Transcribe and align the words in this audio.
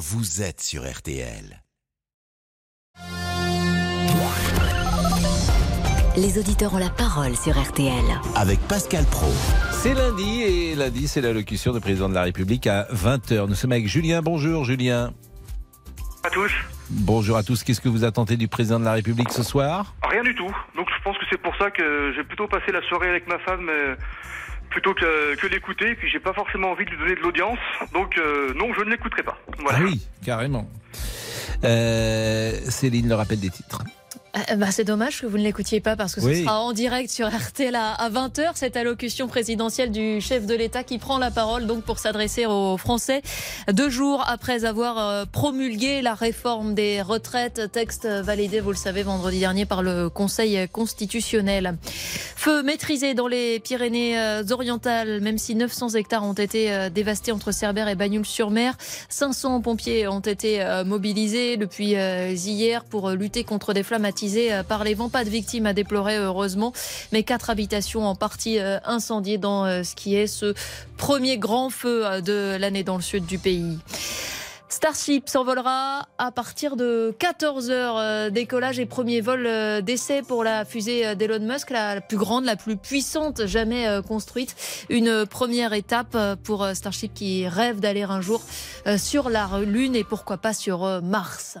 vous 0.00 0.40
êtes 0.40 0.62
sur 0.62 0.90
RTL. 0.90 1.62
Les 6.16 6.38
auditeurs 6.38 6.72
ont 6.72 6.78
la 6.78 6.88
parole 6.88 7.36
sur 7.36 7.52
RTL. 7.60 7.92
Avec 8.34 8.58
Pascal 8.60 9.04
Pro. 9.04 9.26
C'est 9.72 9.92
lundi 9.92 10.40
et 10.40 10.74
lundi 10.74 11.06
c'est 11.06 11.20
l'allocution 11.20 11.74
du 11.74 11.80
président 11.80 12.08
de 12.08 12.14
la 12.14 12.22
République 12.22 12.66
à 12.66 12.84
20h. 12.84 13.46
Nous 13.46 13.54
sommes 13.54 13.72
avec 13.72 13.88
Julien. 13.88 14.22
Bonjour 14.22 14.64
Julien. 14.64 15.12
à 16.24 16.30
tous. 16.30 16.50
Bonjour 16.88 17.36
à 17.36 17.42
tous. 17.42 17.62
Qu'est-ce 17.62 17.82
que 17.82 17.90
vous 17.90 18.04
attendez 18.04 18.38
du 18.38 18.48
président 18.48 18.80
de 18.80 18.86
la 18.86 18.92
République 18.92 19.30
ce 19.30 19.42
soir? 19.42 19.94
Rien 20.02 20.22
du 20.22 20.34
tout. 20.34 20.50
Donc 20.76 20.88
je 20.96 21.02
pense 21.04 21.18
que 21.18 21.26
c'est 21.30 21.42
pour 21.42 21.54
ça 21.56 21.70
que 21.70 22.14
j'ai 22.16 22.24
plutôt 22.24 22.48
passé 22.48 22.72
la 22.72 22.80
soirée 22.88 23.10
avec 23.10 23.28
ma 23.28 23.38
femme 23.40 23.68
euh, 23.68 23.94
plutôt 24.70 24.94
que, 24.94 25.34
que 25.36 25.46
l'écouter. 25.46 25.90
Et 25.90 25.94
puis 25.94 26.08
j'ai 26.08 26.20
pas 26.20 26.32
forcément 26.32 26.70
envie 26.70 26.84
de 26.84 26.90
lui 26.90 26.98
donner 26.98 27.14
de 27.14 27.20
l'audience. 27.20 27.58
Donc 27.92 28.16
euh, 28.16 28.54
non, 28.54 28.72
je 28.72 28.80
ne 28.82 28.90
l'écouterai 28.90 29.22
pas. 29.22 29.38
Voilà. 29.58 29.78
Ah 29.80 29.84
oui, 29.84 30.06
carrément. 30.24 30.68
Euh, 31.64 32.52
Céline, 32.68 33.08
le 33.08 33.14
rappel 33.14 33.38
des 33.38 33.50
titres. 33.50 33.82
Euh, 34.36 34.56
bah, 34.56 34.70
c'est 34.70 34.84
dommage 34.84 35.20
que 35.20 35.26
vous 35.26 35.38
ne 35.38 35.42
l'écoutiez 35.42 35.80
pas 35.80 35.96
parce 35.96 36.14
que 36.14 36.20
ce 36.20 36.34
sera 36.34 36.60
en 36.60 36.72
direct 36.72 37.10
sur 37.10 37.28
RTL 37.28 37.74
à, 37.74 38.10
20h, 38.10 38.52
cette 38.54 38.76
allocution 38.76 39.28
présidentielle 39.28 39.90
du 39.90 40.20
chef 40.20 40.46
de 40.46 40.54
l'État 40.54 40.84
qui 40.84 40.98
prend 40.98 41.18
la 41.18 41.30
parole 41.30 41.66
donc 41.66 41.82
pour 41.82 41.98
s'adresser 41.98 42.46
aux 42.46 42.76
Français 42.76 43.22
deux 43.72 43.90
jours 43.90 44.24
après 44.26 44.64
avoir 44.64 44.98
euh, 44.98 45.24
promulgué 45.30 46.02
la 46.02 46.14
réforme 46.14 46.74
des 46.74 47.02
retraites, 47.02 47.70
texte 47.72 48.06
validé, 48.06 48.60
vous 48.60 48.70
le 48.70 48.76
savez, 48.76 49.02
vendredi 49.02 49.40
dernier 49.40 49.66
par 49.66 49.82
le 49.82 50.08
Conseil 50.08 50.68
constitutionnel. 50.68 51.76
Feu 52.40 52.62
maîtrisé 52.62 53.14
dans 53.14 53.26
les 53.26 53.60
Pyrénées-Orientales, 53.60 55.20
même 55.20 55.36
si 55.36 55.54
900 55.54 55.90
hectares 55.90 56.24
ont 56.24 56.32
été 56.32 56.72
euh, 56.72 56.88
dévastés 56.90 57.32
entre 57.32 57.52
Cerbère 57.52 57.88
et 57.88 57.94
Bagnoul-sur-Mer. 57.94 58.76
500 59.08 59.60
pompiers 59.60 60.08
ont 60.08 60.20
été 60.20 60.62
euh, 60.62 60.84
mobilisés 60.84 61.56
depuis 61.56 61.96
euh, 61.96 62.32
hier 62.32 62.84
pour 62.84 63.10
lutter 63.10 63.44
contre 63.44 63.74
des 63.74 63.82
flammes 63.82 64.04
euh, 64.52 64.62
par 64.62 64.84
les 64.84 64.94
vents. 64.94 65.08
Pas 65.08 65.24
de 65.24 65.30
victimes 65.30 65.66
à 65.66 65.72
déplorer, 65.72 66.16
heureusement, 66.16 66.72
mais 67.12 67.22
quatre 67.22 67.50
habitations 67.50 68.06
en 68.06 68.14
partie 68.14 68.58
euh, 68.58 68.78
incendiées 68.84 69.38
dans 69.38 69.64
euh, 69.64 69.82
ce 69.82 69.94
qui 69.94 70.14
est 70.14 70.26
ce 70.26 70.54
premier 70.96 71.38
grand 71.38 71.70
feu 71.70 72.04
de 72.22 72.56
l'année 72.58 72.84
dans 72.84 72.96
le 72.96 73.02
sud 73.02 73.26
du 73.26 73.38
pays. 73.38 73.78
Starship 74.68 75.28
s'envolera 75.28 76.06
à 76.18 76.30
partir 76.30 76.76
de 76.76 77.14
14h 77.18 77.72
euh, 77.72 78.30
décollage 78.30 78.78
et 78.78 78.86
premier 78.86 79.20
vol 79.20 79.48
d'essai 79.82 80.22
pour 80.22 80.44
la 80.44 80.64
fusée 80.64 81.16
d'Elon 81.16 81.40
Musk, 81.40 81.70
la 81.70 82.00
plus 82.00 82.16
grande, 82.16 82.44
la 82.44 82.56
plus 82.56 82.76
puissante 82.76 83.46
jamais 83.46 83.86
construite. 84.06 84.54
Une 84.88 85.26
première 85.26 85.72
étape 85.72 86.16
pour 86.44 86.68
Starship 86.74 87.12
qui 87.12 87.48
rêve 87.48 87.80
d'aller 87.80 88.02
un 88.02 88.20
jour 88.20 88.42
sur 88.96 89.28
la 89.28 89.48
Lune 89.64 89.96
et 89.96 90.04
pourquoi 90.04 90.38
pas 90.38 90.52
sur 90.52 91.02
Mars. 91.02 91.58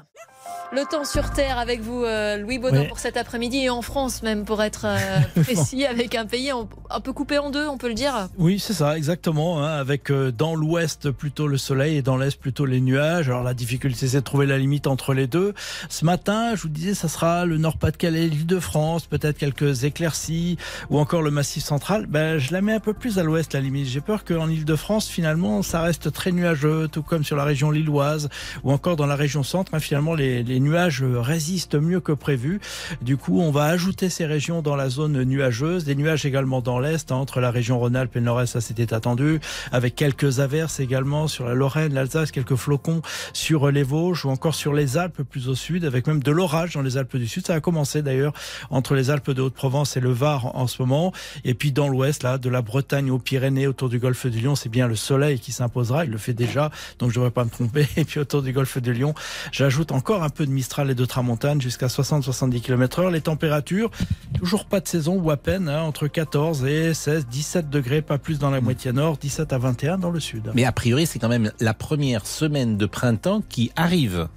Le 0.72 0.82
temps 0.88 1.04
sur 1.04 1.30
Terre 1.32 1.58
avec 1.58 1.80
vous, 1.80 2.04
euh, 2.04 2.36
Louis 2.36 2.58
Baudin, 2.58 2.82
Oui. 2.82 2.86
pour 2.88 3.00
cet 3.00 3.16
après-midi 3.16 3.64
et 3.64 3.70
en 3.70 3.82
France 3.82 4.22
même, 4.22 4.44
pour 4.44 4.62
être 4.62 4.84
euh, 4.86 4.96
précis, 5.42 5.84
avec 5.84 6.14
un 6.14 6.26
pays 6.26 6.52
en- 6.52 6.68
un 6.90 7.00
peu 7.00 7.12
coupé 7.12 7.38
en 7.38 7.50
deux, 7.50 7.66
on 7.66 7.76
peut 7.76 7.88
le 7.88 7.94
dire. 7.94 8.28
Oui, 8.38 8.60
c'est 8.60 8.72
ça, 8.72 8.96
exactement. 8.96 9.64
hein, 9.64 9.72
avec 9.78 10.10
euh, 10.12 10.30
dans 10.30 10.54
l'ouest 10.54 11.10
plutôt 11.10 11.48
le 11.48 11.58
soleil 11.58 11.96
et 11.96 12.02
dans 12.02 12.16
l'est 12.16 12.38
plutôt 12.38 12.66
les 12.66 12.80
nuages. 12.80 13.28
Alors 13.28 13.42
la 13.42 13.52
difficulté, 13.54 14.06
c'est 14.06 14.18
de 14.18 14.22
trouver 14.24 14.46
la 14.46 14.58
limite 14.58 14.86
entre 14.86 15.12
les 15.12 15.26
deux. 15.26 15.54
Ce 15.88 16.04
matin, 16.04 16.54
je 16.54 16.62
vous 16.62 16.68
disais, 16.68 16.94
ça 16.94 17.08
sera 17.08 17.46
le 17.46 17.58
Nord-Pas-de-Calais, 17.58 18.28
l'Île-de-France, 18.28 19.06
peut-être 19.06 19.38
quelques 19.38 19.82
éclaircies 19.82 20.56
ou 20.88 21.00
encore 21.00 21.22
le 21.22 21.32
Massif 21.32 21.64
central. 21.64 22.06
Ben, 22.06 22.38
je 22.38 22.52
la 22.52 22.60
mets 22.60 22.74
un 22.74 22.80
peu 22.80 22.94
plus 22.94 23.18
à 23.18 23.24
l'ouest, 23.24 23.54
la 23.54 23.60
limite. 23.60 23.88
J'ai 23.88 24.00
peur 24.00 24.24
qu'en 24.24 24.48
Île-de-France, 24.48 25.08
finalement, 25.08 25.62
ça 25.62 25.80
reste 25.80 26.12
très 26.12 26.30
nuageux, 26.30 26.86
tout 26.86 27.02
comme 27.02 27.24
sur 27.24 27.34
la 27.36 27.44
région 27.44 27.72
lilloise 27.72 28.28
ou 28.62 28.70
encore 28.70 28.94
dans 28.94 29.06
la 29.06 29.16
région 29.16 29.42
centre. 29.42 29.74
hein, 29.74 29.80
finalement, 29.80 30.14
les, 30.14 30.39
les 30.42 30.60
nuages 30.60 31.02
résistent 31.02 31.74
mieux 31.74 32.00
que 32.00 32.12
prévu. 32.12 32.60
Du 33.02 33.16
coup, 33.16 33.40
on 33.40 33.50
va 33.50 33.64
ajouter 33.64 34.08
ces 34.08 34.26
régions 34.26 34.62
dans 34.62 34.76
la 34.76 34.88
zone 34.88 35.22
nuageuse. 35.24 35.84
Des 35.84 35.94
nuages 35.94 36.26
également 36.26 36.60
dans 36.60 36.78
l'Est, 36.78 37.12
entre 37.12 37.40
la 37.40 37.50
région 37.50 37.78
Rhône-Alpes 37.78 38.16
et 38.16 38.20
le 38.20 38.26
Nord-Est, 38.26 38.52
ça 38.52 38.60
c'était 38.60 38.92
attendu. 38.94 39.40
Avec 39.72 39.94
quelques 39.94 40.40
averses 40.40 40.80
également 40.80 41.28
sur 41.28 41.44
la 41.44 41.54
Lorraine, 41.54 41.94
l'Alsace, 41.94 42.30
quelques 42.30 42.56
flocons 42.56 43.02
sur 43.32 43.70
les 43.70 43.82
Vosges 43.82 44.24
ou 44.24 44.30
encore 44.30 44.54
sur 44.54 44.72
les 44.72 44.96
Alpes 44.96 45.22
plus 45.22 45.48
au 45.48 45.54
sud, 45.54 45.84
avec 45.84 46.06
même 46.06 46.22
de 46.22 46.30
l'orage 46.30 46.74
dans 46.74 46.82
les 46.82 46.96
Alpes 46.96 47.16
du 47.16 47.28
Sud. 47.28 47.46
Ça 47.46 47.54
a 47.54 47.60
commencé 47.60 48.02
d'ailleurs 48.02 48.32
entre 48.70 48.94
les 48.94 49.10
Alpes 49.10 49.30
de 49.30 49.42
Haute-Provence 49.42 49.96
et 49.96 50.00
le 50.00 50.10
Var 50.10 50.56
en 50.56 50.66
ce 50.66 50.82
moment. 50.82 51.12
Et 51.44 51.54
puis 51.54 51.72
dans 51.72 51.88
l'Ouest, 51.88 52.22
là, 52.22 52.38
de 52.38 52.48
la 52.48 52.62
Bretagne 52.62 53.10
aux 53.10 53.18
Pyrénées, 53.18 53.66
autour 53.66 53.88
du 53.88 53.98
golfe 53.98 54.26
du 54.26 54.40
Lion, 54.40 54.54
c'est 54.54 54.68
bien 54.68 54.88
le 54.88 54.96
soleil 54.96 55.38
qui 55.38 55.52
s'imposera. 55.52 56.04
Il 56.04 56.10
le 56.10 56.18
fait 56.18 56.32
déjà, 56.32 56.70
donc 56.98 57.10
je 57.10 57.18
ne 57.18 57.24
devrais 57.24 57.30
pas 57.30 57.44
me 57.44 57.50
tromper. 57.50 57.86
Et 57.96 58.04
puis 58.04 58.20
autour 58.20 58.42
du 58.42 58.52
golfe 58.52 58.78
du 58.78 58.92
Lion, 58.92 59.14
j'ajoute 59.52 59.92
encore 59.92 60.22
un 60.22 60.29
peu 60.30 60.46
de 60.46 60.50
Mistral 60.50 60.90
et 60.90 60.94
de 60.94 61.04
Tramontane 61.04 61.60
jusqu'à 61.60 61.86
60-70 61.86 62.60
km 62.60 63.00
heure. 63.00 63.10
Les 63.10 63.20
températures, 63.20 63.90
toujours 64.38 64.64
pas 64.64 64.80
de 64.80 64.88
saison 64.88 65.20
ou 65.20 65.30
à 65.30 65.36
peine, 65.36 65.68
hein, 65.68 65.82
entre 65.82 66.06
14 66.06 66.64
et 66.64 66.94
16, 66.94 67.26
17 67.26 67.70
degrés, 67.70 68.02
pas 68.02 68.18
plus 68.18 68.38
dans 68.38 68.50
la 68.50 68.60
moitié 68.60 68.92
nord, 68.92 69.16
17 69.18 69.52
à 69.52 69.58
21 69.58 69.98
dans 69.98 70.10
le 70.10 70.20
sud. 70.20 70.50
Mais 70.54 70.64
a 70.64 70.72
priori, 70.72 71.06
c'est 71.06 71.18
quand 71.18 71.28
même 71.28 71.52
la 71.60 71.74
première 71.74 72.26
semaine 72.26 72.76
de 72.76 72.86
printemps 72.86 73.42
qui 73.48 73.70
arrive. 73.76 74.28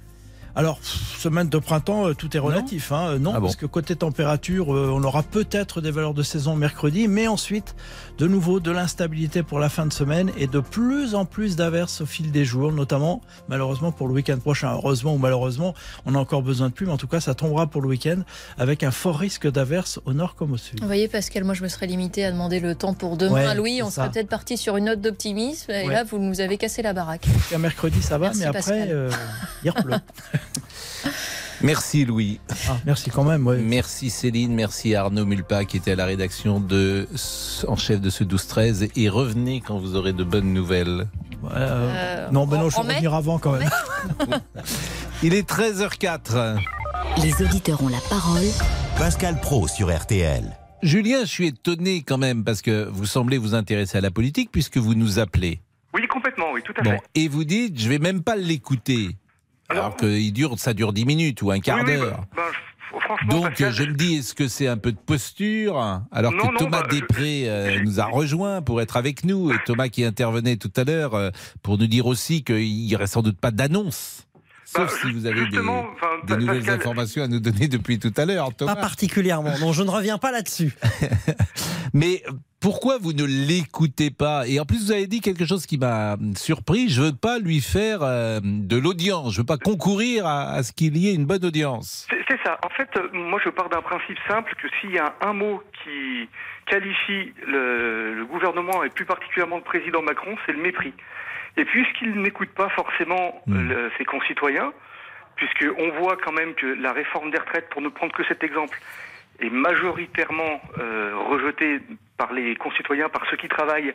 Alors, 0.56 0.78
pff, 0.78 1.18
semaine 1.20 1.48
de 1.48 1.58
printemps, 1.58 2.06
euh, 2.08 2.14
tout 2.14 2.36
est 2.36 2.40
relatif. 2.40 2.92
hein. 2.92 3.08
Euh, 3.14 3.18
Non, 3.18 3.32
Ah 3.34 3.40
bon 3.40 3.46
parce 3.46 3.56
que 3.56 3.66
côté 3.66 3.96
température, 3.96 4.72
euh, 4.74 4.88
on 4.94 5.02
aura 5.02 5.22
peut-être 5.24 5.80
des 5.80 5.90
valeurs 5.90 6.14
de 6.14 6.22
saison 6.22 6.54
mercredi, 6.54 7.08
mais 7.08 7.26
ensuite, 7.26 7.74
de 8.18 8.28
nouveau, 8.28 8.60
de 8.60 8.70
l'instabilité 8.70 9.42
pour 9.42 9.58
la 9.58 9.68
fin 9.68 9.84
de 9.84 9.92
semaine 9.92 10.30
et 10.36 10.46
de 10.46 10.60
plus 10.60 11.16
en 11.16 11.24
plus 11.24 11.56
d'averses 11.56 12.02
au 12.02 12.06
fil 12.06 12.30
des 12.30 12.44
jours, 12.44 12.70
notamment, 12.70 13.20
malheureusement, 13.48 13.90
pour 13.90 14.06
le 14.06 14.14
week-end 14.14 14.38
prochain. 14.38 14.72
Heureusement 14.74 15.14
ou 15.14 15.18
malheureusement, 15.18 15.74
on 16.06 16.14
a 16.14 16.18
encore 16.18 16.42
besoin 16.42 16.68
de 16.68 16.72
pluie, 16.72 16.86
mais 16.86 16.92
en 16.92 16.98
tout 16.98 17.08
cas, 17.08 17.20
ça 17.20 17.34
tombera 17.34 17.66
pour 17.66 17.82
le 17.82 17.88
week-end 17.88 18.22
avec 18.56 18.84
un 18.84 18.92
fort 18.92 19.18
risque 19.18 19.50
d'averses 19.50 19.98
au 20.04 20.12
nord 20.12 20.36
comme 20.36 20.52
au 20.52 20.56
sud. 20.56 20.80
Vous 20.80 20.86
voyez, 20.86 21.08
Pascal, 21.08 21.42
moi 21.42 21.54
je 21.54 21.62
me 21.64 21.68
serais 21.68 21.86
limité 21.86 22.24
à 22.24 22.30
demander 22.30 22.60
le 22.60 22.76
temps 22.76 22.94
pour 22.94 23.16
demain 23.16 23.34
Ouais, 23.48 23.54
Louis. 23.56 23.82
On 23.82 23.90
serait 23.90 24.10
peut-être 24.10 24.28
parti 24.28 24.56
sur 24.56 24.76
une 24.76 24.84
note 24.84 25.00
d'optimisme. 25.00 25.72
Et 25.72 25.86
Ouais. 25.88 25.92
là, 25.92 26.04
vous 26.04 26.18
nous 26.18 26.40
avez 26.40 26.58
cassé 26.58 26.80
la 26.82 26.92
baraque. 26.92 27.26
Jusqu'à 27.26 27.58
mercredi, 27.58 28.00
ça 28.00 28.18
va, 28.18 28.26
Merci, 28.26 28.40
mais 28.40 28.46
après, 28.46 28.88
euh, 28.90 29.10
il 29.64 29.72
pleut. 29.82 29.94
Merci 31.62 32.04
Louis. 32.04 32.40
Ah, 32.68 32.76
merci 32.84 33.10
quand 33.10 33.24
même. 33.24 33.46
ouais. 33.46 33.58
Merci 33.58 34.10
Céline, 34.10 34.52
merci 34.54 34.94
Arnaud 34.94 35.24
Mulpa 35.24 35.64
qui 35.64 35.76
était 35.78 35.92
à 35.92 35.96
la 35.96 36.04
rédaction 36.04 36.60
de 36.60 37.08
en 37.68 37.76
chef 37.76 38.00
de 38.00 38.10
ce 38.10 38.24
12-13 38.24 38.90
et 38.96 39.08
revenez 39.08 39.60
quand 39.60 39.78
vous 39.78 39.94
aurez 39.96 40.12
de 40.12 40.24
bonnes 40.24 40.52
nouvelles. 40.52 41.06
Ouais, 41.42 41.50
euh, 41.54 42.26
Euh, 42.26 42.30
non, 42.32 42.46
ben 42.46 42.58
en- 42.58 42.62
non, 42.64 42.70
je 42.70 42.76
en 42.76 42.82
vais 42.82 42.88
revenir 42.94 43.14
avant 43.14 43.38
quand 43.38 43.52
même. 43.52 43.70
Il 45.22 45.32
est 45.32 45.48
13h04. 45.48 46.56
Les 47.22 47.42
auditeurs 47.42 47.82
ont 47.82 47.88
la 47.88 48.00
parole 48.10 48.42
Pascal 48.98 49.40
Pro 49.40 49.68
sur 49.68 49.94
RTL. 49.96 50.44
Julien, 50.82 51.20
je 51.20 51.26
suis 51.30 51.46
étonné 51.46 52.02
quand 52.02 52.18
même 52.18 52.44
parce 52.44 52.60
que 52.62 52.88
vous 52.92 53.06
semblez 53.06 53.38
vous 53.38 53.54
intéresser 53.54 53.96
à 53.96 54.00
la 54.02 54.10
politique 54.10 54.50
puisque 54.52 54.76
vous 54.76 54.94
nous 54.94 55.18
appelez. 55.18 55.60
Oui, 55.94 56.02
complètement, 56.08 56.46
oui, 56.52 56.60
tout 56.64 56.74
à 56.78 56.82
Bon, 56.82 56.90
fait. 56.90 57.00
et 57.14 57.28
vous 57.28 57.44
dites, 57.44 57.80
je 57.80 57.88
vais 57.88 58.00
même 58.00 58.22
pas 58.22 58.36
l'écouter. 58.36 59.16
Alors 59.68 59.84
Alors- 59.86 59.96
que 59.96 60.06
il 60.06 60.32
dure, 60.32 60.58
ça 60.58 60.74
dure 60.74 60.92
10 60.92 61.04
minutes 61.04 61.42
ou 61.42 61.50
un 61.50 61.60
quart 61.60 61.78
Oui, 61.78 61.84
oui, 61.86 61.96
d'heure. 61.98 62.24
bah, 62.36 62.42
bah, 62.92 63.16
Donc 63.28 63.44
Pascal, 63.48 63.72
je 63.72 63.82
me 63.84 63.94
dis, 63.94 64.16
est-ce 64.16 64.34
que 64.34 64.46
c'est 64.46 64.68
un 64.68 64.76
peu 64.76 64.92
de 64.92 64.98
posture 64.98 65.78
Alors 66.12 66.32
Non, 66.32 66.46
que 66.48 66.52
non, 66.52 66.58
Thomas 66.58 66.82
bah, 66.82 66.88
Després 66.90 67.48
euh, 67.48 67.80
nous 67.82 67.98
a 68.00 68.04
rejoint 68.04 68.62
pour 68.62 68.80
être 68.80 68.96
avec 68.96 69.24
nous, 69.24 69.50
et 69.52 69.56
Thomas 69.66 69.88
qui 69.88 70.04
intervenait 70.04 70.56
tout 70.56 70.70
à 70.76 70.84
l'heure 70.84 71.14
euh, 71.14 71.30
pour 71.62 71.78
nous 71.78 71.86
dire 71.86 72.06
aussi 72.06 72.44
qu'il 72.44 72.62
n'y 72.86 72.94
aurait 72.94 73.06
sans 73.08 73.22
doute 73.22 73.38
pas 73.38 73.50
d'annonce. 73.50 74.26
Bah, 74.74 74.88
Sauf 74.88 75.00
si 75.00 75.12
vous 75.12 75.26
avez 75.26 75.46
des, 75.46 75.58
enfin, 75.58 76.36
nouvelles 76.36 76.58
Pascal, 76.58 76.74
informations 76.74 77.22
à 77.22 77.28
nous 77.28 77.40
donner 77.40 77.68
depuis 77.68 77.98
tout 77.98 78.12
à 78.16 78.24
l'heure, 78.24 78.52
Pas 78.54 78.76
particulièrement. 78.76 79.52
Non, 79.60 79.72
je 79.72 79.82
ne 79.82 79.90
reviens 79.90 80.18
pas 80.18 80.32
là-dessus. 80.32 80.72
Mais 81.94 82.22
pourquoi 82.60 82.98
vous 82.98 83.12
ne 83.12 83.24
l'écoutez 83.24 84.10
pas? 84.10 84.46
Et 84.46 84.58
en 84.58 84.64
plus, 84.64 84.86
vous 84.86 84.92
avez 84.92 85.06
dit 85.06 85.20
quelque 85.20 85.44
chose 85.44 85.66
qui 85.66 85.78
m'a 85.78 86.16
surpris. 86.34 86.88
Je 86.88 87.02
veux 87.02 87.12
pas 87.12 87.38
lui 87.38 87.60
faire 87.60 88.02
euh, 88.02 88.40
de 88.42 88.76
l'audience. 88.76 89.34
Je 89.34 89.40
veux 89.40 89.46
pas 89.46 89.58
concourir 89.58 90.26
à, 90.26 90.50
à 90.50 90.62
ce 90.62 90.72
qu'il 90.72 90.96
y 90.96 91.10
ait 91.10 91.14
une 91.14 91.26
bonne 91.26 91.44
audience. 91.44 92.08
C'est 92.28 92.38
ça. 92.42 92.58
En 92.64 92.70
fait, 92.70 92.88
euh, 92.96 93.08
moi, 93.12 93.38
je 93.44 93.50
pars 93.50 93.68
d'un 93.68 93.82
principe 93.82 94.16
simple 94.26 94.54
que 94.60 94.68
s'il 94.80 94.92
y 94.92 94.98
a 94.98 95.14
un 95.20 95.34
mot 95.34 95.62
qui 95.84 96.28
qualifie 96.66 97.32
le, 97.46 98.14
le 98.14 98.24
gouvernement 98.24 98.82
et 98.82 98.88
plus 98.88 99.04
particulièrement 99.04 99.56
le 99.56 99.62
président 99.62 100.02
Macron, 100.02 100.34
c'est 100.46 100.52
le 100.52 100.62
mépris. 100.62 100.94
Et 101.56 101.64
puisqu'il 101.64 102.20
n'écoute 102.20 102.50
pas 102.50 102.68
forcément 102.70 103.42
Mm. 103.46 103.68
le- 103.68 103.90
ses 103.98 104.04
concitoyens, 104.04 104.72
puisqu'on 105.36 105.90
voit 106.00 106.16
quand 106.16 106.32
même 106.32 106.54
que 106.54 106.66
la 106.66 106.92
réforme 106.92 107.30
des 107.30 107.38
retraites, 107.38 107.68
pour 107.70 107.80
ne 107.82 107.88
prendre 107.88 108.12
que 108.12 108.24
cet 108.24 108.42
exemple, 108.44 108.78
est 109.40 109.50
majoritairement 109.50 110.60
euh, 110.78 111.12
rejetée 111.28 111.80
par 112.16 112.32
les 112.32 112.54
concitoyens, 112.56 113.08
par 113.08 113.26
ceux 113.28 113.36
qui 113.36 113.48
travaillent. 113.48 113.92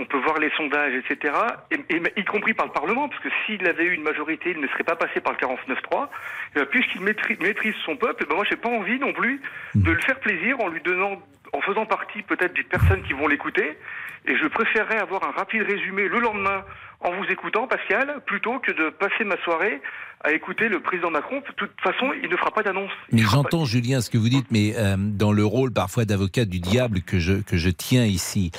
On 0.00 0.04
peut 0.04 0.18
voir 0.18 0.38
les 0.38 0.50
sondages, 0.50 0.94
etc. 0.94 1.34
Et, 1.72 1.80
et- 1.96 2.20
y 2.20 2.24
compris 2.24 2.54
par 2.54 2.66
le 2.66 2.72
Parlement, 2.72 3.08
parce 3.08 3.20
que 3.20 3.28
s'il 3.44 3.66
avait 3.66 3.82
eu 3.84 3.94
une 3.94 4.04
majorité, 4.04 4.52
il 4.52 4.60
ne 4.60 4.68
serait 4.68 4.84
pas 4.84 4.94
passé 4.94 5.20
par 5.20 5.32
le 5.32 5.38
49-3. 5.38 6.08
Eh 6.54 6.60
ben, 6.60 6.66
Puisqu'il 6.66 7.00
maîtrise, 7.00 7.40
maîtrise 7.40 7.74
son 7.84 7.96
peuple, 7.96 8.24
ben 8.28 8.36
moi 8.36 8.44
j'ai 8.48 8.54
pas 8.56 8.68
envie 8.68 9.00
non 9.00 9.12
plus 9.12 9.40
de 9.74 9.90
le 9.90 9.98
faire 10.00 10.20
plaisir 10.20 10.60
en 10.60 10.68
lui 10.68 10.80
donnant 10.82 11.20
en 11.52 11.60
faisant 11.60 11.86
partie 11.86 12.22
peut-être 12.22 12.54
des 12.54 12.64
personnes 12.64 13.02
qui 13.02 13.12
vont 13.12 13.26
l'écouter. 13.26 13.78
Et 14.26 14.36
je 14.36 14.46
préférerais 14.46 14.98
avoir 14.98 15.24
un 15.24 15.30
rapide 15.30 15.62
résumé 15.62 16.08
le 16.08 16.18
lendemain 16.18 16.64
en 17.00 17.12
vous 17.12 17.24
écoutant, 17.30 17.66
Pascal, 17.68 18.20
plutôt 18.26 18.58
que 18.58 18.72
de 18.72 18.90
passer 18.90 19.24
ma 19.24 19.36
soirée 19.44 19.80
à 20.24 20.32
écouter 20.32 20.68
le 20.68 20.80
président 20.80 21.10
Macron. 21.10 21.36
De 21.36 21.52
toute 21.56 21.70
façon, 21.80 22.12
il 22.22 22.28
ne 22.28 22.36
fera 22.36 22.50
pas 22.50 22.62
d'annonce. 22.62 22.90
Mais 23.12 23.22
j'entends, 23.22 23.64
Julien, 23.64 24.00
ce 24.00 24.10
que 24.10 24.18
vous 24.18 24.28
dites, 24.28 24.46
mais 24.50 24.74
euh, 24.76 24.96
dans 24.98 25.30
le 25.30 25.44
rôle 25.44 25.72
parfois 25.72 26.04
d'avocat 26.04 26.44
du 26.44 26.58
diable 26.58 27.02
que 27.02 27.20
je, 27.20 27.34
que 27.34 27.56
je 27.56 27.70
tiens 27.70 28.04
ici, 28.04 28.50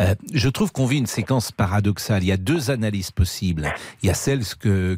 euh, 0.00 0.14
je 0.32 0.48
trouve 0.48 0.72
qu'on 0.72 0.86
vit 0.86 0.98
une 0.98 1.06
séquence 1.06 1.52
paradoxale. 1.52 2.22
Il 2.22 2.28
y 2.28 2.32
a 2.32 2.38
deux 2.38 2.70
analyses 2.70 3.10
possibles. 3.10 3.74
Il 4.02 4.06
y 4.06 4.10
a 4.10 4.14
celle 4.14 4.40
que, 4.58 4.96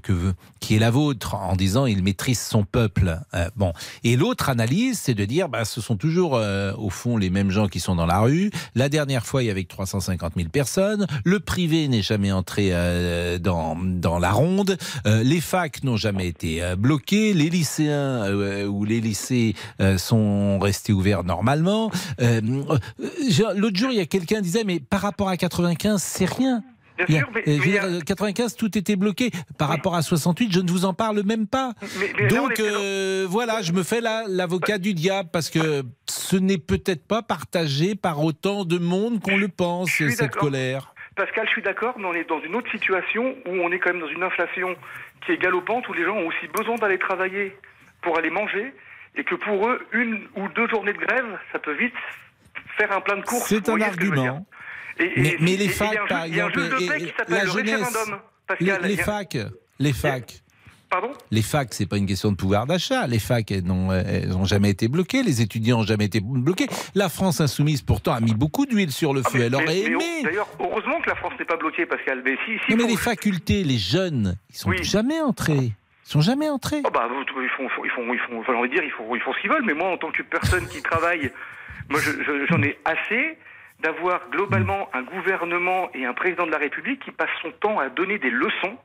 qui 0.60 0.76
est 0.76 0.78
la 0.78 0.90
vôtre, 0.90 1.34
en 1.34 1.56
disant 1.56 1.86
il 1.86 2.04
maîtrise 2.04 2.40
son 2.40 2.64
peuple. 2.64 3.18
Euh, 3.34 3.48
bon. 3.56 3.72
Et 4.04 4.16
l'autre 4.16 4.50
analyse, 4.50 5.00
c'est 5.00 5.14
de 5.14 5.24
dire 5.24 5.48
bah, 5.48 5.64
ce 5.64 5.80
sont 5.80 5.96
toujours, 5.96 6.40
au 6.78 6.90
fond, 6.90 7.16
les 7.16 7.30
mêmes 7.34 7.50
gens 7.50 7.68
qui 7.68 7.80
sont 7.80 7.94
dans 7.94 8.06
la 8.06 8.20
rue. 8.20 8.50
La 8.74 8.88
dernière 8.88 9.26
fois, 9.26 9.42
il 9.42 9.46
y 9.46 9.50
avait 9.50 9.64
350 9.64 10.32
000 10.36 10.48
personnes. 10.48 11.06
Le 11.24 11.40
privé 11.40 11.86
n'est 11.88 12.00
jamais 12.00 12.32
entré 12.32 12.70
euh, 12.72 13.38
dans, 13.38 13.76
dans 13.76 14.18
la 14.18 14.32
ronde. 14.32 14.78
Euh, 15.06 15.22
les 15.22 15.42
facs 15.42 15.84
n'ont 15.84 15.98
jamais 15.98 16.28
été 16.28 16.62
euh, 16.62 16.76
bloqués. 16.76 17.34
Les 17.34 17.50
lycéens 17.50 18.32
ou 18.66 18.84
les 18.84 19.00
lycées 19.00 19.54
sont 19.98 20.58
restés 20.58 20.92
ouverts 20.92 21.24
normalement. 21.24 21.90
L'autre 22.18 23.76
jour, 23.76 23.90
il 23.90 23.96
y 23.96 24.00
a 24.00 24.06
quelqu'un 24.06 24.36
qui 24.36 24.42
disait, 24.42 24.64
mais 24.64 24.78
par 24.78 25.00
rapport 25.00 25.28
à 25.28 25.36
95, 25.36 26.00
c'est 26.00 26.24
rien. 26.24 26.62
Bien 26.96 27.18
sûr, 27.20 27.28
mais, 27.34 27.42
mais 27.46 27.58
dire, 27.58 27.82
a- 27.82 27.86
euh, 27.86 28.00
95, 28.00 28.56
tout 28.56 28.76
était 28.78 28.96
bloqué. 28.96 29.30
Par 29.58 29.70
Oui. 29.70 29.76
rapport 29.76 29.94
à 29.94 30.02
68, 30.02 30.52
je 30.52 30.60
ne 30.60 30.70
vous 30.70 30.84
en 30.84 30.94
parle 30.94 31.22
même 31.24 31.46
pas. 31.46 31.72
mais- 31.98 32.26
Donc 32.28 32.60
euh, 32.60 33.26
voilà, 33.28 33.62
je 33.62 33.72
me 33.72 33.82
fais 33.82 34.00
la- 34.00 34.24
l'avocat 34.28 34.78
du 34.78 34.94
diable 34.94 35.28
parce 35.32 35.50
que 35.50 35.82
ce 36.08 36.36
n'est 36.36 36.58
peut-être 36.58 37.06
pas 37.06 37.22
partagé 37.22 37.94
par 37.96 38.22
autant 38.22 38.64
de 38.64 38.78
monde 38.78 39.20
qu'on 39.20 39.36
le 39.36 39.48
pense, 39.48 39.90
cette 39.90 40.36
colère. 40.36 40.94
Pascal, 41.16 41.46
je 41.46 41.50
suis 41.52 41.62
d'accord, 41.62 41.94
mais 41.98 42.06
on 42.06 42.14
est 42.14 42.28
dans 42.28 42.40
une 42.42 42.56
autre 42.56 42.70
situation 42.70 43.34
où 43.46 43.50
on 43.50 43.70
est 43.70 43.78
quand 43.78 43.92
même 43.92 44.00
dans 44.00 44.08
une 44.08 44.22
inflation 44.24 44.74
qui 45.24 45.32
est 45.32 45.38
galopante, 45.38 45.88
où 45.88 45.92
les 45.92 46.04
gens 46.04 46.16
ont 46.16 46.26
aussi 46.26 46.48
besoin 46.56 46.74
d'aller 46.76 46.98
travailler 46.98 47.56
pour 48.02 48.18
aller 48.18 48.30
manger, 48.30 48.74
et 49.16 49.22
que 49.24 49.36
pour 49.36 49.68
eux, 49.68 49.80
une 49.92 50.22
ou 50.36 50.48
deux 50.56 50.66
journées 50.68 50.92
de 50.92 50.98
grève, 50.98 51.38
ça 51.52 51.58
peut 51.60 51.74
vite 51.74 51.94
faire 52.76 52.90
un 52.90 53.00
plein 53.00 53.16
de 53.16 53.22
courses. 53.22 53.46
C'est 53.48 53.68
un 53.68 53.80
argument. 53.80 54.44
Et- 54.98 55.36
Mais, 55.40 55.56
les 55.56 55.68
facs, 55.68 55.98
par 56.08 56.22
jeu- 56.26 56.28
Il 56.28 56.36
y 56.36 56.40
a 56.40 56.46
un 56.46 56.48
exemple, 56.50 56.76
qui 56.78 56.86
s'appelle 57.16 57.36
la 57.36 57.44
le 57.44 57.50
jeunesse, 57.50 57.74
référendum. 57.86 58.18
les, 58.60 58.66
Pascal, 58.66 58.90
les 58.90 59.00
a- 59.00 59.04
facs, 59.04 59.38
les 59.78 59.92
facs. 59.92 60.40
Pardon? 60.90 61.10
Les 61.32 61.42
facs, 61.42 61.74
c'est 61.74 61.86
pas 61.86 61.96
une 61.96 62.06
question 62.06 62.30
de 62.30 62.36
pouvoir 62.36 62.66
d'achat. 62.66 63.08
Les 63.08 63.18
facs, 63.18 63.50
elles 63.50 63.64
n'ont 63.64 64.44
jamais 64.44 64.70
été 64.70 64.86
bloquées. 64.86 65.24
Les 65.24 65.40
étudiants 65.42 65.78
n'ont 65.78 65.82
jamais 65.84 66.04
été 66.04 66.20
bloqués. 66.20 66.68
La 66.94 67.08
France 67.08 67.40
insoumise, 67.40 67.82
pourtant, 67.82 68.12
a 68.12 68.20
mis 68.20 68.34
beaucoup 68.34 68.64
d'huile 68.64 68.92
sur 68.92 69.12
le 69.12 69.22
Ah, 69.24 69.28
feu. 69.30 69.38
mais- 69.38 69.44
Elle 69.46 69.54
aurait 69.56 69.64
mais- 69.66 69.80
aimé. 69.80 70.22
D'ailleurs, 70.22 70.48
heureusement 70.60 71.00
que 71.00 71.08
la 71.10 71.16
France 71.16 71.32
n'est 71.38 71.44
pas 71.46 71.56
bloquée, 71.56 71.84
Pascal. 71.86 72.22
Mais 72.24 72.36
si, 72.46 72.52
si 72.64 72.70
Non, 72.70 72.76
mais 72.84 72.88
les 72.88 72.96
facultés, 72.96 73.64
les 73.64 73.78
jeunes, 73.78 74.36
ils 74.50 74.56
sont 74.56 74.68
Oui. 74.70 74.84
jamais 74.84 75.20
entrés. 75.20 75.72
Ils 76.06 76.10
sont 76.10 76.20
jamais 76.20 76.48
entrés. 76.48 76.82
Oh 76.84 76.90
bah, 76.92 77.08
ils 77.10 77.48
font, 77.56 77.64
ils 77.84 77.90
font, 77.90 78.12
ils 78.14 78.20
font, 78.20 78.40
enfin, 78.40 78.52
dire, 78.68 78.84
ils 78.84 78.90
font, 78.92 79.12
ils 79.16 79.20
font 79.22 79.32
ce 79.32 79.40
qu'ils 79.40 79.50
veulent. 79.50 79.64
Mais 79.64 79.74
moi, 79.74 79.88
en 79.90 79.96
tant 79.96 80.12
que 80.12 80.22
personne 80.22 80.68
qui 80.68 80.80
travaille, 80.82 81.32
moi, 81.88 81.98
je- 81.98 82.22
je- 82.22 82.46
j'en 82.48 82.62
ai 82.62 82.78
assez 82.84 83.36
d'avoir 83.84 84.20
globalement 84.32 84.88
un 84.94 85.02
gouvernement 85.02 85.90
et 85.94 86.06
un 86.06 86.14
président 86.14 86.46
de 86.46 86.50
la 86.50 86.58
République 86.58 87.00
qui 87.04 87.10
passe 87.12 87.28
son 87.42 87.50
temps 87.60 87.78
à 87.78 87.90
donner 87.90 88.18
des 88.18 88.30
leçons 88.30 88.78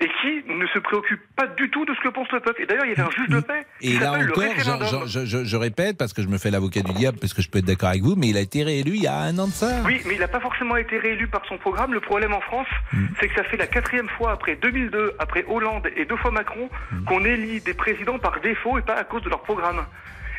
et 0.00 0.08
qui 0.20 0.42
ne 0.52 0.66
se 0.68 0.78
préoccupe 0.80 1.20
pas 1.36 1.46
du 1.46 1.70
tout 1.70 1.84
de 1.84 1.94
ce 1.94 2.00
que 2.00 2.08
pense 2.08 2.26
le 2.32 2.40
peuple. 2.40 2.62
Et 2.62 2.66
d'ailleurs, 2.66 2.86
il 2.86 2.88
y 2.88 2.92
avait 2.94 3.02
un 3.08 3.10
juge 3.10 3.28
de 3.28 3.38
paix 3.40 3.64
qui 3.80 3.94
Et 3.94 3.98
là 4.00 4.16
le 4.18 4.30
encore, 4.32 4.42
référendum. 4.42 4.88
je, 5.06 5.20
je- 5.20 5.26
je- 5.26 5.44
je 5.44 5.56
répète, 5.56 5.96
parce 5.98 6.12
que 6.14 6.20
je 6.22 6.26
me 6.26 6.38
fais 6.38 6.50
l'avocat 6.50 6.80
du 6.80 6.92
diable, 6.94 7.18
parce 7.20 7.32
que 7.34 7.42
je 7.42 7.48
peux 7.50 7.58
être 7.58 7.66
d'accord 7.66 7.90
avec 7.90 8.02
vous, 8.02 8.16
mais 8.16 8.28
il 8.28 8.36
a 8.36 8.40
été 8.40 8.64
réélu 8.64 8.92
il 8.96 9.02
y 9.02 9.06
a 9.06 9.14
un 9.14 9.38
an 9.38 9.46
de 9.46 9.52
ça. 9.52 9.82
Oui, 9.84 10.00
mais 10.06 10.14
il 10.14 10.20
n'a 10.20 10.26
pas 10.26 10.40
forcément 10.40 10.76
été 10.76 10.98
réélu 10.98 11.28
par 11.28 11.44
son 11.46 11.58
programme. 11.58 11.92
Le 11.92 12.00
problème 12.00 12.32
en 12.34 12.40
France, 12.40 12.66
Mm. 12.92 13.04
c'est 13.20 13.28
que 13.28 13.34
ça 13.36 13.44
fait 13.44 13.56
la 13.58 13.66
quatrième 13.68 14.08
fois 14.08 14.32
après 14.32 14.56
2002, 14.56 15.12
après 15.20 15.44
Hollande 15.46 15.86
et 15.96 16.06
deux 16.06 16.16
fois 16.16 16.30
Macron, 16.32 16.68
Mm. 16.90 17.04
qu'on 17.04 17.24
élit 17.24 17.60
des 17.60 17.74
présidents 17.74 18.18
par 18.18 18.40
défaut 18.40 18.78
et 18.78 18.82
pas 18.82 18.94
à 18.94 19.04
cause 19.04 19.22
de 19.22 19.28
leur 19.28 19.42
programme. 19.42 19.84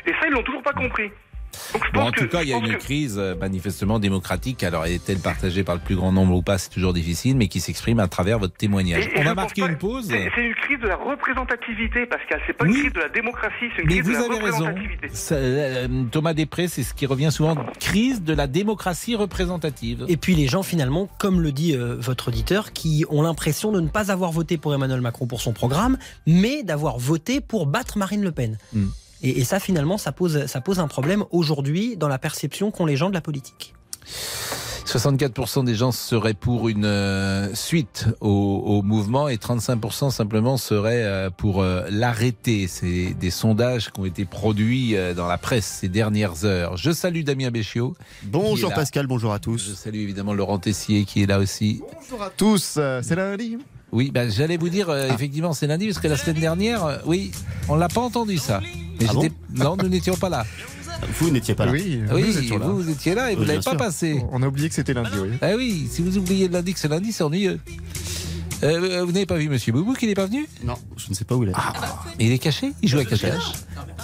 Et 0.06 0.10
ça, 0.20 0.26
ils 0.26 0.32
l'ont 0.32 0.42
toujours 0.42 0.62
pas 0.62 0.72
compris. 0.74 1.10
Bon, 1.94 2.00
en 2.02 2.10
que, 2.10 2.20
tout 2.20 2.28
cas, 2.28 2.42
il 2.42 2.48
y 2.48 2.52
a 2.52 2.58
une 2.58 2.74
que- 2.74 2.78
crise 2.78 3.16
euh, 3.18 3.34
manifestement 3.34 3.98
démocratique. 3.98 4.62
Alors, 4.64 4.86
est-elle 4.86 5.18
partagée 5.18 5.64
par 5.64 5.74
le 5.74 5.80
plus 5.80 5.96
grand 5.96 6.12
nombre 6.12 6.34
ou 6.36 6.42
pas 6.42 6.58
C'est 6.58 6.70
toujours 6.70 6.92
difficile, 6.92 7.36
mais 7.36 7.48
qui 7.48 7.60
s'exprime 7.60 8.00
à 8.00 8.08
travers 8.08 8.38
votre 8.38 8.54
témoignage. 8.56 9.06
Et- 9.06 9.18
et 9.18 9.20
On 9.20 9.24
va 9.24 9.34
marquer 9.34 9.62
pas- 9.62 9.68
une 9.68 9.78
pause. 9.78 10.06
C'est 10.08 10.24
une 10.40 10.54
crise 10.54 10.80
de 10.80 10.88
la 10.88 10.96
représentativité, 10.96 12.06
Pascal. 12.06 12.40
C'est 12.46 12.52
pas 12.52 12.64
Oui. 12.64 12.74
une 12.74 12.80
crise 12.80 12.92
de 12.92 13.00
la 13.00 13.08
démocratie, 13.08 13.54
c'est 13.74 13.82
une 13.82 13.88
Mais 13.88 13.94
crise 14.00 14.04
vous 14.06 14.12
de 14.12 14.18
la 14.18 14.24
avez 14.24 14.44
raison. 14.44 14.64
représentativité. 14.66 15.08
Ça, 15.12 15.34
euh, 15.36 15.88
Thomas 16.10 16.34
Després, 16.34 16.68
c'est 16.68 16.82
ce 16.82 16.94
qui 16.94 17.06
revient 17.06 17.30
souvent. 17.32 17.56
Crise 17.80 18.22
de 18.22 18.34
la 18.34 18.46
démocratie 18.46 19.14
représentative. 19.16 20.04
Et 20.08 20.16
puis 20.16 20.34
les 20.34 20.48
gens 20.48 20.62
finalement, 20.62 21.08
comme 21.18 21.40
le 21.40 21.52
dit 21.52 21.74
euh, 21.74 21.96
votre 21.98 22.28
auditeur, 22.28 22.72
qui 22.72 23.04
ont 23.10 23.22
l'impression 23.22 23.72
de 23.72 23.80
ne 23.80 23.88
pas 23.88 24.10
avoir 24.10 24.32
voté 24.32 24.56
pour 24.58 24.74
Emmanuel 24.74 25.00
Macron 25.00 25.26
pour 25.26 25.40
son 25.40 25.52
programme, 25.52 25.98
mais 26.26 26.62
d'avoir 26.62 26.98
voté 26.98 27.40
pour 27.40 27.66
battre 27.66 27.98
Marine 27.98 28.22
Le 28.22 28.32
Pen. 28.32 28.58
Mm. 28.72 28.86
Et, 29.22 29.40
et 29.40 29.44
ça 29.44 29.60
finalement, 29.60 29.98
ça 29.98 30.12
pose, 30.12 30.46
ça 30.46 30.60
pose 30.60 30.78
un 30.78 30.88
problème 30.88 31.24
aujourd'hui 31.30 31.96
dans 31.96 32.08
la 32.08 32.18
perception 32.18 32.70
qu'ont 32.70 32.86
les 32.86 32.96
gens 32.96 33.08
de 33.08 33.14
la 33.14 33.20
politique. 33.20 33.74
64% 34.86 35.64
des 35.64 35.74
gens 35.74 35.90
seraient 35.90 36.34
pour 36.34 36.68
une 36.68 36.84
euh, 36.84 37.52
suite 37.54 38.06
au, 38.20 38.62
au 38.64 38.82
mouvement 38.82 39.28
et 39.28 39.36
35% 39.36 40.10
simplement 40.10 40.56
seraient 40.56 41.02
euh, 41.02 41.30
pour 41.30 41.60
euh, 41.60 41.84
l'arrêter. 41.90 42.68
C'est 42.68 43.14
des 43.14 43.30
sondages 43.30 43.90
qui 43.90 44.00
ont 44.00 44.04
été 44.04 44.24
produits 44.24 44.94
dans 45.16 45.26
la 45.26 45.38
presse 45.38 45.66
ces 45.80 45.88
dernières 45.88 46.44
heures. 46.44 46.76
Je 46.76 46.92
salue 46.92 47.22
Damien 47.22 47.50
Béchiot. 47.50 47.96
Bonjour. 48.22 48.72
Pascal, 48.72 49.06
bonjour 49.06 49.32
à 49.32 49.36
Je 49.36 49.40
tous. 49.40 49.74
salue 49.74 49.96
évidemment 49.96 50.34
Laurent 50.34 50.58
Tessier 50.58 51.04
qui 51.04 51.22
est 51.22 51.26
là 51.26 51.38
aussi. 51.38 51.82
Bonjour 52.00 52.22
à 52.22 52.30
tous, 52.30 52.78
c'est 53.02 53.16
lundi 53.16 53.58
Oui, 53.92 54.10
ben, 54.10 54.30
j'allais 54.30 54.56
vous 54.56 54.68
dire, 54.68 54.90
euh, 54.90 55.08
effectivement, 55.12 55.52
c'est 55.52 55.66
lundi, 55.66 55.86
parce 55.86 55.98
que 56.00 56.08
la 56.08 56.16
semaine 56.16 56.40
dernière, 56.40 56.84
euh, 56.84 56.96
oui, 57.06 57.30
on 57.68 57.76
l'a 57.76 57.88
pas 57.88 58.00
entendu 58.00 58.36
ça. 58.38 58.60
Mais 59.00 59.06
Ah 59.08 59.12
bon 59.12 59.22
j'étais- 59.22 59.34
non, 59.54 59.76
nous 59.76 59.88
n'étions 59.88 60.16
pas 60.16 60.28
là. 60.28 60.44
Vous 61.20 61.30
n'étiez 61.30 61.54
pas 61.54 61.66
là. 61.66 61.72
Oui, 61.72 62.00
Oui, 62.12 62.24
nous 62.26 62.38
étions 62.38 62.58
là. 62.58 62.66
vous, 62.66 62.82
vous 62.82 62.90
étiez 62.90 63.14
là 63.14 63.30
et 63.30 63.34
vous 63.34 63.42
Oui, 63.42 63.46
l'avez 63.46 63.58
bien 63.60 63.64
pas 63.72 63.76
sûr. 63.78 63.86
passé. 63.86 64.24
On 64.32 64.42
a 64.42 64.46
oublié 64.48 64.68
que 64.68 64.74
c'était 64.74 64.94
lundi, 64.94 65.10
oui. 65.22 65.28
Ah 65.40 65.50
oui, 65.56 65.86
si 65.90 66.02
vous 66.02 66.16
oubliez 66.18 66.48
le 66.48 66.54
lundi 66.54 66.72
que 66.74 66.78
c'est 66.80 66.88
lundi, 66.88 67.12
c'est 67.12 67.22
ennuyeux. 67.22 67.60
Euh, 68.62 69.04
vous 69.04 69.12
n'avez 69.12 69.26
pas 69.26 69.36
vu 69.36 69.48
Monsieur 69.48 69.72
Boubou 69.72 69.92
qui 69.92 70.06
n'est 70.06 70.14
pas 70.14 70.26
venu? 70.26 70.48
Non, 70.64 70.74
je 70.96 71.10
ne 71.10 71.14
sais 71.14 71.24
pas 71.24 71.34
où 71.34 71.42
il 71.42 71.50
est. 71.50 71.52
Mais 72.18 72.24
il 72.26 72.32
est 72.32 72.38
caché? 72.38 72.72
Il 72.82 72.88
joue 72.88 72.98
à 72.98 73.04
cache-cache 73.04 73.52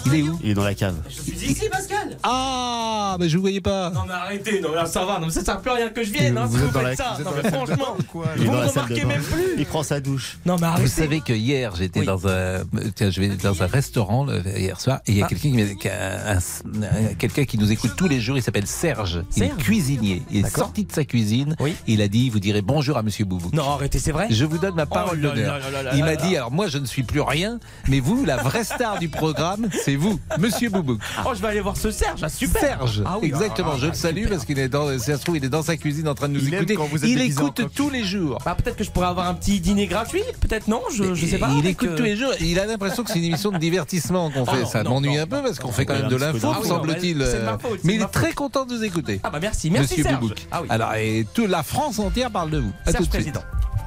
Il 0.05 0.13
est 0.15 0.21
où? 0.21 0.39
Il 0.43 0.51
est 0.51 0.53
dans 0.53 0.63
la 0.63 0.75
cave. 0.75 0.95
Ici, 1.09 1.67
Pascal 1.71 2.17
Ah, 2.23 3.17
mais 3.19 3.29
je 3.29 3.35
vous 3.37 3.41
voyais 3.41 3.61
pas. 3.61 3.89
Non, 3.89 4.01
mais 4.07 4.13
arrêtez, 4.13 4.61
non, 4.61 4.71
là, 4.73 4.85
ça 4.85 5.05
va, 5.05 5.19
non, 5.19 5.25
mais 5.27 5.31
ça 5.31 5.43
sert 5.43 5.59
plus 5.59 5.71
à 5.71 5.75
rien 5.75 5.89
que 5.89 6.03
je 6.03 6.11
vienne, 6.11 6.37
hein, 6.37 6.45
Vous 6.45 6.57
si 6.59 6.63
êtes 6.63 6.69
vous 6.71 6.79
la- 6.79 6.89
faites 6.89 6.97
ça. 6.97 7.17
vous 7.17 7.23
Non, 7.23 7.31
mais 7.43 7.49
franchement, 7.51 7.97
quoi, 8.11 8.25
vous 8.37 8.43
ne 8.43 8.49
remarquez 8.67 9.05
même 9.05 9.21
plus. 9.23 9.55
Il 9.57 9.65
prend 9.65 9.81
sa 9.83 9.99
douche. 9.99 10.37
Non, 10.45 10.53
mais 10.55 10.59
Vous 10.67 10.73
arrêtez. 10.73 10.87
savez 10.89 11.21
que 11.21 11.33
hier, 11.33 11.75
j'étais 11.75 12.01
Oui. 12.01 12.05
dans 12.05 12.27
un, 12.27 12.63
tiens, 12.95 13.09
je 13.09 13.19
vais 13.21 13.29
dans 13.29 13.61
un 13.63 13.67
restaurant 13.67 14.25
le- 14.25 14.41
hier 14.57 14.79
soir, 14.79 14.99
et 15.07 15.11
il 15.13 15.17
y 15.17 15.21
a 15.21 15.25
Ah. 15.25 15.29
quelqu'un 15.29 15.49
qui, 15.77 17.17
quelqu'un 17.17 17.57
nous 17.59 17.71
écoute 17.71 17.93
tous 17.97 18.07
les 18.07 18.19
jours. 18.19 18.37
Il 18.37 18.43
s'appelle 18.43 18.67
Serge. 18.67 19.23
Il 19.35 19.43
est 19.43 19.57
cuisinier. 19.57 20.21
Il 20.31 20.45
est 20.45 20.49
sorti 20.55 20.85
de 20.85 20.91
sa 20.91 21.05
cuisine. 21.05 21.55
Oui. 21.59 21.73
Il 21.87 22.01
a 22.01 22.07
dit, 22.07 22.29
vous 22.29 22.39
direz 22.39 22.61
bonjour 22.61 22.97
à 22.97 23.03
Monsieur 23.03 23.25
Boubou. 23.25 23.49
Non, 23.53 23.69
arrêtez, 23.71 23.99
c'est 23.99 24.11
vrai 24.11 24.27
Je 24.43 24.47
vous 24.49 24.57
donne 24.57 24.75
ma 24.75 24.85
parole 24.85 25.19
Oh 25.21 25.27
d'honneur. 25.27 25.57
Il 25.95 26.03
m'a 26.03 26.17
dit, 26.17 26.35
alors 26.35 26.51
moi 26.51 26.67
je 26.67 26.77
ne 26.77 26.85
suis 26.85 27.03
plus 27.03 27.21
rien, 27.21 27.59
mais 27.87 28.01
vous, 28.01 28.25
la 28.25 28.35
vraie 28.35 28.65
star 28.65 28.99
du 28.99 29.07
programme, 29.07 29.69
c'est 29.85 29.95
vous, 29.95 30.19
Monsieur 30.37 30.69
Boubou. 30.69 30.97
Oh, 31.25 31.29
je 31.33 31.41
vais 31.41 31.47
aller 31.47 31.61
voir 31.61 31.77
ce 31.77 31.91
Serge, 31.91 32.19
ah, 32.23 32.27
super 32.27 32.59
Serge, 32.61 33.03
Ah 33.05 33.19
oui, 33.21 33.27
exactement. 33.29 33.71
ah, 33.75 33.77
je 33.79 33.87
le 33.87 33.93
salue 33.93 34.17
super. 34.23 34.31
parce 34.31 34.43
qu'il 34.45 34.59
est 34.59 34.67
dans, 34.67 34.91
si 34.99 35.05
ça 35.05 35.17
se 35.17 35.23
trouve, 35.23 35.37
il 35.37 35.45
est 35.45 35.49
dans 35.49 35.63
sa 35.63 35.77
cuisine 35.77 36.09
en 36.09 36.13
train 36.13 36.27
de 36.27 36.33
nous 36.33 36.41
Il 36.45 36.53
écouter. 36.53 36.75
il 37.03 37.21
écoute 37.21 37.61
tous 37.73 37.89
les 37.89 38.03
jours. 38.03 38.39
Bah, 38.43 38.53
peut-être 38.61 38.75
que 38.75 38.83
je 38.83 38.91
pourrais 38.91 39.07
avoir 39.07 39.29
un 39.29 39.33
petit 39.33 39.61
dîner 39.61 39.87
gratuit, 39.87 40.23
peut-être 40.41 40.67
non, 40.67 40.81
je, 40.93 41.13
je 41.13 41.25
sais 41.25 41.37
pas. 41.37 41.49
Il 41.57 41.65
écoute 41.65 41.87
euh, 41.91 41.95
tous 41.97 42.03
les 42.03 42.17
jours. 42.17 42.31
Il 42.41 42.59
a 42.59 42.65
l'impression 42.65 43.05
que 43.05 43.11
c'est 43.11 43.19
une 43.19 43.25
émission 43.25 43.51
de 43.51 43.57
divertissement 43.59 44.29
qu'on 44.29 44.41
Oh 44.41 44.45
fait. 44.51 44.59
non, 44.63 44.65
ça 44.65 44.83
m'ennuie 44.83 45.17
un 45.19 45.25
peu 45.25 45.41
parce 45.41 45.57
qu'on 45.59 45.71
fait 45.71 45.85
quand 45.85 45.93
même 45.93 46.09
de 46.09 46.17
l'info, 46.17 46.53
semble-t-il. 46.65 47.19
mais 47.19 47.23
euh, 47.23 47.55
Mais 47.85 47.95
il 47.95 48.01
est 48.01 48.07
très 48.11 48.33
content 48.33 48.65
de 48.65 48.73
nous 48.73 48.83
écouter. 48.83 49.21
Ah 49.23 49.29
bah 49.29 49.39
merci, 49.41 49.71
merci 49.71 49.99
Monsieur. 50.01 50.17
Boubouk. 50.17 50.47
Ah 50.51 50.59
oui. 50.63 50.67
Alors, 50.69 50.93
et 50.95 51.25
toute 51.33 51.47
la 51.49 51.63
France 51.63 51.97
entière 51.99 52.29
parle 52.29 52.49
de 52.49 52.57
vous. 52.57 52.73
À 52.85 52.91
tout 52.91 53.05
de 53.05 53.13
suite. 53.13 53.39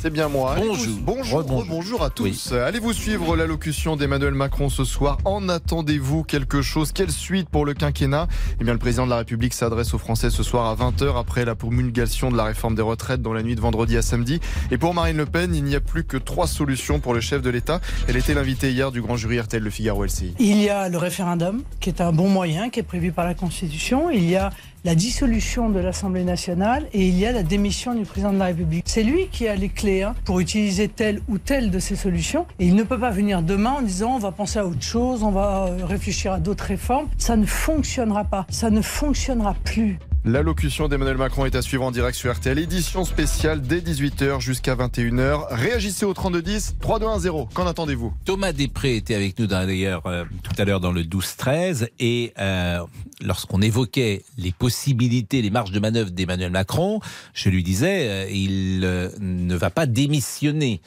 C'est 0.00 0.10
bien 0.10 0.28
moi. 0.28 0.54
Bonjour. 0.56 0.76
vous- 0.76 1.00
Bonjour, 1.02 1.64
bonjour 1.68 2.04
à 2.04 2.10
tous. 2.10 2.52
Allez-vous 2.52 2.92
suivre 2.92 3.34
l'allocution 3.36 3.96
d'Emmanuel 3.96 4.32
Macron 4.32 4.68
ce 4.68 4.84
soir 4.84 5.18
En 5.24 5.48
attendez-vous 5.48 6.22
quelque 6.22 6.62
chose 6.62 6.92
Quelle 6.92 7.10
suite 7.10 7.48
pour 7.48 7.66
le 7.66 7.74
quinquennat 7.74 8.28
Eh 8.60 8.64
bien, 8.64 8.74
le 8.74 8.78
président 8.78 9.06
de 9.06 9.10
la 9.10 9.16
République 9.18 9.54
s'adresse 9.54 9.94
aux 9.94 9.98
Français 9.98 10.30
ce 10.30 10.44
soir 10.44 10.66
à 10.66 10.76
20h 10.76 11.18
après 11.18 11.44
la 11.44 11.56
promulgation 11.56 12.30
de 12.30 12.36
la 12.36 12.44
réforme 12.44 12.76
des 12.76 12.82
retraites 12.82 13.22
dans 13.22 13.32
la 13.32 13.42
nuit 13.42 13.56
de 13.56 13.60
vendredi 13.60 13.96
à 13.96 14.02
samedi. 14.02 14.38
Et 14.70 14.78
pour 14.78 14.94
Marine 14.94 15.16
Le 15.16 15.26
Pen, 15.26 15.52
il 15.52 15.64
n'y 15.64 15.74
a 15.74 15.80
plus 15.80 16.04
que 16.04 16.16
trois 16.16 16.46
solutions 16.46 17.00
pour 17.00 17.12
le 17.12 17.20
chef 17.20 17.42
de 17.42 17.50
l'État. 17.50 17.80
Elle 18.06 18.16
était 18.16 18.34
l'invitée 18.34 18.70
hier 18.70 18.92
du 18.92 19.02
grand 19.02 19.16
jury 19.16 19.40
RTL 19.40 19.62
Le 19.62 19.70
Figaro 19.70 20.04
LCI. 20.04 20.34
Il 20.38 20.62
y 20.62 20.68
a 20.68 20.88
le 20.88 20.98
référendum, 20.98 21.62
qui 21.80 21.88
est 21.90 22.00
un 22.00 22.12
bon 22.12 22.28
moyen, 22.28 22.70
qui 22.70 22.78
est 22.78 22.84
prévu 22.84 23.10
par 23.10 23.24
la 23.24 23.34
Constitution. 23.34 24.10
Il 24.10 24.28
y 24.30 24.36
a 24.36 24.50
la 24.88 24.94
dissolution 24.94 25.68
de 25.68 25.80
l'Assemblée 25.80 26.24
nationale 26.24 26.86
et 26.94 27.06
il 27.06 27.18
y 27.18 27.26
a 27.26 27.32
la 27.32 27.42
démission 27.42 27.94
du 27.94 28.06
président 28.06 28.32
de 28.32 28.38
la 28.38 28.46
République. 28.46 28.84
C'est 28.86 29.02
lui 29.02 29.26
qui 29.30 29.46
a 29.46 29.54
les 29.54 29.68
clés 29.68 30.02
hein, 30.02 30.14
pour 30.24 30.40
utiliser 30.40 30.88
telle 30.88 31.20
ou 31.28 31.36
telle 31.36 31.70
de 31.70 31.78
ces 31.78 31.94
solutions. 31.94 32.46
Et 32.58 32.66
il 32.66 32.74
ne 32.74 32.82
peut 32.84 32.98
pas 32.98 33.10
venir 33.10 33.42
demain 33.42 33.72
en 33.80 33.82
disant 33.82 34.14
on 34.14 34.18
va 34.18 34.32
penser 34.32 34.60
à 34.60 34.66
autre 34.66 34.80
chose, 34.80 35.22
on 35.22 35.30
va 35.30 35.66
euh, 35.66 35.84
réfléchir 35.84 36.32
à 36.32 36.40
d'autres 36.40 36.64
réformes. 36.64 37.08
Ça 37.18 37.36
ne 37.36 37.44
fonctionnera 37.44 38.24
pas. 38.24 38.46
Ça 38.48 38.70
ne 38.70 38.80
fonctionnera 38.80 39.54
plus. 39.62 39.98
L'allocution 40.24 40.88
d'Emmanuel 40.88 41.16
Macron 41.16 41.46
est 41.46 41.54
à 41.54 41.62
suivre 41.62 41.84
en 41.84 41.90
direct 41.90 42.16
sur 42.16 42.34
RTL, 42.34 42.58
édition 42.58 43.04
spéciale 43.04 43.62
dès 43.62 43.78
18h 43.80 44.40
jusqu'à 44.40 44.74
21h. 44.74 45.46
Réagissez 45.50 46.04
au 46.04 46.12
3210 46.12 46.76
3210. 46.80 47.46
Qu'en 47.54 47.66
attendez-vous? 47.66 48.12
Thomas 48.24 48.52
Després 48.52 48.96
était 48.96 49.14
avec 49.14 49.38
nous 49.38 49.46
d'ailleurs 49.46 50.06
euh, 50.06 50.24
tout 50.42 50.52
à 50.60 50.64
l'heure 50.64 50.80
dans 50.80 50.92
le 50.92 51.02
12-13 51.02 51.88
et 52.00 52.34
euh, 52.38 52.80
lorsqu'on 53.22 53.62
évoquait 53.62 54.24
les 54.36 54.52
possibilités, 54.52 55.40
les 55.40 55.50
marges 55.50 55.70
de 55.70 55.80
manœuvre 55.80 56.10
d'Emmanuel 56.10 56.50
Macron, 56.50 57.00
je 57.32 57.48
lui 57.48 57.62
disais, 57.62 58.08
euh, 58.08 58.30
il 58.30 58.80
euh, 58.84 59.10
ne 59.20 59.54
va 59.56 59.70
pas 59.70 59.86
démissionner. 59.86 60.80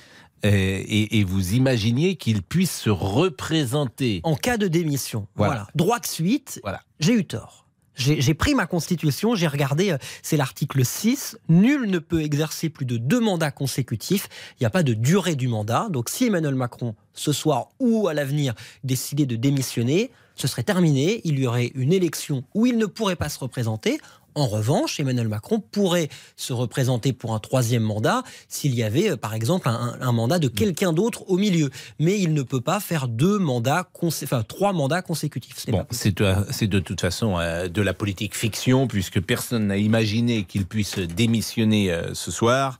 Et, 0.43 1.19
et 1.19 1.23
vous 1.23 1.53
imaginiez 1.53 2.15
qu'il 2.15 2.41
puisse 2.41 2.75
se 2.75 2.89
représenter. 2.89 4.21
En 4.23 4.35
cas 4.35 4.57
de 4.57 4.67
démission. 4.67 5.27
Voilà. 5.35 5.53
Voilà. 5.53 5.67
Droit 5.75 5.99
de 5.99 6.07
suite, 6.07 6.59
Voilà. 6.63 6.81
j'ai 6.99 7.13
eu 7.13 7.25
tort. 7.25 7.67
J'ai 8.01 8.33
pris 8.33 8.55
ma 8.55 8.65
constitution, 8.65 9.35
j'ai 9.35 9.47
regardé, 9.47 9.91
euh, 9.91 9.97
c'est 10.23 10.37
l'article 10.37 10.83
6, 10.83 11.37
nul 11.49 11.89
ne 11.89 11.99
peut 11.99 12.21
exercer 12.21 12.69
plus 12.69 12.85
de 12.85 12.97
deux 12.97 13.19
mandats 13.19 13.51
consécutifs, 13.51 14.27
il 14.59 14.63
n'y 14.63 14.67
a 14.67 14.71
pas 14.71 14.83
de 14.83 14.93
durée 14.93 15.35
du 15.35 15.47
mandat, 15.47 15.87
donc 15.89 16.09
si 16.09 16.25
Emmanuel 16.25 16.55
Macron, 16.55 16.95
ce 17.13 17.31
soir 17.31 17.69
ou 17.79 18.07
à 18.07 18.13
l'avenir, 18.13 18.53
décidait 18.83 19.25
de 19.25 19.35
démissionner, 19.35 20.11
ce 20.35 20.47
serait 20.47 20.63
terminé, 20.63 21.21
il 21.23 21.39
y 21.39 21.45
aurait 21.45 21.71
une 21.75 21.93
élection 21.93 22.43
où 22.55 22.65
il 22.65 22.77
ne 22.77 22.85
pourrait 22.87 23.15
pas 23.15 23.29
se 23.29 23.37
représenter. 23.37 23.99
En 24.35 24.47
revanche, 24.47 24.99
Emmanuel 24.99 25.27
Macron 25.27 25.59
pourrait 25.59 26.09
se 26.35 26.53
représenter 26.53 27.13
pour 27.13 27.33
un 27.33 27.39
troisième 27.39 27.83
mandat 27.83 28.23
s'il 28.47 28.73
y 28.75 28.83
avait, 28.83 29.11
euh, 29.11 29.17
par 29.17 29.33
exemple, 29.33 29.67
un, 29.67 29.97
un 29.99 30.11
mandat 30.11 30.39
de 30.39 30.47
quelqu'un 30.47 30.93
d'autre 30.93 31.29
au 31.29 31.37
milieu. 31.37 31.69
Mais 31.99 32.19
il 32.19 32.33
ne 32.33 32.41
peut 32.41 32.61
pas 32.61 32.79
faire 32.79 33.07
deux 33.07 33.39
mandats, 33.39 33.89
enfin 34.01 34.43
trois 34.47 34.73
mandats 34.73 35.01
consécutifs. 35.01 35.57
Ce 35.57 35.71
n'est 35.71 35.77
Bon, 35.77 35.85
c'est 35.91 36.21
euh, 36.21 36.35
c'est 36.49 36.67
de 36.67 36.79
toute 36.79 37.01
façon 37.01 37.37
euh, 37.39 37.67
de 37.67 37.81
la 37.81 37.93
politique 37.93 38.35
fiction, 38.35 38.87
puisque 38.87 39.19
personne 39.21 39.67
n'a 39.67 39.77
imaginé 39.77 40.43
qu'il 40.43 40.65
puisse 40.65 40.99
démissionner 40.99 41.91
euh, 41.91 42.13
ce 42.13 42.31
soir, 42.31 42.79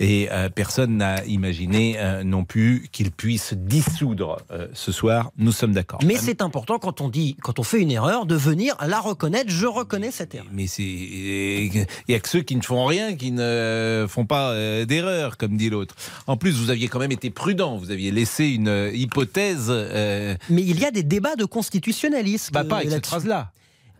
et 0.00 0.28
euh, 0.30 0.48
personne 0.48 0.96
n'a 0.96 1.24
imaginé 1.24 1.96
non 2.24 2.44
plus 2.44 2.88
qu'il 2.92 3.10
puisse 3.10 3.54
dissoudre 3.54 4.38
ce 4.72 4.92
soir. 4.92 5.30
Nous 5.36 5.52
sommes 5.52 5.72
d'accord. 5.72 6.00
Mais 6.04 6.16
c'est 6.16 6.40
important 6.42 6.78
quand 6.78 7.00
on 7.00 7.08
dit, 7.08 7.36
quand 7.42 7.58
on 7.58 7.62
fait 7.62 7.80
une 7.80 7.90
erreur, 7.90 8.26
de 8.26 8.34
venir 8.34 8.76
la 8.86 9.00
reconnaître. 9.00 9.50
Je 9.50 9.66
reconnais 9.66 10.10
cette 10.10 10.34
erreur. 10.34 10.48
Mais 10.52 10.66
c'est 10.66 10.85
il 10.86 11.86
y 12.08 12.14
a 12.14 12.20
que 12.20 12.28
ceux 12.28 12.42
qui 12.42 12.56
ne 12.56 12.62
font 12.62 12.84
rien 12.86 13.14
qui 13.16 13.32
ne 13.32 14.06
font 14.08 14.26
pas 14.26 14.50
euh, 14.50 14.84
d'erreur, 14.84 15.36
comme 15.36 15.56
dit 15.56 15.70
l'autre. 15.70 15.94
En 16.26 16.36
plus, 16.36 16.52
vous 16.52 16.70
aviez 16.70 16.88
quand 16.88 16.98
même 16.98 17.12
été 17.12 17.30
prudent. 17.30 17.76
Vous 17.76 17.90
aviez 17.90 18.10
laissé 18.10 18.46
une 18.48 18.90
hypothèse. 18.92 19.66
euh, 19.68 20.36
Mais 20.50 20.62
il 20.62 20.78
y 20.80 20.84
a 20.84 20.90
des 20.90 21.02
débats 21.02 21.36
de 21.36 21.44
constitutionnalisme. 21.44 22.52
bah, 22.52 22.64
pas 22.64 22.76
avec 22.76 22.88
euh, 22.88 22.94
cette 22.94 23.06
phrase-là. 23.06 23.52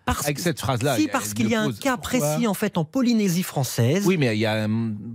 Parce 0.06 0.24
Avec 0.24 0.38
cette 0.38 0.60
phrase-là. 0.60 0.94
Si, 0.94 1.02
il 1.02 1.06
y 1.06 1.08
a 1.08 1.12
parce 1.12 1.34
qu'il 1.34 1.48
y 1.48 1.54
a 1.56 1.60
un 1.60 1.72
cas 1.72 1.96
Pourquoi 1.96 2.20
précis 2.20 2.46
en 2.46 2.54
fait 2.54 2.78
en 2.78 2.84
Polynésie 2.84 3.42
française. 3.42 4.04
Oui, 4.06 4.16
mais 4.16 4.36
il 4.36 4.38
y 4.38 4.46
a 4.46 4.68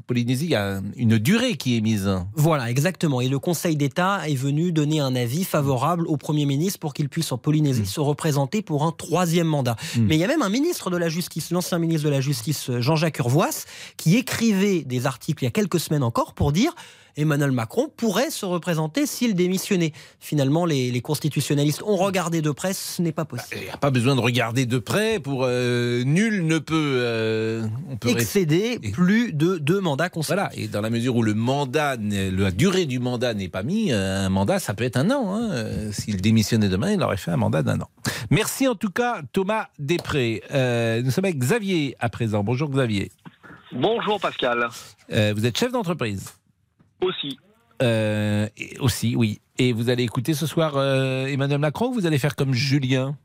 Polynésie, 0.05 0.45
il 0.45 0.51
y 0.51 0.55
a 0.55 0.81
une 0.97 1.17
durée 1.17 1.55
qui 1.55 1.77
est 1.77 1.81
mise. 1.81 2.09
Voilà, 2.35 2.69
exactement. 2.69 3.21
Et 3.21 3.29
le 3.29 3.39
Conseil 3.39 3.77
d'État 3.77 4.27
est 4.27 4.35
venu 4.35 4.73
donner 4.73 4.99
un 4.99 5.15
avis 5.15 5.45
favorable 5.45 6.05
au 6.07 6.17
Premier 6.17 6.45
ministre 6.45 6.77
pour 6.79 6.93
qu'il 6.93 7.07
puisse 7.07 7.31
en 7.31 7.37
Polynésie 7.37 7.85
se 7.85 8.01
représenter 8.01 8.61
pour 8.61 8.83
un 8.83 8.91
troisième 8.91 9.47
mandat. 9.47 9.77
Mm. 9.95 10.01
Mais 10.07 10.17
il 10.17 10.19
y 10.19 10.25
a 10.25 10.27
même 10.27 10.41
un 10.41 10.49
ministre 10.49 10.89
de 10.89 10.97
la 10.97 11.07
Justice, 11.07 11.51
l'ancien 11.51 11.79
ministre 11.79 12.05
de 12.05 12.11
la 12.11 12.19
Justice, 12.19 12.69
euh, 12.69 12.81
Jean-Jacques 12.81 13.19
Urvoas, 13.19 13.65
qui 13.95 14.17
écrivait 14.17 14.81
des 14.83 15.05
articles 15.05 15.41
il 15.43 15.45
y 15.45 15.47
a 15.47 15.51
quelques 15.51 15.79
semaines 15.79 16.03
encore 16.03 16.33
pour 16.33 16.51
dire 16.51 16.75
Emmanuel 17.17 17.51
Macron 17.51 17.89
pourrait 17.95 18.29
se 18.29 18.45
représenter 18.45 19.05
s'il 19.05 19.35
démissionnait. 19.35 19.93
Finalement, 20.19 20.65
les, 20.65 20.91
les 20.91 21.01
constitutionnalistes 21.01 21.83
ont 21.83 21.95
regardé 21.97 22.41
de 22.41 22.51
près, 22.51 22.73
ce 22.73 23.01
n'est 23.01 23.11
pas 23.11 23.25
possible. 23.25 23.57
Il 23.61 23.63
n'y 23.65 23.69
a 23.69 23.77
pas 23.77 23.91
besoin 23.91 24.15
de 24.15 24.21
regarder 24.21 24.65
de 24.65 24.77
près 24.77 25.19
pour 25.19 25.43
euh, 25.45 26.03
nul 26.03 26.45
ne 26.45 26.59
peut. 26.59 26.75
euh, 26.99 27.63
on 27.89 27.97
peut 27.97 28.09
rester- 28.09 28.21
Excéder 28.41 28.79
Et- 28.83 28.91
plus 28.91 29.33
de 29.33 29.57
deux 29.57 29.81
mandats 29.81 30.09
consécutifs. 30.09 30.35
Voilà, 30.49 30.51
et 30.55 30.67
dans 30.67 30.81
la 30.81 30.89
mesure 30.89 31.15
où 31.15 31.23
le 31.23 31.33
mandat, 31.33 31.97
n'est- 31.97 32.31
la 32.31 32.51
durée 32.51 32.85
du 32.85 32.99
mandat 32.99 33.33
n'est 33.33 33.49
pas 33.49 33.63
mis, 33.63 33.91
euh, 33.91 34.25
un 34.25 34.29
mandat, 34.29 34.59
ça 34.59 34.73
peut 34.73 34.83
être 34.83 34.97
un 34.97 35.09
an. 35.11 35.35
hein. 35.35 35.91
S'il 35.91 36.21
démissionnait 36.21 36.69
demain, 36.69 36.91
il 36.93 37.01
aurait 37.03 37.17
fait 37.17 37.31
un 37.31 37.37
mandat 37.37 37.63
d'un 37.63 37.79
an. 37.81 37.89
Merci 38.29 38.67
en 38.67 38.75
tout 38.75 38.89
cas, 38.91 39.21
Thomas 39.33 39.67
Després. 39.79 40.41
Euh, 40.51 41.01
nous 41.01 41.11
sommes 41.11 41.25
avec 41.25 41.37
Xavier 41.39 41.95
à 41.99 42.09
présent. 42.09 42.43
Bonjour 42.43 42.69
Xavier. 42.69 43.11
Bonjour 43.73 44.19
Pascal. 44.19 44.67
Euh, 45.13 45.33
vous 45.35 45.45
êtes 45.45 45.57
chef 45.57 45.71
d'entreprise 45.71 46.29
Aussi. 47.01 47.39
Euh, 47.81 48.47
aussi, 48.79 49.15
oui. 49.15 49.41
Et 49.57 49.73
vous 49.73 49.89
allez 49.89 50.03
écouter 50.03 50.33
ce 50.33 50.45
soir 50.45 50.77
euh, 50.77 51.25
Emmanuel 51.25 51.59
Macron 51.59 51.87
ou 51.87 51.93
vous 51.93 52.05
allez 52.05 52.19
faire 52.19 52.35
comme 52.35 52.53
Julien? 52.53 53.17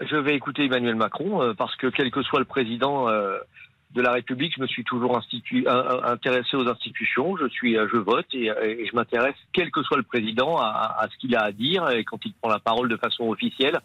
Je 0.00 0.16
vais 0.16 0.34
écouter 0.34 0.64
Emmanuel 0.64 0.96
Macron 0.96 1.40
euh, 1.40 1.54
parce 1.54 1.76
que 1.76 1.86
quel 1.86 2.10
que 2.10 2.22
soit 2.22 2.40
le 2.40 2.44
président 2.44 3.08
de 3.08 4.02
la 4.02 4.10
République, 4.10 4.52
je 4.56 4.60
me 4.60 4.66
suis 4.66 4.82
toujours 4.82 5.16
institu- 5.16 5.68
intéressé 6.04 6.56
aux 6.56 6.66
institutions. 6.68 7.36
Je 7.36 7.48
suis, 7.48 7.74
je 7.74 7.96
vote 7.96 8.26
et, 8.32 8.46
et 8.46 8.86
je 8.86 8.96
m'intéresse, 8.96 9.36
quel 9.52 9.70
que 9.70 9.84
soit 9.84 9.96
le 9.96 10.02
président, 10.02 10.58
à, 10.58 10.96
à 10.98 11.08
ce 11.08 11.16
qu'il 11.18 11.36
a 11.36 11.44
à 11.44 11.52
dire. 11.52 11.88
Et 11.90 12.02
quand 12.02 12.18
il 12.24 12.34
prend 12.34 12.50
la 12.50 12.58
parole 12.58 12.88
de 12.88 12.96
façon 12.96 13.28
officielle 13.28 13.78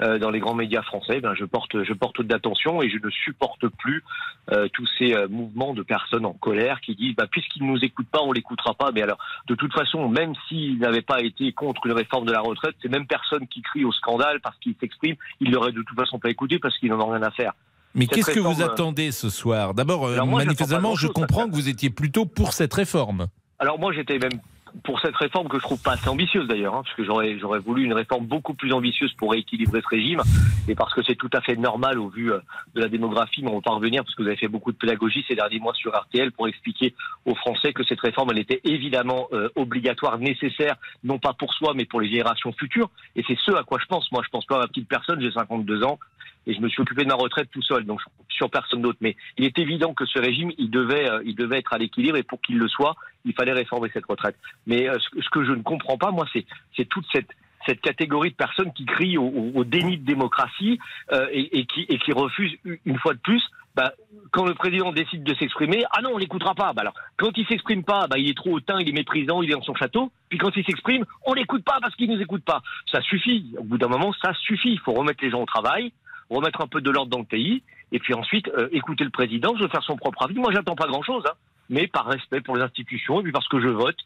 euh, 0.00 0.18
dans 0.18 0.30
les 0.30 0.40
grands 0.40 0.54
médias 0.54 0.82
français, 0.82 1.20
ben 1.20 1.34
je 1.34 1.44
porte, 1.44 1.84
je 1.84 1.92
porte 1.92 2.20
d'attention 2.20 2.82
et 2.82 2.90
je 2.90 2.98
ne 3.02 3.10
supporte 3.10 3.68
plus 3.68 4.02
euh, 4.50 4.66
tous 4.72 4.88
ces 4.98 5.14
euh, 5.14 5.28
mouvements 5.28 5.72
de 5.72 5.82
personnes 5.82 6.26
en 6.26 6.32
colère 6.32 6.80
qui 6.80 6.96
disent, 6.96 7.14
bah, 7.14 7.26
puisqu'ils 7.30 7.64
nous 7.64 7.78
écoutent 7.78 8.08
pas, 8.08 8.20
on 8.20 8.32
l'écoutera 8.32 8.74
pas. 8.74 8.90
Mais 8.92 9.02
alors, 9.02 9.18
de 9.46 9.54
toute 9.54 9.72
façon, 9.72 10.08
même 10.08 10.32
s'ils 10.48 10.78
n'avaient 10.78 11.02
pas 11.02 11.20
été 11.20 11.52
contre 11.52 11.86
une 11.86 11.92
réforme 11.92 12.26
de 12.26 12.32
la 12.32 12.40
retraite, 12.40 12.74
ces 12.82 12.88
mêmes 12.88 13.06
personnes 13.06 13.46
qui 13.46 13.62
crient 13.62 13.84
au 13.84 13.92
scandale 13.92 14.40
parce 14.40 14.58
qu'ils 14.58 14.74
s'expriment, 14.80 15.16
ils 15.40 15.52
l'auraient 15.52 15.72
de 15.72 15.82
toute 15.82 15.96
façon 15.96 16.18
pas 16.18 16.30
écouté 16.30 16.58
parce 16.58 16.76
qu'ils 16.78 16.90
n'en 16.90 17.00
ont 17.00 17.10
rien 17.10 17.22
à 17.22 17.30
faire. 17.30 17.52
Mais 17.94 18.08
qu'est-ce 18.08 18.32
que 18.32 18.40
vous 18.40 18.62
attendez 18.62 19.12
ce 19.12 19.30
soir? 19.30 19.74
D'abord, 19.74 20.08
manifestement, 20.26 20.96
je 20.96 21.06
comprends 21.06 21.48
que 21.48 21.54
vous 21.54 21.68
étiez 21.68 21.90
plutôt 21.90 22.26
pour 22.26 22.52
cette 22.52 22.74
réforme. 22.74 23.28
Alors 23.60 23.78
moi, 23.78 23.92
j'étais 23.92 24.18
même 24.18 24.40
pour 24.82 25.00
cette 25.00 25.16
réforme 25.16 25.48
que 25.48 25.58
je 25.58 25.62
trouve 25.62 25.80
pas 25.80 25.92
assez 25.92 26.08
ambitieuse 26.08 26.48
d'ailleurs, 26.48 26.74
hein, 26.74 26.82
parce 26.82 26.96
que 26.96 27.04
j'aurais 27.04 27.38
j'aurais 27.38 27.60
voulu 27.60 27.84
une 27.84 27.92
réforme 27.92 28.26
beaucoup 28.26 28.54
plus 28.54 28.72
ambitieuse 28.72 29.12
pour 29.14 29.32
rééquilibrer 29.32 29.80
ce 29.80 29.88
régime, 29.88 30.22
et 30.68 30.74
parce 30.74 30.92
que 30.94 31.02
c'est 31.02 31.14
tout 31.14 31.30
à 31.32 31.40
fait 31.40 31.56
normal 31.56 31.98
au 31.98 32.08
vu 32.08 32.32
euh, 32.32 32.40
de 32.74 32.80
la 32.80 32.88
démographie, 32.88 33.42
mais 33.42 33.50
on 33.50 33.60
va 33.60 33.74
revenir 33.74 34.02
parce 34.02 34.14
que 34.14 34.22
vous 34.22 34.28
avez 34.28 34.36
fait 34.36 34.48
beaucoup 34.48 34.72
de 34.72 34.76
pédagogie 34.76 35.24
ces 35.28 35.36
derniers 35.36 35.60
mois 35.60 35.74
sur 35.74 35.94
RTL 35.94 36.32
pour 36.32 36.48
expliquer 36.48 36.94
aux 37.24 37.34
Français 37.34 37.72
que 37.72 37.84
cette 37.84 38.00
réforme, 38.00 38.30
elle 38.32 38.38
était 38.38 38.60
évidemment 38.64 39.28
euh, 39.32 39.48
obligatoire, 39.54 40.18
nécessaire, 40.18 40.76
non 41.04 41.18
pas 41.18 41.32
pour 41.34 41.54
soi, 41.54 41.72
mais 41.74 41.84
pour 41.84 42.00
les 42.00 42.08
générations 42.08 42.52
futures, 42.52 42.90
et 43.14 43.22
c'est 43.26 43.38
ce 43.38 43.52
à 43.52 43.62
quoi 43.62 43.78
je 43.80 43.86
pense. 43.86 44.10
Moi, 44.10 44.22
je 44.24 44.30
pense 44.30 44.46
pas 44.46 44.56
à 44.56 44.60
ma 44.60 44.66
petite 44.66 44.88
personne, 44.88 45.20
j'ai 45.20 45.30
52 45.30 45.84
ans, 45.84 45.98
et 46.46 46.54
je 46.54 46.60
me 46.60 46.68
suis 46.68 46.82
occupé 46.82 47.04
de 47.04 47.08
ma 47.08 47.14
retraite 47.14 47.48
tout 47.50 47.62
seul, 47.62 47.84
donc 47.84 48.00
sur 48.28 48.50
personne 48.50 48.82
d'autre. 48.82 48.98
Mais 49.00 49.16
il 49.38 49.44
est 49.44 49.58
évident 49.58 49.94
que 49.94 50.04
ce 50.04 50.18
régime, 50.18 50.50
il 50.58 50.70
devait, 50.70 51.08
euh, 51.08 51.22
il 51.24 51.34
devait 51.34 51.58
être 51.58 51.72
à 51.72 51.78
l'équilibre, 51.78 52.16
et 52.16 52.22
pour 52.22 52.40
qu'il 52.40 52.58
le 52.58 52.68
soit, 52.68 52.96
il 53.24 53.34
fallait 53.34 53.52
réformer 53.52 53.90
cette 53.92 54.06
retraite. 54.06 54.36
Mais 54.66 54.88
euh, 54.88 54.98
ce, 54.98 55.30
que 55.30 55.44
je 55.44 55.52
ne 55.52 55.62
comprends 55.62 55.98
pas, 55.98 56.10
moi, 56.10 56.26
c'est, 56.32 56.44
toute 56.88 57.06
cette 57.12 57.80
catégorie 57.80 58.30
de 58.30 58.36
personnes 58.36 58.72
qui 58.72 58.84
crient 58.84 59.18
au, 59.18 59.64
déni 59.64 59.98
de 59.98 60.04
démocratie 60.04 60.78
euh, 61.12 61.26
et, 61.32 61.66
qui, 61.66 62.12
refusent 62.12 62.56
une 62.84 62.98
fois 62.98 63.14
de 63.14 63.20
plus. 63.20 63.42
Bah, 63.74 63.92
quand 64.30 64.46
le 64.46 64.54
président 64.54 64.92
décide 64.92 65.24
de 65.24 65.34
s'exprimer, 65.34 65.84
ah 65.90 66.00
non, 66.00 66.10
on 66.14 66.18
l'écoutera 66.18 66.54
pas. 66.54 66.72
Bah 66.72 66.82
alors, 66.82 66.94
quand 67.16 67.36
il 67.36 67.44
s'exprime 67.46 67.82
pas, 67.82 68.06
bah 68.06 68.18
il 68.18 68.30
est 68.30 68.36
trop 68.36 68.52
hautain, 68.52 68.78
il 68.80 68.88
est 68.88 68.92
méprisant, 68.92 69.42
il 69.42 69.50
est 69.50 69.54
dans 69.54 69.62
son 69.62 69.74
château. 69.74 70.12
Puis 70.28 70.38
quand 70.38 70.56
il 70.56 70.64
s'exprime, 70.64 71.04
on 71.26 71.34
l'écoute 71.34 71.64
pas 71.64 71.78
parce 71.80 71.96
qu'il 71.96 72.08
nous 72.08 72.20
écoute 72.20 72.44
pas. 72.44 72.62
Ça 72.92 73.00
suffit. 73.00 73.52
Au 73.58 73.64
bout 73.64 73.78
d'un 73.78 73.88
moment, 73.88 74.12
ça 74.22 74.32
suffit. 74.34 74.70
Il 74.70 74.78
faut 74.78 74.92
remettre 74.92 75.24
les 75.24 75.30
gens 75.30 75.42
au 75.42 75.46
travail, 75.46 75.92
remettre 76.30 76.60
un 76.60 76.68
peu 76.68 76.80
de 76.80 76.90
l'ordre 76.90 77.10
dans 77.10 77.18
le 77.18 77.24
pays, 77.24 77.62
et 77.90 77.98
puis 77.98 78.14
ensuite 78.14 78.48
euh, 78.48 78.68
écouter 78.70 79.02
le 79.02 79.10
président, 79.10 79.56
se 79.56 79.66
faire 79.66 79.82
son 79.82 79.96
propre 79.96 80.22
avis. 80.22 80.34
Moi, 80.34 80.52
j'attends 80.52 80.76
pas 80.76 80.86
grand-chose, 80.86 81.24
hein, 81.26 81.34
mais 81.70 81.86
par 81.86 82.06
respect 82.06 82.40
pour 82.40 82.56
les 82.56 82.62
institutions 82.62 83.20
et 83.20 83.22
puis 83.22 83.32
parce 83.32 83.48
que 83.48 83.60
je 83.60 83.68
vote, 83.68 83.96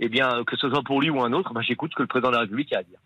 eh 0.00 0.08
bien, 0.08 0.44
que 0.46 0.56
ce 0.56 0.68
soit 0.68 0.82
pour 0.82 1.00
lui 1.00 1.10
ou 1.10 1.22
un 1.22 1.32
autre, 1.32 1.52
bah, 1.52 1.62
j'écoute 1.66 1.90
ce 1.92 1.96
que 1.96 2.02
le 2.02 2.08
président 2.08 2.28
de 2.30 2.34
la 2.34 2.40
République 2.42 2.72
a 2.72 2.78
à 2.78 2.82
dire. 2.82 2.98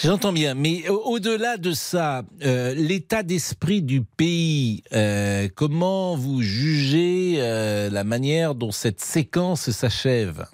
J'entends 0.00 0.32
bien, 0.32 0.54
mais 0.54 0.88
au- 0.88 1.02
au-delà 1.14 1.56
de 1.56 1.72
ça, 1.72 2.22
euh, 2.44 2.72
l'état 2.74 3.24
d'esprit 3.24 3.82
du 3.82 4.02
pays, 4.02 4.84
euh, 4.92 5.48
comment 5.56 6.14
vous 6.14 6.40
jugez 6.40 7.34
euh, 7.38 7.90
la 7.90 8.04
manière 8.04 8.54
dont 8.54 8.70
cette 8.70 9.00
séquence 9.00 9.70
s'achève? 9.70 10.46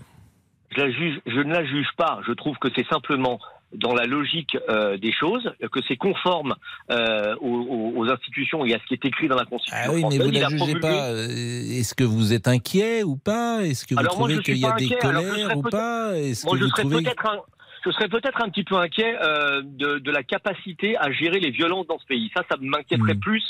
Je 0.75 0.83
ne 0.83 1.53
la 1.53 1.65
juge 1.65 1.87
pas. 1.99 2.21
Je 2.27 2.33
trouve 2.33 2.57
que 2.57 2.69
c'est 2.75 2.87
simplement 2.89 3.39
dans 3.75 3.95
la 3.95 4.05
logique 4.07 4.57
euh, 4.69 4.97
des 4.97 5.13
choses, 5.13 5.53
que 5.73 5.81
c'est 5.89 5.97
conforme 5.97 6.55
euh, 6.91 7.35
aux, 7.41 8.05
institutions 8.09 8.65
et 8.65 8.75
à 8.75 8.79
ce 8.79 8.85
qui 8.87 8.95
est 8.95 9.05
écrit 9.05 9.29
dans 9.29 9.37
la 9.37 9.45
Constitution 9.45 9.83
Ah 9.87 9.93
oui, 9.93 10.05
mais 10.11 10.19
vous 10.19 10.31
ne 10.31 10.41
la 10.41 10.49
jugez 10.49 10.65
promulgué- 10.75 10.81
pas. 10.81 11.11
Est-ce 11.11 11.95
que 11.95 12.05
vous 12.05 12.33
êtes 12.33 12.49
inquiet 12.49 13.03
ou 13.03 13.17
pas? 13.17 13.63
Est-ce 13.63 13.87
que 13.87 13.95
vous 13.95 14.01
Alors 14.01 14.13
trouvez 14.15 14.39
qu'il 14.39 14.59
y 14.59 14.67
a 14.67 14.73
des 14.73 14.89
colères 14.89 15.57
ou 15.57 15.63
pas? 15.63 16.17
Est-ce 16.17 16.45
Moi, 16.47 16.55
que 16.55 16.59
je 16.61 16.65
vous 16.65 16.71
serais 16.71 16.83
trouvez 16.83 17.03
peut-être 17.03 17.27
un... 17.27 17.39
je 17.85 17.91
serais 17.91 18.09
peut-être 18.09 18.43
un 18.43 18.49
petit 18.51 18.65
peu 18.65 18.77
inquiet 18.77 19.17
euh, 19.21 19.63
de, 19.65 19.99
de 19.99 20.11
la 20.11 20.23
capacité 20.23 20.97
à 20.99 21.11
gérer 21.11 21.41
les 21.41 21.51
violences 21.51 21.87
dans 21.87 21.99
ce 21.99 22.07
pays. 22.07 22.31
Ça, 22.37 22.43
ça 22.51 22.57
m'inquiéterait 22.61 23.15
Mm. 23.15 23.21
plus 23.21 23.43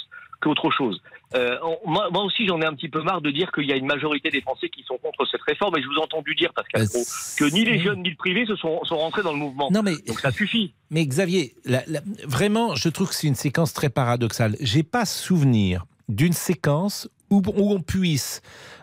qu'autre 0.45 0.71
chose. 0.71 1.01
Euh, 1.35 1.59
moi, 1.85 2.09
moi 2.13 2.23
aussi, 2.23 2.47
j'en 2.47 2.61
ai 2.61 2.67
un 2.67 2.75
petit 2.75 2.89
peu 2.89 3.03
marre 3.03 3.21
de 3.21 3.31
dire 3.33 3.51
qu'il 3.51 3.65
y 3.65 3.73
a 3.73 3.77
une 3.77 3.87
majorité 3.87 4.31
des 4.31 4.41
Français 4.41 4.69
qui 4.69 4.85
sont 4.85 4.99
contre 4.99 5.27
cette 5.29 5.43
réforme. 5.43 5.77
Et 5.77 5.83
je 5.83 5.87
vous 5.89 5.95
ai 5.95 6.03
entendu 6.03 6.35
dire, 6.37 6.53
Pascal 6.55 6.83
Euh, 6.83 6.87
Pro, 6.87 7.03
que 7.39 7.45
ni 7.53 7.65
les 7.65 7.81
jeunes 7.81 8.03
ni 8.03 8.11
le 8.11 8.17
privé 8.17 8.47
se 8.47 8.55
sont, 8.55 8.85
sont 8.85 8.99
rentrés 8.99 9.23
dans 9.23 9.33
le 9.33 9.39
mouvement. 9.39 9.69
Non, 9.73 9.83
mais, 9.83 9.95
Donc 10.07 10.21
ça 10.21 10.31
suffit. 10.31 10.75
mais 10.91 11.05
Xavier, 11.05 11.55
la- 11.65 11.83
la- 11.89 12.03
vraiment, 12.25 12.77
je 12.77 12.89
trouve 12.89 13.09
que 13.09 13.15
c'est 13.17 13.27
une 13.27 13.35
séquence 13.35 13.73
très 13.73 13.89
paradoxale. 13.91 14.57
J'ai 14.61 14.85
pas 14.85 15.05
souvenir 15.07 15.87
d'une 16.09 16.35
séquence 16.35 17.09
où, 17.31 17.43
où 17.57 17.73
on 17.73 17.81
puisse 17.81 18.43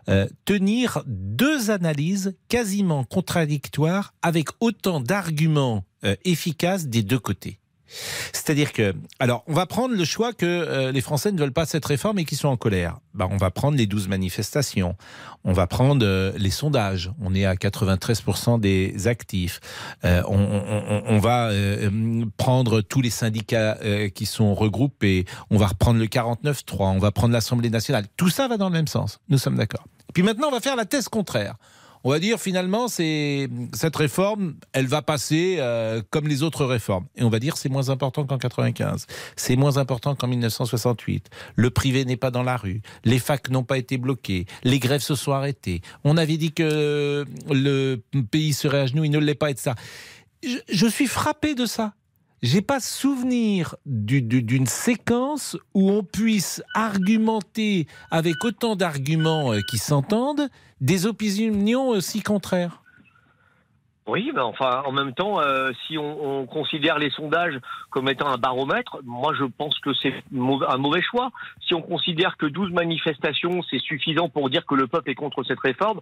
euh, 0.10 0.28
tenir 0.46 1.04
deux 1.06 1.70
analyses 1.72 2.36
quasiment 2.50 3.04
contradictoires 3.06 4.14
avec 4.24 4.50
autant 4.60 5.00
d'arguments 5.00 5.86
euh, 6.04 6.16
efficaces 6.26 6.88
des 6.88 7.04
deux 7.04 7.20
côtés. 7.20 7.60
C'est-à-dire 8.34 8.74
que, 8.74 8.94
alors, 9.20 9.44
on 9.48 9.54
va 9.54 9.66
prendre 9.66 9.96
le 9.96 10.06
choix 10.06 10.34
que 10.34 10.46
euh, 10.46 10.92
les 10.92 11.02
Français 11.02 11.32
ne 11.32 11.40
veulent 11.40 11.52
pas 11.52 11.66
cette 11.66 11.86
réforme 11.86 12.20
et 12.20 12.26
qui 12.26 12.36
sont 12.36 12.48
en 12.48 12.58
colère. 12.58 13.00
Ben, 13.14 13.28
on 13.30 13.38
va 13.38 13.52
prendre 13.52 13.78
les 13.78 13.88
12 13.88 14.08
manifestations. 14.08 14.96
On 15.44 15.54
va 15.54 15.68
prendre 15.68 16.06
euh, 16.06 16.32
les 16.38 16.50
sondages. 16.50 17.12
On 17.22 17.36
est 17.36 17.46
à 17.46 17.56
93% 17.56 18.60
des 18.60 19.08
actifs. 19.08 19.60
Euh, 20.06 20.24
on, 20.28 21.20
va 21.20 21.52
prendre 22.38 22.82
tous 22.82 23.02
les 23.02 23.10
syndicats 23.10 23.78
qui 24.16 24.26
sont 24.26 24.56
regroupés. 24.56 25.26
On 25.50 25.58
va 25.58 25.68
reprendre 25.68 26.00
le 26.00 26.06
49.3. 26.06 26.96
On 26.96 27.00
va 27.00 27.12
prendre 27.12 27.34
l'Assemblée 27.34 27.70
nationale. 27.70 28.06
Tout 28.18 28.30
ça 28.30 28.48
va 28.48 28.58
dans 28.58 28.70
le 28.70 28.74
même 28.74 28.88
sens. 28.88 29.20
Nous 29.30 29.38
sommes 29.38 29.56
d'accord. 29.56 29.86
Puis 30.14 30.24
maintenant, 30.24 30.48
on 30.48 30.52
va 30.52 30.60
faire 30.60 30.76
la 30.76 30.86
thèse 30.86 31.10
contraire. 31.10 31.56
On 32.04 32.10
va 32.10 32.20
dire 32.20 32.40
finalement, 32.40 32.88
cette 32.88 33.96
réforme, 33.96 34.56
elle 34.74 34.88
va 34.88 35.02
passer 35.02 35.58
euh, 35.60 36.02
comme 36.10 36.28
les 36.28 36.44
autres 36.44 36.66
réformes. 36.66 37.06
Et 37.16 37.24
on 37.24 37.30
va 37.30 37.40
dire 37.40 37.58
c'est 37.58 37.70
moins 37.70 37.90
important 37.90 38.26
qu'en 38.26 38.38
95, 38.38 39.06
c'est 39.36 39.56
moins 39.56 39.78
important 39.78 40.16
qu'en 40.16 40.28
1968. 40.28 41.30
Le 41.56 41.70
privé 41.70 42.06
n'est 42.06 42.18
pas 42.18 42.32
dans 42.32 42.44
la 42.44 42.58
rue, 42.58 42.82
les 43.04 43.20
facs 43.20 43.50
n'ont 43.50 43.64
pas 43.64 43.78
été 43.78 43.98
bloqués, 43.98 44.46
les 44.64 44.80
grèves 44.80 45.02
se 45.02 45.16
sont 45.16 45.32
arrêtées. 45.32 45.82
On 46.04 46.18
avait 46.18 46.38
dit 46.38 46.54
que 46.54 47.26
le 47.50 48.02
pays 48.32 48.54
serait 48.54 48.80
à 48.80 48.86
genoux, 48.88 49.04
il 49.04 49.12
ne 49.12 49.20
l'est 49.20 49.36
pas, 49.36 49.52
et 49.52 49.56
ça. 49.56 49.76
Je, 50.44 50.58
je 50.70 50.88
suis 50.88 51.08
frappé 51.08 51.54
de 51.54 51.66
ça. 51.66 51.94
J'ai 52.44 52.62
pas 52.62 52.80
souvenir 52.80 53.76
du- 53.86 54.24
du- 54.24 54.42
d'une 54.42 54.66
séquence 54.66 55.58
où 55.76 55.92
on 55.92 56.04
puisse 56.04 56.64
argumenter 56.74 57.86
avec 58.10 58.44
autant 58.44 58.76
d'arguments 58.76 59.54
euh, 59.54 59.60
qui 59.70 59.78
s'entendent 59.78 60.50
des 60.80 61.06
opinions 61.06 61.90
aussi 61.90 62.24
contraires. 62.24 62.82
Oui, 64.08 64.32
mais 64.34 64.42
enfin, 64.42 64.82
en 64.88 64.92
même 64.92 65.14
temps, 65.14 65.40
euh, 65.40 65.70
si 65.86 66.00
on, 66.00 66.40
on 66.42 66.46
considère 66.48 66.98
les 66.98 67.12
sondages 67.12 67.60
comme 67.92 68.10
étant 68.10 68.28
un 68.30 68.38
baromètre, 68.40 68.98
moi 69.04 69.34
je 69.38 69.44
pense 69.46 69.78
que 69.78 69.94
c'est 69.94 70.12
un 70.68 70.78
mauvais 70.78 71.04
choix. 71.04 71.30
Si 71.66 71.76
on 71.76 71.84
considère 71.84 72.36
que 72.38 72.48
12 72.48 72.72
manifestations, 72.72 73.62
c'est 73.70 73.80
suffisant 73.80 74.28
pour 74.28 74.50
dire 74.50 74.66
que 74.66 74.74
le 74.74 74.88
peuple 74.88 75.12
est 75.12 75.16
contre 75.16 75.44
cette 75.44 75.60
réforme, 75.60 76.02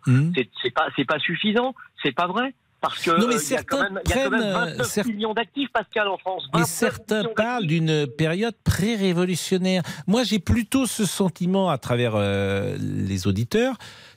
c'est 0.64 0.74
pas, 0.74 0.88
c'est 0.96 1.04
pas 1.06 1.20
suffisant, 1.20 1.76
c'est 2.02 2.14
pas 2.14 2.28
vrai. 2.28 2.54
Parce 2.82 3.00
que 3.02 3.12
Non, 3.12 3.28
mais 3.28 3.36
euh, 3.36 3.40
il 3.44 3.52
y 3.52 3.56
a 3.56 3.64
quand 3.64 3.78
certains 3.78 3.90
même, 3.94 4.02
il 4.06 4.10
y 4.10 4.14
a 4.14 4.24
quand 4.24 4.30
même 4.30 4.40
prennent, 4.40 4.52
euh, 4.54 4.66
29 4.78 4.88
cer- 4.88 5.08
millions 5.08 5.34
d'actifs, 5.34 5.70
Pascal, 5.74 6.08
en 6.08 6.18
France. 6.18 6.44
Et 6.54 6.58
29 6.60 6.70
certains 6.70 7.24
parlent 7.36 7.66
d'une 7.68 8.08
période 8.08 8.56
pré-révolutionnaire. 8.64 9.84
Moi, 10.08 10.24
j'ai 10.24 10.40
plutôt 10.40 10.86
ce 10.86 11.06
sentiment 11.06 11.70
à 11.70 11.78
travers 11.78 12.14
euh, 12.16 12.78
les 12.80 13.28
auditeurs 13.28 13.76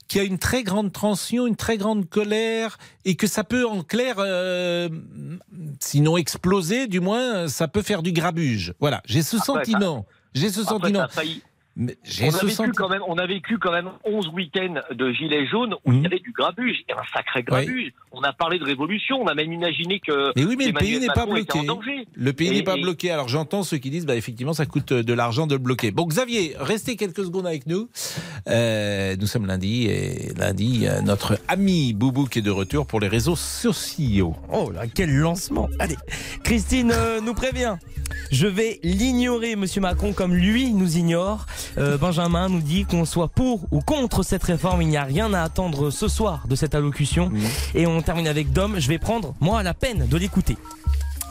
qu'il 0.09 0.21
y 0.21 0.25
a 0.25 0.26
une 0.26 0.38
très 0.38 0.62
grande 0.62 0.92
tension, 0.92 1.47
une 1.47 1.57
très 1.57 1.78
grande 1.78 2.09
colère, 2.09 2.76
et 3.04 3.14
que 3.16 3.26
ça 3.26 3.45
peut, 3.45 3.66
en 3.66 3.83
clair, 3.83 4.16
euh, 4.19 4.88
sinon 5.81 6.16
exploser, 6.16 6.87
du 6.87 7.00
moins, 7.00 7.49
ça 7.49 7.66
peut 7.66 7.83
faire 7.83 8.02
du 8.02 8.12
grabuge. 8.12 8.75
Voilà, 8.78 9.00
j'ai 9.07 9.23
ce 9.23 9.37
Après, 9.37 9.47
sentiment. 9.47 10.04
J'ai 10.35 10.50
ce 10.50 10.61
Après, 10.61 10.71
sentiment. 10.73 10.99
ça 11.00 11.04
a 11.04 11.09
failli. 11.09 11.42
Mais 11.75 11.97
J'ai 12.05 12.26
On 12.26 12.35
a, 12.35 12.45
vécu 12.45 12.73
quand 12.73 12.88
même, 12.91 13.00
on 13.09 13.17
a 13.17 13.26
vécu 13.26 13.59
quand 13.59 13.73
même 13.73 13.88
11 14.05 14.29
week-ends 14.29 14.75
de 14.95 15.11
gilets 15.12 15.47
jaunes 15.47 15.75
où 15.87 15.93
il 15.93 16.02
y 16.02 16.07
avait 16.07 16.19
du 16.19 16.33
grabuge, 16.33 16.76
et 16.88 16.93
un 16.93 17.02
sacré 17.14 17.43
grabuge. 17.43 17.93
On 18.12 18.21
a 18.23 18.33
parlé 18.35 18.59
de 18.59 18.64
révolution, 18.64 19.17
on 19.23 19.26
a 19.26 19.35
même 19.35 19.50
imaginé 19.52 19.99
que 20.00 20.33
Mais 20.37 20.45
oui, 20.45 20.55
mais 20.59 20.67
le 20.67 20.73
pays 20.75 21.00
n'est 21.00 21.07
pas 21.07 21.25
bloqué. 21.25 21.61
Le 22.14 22.33
pays 22.35 22.49
Et- 22.49 22.55
n'est 22.57 22.62
pas 22.62 22.76
et- 22.76 22.83
bloqué. 22.83 23.11
Alors 23.11 23.29
j'entends 23.29 23.62
ceux 23.62 23.79
qui 23.79 23.88
disent, 23.88 24.05
bah, 24.05 24.16
effectivement, 24.16 24.53
ça 24.53 24.66
coûte 24.66 24.92
de 24.92 25.12
l'argent 25.14 25.46
de 25.46 25.55
le 25.55 25.61
bloquer. 25.61 25.92
Bon, 25.92 26.05
Xavier, 26.05 26.55
restez 26.61 26.96
quelques 26.96 27.25
secondes 27.25 27.46
avec 27.46 27.66
nous. 27.66 27.88
Euh, 28.49 29.16
nous 29.18 29.27
sommes 29.27 29.46
lundi 29.46 29.87
et 29.87 30.35
lundi, 30.37 30.87
euh, 30.87 31.01
notre 31.01 31.38
ami 31.49 31.94
Boubou 31.94 32.27
qui 32.27 32.40
est 32.40 32.42
de 32.42 32.51
retour 32.51 32.87
pour 32.87 33.01
les 33.01 33.09
réseaux 33.09 33.37
sociaux. 33.37 34.35
Oh 34.53 34.70
là, 34.70 34.83
quel 34.94 35.14
lancement 35.14 35.68
Allez, 35.79 35.96
Christine 36.44 36.92
euh, 36.94 37.20
nous 37.23 37.35
prévient. 37.35 37.77
Je 38.31 38.46
vais 38.46 38.79
l'ignorer, 38.83 39.57
Monsieur 39.57 39.81
Macron, 39.81 40.12
comme 40.12 40.35
lui 40.35 40.73
nous 40.75 40.99
ignore. 40.99 41.46
Euh, 41.79 41.96
Benjamin 41.98 42.48
nous 42.48 42.61
dit 42.61 42.85
qu'on 42.85 43.05
soit 43.05 43.29
pour 43.29 43.66
ou 43.70 43.81
contre 43.81 44.22
cette 44.22 44.44
réforme, 44.44 44.83
il 44.83 44.88
n'y 44.88 44.96
a 44.96 45.05
rien 45.05 45.33
à 45.35 45.42
attendre 45.42 45.90
ce 45.90 46.09
soir 46.09 46.46
de 46.48 46.55
cette 46.57 46.75
allocution. 46.75 47.31
Et 47.75 47.87
on 47.87 48.01
termine 48.03 48.27
avec 48.27 48.53
Dom. 48.53 48.77
Je 48.79 48.88
vais 48.88 48.98
prendre, 48.98 49.35
moi, 49.40 49.62
la 49.62 49.75
peine 49.75 50.07
de 50.09 50.16
l'écouter. 50.16 50.57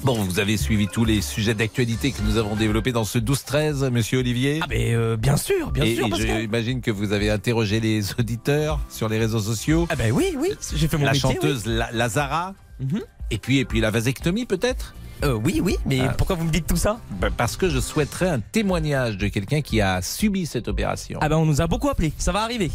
Bon, 0.04 0.16
vous 0.24 0.40
avez 0.40 0.58
suivi 0.58 0.88
tous 0.88 1.06
les 1.06 1.22
sujets 1.22 1.54
d'actualité 1.54 2.12
que 2.12 2.24
nous 2.24 2.38
avons 2.38 2.56
développés 2.56 2.92
dans 2.92 3.04
ce 3.04 3.20
12-13, 3.20 3.92
monsieur 3.92 4.18
Olivier 4.18 4.60
Ah, 4.64 4.66
mais 4.68 4.96
euh, 4.96 5.16
bien 5.16 5.38
sûr, 5.38 5.70
bien 5.70 5.84
et, 5.84 5.96
sûr, 5.96 6.08
et 6.08 6.10
Pascal. 6.10 6.42
j'imagine 6.42 6.82
que 6.82 6.90
vous 6.90 7.12
avez 7.14 7.30
interrogé 7.30 7.80
les 7.80 8.02
auditeurs 8.20 8.80
sur 8.90 9.10
les 9.10 9.20
réseaux 9.20 9.40
sociaux. 9.42 9.86
Ah, 9.92 9.96
ben 9.96 10.12
oui, 10.12 10.34
oui, 10.40 10.50
j'ai 10.76 10.88
fait 10.88 10.98
mon 10.98 11.06
La 11.06 11.12
métier. 11.12 11.30
oui. 11.30 11.36
chanteuse 11.36 11.66
La- 11.68 11.92
Lazara. 11.92 12.56
Mhm. 12.80 13.02
Et 13.30 13.38
puis, 13.38 13.60
et 13.60 13.66
puis 13.66 13.80
la 13.80 13.92
vasectomie 13.92 14.46
peut-être? 14.48 14.96
Euh, 15.24 15.34
oui, 15.34 15.62
oui, 15.64 15.78
mais 15.86 16.00
Ah. 16.02 16.14
pourquoi 16.18 16.36
vous 16.36 16.46
me 16.46 16.52
dites 16.52 16.68
tout 16.68 16.76
ça? 16.78 17.00
Ben, 17.20 17.30
Parce 17.36 17.56
que 17.58 17.70
je 17.70 17.80
souhaiterais 17.80 18.30
un 18.30 18.40
témoignage 18.40 19.18
de 19.18 19.28
quelqu'un 19.28 19.62
qui 19.62 19.80
a 19.82 20.02
subi 20.02 20.46
cette 20.46 20.68
opération. 20.68 21.20
Ah 21.22 21.30
ben 21.30 21.38
on 21.38 21.46
nous 21.46 21.62
a 21.62 21.68
beaucoup 21.68 21.90
appelé, 21.90 22.12
ça 22.18 22.32
va 22.32 22.42
arriver. 22.42 22.72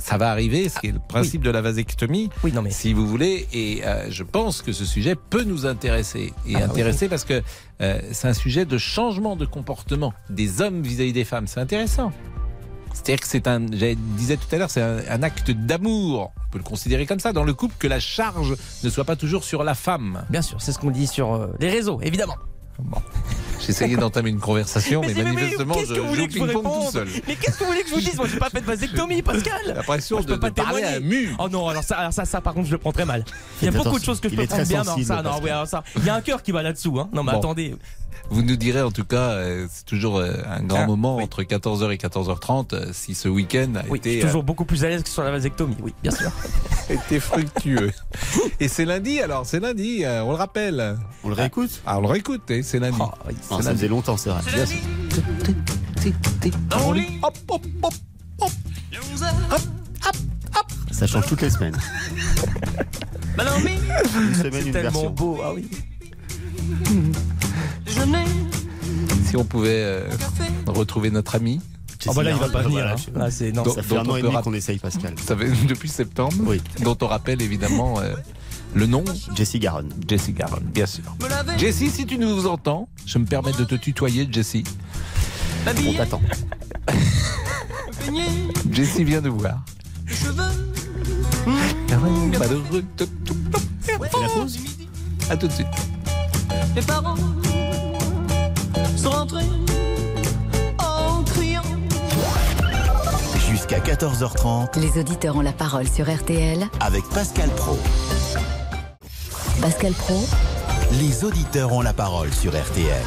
Ça 0.00 0.16
va 0.16 0.30
arriver, 0.30 0.68
ce 0.68 0.78
qui 0.78 0.86
est 0.88 0.92
le 0.92 1.00
principe 1.00 1.42
de 1.42 1.50
la 1.50 1.60
vasectomie, 1.60 2.30
Oui, 2.44 2.52
non 2.52 2.62
mais... 2.62 2.70
si 2.70 2.92
vous 2.92 3.04
voulez, 3.06 3.48
et 3.52 3.80
euh, 3.84 4.08
je 4.10 4.22
pense 4.22 4.62
que 4.62 4.72
ce 4.72 4.84
sujet 4.84 5.16
peut 5.16 5.42
nous 5.42 5.66
intéresser. 5.66 6.32
Et 6.46 6.54
Ah, 6.54 6.58
oui, 6.58 6.62
intéresser 6.62 7.08
parce 7.08 7.24
que 7.24 7.42
euh, 7.80 8.00
c'est 8.12 8.28
un 8.28 8.32
sujet 8.34 8.64
de 8.64 8.78
changement 8.78 9.34
de 9.34 9.44
comportement 9.44 10.12
des 10.30 10.60
hommes 10.62 10.82
vis-à-vis 10.82 11.12
des 11.12 11.24
femmes. 11.24 11.48
C'est 11.48 11.58
intéressant. 11.60 12.12
C'est-à-dire 13.02 13.20
que 13.20 13.28
c'est 13.28 13.46
un, 13.46 13.66
je 13.72 13.94
disais 14.16 14.36
tout 14.36 14.54
à 14.54 14.58
l'heure, 14.58 14.70
c'est 14.70 14.82
un, 14.82 14.98
un 15.08 15.22
acte 15.22 15.50
d'amour. 15.50 16.32
On 16.48 16.50
peut 16.52 16.58
le 16.58 16.64
considérer 16.64 17.06
comme 17.06 17.20
ça 17.20 17.32
dans 17.32 17.44
le 17.44 17.54
couple, 17.54 17.74
que 17.78 17.86
la 17.86 18.00
charge 18.00 18.54
ne 18.82 18.90
soit 18.90 19.04
pas 19.04 19.16
toujours 19.16 19.44
sur 19.44 19.64
la 19.64 19.74
femme. 19.74 20.24
Bien 20.30 20.42
sûr, 20.42 20.60
c'est 20.60 20.72
ce 20.72 20.78
qu'on 20.78 20.90
dit 20.90 21.06
sur 21.06 21.34
euh, 21.34 21.48
les 21.60 21.70
réseaux, 21.70 22.00
évidemment. 22.02 22.36
Bon. 22.78 23.00
J'essayais 23.66 23.96
d'entamer 23.96 24.30
une 24.30 24.38
conversation, 24.38 25.00
mais, 25.00 25.12
si, 25.12 25.20
manifestement, 25.22 25.74
qu'est-ce 25.74 25.88
je 25.88 25.94
joue 25.96 26.06
voulez 26.06 26.28
que 26.28 26.34
je 26.34 26.38
vous 26.38 26.46
ping-pong 26.46 26.62
tout 26.62 26.92
seul. 26.92 27.08
Mais 27.26 27.34
qu'est-ce 27.34 27.58
que 27.58 27.64
vous 27.64 27.70
voulez 27.70 27.82
que 27.82 27.88
je 27.88 27.94
vous 27.94 28.00
dise 28.00 28.16
Moi, 28.16 28.28
j'ai 28.30 28.38
pas 28.38 28.50
fait 28.50 28.60
de 28.60 28.66
vasectomie, 28.66 29.20
Pascal. 29.22 29.60
L'impression 29.66 30.20
de, 30.20 30.36
pas 30.36 30.50
de 30.50 30.54
parler 30.54 30.84
à 30.84 30.90
un 30.96 31.00
mur. 31.00 31.36
Oh 31.40 31.48
non, 31.48 31.68
alors 31.68 31.82
ça, 31.82 31.96
alors 31.96 32.12
ça, 32.12 32.24
ça, 32.24 32.40
par 32.40 32.54
contre, 32.54 32.66
je 32.68 32.72
le 32.72 32.78
prends 32.78 32.92
très 32.92 33.04
mal. 33.04 33.24
Il 33.60 33.64
y 33.64 33.68
a 33.68 33.72
beaucoup 33.72 33.98
de 33.98 34.04
choses 34.04 34.20
que 34.20 34.28
je 34.28 34.36
peux 34.36 34.46
prendre 34.46 34.62
très 34.62 34.68
bien, 34.68 34.82
mais 34.84 34.90
sensible, 34.90 35.06
ça, 35.06 35.22
non, 35.22 35.40
oui, 35.42 35.50
alors 35.50 35.66
ça. 35.66 35.82
Il 35.96 36.04
y 36.04 36.08
a 36.08 36.14
un 36.14 36.20
cœur 36.20 36.42
qui 36.42 36.52
va 36.52 36.62
là-dessous, 36.62 36.98
hein. 37.00 37.08
Non, 37.12 37.24
mais 37.24 37.32
Bon. 37.32 37.38
attendez. 37.38 37.74
Vous 38.30 38.42
nous 38.42 38.56
direz 38.56 38.82
en 38.82 38.90
tout 38.90 39.04
cas, 39.04 39.30
euh, 39.30 39.66
c'est 39.70 39.86
toujours 39.86 40.18
euh, 40.18 40.32
un 40.46 40.62
grand 40.62 40.82
Ah, 40.82 40.86
moment 40.86 41.16
oui. 41.16 41.24
entre 41.24 41.42
14h 41.42 41.90
et 41.92 41.96
14h30 41.96 42.74
euh, 42.74 42.90
si 42.92 43.14
ce 43.14 43.26
week-end 43.28 43.72
a 43.76 43.82
Oui, 43.88 43.92
je 43.92 43.94
été, 43.96 44.10
suis 44.12 44.20
toujours 44.20 44.42
beaucoup 44.42 44.64
plus 44.66 44.84
à 44.84 44.88
l'aise 44.90 45.02
que 45.02 45.08
sur 45.08 45.22
la 45.22 45.30
vasectomie, 45.30 45.76
oui, 45.82 45.94
bien 46.02 46.12
sûr. 46.12 46.30
été 46.90 47.20
fructueux. 47.20 47.90
et 48.60 48.68
c'est 48.68 48.84
lundi 48.84 49.20
alors, 49.20 49.46
c'est 49.46 49.60
lundi, 49.60 50.04
on 50.06 50.30
le 50.30 50.36
rappelle. 50.36 50.98
On 51.24 51.28
le 51.28 51.34
réécoute? 51.34 51.80
Ah, 51.86 51.98
on 51.98 52.02
le 52.02 52.08
réécoute, 52.08 52.42
c'est 52.62 52.78
lundi. 52.78 52.98
Oh, 53.00 53.10
oui. 53.26 53.34
Ah, 53.50 53.56
Ça 53.56 53.62
lundi. 53.62 53.76
faisait 53.78 53.88
longtemps, 53.88 54.16
c'est 54.16 54.30
vrai. 54.30 54.40
Bien 54.52 54.66
sûr. 54.66 54.76
Hop, 57.22 57.36
hop, 57.48 57.66
hop. 57.82 57.94
Ça 60.90 61.06
change 61.06 61.26
toutes 61.26 61.42
les 61.42 61.50
semaines. 61.50 61.76
Une 63.38 64.34
semaine, 64.34 64.52
C'est 64.52 64.66
une 64.66 64.72
tellement 64.72 64.90
version. 64.90 65.10
beau, 65.10 65.38
ah 65.44 65.52
oui. 65.54 65.68
Si 69.24 69.36
on 69.36 69.44
pouvait 69.44 69.82
euh, 69.84 70.08
retrouver 70.66 71.10
notre 71.10 71.34
ami, 71.34 71.60
Oh 72.06 72.12
bah 72.14 72.22
là, 72.22 72.30
il 72.30 72.36
va 72.36 72.48
pas 72.48 72.62
venir. 72.62 72.70
Voilà, 72.78 72.92
hein. 72.94 72.96
Là, 73.16 73.30
c'est 73.30 73.50
non. 73.50 73.64
Donc- 73.64 73.74
Ça 73.74 73.82
fait 73.82 73.96
un 73.96 74.06
an 74.06 74.14
et 74.16 74.22
demi 74.22 74.34
qu'on 74.44 74.54
essaye, 74.54 74.78
Pascal. 74.78 75.14
ça 75.18 75.36
fait 75.36 75.50
depuis 75.68 75.88
septembre, 75.88 76.36
Oui. 76.46 76.62
dont 76.82 76.96
on 77.02 77.06
rappelle 77.08 77.42
évidemment 77.42 77.98
euh, 78.00 78.14
le 78.74 78.86
nom, 78.86 79.02
Jessie 79.34 79.58
Garonne. 79.58 79.92
Jessie 80.08 80.32
Garonne, 80.32 80.62
bien 80.62 80.86
sûr. 80.86 81.02
Jessie, 81.58 81.90
si 81.90 82.06
tu 82.06 82.16
nous 82.16 82.46
entends, 82.46 82.88
je 83.04 83.18
me 83.18 83.24
permets 83.26 83.52
de 83.52 83.64
te 83.64 83.74
tutoyer, 83.74 84.28
Jessie. 84.30 84.62
On 85.66 85.92
t'attend. 85.94 86.22
Jessie 88.70 89.02
vient 89.04 89.20
de 89.20 89.28
voir. 89.28 89.60
Malheureux. 92.38 92.84
La 94.22 94.28
pause 94.28 94.58
À 95.30 95.36
tout 95.36 95.48
de 95.48 95.52
suite. 95.52 95.66
Les 96.74 96.82
parents 96.82 97.16
sont 98.96 99.10
rentrés 99.10 99.44
en 100.78 101.22
criant. 101.24 101.62
Jusqu'à 103.50 103.78
14h30 103.80 104.78
Les 104.78 104.98
auditeurs 105.00 105.36
ont 105.36 105.40
la 105.40 105.52
parole 105.52 105.88
sur 105.88 106.12
RTL. 106.12 106.66
avec 106.80 107.04
Pascal 107.10 107.48
Pro. 107.50 107.78
Pascal 109.60 109.92
Pro, 109.92 110.24
Les 111.00 111.24
auditeurs 111.24 111.72
ont 111.72 111.82
la 111.82 111.92
parole 111.92 112.32
sur 112.32 112.52
RTL. 112.52 113.02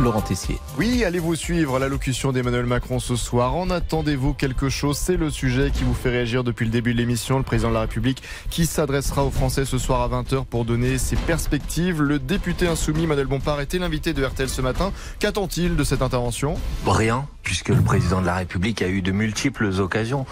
Laurent 0.00 0.22
Tessier. 0.22 0.58
Oui, 0.78 1.04
allez-vous 1.04 1.34
suivre 1.36 1.78
l'allocution 1.78 2.32
d'Emmanuel 2.32 2.64
Macron 2.64 2.98
ce 2.98 3.16
soir? 3.16 3.54
En 3.54 3.68
attendez-vous 3.68 4.32
quelque 4.32 4.70
chose? 4.70 4.96
C'est 4.96 5.18
le 5.18 5.28
sujet 5.28 5.70
qui 5.70 5.84
vous 5.84 5.92
fait 5.92 6.08
réagir 6.08 6.42
depuis 6.42 6.64
le 6.64 6.70
début 6.70 6.94
de 6.94 6.98
l'émission. 6.98 7.36
Le 7.36 7.44
président 7.44 7.68
de 7.68 7.74
la 7.74 7.82
République 7.82 8.22
qui 8.48 8.64
s'adressera 8.64 9.24
aux 9.24 9.30
Français 9.30 9.66
ce 9.66 9.76
soir 9.76 10.00
à 10.00 10.22
20h 10.22 10.46
pour 10.46 10.64
donner 10.64 10.96
ses 10.96 11.16
perspectives. 11.16 12.00
Le 12.00 12.18
député 12.18 12.66
insoumis 12.66 13.06
Manuel 13.06 13.26
Bompard 13.26 13.60
était 13.60 13.78
l'invité 13.78 14.14
de 14.14 14.24
RTL 14.24 14.48
ce 14.48 14.62
matin. 14.62 14.92
Qu'attend-il 15.18 15.76
de 15.76 15.84
cette 15.84 16.00
intervention? 16.00 16.54
Rien, 16.86 17.26
puisque 17.42 17.68
le 17.68 17.82
président 17.82 18.22
de 18.22 18.26
la 18.26 18.36
République 18.36 18.80
a 18.80 18.88
eu 18.88 19.02
de 19.02 19.12
multiples 19.12 19.68
occasions 19.80 20.24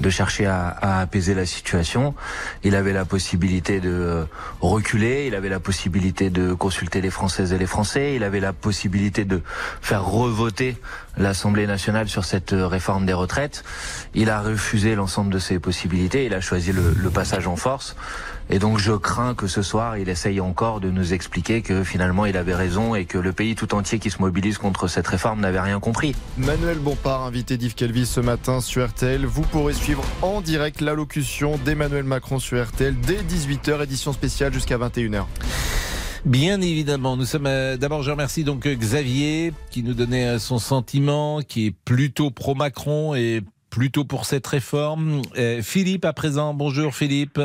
de 0.00 0.10
chercher 0.10 0.46
à, 0.46 0.68
à 0.68 1.00
apaiser 1.00 1.34
la 1.34 1.46
situation. 1.46 2.14
Il 2.62 2.76
avait 2.76 2.92
la 2.92 3.04
possibilité 3.04 3.80
de 3.80 4.24
reculer, 4.60 5.26
il 5.26 5.34
avait 5.34 5.48
la 5.48 5.60
possibilité 5.60 6.30
de 6.30 6.54
consulter 6.54 7.00
les 7.00 7.10
Françaises 7.10 7.52
et 7.52 7.58
les 7.58 7.66
Français, 7.66 8.14
il 8.14 8.22
avait 8.22 8.40
la 8.40 8.52
possibilité 8.52 9.15
de 9.24 9.42
faire 9.80 10.04
revoter 10.04 10.76
l'Assemblée 11.16 11.66
nationale 11.66 12.08
sur 12.08 12.24
cette 12.24 12.52
réforme 12.52 13.06
des 13.06 13.12
retraites. 13.12 13.64
Il 14.14 14.30
a 14.30 14.40
refusé 14.40 14.94
l'ensemble 14.94 15.32
de 15.32 15.38
ces 15.38 15.58
possibilités, 15.58 16.26
il 16.26 16.34
a 16.34 16.40
choisi 16.40 16.72
le, 16.72 16.94
le 16.96 17.10
passage 17.10 17.46
en 17.46 17.56
force. 17.56 17.96
Et 18.48 18.58
donc 18.58 18.78
je 18.78 18.92
crains 18.92 19.34
que 19.34 19.48
ce 19.48 19.62
soir, 19.62 19.98
il 19.98 20.08
essaye 20.08 20.40
encore 20.40 20.80
de 20.80 20.90
nous 20.90 21.12
expliquer 21.12 21.62
que 21.62 21.82
finalement 21.82 22.26
il 22.26 22.36
avait 22.36 22.54
raison 22.54 22.94
et 22.94 23.04
que 23.04 23.18
le 23.18 23.32
pays 23.32 23.56
tout 23.56 23.74
entier 23.74 23.98
qui 23.98 24.10
se 24.10 24.20
mobilise 24.20 24.58
contre 24.58 24.86
cette 24.86 25.06
réforme 25.08 25.40
n'avait 25.40 25.60
rien 25.60 25.80
compris. 25.80 26.14
Manuel 26.38 26.78
Bompard, 26.78 27.24
invité 27.24 27.56
d'Yves 27.56 27.74
Calvi 27.74 28.06
ce 28.06 28.20
matin 28.20 28.60
sur 28.60 28.86
RTL. 28.86 29.26
Vous 29.26 29.42
pourrez 29.42 29.72
suivre 29.72 30.04
en 30.22 30.40
direct 30.40 30.80
l'allocution 30.80 31.58
d'Emmanuel 31.64 32.04
Macron 32.04 32.38
sur 32.38 32.64
RTL 32.64 32.94
dès 33.00 33.22
18h, 33.22 33.82
édition 33.82 34.12
spéciale 34.12 34.52
jusqu'à 34.52 34.78
21h. 34.78 35.24
Bien 36.24 36.60
évidemment, 36.60 37.16
nous 37.16 37.24
sommes 37.24 37.46
euh, 37.46 37.76
d'abord 37.76 38.02
je 38.02 38.10
remercie 38.10 38.42
donc 38.44 38.66
euh, 38.66 38.74
Xavier 38.74 39.52
qui 39.70 39.82
nous 39.82 39.94
donnait 39.94 40.26
euh, 40.26 40.38
son 40.38 40.58
sentiment 40.58 41.40
qui 41.40 41.66
est 41.66 41.70
plutôt 41.84 42.30
pro 42.30 42.54
Macron 42.54 43.14
et 43.14 43.42
plutôt 43.70 44.04
pour 44.04 44.24
cette 44.24 44.46
réforme. 44.46 45.22
Euh, 45.36 45.62
Philippe 45.62 46.04
à 46.04 46.12
présent, 46.12 46.54
bonjour 46.54 46.94
Philippe. 46.94 47.40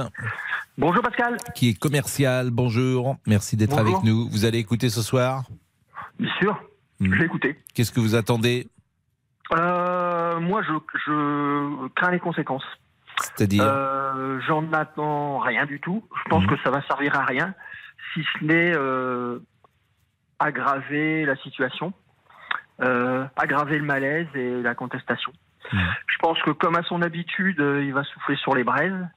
Bonjour 0.77 1.03
Pascal. 1.03 1.38
Qui 1.53 1.69
est 1.69 1.73
commercial, 1.79 2.49
bonjour. 2.49 3.17
Merci 3.27 3.57
d'être 3.57 3.77
avec 3.77 4.01
nous. 4.03 4.27
Vous 4.29 4.45
allez 4.45 4.57
écouter 4.60 4.89
ce 4.89 5.01
soir? 5.01 5.43
Bien 6.19 6.31
sûr, 6.39 6.57
Hmm. 6.99 7.12
je 7.13 7.19
vais 7.19 7.25
écouter. 7.25 7.55
Qu'est-ce 7.73 7.91
que 7.91 7.99
vous 7.99 8.13
attendez? 8.13 8.67
Euh, 9.53 10.39
moi, 10.39 10.62
je, 10.62 10.71
je 11.07 11.88
crains 11.95 12.12
les 12.12 12.19
conséquences. 12.19 12.63
C'est-à-dire? 13.19 13.63
Euh, 13.65 14.39
J'en 14.47 14.71
attends 14.71 15.39
rien 15.39 15.65
du 15.65 15.79
tout. 15.79 16.03
Je 16.23 16.29
pense 16.29 16.45
que 16.45 16.53
ça 16.63 16.69
va 16.69 16.81
servir 16.88 17.15
à 17.19 17.25
rien, 17.25 17.55
si 18.13 18.21
ce 18.24 18.43
n'est 18.43 18.74
euh, 18.76 19.39
aggraver 20.39 21.26
la 21.26 21.36
situation, 21.38 21.93
euh, 22.82 23.26
aggraver 23.36 23.78
le 23.78 23.86
malaise 23.86 24.28
et 24.36 24.62
la 24.62 24.76
contestation. 24.76 25.32
Je 25.71 26.17
pense 26.19 26.41
que, 26.41 26.52
comme 26.52 26.76
à 26.76 26.84
son 26.84 27.02
habitude, 27.02 27.60
euh, 27.60 27.84
il 27.84 27.93
va 27.93 28.04
souffler 28.04 28.36
sur 28.36 28.56
les 28.56 28.63
braises, 28.63 29.08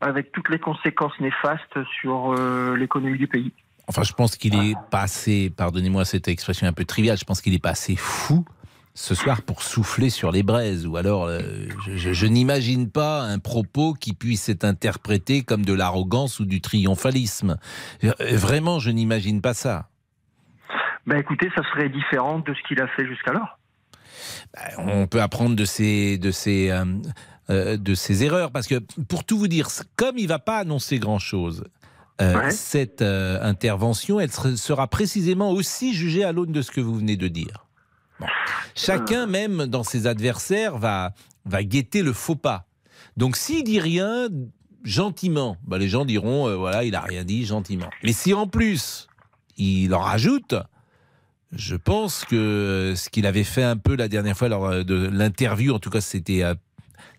avec 0.00 0.32
toutes 0.32 0.48
les 0.48 0.58
conséquences 0.58 1.18
néfastes 1.20 1.82
sur 2.00 2.32
euh, 2.32 2.76
l'économie 2.76 3.18
du 3.18 3.26
pays. 3.26 3.52
Enfin, 3.88 4.02
je 4.02 4.12
pense 4.12 4.36
qu'il 4.36 4.54
est 4.54 4.74
pas 4.90 5.02
assez, 5.02 5.50
pardonnez-moi 5.50 6.04
cette 6.04 6.26
expression 6.28 6.66
un 6.66 6.72
peu 6.72 6.84
triviale, 6.84 7.16
je 7.16 7.24
pense 7.24 7.40
qu'il 7.40 7.54
est 7.54 7.62
pas 7.62 7.70
assez 7.70 7.94
fou 7.94 8.44
ce 8.98 9.14
soir 9.14 9.42
pour 9.42 9.62
souffler 9.62 10.08
sur 10.08 10.32
les 10.32 10.42
braises. 10.42 10.86
Ou 10.86 10.96
alors, 10.96 11.26
euh, 11.26 11.40
je, 11.94 12.26
n'imagine 12.26 12.90
pas 12.90 13.20
un 13.22 13.38
propos 13.38 13.92
qui 13.92 14.14
puisse 14.14 14.48
être 14.48 14.64
interprété 14.64 15.42
comme 15.42 15.64
de 15.66 15.74
l'arrogance 15.74 16.40
ou 16.40 16.46
du 16.46 16.60
triomphalisme. 16.62 17.58
Euh, 18.04 18.12
Vraiment, 18.32 18.78
je 18.78 18.90
n'imagine 18.90 19.42
pas 19.42 19.52
ça. 19.54 19.90
Ben 21.06 21.18
écoutez, 21.18 21.48
ça 21.54 21.62
serait 21.70 21.90
différent 21.90 22.38
de 22.40 22.54
ce 22.54 22.66
qu'il 22.66 22.80
a 22.80 22.88
fait 22.88 23.06
jusqu'alors. 23.06 23.58
On 24.78 25.06
peut 25.06 25.20
apprendre 25.20 25.54
de 25.54 25.64
ses, 25.66 26.16
de 26.16 26.30
ses, 26.30 26.70
euh, 26.70 26.84
euh, 27.50 27.76
de 27.76 27.94
ses 27.94 28.24
erreurs. 28.24 28.50
Parce 28.50 28.66
que, 28.66 28.76
pour 29.08 29.24
tout 29.24 29.38
vous 29.38 29.46
dire, 29.46 29.68
comme 29.96 30.16
il 30.16 30.26
va 30.26 30.38
pas 30.38 30.56
annoncer 30.56 30.98
grand-chose, 30.98 31.64
euh, 32.22 32.48
cette 32.48 33.02
intervention, 33.02 34.18
elle 34.20 34.32
ser- 34.32 34.56
sera 34.56 34.88
précisément 34.88 35.50
aussi 35.50 35.92
jugée 35.92 36.24
à 36.24 36.32
l'aune 36.32 36.50
de 36.50 36.62
ce 36.62 36.70
que 36.70 36.80
vous 36.80 36.94
venez 36.94 37.16
de 37.18 37.28
dire. 37.28 37.65
Chacun, 38.74 39.26
même 39.26 39.66
dans 39.66 39.82
ses 39.82 40.06
adversaires, 40.06 40.78
va, 40.78 41.14
va 41.44 41.64
guetter 41.64 42.02
le 42.02 42.12
faux 42.12 42.36
pas. 42.36 42.66
Donc, 43.16 43.36
s'il 43.36 43.64
dit 43.64 43.80
rien 43.80 44.28
gentiment, 44.84 45.56
bah, 45.66 45.78
les 45.78 45.88
gens 45.88 46.04
diront, 46.04 46.48
euh, 46.48 46.56
voilà, 46.56 46.84
il 46.84 46.94
a 46.94 47.00
rien 47.00 47.24
dit 47.24 47.44
gentiment. 47.44 47.90
Mais 48.02 48.12
si 48.12 48.32
en 48.34 48.46
plus, 48.46 49.08
il 49.56 49.94
en 49.94 50.00
rajoute, 50.00 50.54
je 51.52 51.76
pense 51.76 52.24
que 52.24 52.94
ce 52.96 53.08
qu'il 53.08 53.26
avait 53.26 53.44
fait 53.44 53.62
un 53.62 53.76
peu 53.76 53.96
la 53.96 54.08
dernière 54.08 54.36
fois 54.36 54.48
lors 54.48 54.66
euh, 54.66 54.82
de 54.84 55.08
l'interview, 55.08 55.74
en 55.74 55.78
tout 55.78 55.90
cas, 55.90 56.00
c'était, 56.00 56.42
euh, 56.42 56.54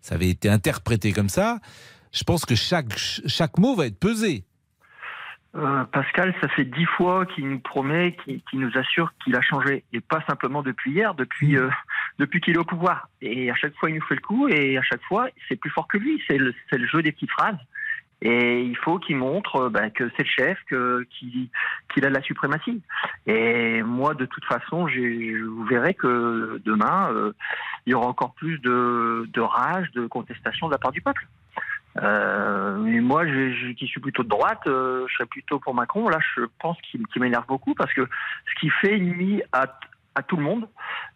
ça 0.02 0.16
avait 0.16 0.30
été 0.30 0.50
interprété 0.50 1.12
comme 1.12 1.30
ça. 1.30 1.60
Je 2.12 2.24
pense 2.24 2.46
que 2.46 2.56
chaque, 2.56 2.98
chaque 2.98 3.58
mot 3.58 3.76
va 3.76 3.88
être 3.88 4.00
pesé. 4.00 4.46
Euh, 5.58 5.86
Pascal, 5.86 6.36
ça 6.40 6.48
fait 6.50 6.66
dix 6.66 6.86
fois 6.86 7.26
qu'il 7.26 7.50
nous 7.50 7.60
promet, 7.60 8.16
qu'il 8.26 8.60
nous 8.60 8.78
assure 8.78 9.12
qu'il 9.24 9.36
a 9.36 9.42
changé, 9.42 9.84
et 9.92 10.02
pas 10.02 10.24
simplement 10.28 10.62
depuis 10.62 10.92
hier, 10.92 11.16
depuis 11.16 11.58
euh, 11.58 11.70
depuis 12.20 12.42
qu'il 12.42 12.56
est 12.56 12.60
au 12.60 12.64
pouvoir. 12.64 13.10
Et 13.22 13.50
à 13.50 13.56
chaque 13.56 13.76
fois, 13.78 13.90
il 13.90 13.96
nous 13.96 14.06
fait 14.06 14.16
le 14.16 14.22
coup, 14.22 14.48
et 14.48 14.78
à 14.78 14.84
chaque 14.84 15.02
fois, 15.04 15.28
c'est 15.48 15.56
plus 15.56 15.72
fort 15.72 15.88
que 15.88 15.98
lui. 15.98 16.22
C'est 16.28 16.38
le, 16.38 16.54
jeu 16.72 17.02
des 17.02 17.12
petites 17.12 17.32
phrases. 17.32 17.58
Et 18.22 18.62
il 18.62 18.76
faut 18.78 18.98
qu'il 19.00 19.16
montre 19.16 19.56
euh, 19.56 19.70
bah, 19.70 19.90
que 19.90 20.12
c'est 20.16 20.24
le 20.24 20.30
chef, 20.30 20.60
qu'il 20.68 22.06
a 22.06 22.10
de 22.10 22.14
la 22.14 22.22
suprématie. 22.22 22.82
Et 23.26 23.82
moi, 23.82 24.14
de 24.14 24.26
toute 24.26 24.46
façon, 24.46 24.88
vous 24.88 25.66
verrez 25.66 25.96
que 25.96 26.62
demain, 26.66 27.10
euh, 27.12 27.34
il 27.86 27.92
y 27.92 27.94
aura 27.96 28.08
encore 28.08 28.34
plus 28.34 28.60
de, 28.60 29.28
de 29.34 29.42
rage, 29.42 29.92
de 29.92 30.06
contestation 30.06 30.68
de 30.68 30.72
la 30.74 30.78
part 30.78 30.92
du 30.92 31.02
peuple. 31.02 31.28
Euh, 32.02 32.78
mais 32.78 33.00
moi, 33.00 33.26
je, 33.26 33.52
je- 33.54 33.72
qui 33.74 33.88
suis 33.88 34.00
plutôt 34.00 34.24
de 34.24 34.30
droite, 34.30 34.62
euh, 34.68 35.06
je 35.08 35.14
serais 35.16 35.26
plutôt 35.26 35.60
pour 35.60 35.74
Macron. 35.74 36.10
Là, 36.10 36.20
je 36.36 36.44
pense 36.60 36.78
qu'il 36.82 37.06
qu'il 37.08 37.22
m'énerve 37.22 37.46
beaucoup 37.48 37.74
parce 37.74 37.94
que 37.94 38.02
ce 38.48 38.60
qu'il 38.60 38.72
fait 38.72 39.00
nuit 39.00 39.42
à, 39.52 39.66
à 40.16 40.24
tout 40.24 40.38
le 40.38 40.44
monde. 40.44 40.68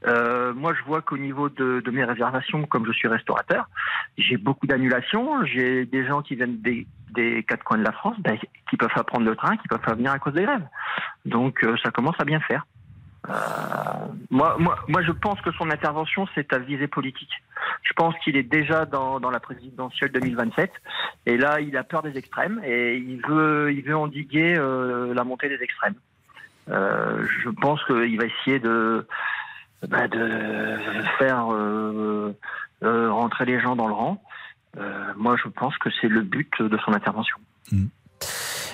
Euh, 0.08 0.54
moi, 0.54 0.74
je 0.74 0.84
vois 0.84 1.02
qu'au 1.02 1.18
niveau 1.18 1.50
de, 1.50 1.82
de 1.82 1.92
mes 1.92 2.04
réservations, 2.04 2.66
comme 2.66 2.86
je 2.86 2.92
suis 2.92 3.08
restaurateur, 3.08 3.68
j'ai 4.18 4.38
beaucoup 4.38 4.68
d'annulations. 4.68 5.44
J'ai 5.46 5.86
des 5.86 6.06
gens 6.06 6.22
qui 6.22 6.36
viennent 6.36 6.62
des, 6.62 6.88
des 7.12 7.44
quatre 7.44 7.64
coins 7.64 7.78
de 7.80 7.84
la 7.84 7.92
France, 7.92 8.16
ben, 8.20 8.38
qui 8.70 8.78
peuvent 8.78 8.94
pas 8.94 9.04
prendre 9.04 9.26
le 9.26 9.36
train, 9.36 9.58
qui 9.58 9.68
peuvent 9.68 9.80
pas 9.80 9.96
venir 9.96 10.12
à 10.12 10.20
cause 10.20 10.34
des 10.34 10.44
grèves. 10.44 10.68
Donc, 11.26 11.64
euh, 11.64 11.76
ça 11.84 11.92
commence 11.92 12.16
à 12.20 12.26
bien 12.26 12.40
faire. 12.42 12.66
Euh, 13.30 13.34
moi, 14.30 14.56
moi, 14.58 14.78
moi, 14.88 15.02
je 15.04 15.12
pense 15.12 15.40
que 15.42 15.52
son 15.52 15.70
intervention, 15.70 16.28
c'est 16.34 16.52
à 16.54 16.58
visée 16.58 16.88
politique. 16.88 17.32
Je 17.84 17.94
pense 17.94 18.16
qu'il 18.24 18.36
est 18.36 18.44
déjà 18.44 18.86
dans, 18.86 19.20
la 19.20 19.40
présidentielle 19.40 20.12
2027, 20.12 20.72
et 21.28 21.38
là, 21.38 21.60
il 21.60 21.78
a 21.78 21.84
peur 21.84 22.02
des 22.02 22.18
extrêmes, 22.18 22.62
et 22.66 22.98
il 22.98 23.22
veut, 23.22 23.72
il 23.74 23.84
veut 23.84 23.96
endiguer 23.96 24.56
euh, 24.58 25.14
la 25.14 25.24
montée 25.24 25.50
des 25.50 25.62
extrêmes. 25.64 25.96
Euh, 26.70 27.26
je 27.44 27.50
pense 27.50 27.84
qu'il 27.86 28.18
va 28.18 28.26
essayer 28.26 28.60
de, 28.60 29.08
bah, 29.88 30.08
faire 31.18 31.46
rentrer 32.82 33.46
les 33.46 33.60
gens 33.60 33.76
dans 33.76 33.88
le 33.88 33.94
rang. 33.94 34.24
Moi, 35.16 35.36
je 35.44 35.50
pense 35.50 35.78
que 35.78 35.90
c'est 36.00 36.08
le 36.08 36.22
but 36.22 36.62
de 36.62 36.78
son 36.80 36.94
intervention. 36.94 37.38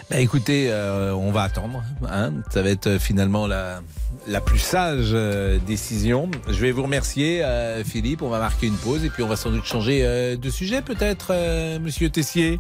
Bah, 0.10 0.20
écoutez, 0.20 0.68
euh, 0.72 1.14
on 1.14 1.32
va 1.32 1.44
attendre. 1.44 1.84
hein. 2.10 2.32
Ça 2.50 2.62
va 2.62 2.70
être 2.70 2.88
euh, 2.88 3.00
finalement 3.00 3.46
la, 3.46 3.82
la 4.26 4.40
plus 4.40 4.60
sage 4.60 5.10
euh, 5.14 5.60
décision. 5.68 6.32
Je 6.48 6.54
vais 6.62 6.72
vous 6.72 6.84
remercier, 6.84 7.44
euh, 7.44 7.84
Philippe. 7.84 8.22
On 8.22 8.30
va 8.30 8.40
marquer 8.40 8.68
une 8.68 8.78
pause 8.78 9.04
et 9.04 9.10
puis 9.10 9.22
on 9.24 9.28
va 9.28 9.36
sans 9.36 9.50
doute 9.52 9.66
changer 9.66 10.02
euh, 10.06 10.38
de 10.38 10.50
sujet, 10.50 10.82
peut-être, 10.82 11.28
euh, 11.32 11.78
Monsieur 11.80 12.10
Tessier. 12.10 12.58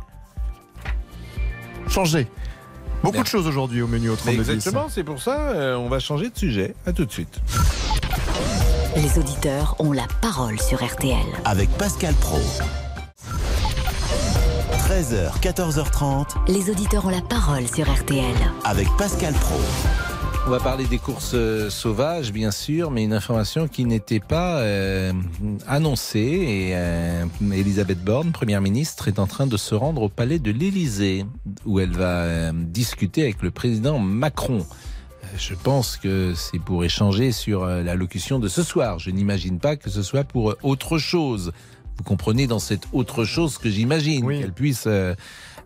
Changer. 1.88 2.27
Beaucoup 3.01 3.21
de 3.23 3.27
choses 3.27 3.47
aujourd'hui 3.47 3.81
au 3.81 3.88
menu 3.88 4.10
au 4.10 4.15
32 4.17 4.39
Exactement, 4.51 4.88
c'est 4.89 5.03
pour 5.03 5.21
ça. 5.21 5.51
euh, 5.51 5.75
on 5.77 5.88
va 5.88 5.99
changer 5.99 6.29
de 6.29 6.38
sujet. 6.38 6.75
À 6.86 6.91
tout 6.91 7.05
de 7.05 7.12
suite. 7.12 7.39
Les 8.97 9.17
auditeurs 9.19 9.75
ont 9.79 9.91
la 9.93 10.07
parole 10.21 10.60
sur 10.60 10.83
RTL. 10.83 11.15
Avec 11.45 11.69
Pascal 11.77 12.13
Pro. 12.15 12.39
13h, 14.97 15.39
14h30. 15.41 16.51
Les 16.51 16.71
auditeurs 16.71 17.05
ont 17.05 17.12
la 17.12 17.21
parole 17.21 17.67
sur 17.67 17.88
RTL. 17.88 18.33
Avec 18.63 18.88
Pascal 18.97 19.31
Pro. 19.36 19.60
On 20.47 20.49
va 20.49 20.60
parler 20.60 20.86
des 20.88 20.97
courses 20.97 21.36
euh, 21.36 21.69
sauvages, 21.69 22.33
bien 22.33 22.49
sûr, 22.49 22.89
mais 22.89 23.03
une 23.03 23.13
information 23.13 23.67
qui 23.67 23.86
n'était 23.86 24.19
pas 24.19 24.57
euh, 24.57 25.13
annoncée. 25.67 26.17
Et 26.19 26.71
euh, 26.73 27.25
Elisabeth 27.51 28.03
Borne, 28.03 28.31
première 28.31 28.60
ministre, 28.60 29.07
est 29.07 29.19
en 29.19 29.27
train 29.27 29.45
de 29.45 29.55
se 29.55 29.75
rendre 29.75 30.01
au 30.01 30.10
palais 30.10 30.39
de 30.39 30.49
l'Élysée, 30.49 31.27
où 31.67 31.79
elle 31.79 31.91
va 31.91 32.23
euh, 32.23 32.51
discuter 32.55 33.21
avec 33.21 33.43
le 33.43 33.51
président 33.51 33.99
Macron. 33.99 34.65
Je 35.36 35.53
pense 35.55 35.97
que 35.97 36.33
c'est 36.36 36.60
pour 36.60 36.83
échanger 36.83 37.31
sur 37.31 37.63
euh, 37.63 37.83
l'allocution 37.83 38.39
de 38.39 38.47
ce 38.47 38.63
soir. 38.63 38.99
Je 38.99 39.10
n'imagine 39.12 39.60
pas 39.60 39.75
que 39.75 39.89
ce 39.89 40.01
soit 40.01 40.23
pour 40.23 40.55
autre 40.63 40.97
chose. 40.97 41.51
Vous 41.97 42.03
comprenez 42.03 42.47
dans 42.47 42.60
cette 42.60 42.83
autre 42.93 43.25
chose 43.25 43.57
que 43.57 43.69
j'imagine, 43.69 44.27
qu'elle 44.27 44.53
puisse 44.53 44.86
euh, 44.88 45.15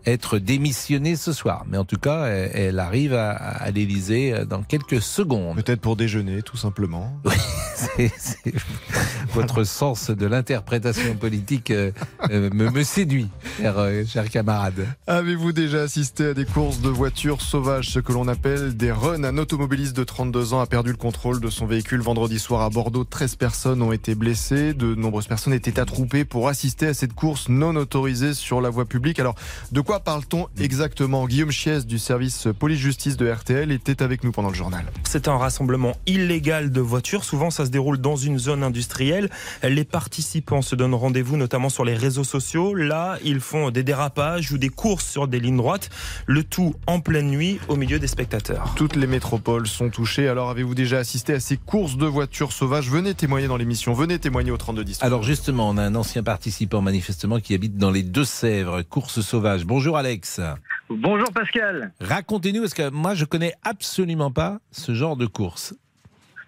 être 0.06 0.38
démissionnée 0.38 1.16
ce 1.16 1.32
soir. 1.32 1.64
Mais 1.68 1.78
en 1.78 1.84
tout 1.84 1.96
cas, 1.98 2.26
elle, 2.26 2.50
elle 2.54 2.78
arrive 2.78 3.14
à, 3.14 3.30
à 3.32 3.70
l'Élysée 3.70 4.32
euh, 4.32 4.44
dans 4.44 4.62
quelques 4.62 5.00
secondes. 5.02 5.56
Peut-être 5.56 5.80
pour 5.80 5.96
déjeuner, 5.96 6.42
tout 6.42 6.56
simplement. 6.56 7.12
C'est- 7.74 8.12
c'est- 8.16 8.54
Votre 9.34 9.64
sens 9.64 10.10
de 10.10 10.26
l'interprétation 10.26 11.14
politique 11.16 11.70
euh, 11.70 11.90
euh, 12.30 12.50
me, 12.52 12.70
me 12.70 12.82
séduit, 12.84 13.28
cher, 13.58 13.78
euh, 13.78 14.04
cher 14.06 14.28
camarade. 14.28 14.86
Avez-vous 15.06 15.52
déjà 15.52 15.82
assisté 15.82 16.26
à 16.26 16.34
des 16.34 16.44
courses 16.44 16.80
de 16.80 16.88
voitures 16.90 17.40
sauvages, 17.40 17.88
ce 17.88 17.98
que 17.98 18.12
l'on 18.12 18.28
appelle 18.28 18.76
des 18.76 18.92
runs? 18.92 19.24
Un 19.24 19.38
automobiliste 19.38 19.96
de 19.96 20.04
32 20.04 20.52
ans 20.54 20.60
a 20.60 20.66
perdu 20.66 20.90
le 20.90 20.96
contrôle 20.96 21.40
de 21.40 21.48
son 21.48 21.66
véhicule 21.66 22.00
vendredi 22.02 22.38
soir 22.38 22.60
à 22.62 22.68
Bordeaux. 22.70 23.04
13 23.04 23.36
personnes 23.36 23.82
ont 23.82 23.92
été 23.92 24.14
blessées. 24.14 24.74
De 24.74 24.94
nombreuses 24.94 25.26
personnes 25.26 25.54
étaient 25.54 25.80
attroupées 25.80 26.24
pour 26.24 26.48
assister 26.48 26.86
à 26.88 26.94
cette 26.94 27.14
course 27.14 27.48
non 27.48 27.74
autorisée 27.76 28.34
sur 28.34 28.60
la 28.60 28.68
voie 28.70 28.84
publique. 28.84 29.18
Alors, 29.18 29.34
de 29.72 29.80
quoi 29.80 29.91
parle-t-on 30.00 30.48
exactement 30.58 31.26
Guillaume 31.26 31.50
Chies 31.50 31.84
du 31.84 31.98
service 31.98 32.48
police-justice 32.58 33.16
de 33.16 33.30
RTL 33.30 33.70
était 33.72 34.02
avec 34.02 34.24
nous 34.24 34.32
pendant 34.32 34.48
le 34.48 34.54
journal. 34.54 34.86
C'est 35.04 35.28
un 35.28 35.36
rassemblement 35.36 35.92
illégal 36.06 36.70
de 36.70 36.80
voitures. 36.80 37.24
Souvent, 37.24 37.50
ça 37.50 37.66
se 37.66 37.70
déroule 37.70 37.98
dans 37.98 38.16
une 38.16 38.38
zone 38.38 38.62
industrielle. 38.62 39.30
Les 39.62 39.84
participants 39.84 40.62
se 40.62 40.74
donnent 40.74 40.94
rendez-vous 40.94 41.36
notamment 41.36 41.68
sur 41.68 41.84
les 41.84 41.94
réseaux 41.94 42.24
sociaux. 42.24 42.74
Là, 42.74 43.18
ils 43.24 43.40
font 43.40 43.70
des 43.70 43.82
dérapages 43.82 44.52
ou 44.52 44.58
des 44.58 44.68
courses 44.68 45.06
sur 45.06 45.28
des 45.28 45.40
lignes 45.40 45.56
droites. 45.56 45.90
Le 46.26 46.44
tout 46.44 46.74
en 46.86 47.00
pleine 47.00 47.30
nuit 47.30 47.60
au 47.68 47.76
milieu 47.76 47.98
des 47.98 48.06
spectateurs. 48.06 48.72
Toutes 48.76 48.96
les 48.96 49.06
métropoles 49.06 49.66
sont 49.66 49.90
touchées. 49.90 50.28
Alors, 50.28 50.50
avez-vous 50.50 50.74
déjà 50.74 50.98
assisté 50.98 51.34
à 51.34 51.40
ces 51.40 51.56
courses 51.56 51.96
de 51.96 52.06
voitures 52.06 52.52
sauvages? 52.52 52.88
Venez 52.88 53.14
témoigner 53.14 53.48
dans 53.48 53.56
l'émission. 53.56 53.92
Venez 53.92 54.18
témoigner 54.18 54.50
au 54.50 54.56
3210. 54.56 54.98
Alors 55.02 55.22
justement, 55.22 55.68
on 55.68 55.76
a 55.76 55.82
un 55.82 55.94
ancien 55.94 56.22
participant 56.22 56.80
manifestement 56.80 57.40
qui 57.40 57.54
habite 57.54 57.76
dans 57.76 57.90
les 57.90 58.02
Deux-Sèvres, 58.02 58.82
course 58.82 59.20
sauvage. 59.20 59.64
Bonjour 59.64 59.81
Alex. 59.90 60.40
Bonjour 60.88 61.32
Pascal. 61.32 61.92
Racontez-nous, 62.00 62.60
parce 62.60 62.74
que 62.74 62.90
moi 62.90 63.14
je 63.14 63.24
connais 63.24 63.54
absolument 63.64 64.30
pas 64.30 64.58
ce 64.70 64.94
genre 64.94 65.16
de 65.16 65.26
course. 65.26 65.74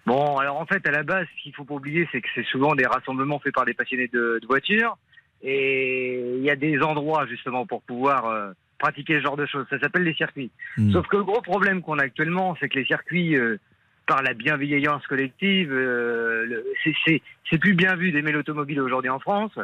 Bon, 0.05 0.37
alors 0.37 0.57
en 0.57 0.65
fait, 0.65 0.87
à 0.87 0.91
la 0.91 1.03
base, 1.03 1.25
ce 1.35 1.43
qu'il 1.43 1.53
faut 1.53 1.63
pas 1.63 1.73
oublier, 1.73 2.07
c'est 2.11 2.21
que 2.21 2.27
c'est 2.35 2.45
souvent 2.45 2.75
des 2.75 2.85
rassemblements 2.85 3.39
faits 3.39 3.53
par 3.53 3.65
des 3.65 3.73
passionnés 3.73 4.07
de, 4.07 4.39
de 4.41 4.47
voitures. 4.47 4.97
Et 5.41 6.37
il 6.37 6.43
y 6.43 6.49
a 6.49 6.55
des 6.55 6.79
endroits, 6.81 7.25
justement, 7.27 7.65
pour 7.65 7.81
pouvoir 7.81 8.25
euh, 8.27 8.51
pratiquer 8.77 9.17
ce 9.17 9.23
genre 9.23 9.37
de 9.37 9.45
choses. 9.45 9.65
Ça 9.69 9.79
s'appelle 9.79 10.03
les 10.03 10.13
circuits. 10.13 10.51
Hmm. 10.77 10.91
Sauf 10.91 11.07
que 11.07 11.17
le 11.17 11.23
gros 11.23 11.41
problème 11.41 11.81
qu'on 11.81 11.99
a 11.99 12.03
actuellement, 12.03 12.55
c'est 12.59 12.69
que 12.69 12.79
les 12.79 12.85
circuits, 12.85 13.35
euh, 13.35 13.59
par 14.07 14.21
la 14.21 14.33
bienveillance 14.33 15.05
collective, 15.07 15.71
euh, 15.71 16.63
c'est 17.05 17.57
plus 17.57 17.73
bien 17.73 17.95
vu 17.95 18.11
d'aimer 18.11 18.31
l'automobile 18.31 18.79
aujourd'hui 18.79 19.09
en 19.09 19.19
France. 19.19 19.57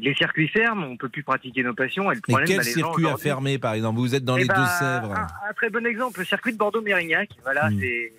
Les 0.00 0.14
circuits 0.14 0.48
ferment, 0.48 0.86
on 0.86 0.96
peut 0.96 1.08
plus 1.08 1.22
pratiquer 1.22 1.62
nos 1.62 1.74
passions. 1.74 2.10
Et 2.12 2.14
le 2.14 2.20
Mais 2.28 2.32
problème, 2.32 2.48
quel 2.48 2.56
bah, 2.58 2.62
les 2.64 2.70
gens 2.70 2.76
circuit 2.76 3.04
a 3.04 3.08
aujourd'hui- 3.08 3.22
fermé 3.24 3.58
par 3.58 3.74
exemple? 3.74 3.98
Vous 3.98 4.14
êtes 4.14 4.24
dans 4.24 4.36
eh 4.36 4.42
les 4.42 4.46
ben, 4.46 4.54
Deux-Sèvres. 4.54 5.12
Un, 5.12 5.26
un 5.50 5.52
très 5.54 5.70
bon 5.70 5.86
exemple, 5.86 6.18
le 6.20 6.24
circuit 6.26 6.52
de 6.52 6.58
Bordeaux-Mérignac. 6.58 7.30
Voilà, 7.42 7.70
Hmm. 7.70 7.78
c'est 7.80 8.12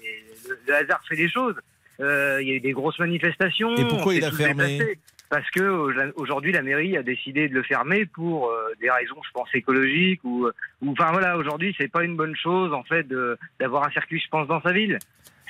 le, 0.49 0.59
le 0.67 0.75
hasard 0.75 1.01
fait 1.07 1.15
des 1.15 1.29
choses. 1.29 1.55
Euh, 1.99 2.39
Il 2.41 2.47
y 2.47 2.51
a 2.51 2.55
eu 2.55 2.59
des 2.59 2.71
grosses 2.73 2.99
manifestations. 2.99 3.75
Et 3.75 3.85
pourquoi 3.87 4.13
il 4.15 4.23
a 4.23 4.31
fermé 4.31 4.77
déplacés. 4.77 4.99
Parce 5.29 5.49
que 5.51 6.13
aujourd'hui, 6.15 6.53
la 6.53 6.61
mairie 6.61 6.95
a 6.95 7.03
décidé 7.03 7.49
de 7.49 7.53
le 7.53 7.61
fermer 7.63 8.05
pour 8.05 8.47
euh, 8.49 8.71
des 8.79 8.89
raisons, 8.89 9.17
je 9.27 9.31
pense, 9.33 9.49
écologiques 9.53 10.21
ou, 10.23 10.45
euh, 10.45 10.53
ou 10.81 10.91
enfin 10.93 11.11
voilà. 11.11 11.37
Aujourd'hui, 11.37 11.75
c'est 11.77 11.89
pas 11.91 12.03
une 12.05 12.15
bonne 12.15 12.35
chose 12.35 12.71
en 12.73 12.83
fait 12.83 13.03
de- 13.07 13.37
d'avoir 13.59 13.85
un 13.85 13.91
circuit, 13.91 14.21
je 14.23 14.29
pense, 14.29 14.47
dans 14.47 14.61
sa 14.61 14.71
ville. 14.71 14.99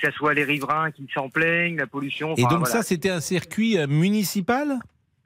Que 0.02 0.10
ce 0.10 0.16
soit 0.16 0.34
les 0.34 0.42
riverains 0.44 0.90
qui 0.90 1.06
s'en 1.14 1.28
plaignent, 1.28 1.76
la 1.76 1.86
pollution. 1.86 2.34
Et 2.36 2.42
donc 2.42 2.50
voilà. 2.50 2.66
ça, 2.66 2.82
c'était 2.82 3.10
un 3.10 3.20
circuit 3.20 3.76
municipal? 3.88 4.78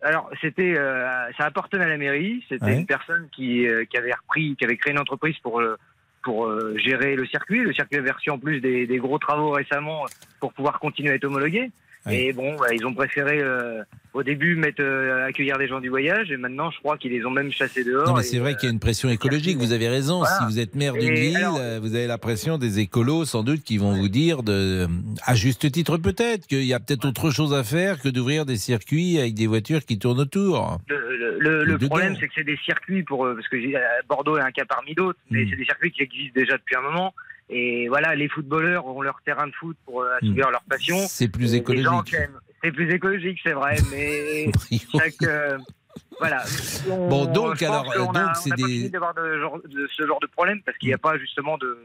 Alors, 0.02 0.28
c'était, 0.40 0.76
euh, 0.76 1.06
ça 1.38 1.46
appartenait 1.46 1.84
à 1.84 1.88
la 1.88 1.96
mairie. 1.96 2.44
C'était 2.48 2.64
Ouais. 2.64 2.78
une 2.80 2.86
personne 2.86 3.28
qui, 3.30 3.66
euh, 3.68 3.84
qui 3.84 3.96
avait 3.96 4.12
repris, 4.12 4.56
qui 4.56 4.64
avait 4.64 4.76
créé 4.76 4.92
une 4.92 4.98
entreprise 4.98 5.36
pour 5.38 5.60
euh, 5.60 5.76
pour 6.22 6.46
euh, 6.46 6.76
gérer 6.76 7.16
le 7.16 7.26
circuit. 7.26 7.62
Le 7.62 7.72
circuit 7.72 7.98
avait 7.98 8.12
reçu 8.12 8.30
en 8.30 8.38
plus 8.38 8.60
des, 8.60 8.86
des 8.86 8.98
gros 8.98 9.18
travaux 9.18 9.50
récemment 9.50 10.04
pour 10.38 10.52
pouvoir 10.52 10.78
continuer 10.78 11.10
à 11.10 11.14
être 11.14 11.24
homologué. 11.24 11.72
Et 12.10 12.32
bon, 12.32 12.56
bah, 12.58 12.66
ils 12.74 12.84
ont 12.84 12.92
préféré 12.94 13.38
euh, 13.40 13.82
au 14.12 14.22
début 14.24 14.56
mettre 14.56 14.82
euh, 14.82 15.24
accueillir 15.26 15.56
des 15.58 15.68
gens 15.68 15.78
du 15.80 15.88
voyage, 15.88 16.30
et 16.32 16.36
maintenant, 16.36 16.70
je 16.72 16.78
crois 16.78 16.98
qu'ils 16.98 17.12
les 17.12 17.24
ont 17.24 17.30
même 17.30 17.52
chassés 17.52 17.84
dehors. 17.84 18.08
Non, 18.08 18.16
mais 18.16 18.22
c'est 18.24 18.38
vrai 18.38 18.54
qu'il 18.56 18.64
y 18.68 18.70
a 18.70 18.72
une 18.72 18.80
pression 18.80 19.08
écologique. 19.08 19.56
Vous 19.58 19.72
avez 19.72 19.88
raison. 19.88 20.18
Voilà. 20.18 20.36
Si 20.38 20.44
vous 20.46 20.58
êtes 20.58 20.74
maire 20.74 20.94
d'une 20.94 21.14
ville, 21.14 21.36
alors- 21.36 21.58
euh, 21.60 21.78
vous 21.80 21.94
avez 21.94 22.06
la 22.08 22.18
pression 22.18 22.58
des 22.58 22.80
écolos, 22.80 23.24
sans 23.24 23.44
doute, 23.44 23.62
qui 23.62 23.78
vont 23.78 23.92
vous 23.92 24.08
dire, 24.08 24.42
de, 24.42 24.88
à 25.24 25.34
juste 25.36 25.70
titre 25.70 25.96
peut-être, 25.96 26.46
qu'il 26.48 26.64
y 26.64 26.74
a 26.74 26.80
peut-être 26.80 27.04
autre 27.04 27.30
chose 27.30 27.54
à 27.54 27.62
faire 27.62 28.00
que 28.00 28.08
d'ouvrir 28.08 28.46
des 28.46 28.56
circuits 28.56 29.18
avec 29.20 29.34
des 29.34 29.46
voitures 29.46 29.84
qui 29.84 29.98
tournent 29.98 30.20
autour. 30.20 30.80
Le, 30.88 31.76
problème, 31.78 32.16
c'est 32.18 32.26
que 32.28 32.34
c'est 32.36 32.44
des 32.44 32.58
circuits 32.64 33.02
pour 33.02 33.24
euh, 33.26 33.34
parce 33.34 33.48
que 33.48 33.56
euh, 33.56 33.78
Bordeaux 34.08 34.38
est 34.38 34.42
un 34.42 34.50
cas 34.52 34.64
parmi 34.64 34.94
d'autres, 34.94 35.18
mais 35.30 35.44
Mm. 35.44 35.48
c'est 35.50 35.56
des 35.56 35.64
circuits 35.64 35.90
qui 35.92 36.02
existent 36.02 36.32
déjà 36.40 36.56
depuis 36.56 36.76
un 36.76 36.82
moment. 36.82 37.14
Et 37.52 37.86
voilà, 37.88 38.14
les 38.14 38.28
footballeurs 38.28 38.86
ont 38.86 39.02
leur 39.02 39.20
terrain 39.24 39.46
de 39.46 39.52
foot 39.52 39.76
pour 39.84 40.02
euh, 40.02 40.16
assouvir 40.20 40.50
leur 40.50 40.62
passion. 40.62 40.96
C'est 41.08 41.28
plus 41.28 41.54
écologique. 41.54 42.16
C'est 42.64 42.72
plus 42.72 42.90
écologique, 42.94 43.38
c'est 43.42 43.52
vrai, 43.52 43.76
mais 43.90 44.50
chaque, 44.96 45.22
euh, 45.24 45.58
voilà. 46.18 46.42
On- 46.88 47.08
Bon, 47.08 47.24
donc, 47.26 47.60
alors, 47.62 47.84
donc, 47.92 48.10
on 48.10 48.16
a 48.16 48.34
c'est 48.34 48.50
pas 48.50 48.56
des- 48.56 48.88
d'avoir 48.88 49.12
de, 49.14 49.68
de 49.68 49.88
ce 49.92 50.06
genre 50.06 50.20
de 50.20 50.26
problème 50.28 50.60
parce 50.64 50.78
qu'il 50.78 50.88
n'y 50.88 50.94
a 50.94 50.98
pas 50.98 51.18
justement 51.18 51.58
de. 51.58 51.78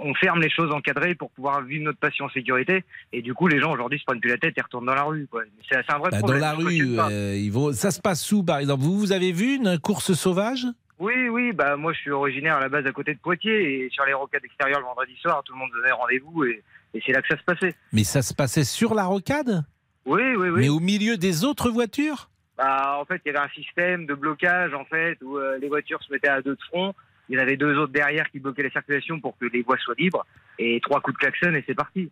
On 0.00 0.14
ferme 0.14 0.40
les 0.40 0.50
choses 0.50 0.72
encadrées 0.72 1.14
pour 1.14 1.30
pouvoir 1.30 1.62
vivre 1.62 1.84
notre 1.84 1.98
passion 2.00 2.24
en 2.24 2.28
sécurité. 2.30 2.82
Et 3.12 3.22
du 3.22 3.34
coup, 3.34 3.46
les 3.46 3.60
gens 3.60 3.72
aujourd'hui 3.72 4.00
se 4.00 4.04
prennent 4.04 4.18
plus 4.18 4.30
la 4.30 4.36
tête 4.38 4.54
et 4.58 4.60
retournent 4.60 4.86
dans 4.86 4.96
la 4.96 5.04
rue. 5.04 5.28
C'est 5.70 5.76
un 5.76 5.98
vrai 5.98 6.10
Bah, 6.10 6.16
dans 6.22 6.26
problème. 6.26 6.40
la 6.40 6.54
je 6.54 6.56
rue, 6.66 6.96
euh, 6.98 7.36
ils 7.36 7.52
vont... 7.52 7.72
ça 7.72 7.92
se 7.92 8.00
passe 8.00 8.32
où, 8.32 8.42
par 8.42 8.58
exemple? 8.58 8.82
Vous, 8.82 8.98
vous 8.98 9.12
avez 9.12 9.30
vu 9.30 9.54
une 9.54 9.78
course 9.78 10.12
sauvage? 10.14 10.66
Oui, 10.98 11.28
oui, 11.28 11.52
bah 11.52 11.76
moi 11.76 11.92
je 11.92 11.98
suis 11.98 12.10
originaire 12.10 12.56
à 12.56 12.60
la 12.60 12.68
base 12.70 12.86
à 12.86 12.92
côté 12.92 13.12
de 13.14 13.18
Poitiers 13.18 13.84
et 13.84 13.90
sur 13.90 14.04
les 14.06 14.14
rocades 14.14 14.44
extérieures 14.44 14.80
le 14.80 14.86
vendredi 14.86 15.14
soir, 15.20 15.42
tout 15.44 15.52
le 15.52 15.58
monde 15.58 15.70
donnait 15.74 15.92
rendez-vous 15.92 16.44
et, 16.44 16.62
et 16.94 17.02
c'est 17.04 17.12
là 17.12 17.20
que 17.20 17.28
ça 17.28 17.36
se 17.36 17.44
passait. 17.44 17.74
Mais 17.92 18.04
ça 18.04 18.22
se 18.22 18.32
passait 18.32 18.64
sur 18.64 18.94
la 18.94 19.04
rocade? 19.04 19.64
Oui, 20.06 20.22
oui, 20.36 20.48
oui. 20.48 20.60
Mais 20.60 20.68
au 20.70 20.80
milieu 20.80 21.16
des 21.18 21.44
autres 21.44 21.68
voitures? 21.70 22.30
Bah, 22.56 22.96
en 22.98 23.04
fait, 23.04 23.20
il 23.26 23.32
y 23.32 23.36
avait 23.36 23.44
un 23.44 23.50
système 23.50 24.06
de 24.06 24.14
blocage 24.14 24.72
en 24.72 24.86
fait 24.86 25.18
où 25.22 25.36
euh, 25.36 25.58
les 25.58 25.68
voitures 25.68 26.02
se 26.02 26.10
mettaient 26.10 26.28
à 26.28 26.40
deux 26.40 26.54
de 26.54 26.62
front. 26.70 26.94
Il 27.28 27.36
y 27.36 27.38
en 27.38 27.42
avait 27.42 27.56
deux 27.58 27.76
autres 27.76 27.92
derrière 27.92 28.30
qui 28.30 28.38
bloquaient 28.38 28.62
la 28.62 28.70
circulation 28.70 29.20
pour 29.20 29.36
que 29.36 29.46
les 29.46 29.62
voies 29.62 29.76
soient 29.78 29.96
libres 29.98 30.24
et 30.58 30.80
trois 30.82 31.00
coups 31.02 31.18
de 31.18 31.26
klaxon 31.26 31.54
et 31.54 31.64
c'est 31.66 31.74
parti. 31.74 32.10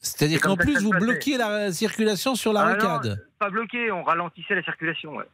C'est-à-dire 0.00 0.40
qu'en 0.40 0.56
plus, 0.56 0.82
vous 0.82 0.90
bloquiez 0.90 1.38
la 1.38 1.70
circulation 1.72 2.34
sur 2.34 2.52
la 2.52 2.62
Ah 2.62 2.76
non, 2.76 2.94
rocade? 2.96 3.26
pas 3.38 3.48
bloqué, 3.48 3.90
on 3.92 4.02
ralentissait 4.02 4.56
la 4.56 4.62
circulation. 4.64 5.14
ouais. 5.16 5.24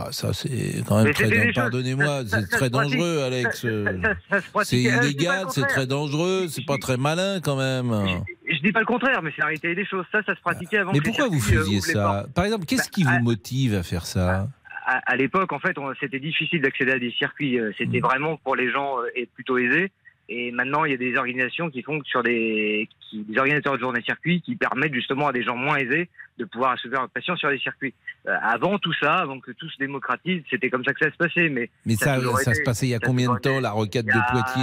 Ah, 0.00 0.12
ça, 0.12 0.32
c'est 0.32 0.84
quand 0.86 1.02
même 1.02 1.12
très 1.12 1.28
choses- 1.28 1.54
Pardonnez-moi, 1.54 2.22
c'est 2.26 2.48
très 2.48 2.70
dangereux, 2.70 3.18
Alex. 3.26 3.62
C'est. 3.62 3.66
Euh, 3.66 4.14
je 4.30 4.76
illégal, 4.76 5.46
c'est 5.50 5.66
très 5.66 5.86
dangereux, 5.88 6.46
c'est 6.48 6.64
pas 6.64 6.78
très 6.78 6.96
malin 6.96 7.40
quand 7.42 7.56
même. 7.56 7.92
Je 8.48 8.60
dis 8.62 8.70
pas 8.70 8.78
le 8.80 8.86
contraire, 8.86 9.22
mais 9.22 9.30
c'est 9.34 9.40
la 9.40 9.46
réalité 9.46 9.74
des 9.74 9.84
choses. 9.84 10.04
Ça, 10.12 10.22
ça 10.22 10.36
se 10.36 10.40
pratiquait 10.40 10.78
avant 10.78 10.92
Mais 10.92 11.00
pourquoi 11.00 11.26
vous 11.26 11.36
euh, 11.36 11.40
faisiez 11.40 11.80
ça. 11.80 12.26
Par 12.32 12.44
exemple, 12.44 12.64
qu'est-ce 12.66 12.84
Bah, 12.84 12.90
qui 12.92 13.02
vous 13.02 13.18
motive 13.22 13.74
à 13.74 13.82
faire 13.82 14.06
ça 14.06 14.46
à, 14.90 15.16
l'époque, 15.16 15.52
en 15.52 15.58
fait, 15.58 15.76
c'était 16.00 16.18
difficile 16.18 16.62
d'accéder 16.62 16.92
à 16.92 16.98
des 16.98 17.10
circuits. 17.10 17.58
euh, 17.58 17.70
Mm. 17.70 17.72
C'était 17.76 18.00
vraiment 18.00 18.38
pour 18.38 18.56
les 18.56 18.70
gens 18.70 18.94
et 19.14 19.26
plutôt 19.26 19.58
aisés. 19.58 19.90
Et 20.30 20.50
maintenant, 20.50 20.84
il 20.86 20.92
y 20.92 20.94
a 20.94 20.96
des 20.96 21.14
organisations 21.16 21.68
qui 21.68 21.82
font 21.82 21.98
que 22.00 22.06
sur 22.06 22.22
des, 22.22 22.88
qui- 23.00 23.22
des 23.28 23.38
organisateurs 23.38 23.74
de 23.74 23.80
journées 23.80 24.02
circuits 24.02 24.40
qui 24.40 24.56
permettent 24.56 24.94
justement 24.94 25.28
à 25.28 25.32
des 25.32 25.42
gens 25.42 25.56
moins 25.56 25.76
aisés 25.76 26.08
de 26.38 26.44
pouvoir 26.44 26.72
assouvir 26.72 27.00
leur 27.00 27.08
passion 27.10 27.36
sur 27.36 27.48
les 27.50 27.58
circuits. 27.58 27.94
Euh, 28.26 28.34
avant 28.42 28.78
tout 28.78 28.92
ça, 29.00 29.16
avant 29.16 29.40
que 29.40 29.50
tout 29.52 29.68
se 29.68 29.76
démocratise, 29.78 30.42
c'était 30.48 30.70
comme 30.70 30.84
ça 30.84 30.92
que 30.94 31.04
ça 31.04 31.10
se 31.10 31.16
passait. 31.16 31.48
Mais, 31.48 31.70
Mais 31.84 31.94
ça, 31.96 32.14
ça 32.38 32.52
été- 32.52 32.60
se 32.60 32.62
passait 32.64 32.86
il 32.86 32.90
y 32.90 32.94
a 32.94 32.98
combien 33.00 33.32
de 33.34 33.38
temps, 33.40 33.60
la 33.60 33.70
y 33.70 34.04
de 34.04 34.30
Poitiers? 34.30 34.62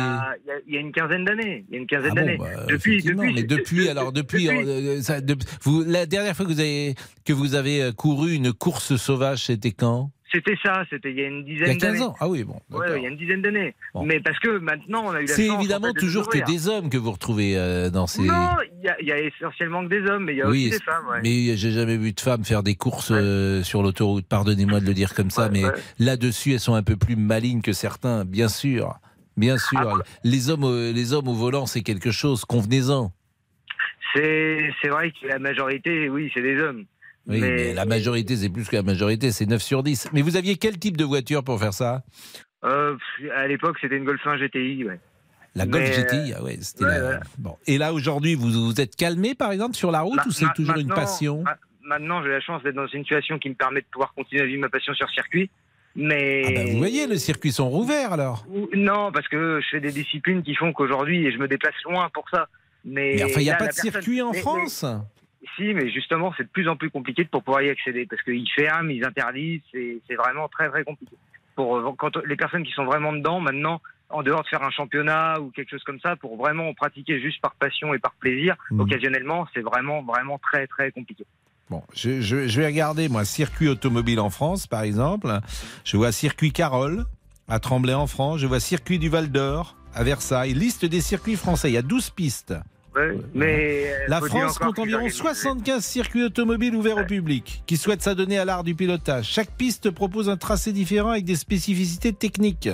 il 0.67 0.73
y, 0.73 0.77
a, 0.77 0.79
une 0.79 0.91
quinzaine 0.91 1.25
d'années. 1.25 1.65
Il 1.69 1.73
y 1.75 1.77
a 1.77 1.81
une 1.81 1.87
quinzaine 1.87 2.11
Ah 2.15 2.21
bon, 2.21 2.25
d'années. 2.25 2.37
bah, 2.37 2.65
depuis, 2.69 3.01
depuis, 3.03 3.33
mais 3.33 3.43
depuis, 3.43 3.89
alors 3.89 4.11
depuis, 4.11 4.49
euh, 4.49 5.01
ça- 5.01 5.21
de- 5.21 5.35
vous, 5.63 5.83
la 5.85 6.05
dernière 6.05 6.35
fois 6.35 6.45
que 6.45 6.51
vous 6.51 6.59
avez 6.59 6.95
que 7.25 7.33
vous 7.33 7.55
avez 7.55 7.81
euh, 7.83 7.91
couru 7.91 8.33
une 8.33 8.53
course 8.53 8.95
sauvage, 8.95 9.45
c'était 9.45 9.71
quand? 9.71 10.11
C'était 10.31 10.55
ça, 10.63 10.83
c'était 10.89 11.11
il 11.11 11.19
y 11.19 11.23
a 11.23 11.27
une 11.27 11.45
Il 11.47 11.53
y 11.53 11.57
dizaine 11.57 11.69
a 11.77 11.79
d'années. 11.79 11.99
15 11.99 12.01
ans. 12.07 12.15
Ah 12.19 12.27
oui, 12.27 12.43
bon. 12.43 12.59
Il 12.71 13.03
y 13.03 13.05
a 13.05 13.09
une 13.09 13.15
dizaine 13.15 13.41
d'années. 13.41 13.75
Mais 14.03 14.19
parce 14.19 14.37
que 14.39 14.57
maintenant, 14.57 15.03
on 15.05 15.11
a 15.11 15.21
eu 15.21 15.25
la 15.27 15.33
C'est 15.33 15.47
chance, 15.47 15.55
en 15.57 15.59
évidemment 15.59 15.87
fait, 15.87 15.93
de 15.93 15.99
toujours 15.99 16.27
que 16.27 16.37
découvrir. 16.37 16.57
des 16.57 16.67
hommes 16.67 16.89
que 16.89 16.97
vous 16.97 17.11
retrouvez 17.11 17.55
euh, 17.57 17.89
dans 17.91 18.07
ces. 18.07 18.23
Non, 18.23 18.55
il 18.79 18.85
y, 18.85 18.89
a- 18.89 18.99
il 19.01 19.07
y 19.07 19.11
a 19.11 19.19
essentiellement 19.19 19.83
que 19.83 19.89
des 19.89 20.01
hommes, 20.09 20.25
mais 20.25 20.33
il 20.33 20.37
y 20.37 20.41
a 20.41 20.49
oui, 20.49 20.67
aussi 20.69 20.79
des 20.79 20.83
femmes. 20.83 21.07
ouais. 21.09 21.19
mais 21.23 21.55
j'ai 21.55 21.71
jamais 21.71 21.95
vu 21.97 22.11
de 22.11 22.19
femmes 22.19 22.43
faire 22.43 22.63
des 22.63 22.75
courses 22.75 23.11
euh, 23.11 23.61
sur 23.63 23.83
l'autoroute. 23.83 24.25
Pardonnez-moi 24.27 24.79
de 24.79 24.85
le 24.87 24.93
dire 24.95 25.13
comme 25.13 25.29
ça, 25.29 25.47
mais 25.49 25.61
là-dessus, 25.99 26.53
elles 26.53 26.59
sont 26.59 26.73
un 26.75 26.83
peu 26.83 26.95
plus 26.95 27.15
malignes 27.15 27.61
que 27.61 27.71
certains, 27.73 28.25
bien 28.25 28.47
sûr. 28.49 28.95
Bien 29.37 29.57
sûr. 29.57 30.01
Les 30.23 30.49
hommes, 30.49 30.63
au- 30.63 30.91
les 30.91 31.13
hommes 31.13 31.27
au 31.27 31.33
volant, 31.33 31.65
c'est 31.67 31.81
quelque 31.83 32.09
chose. 32.11 32.45
Convenez-en. 32.45 33.11
C'est 34.15 34.87
vrai 34.89 35.11
que 35.11 35.27
la 35.27 35.39
majorité, 35.39 36.09
oui, 36.09 36.31
c'est 36.33 36.41
des 36.41 36.57
hommes. 36.61 36.85
Oui, 37.27 37.39
mais... 37.41 37.73
la 37.73 37.85
majorité, 37.85 38.35
c'est 38.35 38.49
plus 38.49 38.67
que 38.67 38.75
la 38.75 38.83
majorité, 38.83 39.31
c'est 39.31 39.45
9 39.45 39.61
sur 39.61 39.81
10. 39.83 40.09
Mais 40.13 40.21
vous 40.21 40.35
aviez 40.37 40.55
quel 40.57 40.77
type 40.77 40.97
de 40.97 41.03
voiture 41.03 41.43
pour 41.43 41.59
faire 41.59 41.73
ça? 41.73 42.03
Euh, 42.63 42.95
à 43.35 43.47
l'époque, 43.47 43.77
c'était 43.81 43.97
une 43.97 44.05
Golf 44.05 44.21
1 44.25 44.37
GTI, 44.37 44.85
ouais. 44.85 44.99
La 45.55 45.65
Golf 45.65 45.85
Mais, 45.87 45.95
GTI, 46.03 46.33
ah 46.37 46.43
ouais, 46.43 46.57
c'était 46.61 46.83
ouais, 46.85 46.99
la- 46.99 47.09
ouais. 47.11 47.19
Bon. 47.37 47.55
Et 47.65 47.77
là, 47.77 47.93
aujourd'hui, 47.93 48.35
vous 48.35 48.49
vous 48.51 48.81
êtes 48.81 48.95
calmé, 48.95 49.35
par 49.35 49.51
exemple, 49.51 49.75
sur 49.75 49.89
la 49.91 50.01
route 50.01 50.17
Ma- 50.17 50.25
ou 50.27 50.31
c'est 50.31 50.45
toujours 50.55 50.77
une 50.77 50.89
passion? 50.89 51.43
ma- 51.43 51.57
Maintenant, 51.87 52.23
j'ai 52.23 52.29
la 52.29 52.41
chance 52.41 52.63
d'être 52.63 52.75
dans 52.75 52.87
une 52.87 53.03
situation 53.03 53.37
qui 53.37 53.47
me 53.49 53.53
permet 53.53 53.81
de 53.81 53.85
pouvoir 53.91 54.13
continuer 54.15 54.41
à 54.41 54.45
vivre 54.47 54.61
ma 54.61 54.69
passion 54.69 54.93
sur 54.95 55.07
circuit. 55.11 55.49
Mais 55.95 56.41
Ah 56.45 56.51
bah, 56.51 56.71
vous 56.71 56.77
voyez, 56.79 57.05
les 57.07 57.19
circuits 57.19 57.51
sont 57.53 57.69
rouverts 57.69 58.11
alors. 58.11 58.45
Non, 58.75 59.11
parce 59.11 59.27
que 59.27 59.61
je 59.61 59.67
fais 59.69 59.79
des 59.79 59.91
disciplines 59.91 60.41
qui 60.43 60.55
font 60.55 60.73
qu'aujourd'hui, 60.73 61.25
et 61.25 61.31
je 61.31 61.37
me 61.37 61.47
déplace 61.47 61.75
loin 61.85 62.09
pour 62.13 62.25
ça. 62.29 62.47
Mais, 62.83 63.13
Mais 63.17 63.23
enfin, 63.23 63.39
il 63.39 63.43
n'y 63.43 63.49
a 63.49 63.53
là, 63.53 63.57
pas 63.59 63.67
de 63.67 63.73
personne- 63.75 63.91
circuit 63.91 64.21
en 64.21 64.31
mais- 64.31 64.39
France. 64.41 64.83
Si, 65.55 65.73
mais 65.73 65.89
justement, 65.91 66.33
c'est 66.37 66.43
de 66.43 66.49
plus 66.49 66.67
en 66.67 66.75
plus 66.75 66.89
compliqué 66.89 67.25
pour 67.25 67.43
pouvoir 67.43 67.61
y 67.63 67.69
accéder 67.69 68.05
parce 68.05 68.21
qu'ils 68.23 68.49
ferment, 68.55 68.89
ils 68.89 69.05
interdisent, 69.05 69.61
c'est 69.73 70.15
vraiment 70.15 70.47
très 70.47 70.69
très 70.69 70.83
compliqué. 70.83 71.15
Pour 71.55 71.77
euh, 71.77 71.91
quand 71.97 72.17
les 72.25 72.35
personnes 72.35 72.63
qui 72.63 72.71
sont 72.73 72.85
vraiment 72.85 73.13
dedans, 73.13 73.39
maintenant, 73.39 73.81
en 74.09 74.21
dehors 74.23 74.43
de 74.43 74.47
faire 74.47 74.61
un 74.63 74.69
championnat 74.71 75.39
ou 75.39 75.49
quelque 75.51 75.69
chose 75.71 75.83
comme 75.83 75.99
ça, 75.99 76.15
pour 76.15 76.37
vraiment 76.37 76.73
pratiquer 76.73 77.19
juste 77.21 77.41
par 77.41 77.55
passion 77.55 77.93
et 77.93 77.99
par 77.99 78.13
plaisir, 78.19 78.55
Mhm. 78.71 78.81
occasionnellement, 78.81 79.47
c'est 79.53 79.61
vraiment 79.61 80.03
vraiment 80.03 80.37
très 80.37 80.67
très 80.67 80.91
compliqué. 80.91 81.25
Bon, 81.69 81.81
je, 81.95 82.21
je- 82.21 82.47
je 82.47 82.59
vais 82.61 82.67
regarder, 82.67 83.09
moi, 83.09 83.25
circuit 83.25 83.67
automobile 83.69 84.19
en 84.19 84.29
France, 84.29 84.67
par 84.67 84.83
exemple. 84.83 85.29
Je 85.83 85.97
vois 85.97 86.11
circuit 86.11 86.51
Carole, 86.51 87.05
à 87.47 87.59
Tremblay 87.59 87.93
en 87.93 88.05
France. 88.07 88.39
Je 88.39 88.47
vois 88.47 88.59
circuit 88.59 88.99
du 88.99 89.09
Val 89.09 89.31
d'Or, 89.31 89.75
à 89.95 90.03
Versailles. 90.03 90.53
Liste 90.53 90.85
des 90.85 91.01
circuits 91.01 91.35
français. 91.35 91.69
Il 91.71 91.73
y 91.73 91.77
a 91.77 91.81
12 91.81 92.11
pistes. 92.11 92.53
Ouais, 92.95 93.17
mais 93.33 93.87
euh, 93.87 94.05
La 94.07 94.21
France 94.21 94.57
compte 94.57 94.79
environ 94.79 94.99
organisent- 95.01 95.17
75 95.17 95.83
circuits 95.83 96.23
automobiles 96.23 96.75
ouverts 96.75 96.97
au 96.97 97.03
public 97.05 97.61
qui 97.65 97.75
souhaitent 97.77 98.01
s'adonner 98.01 98.37
à 98.37 98.45
l'art 98.45 98.63
du 98.63 98.73
pilotage. 98.73 99.25
Chaque 99.27 99.51
piste 99.51 99.89
propose 99.91 100.29
un 100.29 100.37
tracé 100.37 100.71
différent 100.71 101.09
avec 101.09 101.25
des 101.25 101.35
spécificités 101.35 102.13
techniques. 102.13 102.69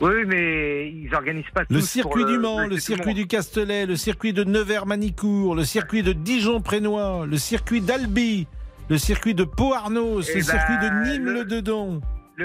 Oui, 0.00 0.24
mais 0.26 0.90
ils 0.90 1.14
organisent 1.14 1.44
pas 1.52 1.62
Le 1.68 1.80
tous 1.80 1.86
circuit 1.86 2.24
du 2.24 2.38
Mans, 2.38 2.66
le 2.66 2.78
circuit 2.78 3.12
du 3.12 3.26
Castellet, 3.26 3.84
le 3.86 3.96
circuit 3.96 4.32
de 4.32 4.44
Nevers-Manicourt, 4.44 5.54
le 5.54 5.64
circuit 5.64 6.02
de 6.02 6.12
Dijon-Prénois, 6.12 7.26
le 7.26 7.36
circuit 7.36 7.80
d'Albi, 7.82 8.46
le 8.88 8.96
circuit 8.98 9.34
de 9.34 9.44
Pau-Arnos, 9.44 10.26
Eh 10.30 10.38
le 10.38 10.40
ben, 10.40 10.42
circuit 10.44 10.78
de 10.78 11.10
Nîmes-le-Dedon. 11.10 11.94
Le, 11.96 12.00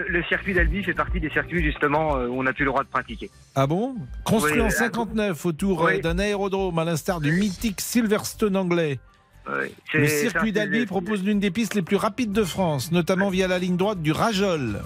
le 0.08 0.24
circuit 0.24 0.54
d'Albi 0.54 0.84
fait 0.84 0.94
partie 0.94 1.20
des 1.20 1.30
circuits 1.30 1.64
justement 1.64 2.18
euh, 2.18 2.28
où 2.28 2.40
on 2.40 2.44
n'a 2.44 2.54
plus 2.54 2.66
le 2.66 2.72
droit 2.72 2.84
de 2.84 2.90
pratiquer. 2.90 3.30
Ah 3.56 3.68
bon? 3.68 3.96
Construit 4.24 4.54
Oui, 4.56 4.62
en 4.62 4.68
ah, 4.68 4.70
59 4.72 5.46
autour 5.46 5.84
oui. 5.84 5.96
euh, 5.98 6.02
d'un 6.02 6.20
aérodrome, 6.20 6.78
à 6.80 6.86
l'instar 6.86 7.22
du 7.22 7.32
mythique 7.32 7.82
Silverstone 7.82 8.56
anglais. 8.58 9.00
Le 9.94 10.08
circuit 10.08 10.52
d'Albi 10.52 10.86
propose 10.86 11.24
l'une 11.24 11.40
des 11.40 11.52
pistes 11.52 11.76
les 11.76 11.82
plus 11.84 11.98
rapides 11.98 12.32
de 12.32 12.44
France, 12.44 12.92
notamment 12.92 13.30
via 13.30 13.48
la 13.48 13.60
ligne 13.60 13.78
droite 13.78 14.02
du 14.02 14.12
Rajol. 14.12 14.82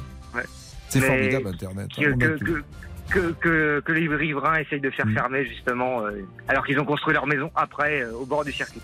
C'est 0.90 1.02
formidable 1.02 1.48
Internet. 1.48 1.88
que, 1.96 2.04
hein, 2.10 2.18
que, 2.18 2.44
que, 2.44 2.64
que, 3.10 3.32
que- 3.40 3.80
que 3.86 3.92
les 3.92 4.08
riverains 4.08 4.58
essayent 4.60 4.82
de 4.82 4.90
faire 4.90 5.06
Mm. 5.06 5.14
fermer 5.14 5.46
justement, 5.46 6.02
euh, 6.06 6.26
alors 6.48 6.66
qu'ils 6.66 6.80
ont 6.80 6.86
construit 6.86 7.14
leur 7.14 7.28
maison 7.28 7.52
après 7.56 8.02
euh, 8.02 8.12
au 8.14 8.26
bord 8.26 8.44
du 8.44 8.52
circuit. 8.52 8.82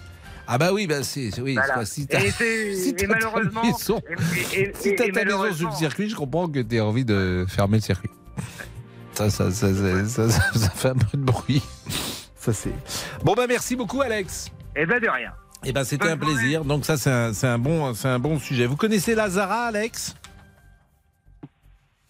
Ah 0.48 0.58
bah 0.58 0.72
oui, 0.74 0.86
bah 0.88 1.02
c'est 1.04 1.32
oui. 1.40 1.54
Voilà. 1.56 1.86
si 1.86 2.06
t'as- 2.08 2.20
si 2.32 2.90
et 2.90 2.96
t'as 2.96 3.08
ta 3.08 3.14
malheureusement, 3.14 3.64
maison- 3.64 4.02
et, 4.54 4.60
et- 4.62 4.74
si 4.76 4.90
et- 4.90 4.96
t'as 4.96 5.06
et 5.06 5.12
ta 5.12 5.26
maison 5.26 5.52
sur 5.54 5.70
le 5.70 5.76
circuit, 5.76 6.10
je 6.10 6.16
comprends 6.16 6.48
que 6.48 6.60
tu 6.60 6.80
envie 6.80 7.06
de 7.06 7.46
fermer 7.50 7.78
le 7.78 7.82
circuit. 7.84 8.10
Ça, 9.14 9.30
ça, 9.30 9.50
ça, 9.52 9.74
ça, 9.74 10.06
ça- 10.06 10.30
ça- 10.30 10.54
ça 10.60 10.70
fait 10.70 10.90
un 10.90 10.96
peu 10.96 11.18
de 11.18 11.24
bruit. 11.24 11.64
Ça 12.38 12.54
c'est. 12.54 12.74
Bon 13.24 13.34
bah 13.34 13.46
merci 13.48 13.76
beaucoup 13.76 14.02
Alex. 14.02 14.50
Eh 14.76 14.86
ben 14.86 15.00
de 15.02 15.08
rien. 15.10 15.32
Eh 15.64 15.72
ben 15.72 15.84
c'était 15.84 16.10
un 16.10 16.18
plaisir. 16.18 16.64
Donc 16.64 16.86
ça 16.86 16.96
c'est 16.98 17.10
un, 17.12 17.34
c'est 17.34 17.48
un 17.48 17.58
bon 17.58 17.94
c'est 17.96 18.10
un 18.10 18.20
bon 18.20 18.38
sujet. 18.40 18.68
Vous 18.68 18.76
connaissez 18.76 19.16
Lazara, 19.16 19.66
Alex? 19.68 20.16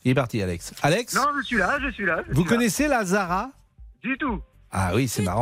Il 0.03 0.11
est 0.11 0.15
parti, 0.15 0.41
Alex. 0.41 0.73
Alex? 0.83 1.15
Non, 1.15 1.23
je 1.41 1.45
suis 1.47 1.57
là, 1.57 1.79
je 1.81 1.89
suis 1.91 2.05
là. 2.05 2.21
je 2.27 2.33
Vous 2.33 2.41
suis 2.41 2.49
là. 2.51 2.55
connaissez 2.57 2.87
Lazara? 2.87 3.49
Du 4.03 4.17
tout. 4.19 4.39
Ah 4.71 4.91
oui, 4.93 5.07
c'est 5.07 5.23
marrant. 5.23 5.41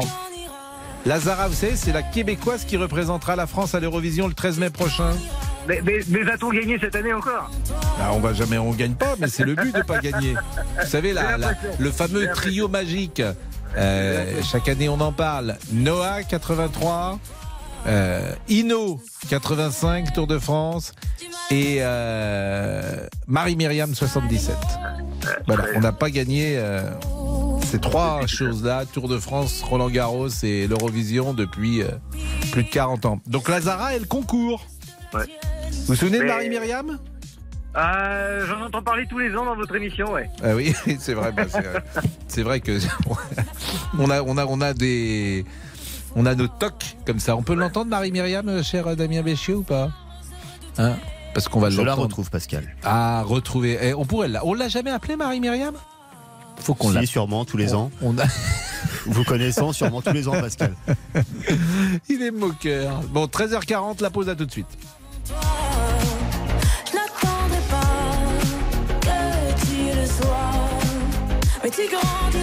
Lazara, 1.05 1.47
vous 1.49 1.53
savez, 1.55 1.75
c'est 1.75 1.91
la 1.91 2.01
québécoise 2.01 2.63
qui 2.65 2.77
représentera 2.77 3.35
la 3.35 3.45
France 3.45 3.75
à 3.75 3.79
l'Eurovision 3.79 4.27
le 4.27 4.33
13 4.33 4.59
mai 4.59 4.69
prochain. 4.69 5.11
Mais, 5.67 5.81
mais, 5.83 5.99
mais 6.07 6.23
va-t-on 6.23 6.49
gagner 6.49 6.77
cette 6.79 6.95
année 6.95 7.13
encore? 7.13 7.49
Ah, 7.99 8.11
on 8.13 8.19
va 8.19 8.33
jamais, 8.33 8.57
on 8.57 8.71
gagne 8.71 8.93
pas, 8.95 9.15
mais 9.19 9.27
c'est 9.27 9.43
le 9.43 9.55
but 9.55 9.73
de 9.75 9.81
pas 9.81 9.99
gagner. 9.99 10.33
Vous 10.81 10.87
savez, 10.89 11.13
la- 11.13 11.37
le 11.77 11.91
fameux 11.91 12.27
trio 12.33 12.67
magique. 12.67 13.21
euh, 13.75 14.41
chaque 14.43 14.67
année, 14.69 14.87
on 14.87 14.99
en 15.01 15.11
parle. 15.11 15.55
Noah 15.71 16.23
83, 16.23 17.19
euh, 17.87 18.33
Ino 18.49 19.01
85 19.29 20.13
Tour 20.13 20.27
de 20.27 20.39
France 20.39 20.93
et 21.51 21.77
euh, 21.81 23.05
Marie 23.27 23.55
Myriam 23.55 23.93
77. 23.93 24.55
Voilà, 25.47 25.65
on 25.75 25.79
n'a 25.81 25.91
pas 25.91 26.09
gagné. 26.09 26.55
euh, 26.57 26.89
ces 27.65 27.79
trois 27.79 28.27
choses-là, 28.27 28.83
Tour 28.85 29.07
de 29.07 29.17
France, 29.17 29.63
Roland 29.63 29.89
Garros 29.89 30.27
et 30.43 30.67
l'Eurovision 30.67 31.33
depuis 31.33 31.81
euh, 31.81 31.87
plus 32.51 32.63
de 32.63 32.69
40 32.69 33.05
ans. 33.05 33.19
Donc 33.25 33.49
Lazara, 33.49 33.95
elle 33.95 34.05
concourt. 34.07 34.65
Ouais. 35.13 35.23
Vous 35.71 35.85
vous 35.87 35.95
souvenez 35.95 36.19
de 36.19 36.23
Mais- 36.23 36.29
Marie 36.29 36.49
Myriam 36.49 36.99
Euh, 37.75 38.45
J'en 38.45 38.61
entends 38.65 38.83
parler 38.83 39.07
tous 39.09 39.17
les 39.17 39.35
ans 39.35 39.45
dans 39.45 39.55
votre 39.55 39.75
émission, 39.75 40.11
ouais. 40.11 40.29
Ah 40.43 40.53
oui, 40.55 40.75
c'est 40.99 41.13
vrai. 41.15 41.31
bah, 41.31 41.45
c'est 41.49 41.61
vrai. 41.61 41.83
c'est 42.27 42.43
vrai 42.43 42.59
que 42.59 42.77
on 43.97 44.09
a, 44.11 44.21
on 44.21 44.37
a, 44.37 44.45
on 44.45 44.61
a 44.61 44.73
des, 44.75 45.43
on 46.15 46.25
a 46.25 46.35
nos 46.35 46.47
tocs 46.47 46.97
comme 47.05 47.19
ça. 47.19 47.35
On 47.35 47.43
peut 47.43 47.55
l'entendre, 47.55 47.89
Marie 47.89 48.11
Myriam, 48.11 48.47
euh, 48.49 48.63
cher 48.63 48.95
Damien 48.95 49.21
Béchiot 49.21 49.57
ou 49.59 49.63
pas 49.63 49.89
Hein 50.77 50.95
Parce 51.33 51.47
qu'on 51.47 51.59
va 51.59 51.69
Je 51.69 51.81
la 51.81 51.93
retrouve, 51.95 52.29
Pascal. 52.29 52.75
Ah, 52.83 53.23
retrouver. 53.25 53.77
Eh, 53.81 53.93
on 53.93 54.05
pourrait 54.05 54.27
la. 54.27 54.45
On 54.45 54.53
l'a 54.53 54.67
jamais 54.69 54.91
appelée 54.91 55.15
Marie 55.15 55.39
Myriam 55.39 55.75
Faut 56.57 56.73
qu'on 56.73 56.89
Si, 56.89 56.95
l'a. 56.95 57.05
sûrement, 57.05 57.45
tous 57.45 57.57
les 57.57 57.73
On- 57.73 57.79
ans. 57.83 57.91
On 58.01 58.17
a... 58.17 58.23
Vous 59.05 59.23
connaissant 59.23 59.71
sûrement 59.73 60.01
tous 60.01 60.13
les 60.13 60.27
ans, 60.27 60.31
Pascal. 60.33 60.73
Il 62.09 62.21
est 62.21 62.31
moqueur. 62.31 63.01
Bon, 63.09 63.25
13h40, 63.25 64.01
la 64.01 64.09
pause 64.09 64.29
à 64.29 64.35
tout 64.35 64.45
de 64.45 64.51
suite. 64.51 64.67
Je 65.25 65.33
n'attendrai 66.93 67.59
pas 67.69 68.99
que 69.01 69.61
tu 69.65 69.99
le 69.99 70.05
sois, 70.05 70.51
mais 71.63 71.69
tu 71.69 71.81
grandiras 71.89 72.42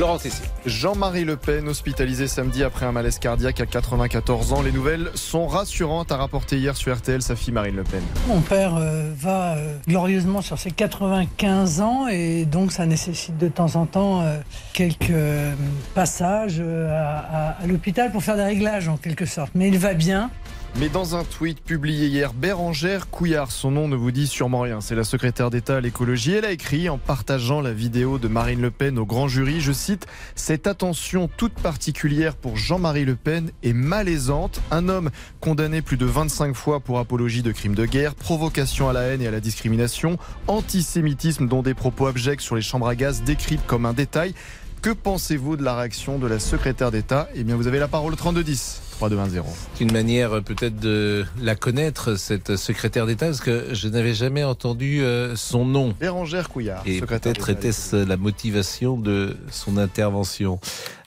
Laurent 0.00 0.16
Tessier. 0.16 0.46
Jean-Marie 0.64 1.24
Le 1.26 1.36
Pen, 1.36 1.68
hospitalisé 1.68 2.26
samedi 2.26 2.64
après 2.64 2.86
un 2.86 2.92
malaise 2.92 3.18
cardiaque 3.18 3.60
à 3.60 3.66
94 3.66 4.54
ans. 4.54 4.62
Les 4.62 4.72
nouvelles 4.72 5.10
sont 5.14 5.46
rassurantes, 5.46 6.10
a 6.10 6.16
rapporté 6.16 6.56
hier 6.56 6.74
sur 6.74 6.96
RTL 6.96 7.20
sa 7.20 7.36
fille 7.36 7.52
Marine 7.52 7.76
Le 7.76 7.84
Pen. 7.84 8.00
Mon 8.26 8.40
père 8.40 8.76
euh, 8.76 9.10
va 9.14 9.56
euh, 9.56 9.76
glorieusement 9.86 10.40
sur 10.40 10.58
ses 10.58 10.70
95 10.70 11.82
ans 11.82 12.08
et 12.08 12.46
donc 12.46 12.72
ça 12.72 12.86
nécessite 12.86 13.36
de 13.36 13.48
temps 13.48 13.76
en 13.76 13.84
temps 13.84 14.22
euh, 14.22 14.38
quelques 14.72 15.10
euh, 15.10 15.52
passages 15.94 16.56
euh, 16.60 16.90
à, 16.90 17.18
à- 17.18 17.62
à 17.62 17.66
l'hôpital 17.66 18.10
pour 18.10 18.22
faire 18.22 18.36
des 18.36 18.42
réglages 18.44 18.88
en 18.88 18.96
quelque 18.96 19.26
sorte. 19.26 19.50
Mais 19.54 19.68
il 19.68 19.78
va 19.78 19.92
bien. 19.92 20.30
Mais 20.78 20.88
dans 20.88 21.16
un 21.16 21.24
tweet 21.24 21.60
publié 21.60 22.06
hier, 22.06 22.32
Bérangère 22.32 23.10
Couillard, 23.10 23.50
son 23.50 23.70
nom 23.70 23.88
ne 23.88 23.96
vous 23.96 24.12
dit 24.12 24.26
sûrement 24.26 24.60
rien, 24.60 24.80
c'est 24.80 24.94
la 24.94 25.04
secrétaire 25.04 25.50
d'État 25.50 25.76
à 25.76 25.80
l'écologie, 25.80 26.32
elle 26.32 26.44
a 26.44 26.52
écrit 26.52 26.88
en 26.88 26.96
partageant 26.96 27.60
la 27.60 27.72
vidéo 27.72 28.18
de 28.18 28.28
Marine 28.28 28.62
Le 28.62 28.70
Pen 28.70 28.98
au 28.98 29.04
grand 29.04 29.28
jury, 29.28 29.60
je 29.60 29.72
cite, 29.72 30.06
Cette 30.36 30.66
attention 30.66 31.28
toute 31.36 31.54
particulière 31.54 32.34
pour 32.34 32.56
Jean-Marie 32.56 33.04
Le 33.04 33.16
Pen 33.16 33.50
est 33.62 33.72
malaisante. 33.72 34.62
Un 34.70 34.88
homme 34.88 35.10
condamné 35.40 35.82
plus 35.82 35.96
de 35.96 36.06
25 36.06 36.54
fois 36.54 36.80
pour 36.80 36.98
apologie 36.98 37.42
de 37.42 37.52
crimes 37.52 37.74
de 37.74 37.84
guerre, 37.84 38.14
provocation 38.14 38.88
à 38.88 38.92
la 38.92 39.02
haine 39.02 39.20
et 39.20 39.26
à 39.26 39.32
la 39.32 39.40
discrimination, 39.40 40.18
antisémitisme 40.46 41.46
dont 41.48 41.62
des 41.62 41.74
propos 41.74 42.06
abjects 42.06 42.40
sur 42.40 42.54
les 42.54 42.62
chambres 42.62 42.88
à 42.88 42.94
gaz 42.94 43.22
décrites 43.22 43.66
comme 43.66 43.86
un 43.86 43.92
détail. 43.92 44.34
Que 44.82 44.90
pensez-vous 44.90 45.56
de 45.56 45.62
la 45.62 45.76
réaction 45.76 46.18
de 46.18 46.26
la 46.26 46.38
secrétaire 46.38 46.90
d'État? 46.90 47.28
Eh 47.34 47.44
bien, 47.44 47.56
vous 47.56 47.66
avez 47.66 47.78
la 47.78 47.88
parole 47.88 48.14
au 48.14 48.16
3210. 48.16 48.89
3210. 49.00 49.42
C'est 49.74 49.84
une 49.84 49.92
manière 49.92 50.34
euh, 50.34 50.40
peut-être 50.42 50.78
de 50.78 51.24
la 51.40 51.54
connaître, 51.54 52.16
cette 52.16 52.56
secrétaire 52.56 53.06
d'État, 53.06 53.26
parce 53.26 53.40
que 53.40 53.72
je 53.72 53.88
n'avais 53.88 54.12
jamais 54.12 54.44
entendu 54.44 55.00
euh, 55.00 55.36
son 55.36 55.64
nom. 55.64 55.94
Bérangère 55.98 56.50
Couillard, 56.50 56.82
Et 56.84 57.00
peut-être 57.00 57.48
était-ce 57.48 57.96
la 57.96 58.18
motivation 58.18 58.98
de 58.98 59.38
son 59.50 59.78
intervention. 59.78 60.60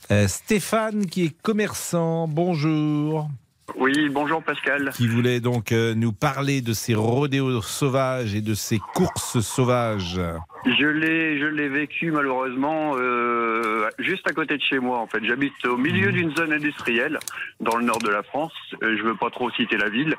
Euh, 0.10 0.28
Stéphane, 0.28 1.06
qui 1.06 1.26
est 1.26 1.42
commerçant, 1.44 2.28
bonjour. 2.28 3.30
Oui, 3.76 4.10
bonjour 4.10 4.44
Pascal. 4.44 4.92
Qui 4.94 5.08
voulait 5.08 5.40
donc 5.40 5.72
euh, 5.72 5.96
nous 5.96 6.12
parler 6.12 6.62
de 6.62 6.74
ces 6.74 6.96
rodéos 6.96 7.62
sauvages 7.62 8.36
et 8.36 8.42
de 8.42 8.54
ces 8.54 8.80
courses 8.94 9.40
sauvages. 9.40 10.20
Je 10.66 10.86
l'ai, 10.86 11.40
je 11.40 11.46
l'ai 11.46 11.70
vécu 11.70 12.12
malheureusement 12.12 12.94
euh, 12.98 13.90
juste 14.00 14.28
à 14.30 14.34
côté 14.34 14.58
de 14.58 14.62
chez 14.62 14.80
moi. 14.80 15.00
En 15.00 15.08
fait, 15.08 15.24
j'habite 15.24 15.54
au 15.66 15.78
milieu 15.78 16.12
d'une 16.12 16.36
zone 16.36 16.54
industrielle 16.54 17.20
dans 17.60 17.78
le 17.78 17.86
nord 17.86 18.00
de 18.00 18.10
la 18.10 18.24
France. 18.24 18.54
Euh, 18.82 18.98
je 18.98 19.04
veux 19.04 19.16
pas 19.16 19.30
trop 19.30 19.50
citer 19.52 19.78
la 19.78 19.90
ville. 19.90 20.16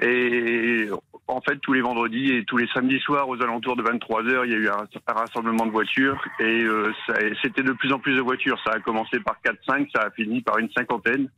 Et 0.00 0.88
en 1.26 1.40
fait, 1.40 1.58
tous 1.58 1.72
les 1.72 1.80
vendredis 1.80 2.32
et 2.32 2.44
tous 2.44 2.56
les 2.56 2.68
samedis 2.68 3.00
soirs, 3.00 3.28
aux 3.28 3.40
alentours 3.42 3.76
de 3.76 3.82
23 3.82 4.22
h 4.22 4.42
il 4.44 4.52
y 4.52 4.54
a 4.54 4.58
eu 4.58 4.68
un, 4.68 4.86
un 5.06 5.12
rassemblement 5.12 5.66
de 5.66 5.70
voitures 5.70 6.22
et 6.40 6.62
euh, 6.62 6.92
c'était 7.42 7.62
de 7.62 7.72
plus 7.72 7.92
en 7.92 7.98
plus 7.98 8.16
de 8.16 8.20
voitures. 8.20 8.58
Ça 8.64 8.72
a 8.74 8.80
commencé 8.80 9.20
par 9.20 9.36
4-5, 9.44 9.88
ça 9.94 10.02
a 10.02 10.10
fini 10.10 10.42
par 10.42 10.58
une 10.58 10.70
cinquantaine 10.70 11.28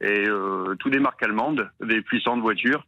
et 0.00 0.28
euh, 0.28 0.74
tous 0.78 0.90
des 0.90 0.98
marques 1.00 1.22
allemandes, 1.22 1.70
des 1.82 2.02
puissantes 2.02 2.40
voitures. 2.40 2.84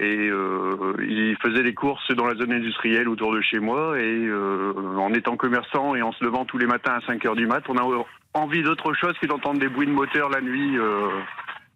Et 0.00 0.28
euh, 0.30 0.94
il 1.00 1.36
faisait 1.42 1.62
les 1.64 1.74
courses 1.74 2.08
dans 2.14 2.26
la 2.26 2.36
zone 2.36 2.52
industrielle 2.52 3.08
autour 3.08 3.32
de 3.34 3.40
chez 3.40 3.58
moi. 3.58 3.98
Et 3.98 4.26
euh, 4.26 4.72
en 4.96 5.12
étant 5.12 5.36
commerçant 5.36 5.96
et 5.96 6.02
en 6.02 6.12
se 6.12 6.22
levant 6.24 6.44
tous 6.44 6.58
les 6.58 6.66
matins 6.66 6.94
à 6.94 7.00
5 7.06 7.24
heures 7.26 7.34
du 7.34 7.46
mat, 7.48 7.64
on 7.68 7.76
a 7.76 8.04
envie 8.34 8.62
d'autre 8.62 8.94
chose 8.94 9.18
que 9.18 9.26
d'entendre 9.26 9.58
des 9.58 9.68
bruits 9.68 9.88
de 9.88 9.92
moteur 9.92 10.28
la 10.30 10.40
nuit 10.40 10.78
euh, 10.78 11.08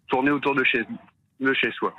tourner 0.07 0.31
autour 0.31 0.55
de 0.55 0.63
chez, 0.63 0.85
de 1.41 1.53
chez 1.53 1.71
soi. 1.71 1.93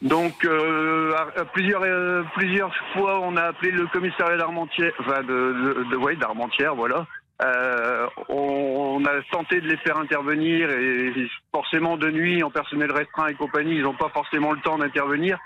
Donc 0.00 0.44
euh, 0.44 1.12
à- 1.14 1.40
à 1.40 1.44
plusieurs 1.44 1.82
euh, 1.82 2.22
plusieurs 2.36 2.74
fois, 2.94 3.18
on 3.20 3.36
a 3.36 3.42
appelé 3.42 3.72
le 3.72 3.86
commissariat 3.88 4.36
d'Armentières, 4.38 4.92
enfin 5.00 5.22
de, 5.22 5.26
de, 5.26 5.84
de- 5.90 5.96
ouais, 5.96 6.14
d'Armentières, 6.16 6.74
voilà. 6.76 7.06
Euh, 7.40 8.06
on, 8.28 8.98
on 8.98 9.04
a 9.04 9.22
tenté 9.30 9.60
de 9.60 9.68
les 9.68 9.76
faire 9.78 9.96
intervenir 9.96 10.70
et 10.70 11.12
forcément 11.52 11.96
de 11.96 12.10
nuit 12.10 12.42
en 12.42 12.50
personnel 12.50 12.90
restreint 12.90 13.28
et 13.28 13.34
compagnie, 13.34 13.76
ils 13.76 13.82
n'ont 13.82 13.94
pas 13.94 14.08
forcément 14.08 14.52
le 14.52 14.60
temps 14.60 14.78
d'intervenir. 14.78 15.38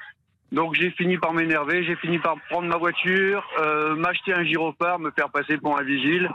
Donc 0.52 0.74
j'ai 0.74 0.90
fini 0.92 1.18
par 1.18 1.32
m'énerver, 1.34 1.84
j'ai 1.84 1.96
fini 1.96 2.18
par 2.18 2.36
prendre 2.50 2.68
ma 2.68 2.76
voiture, 2.76 3.46
euh, 3.58 3.94
m'acheter 3.94 4.32
un 4.32 4.44
gyrophare, 4.44 4.98
me 4.98 5.10
faire 5.10 5.30
passer 5.30 5.58
pour 5.58 5.78
un 5.78 5.82
vigile 5.82 6.30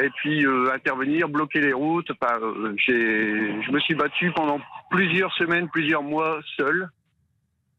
et 0.00 0.10
puis 0.16 0.44
euh, 0.46 0.72
intervenir, 0.74 1.28
bloquer 1.28 1.60
les 1.60 1.72
routes. 1.72 2.10
Enfin, 2.10 2.38
euh, 2.42 2.74
j'ai, 2.76 3.62
je 3.62 3.70
me 3.70 3.80
suis 3.80 3.94
battu 3.94 4.30
pendant 4.32 4.60
plusieurs 4.90 5.32
semaines, 5.34 5.68
plusieurs 5.68 6.02
mois 6.02 6.40
seul. 6.56 6.88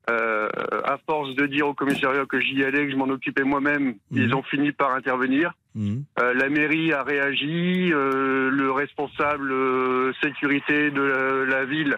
Euh, 0.09 0.49
à 0.85 0.97
force 1.05 1.35
de 1.35 1.45
dire 1.45 1.67
au 1.67 1.75
commissariat 1.75 2.25
que 2.25 2.39
j'y 2.39 2.63
allais, 2.63 2.87
que 2.87 2.91
je 2.91 2.95
m'en 2.95 3.09
occupais 3.09 3.43
moi-même, 3.43 3.95
ils 4.11 4.33
ont 4.33 4.41
fini 4.41 4.71
par 4.71 4.95
intervenir. 4.95 5.53
Euh, 5.77 6.33
la 6.33 6.49
mairie 6.49 6.93
a 6.93 7.03
réagi, 7.03 7.91
euh, 7.93 8.49
le 8.49 8.71
responsable 8.71 9.51
euh, 9.51 10.11
sécurité 10.21 10.91
de 10.91 11.01
la, 11.47 11.65
ville 11.65 11.95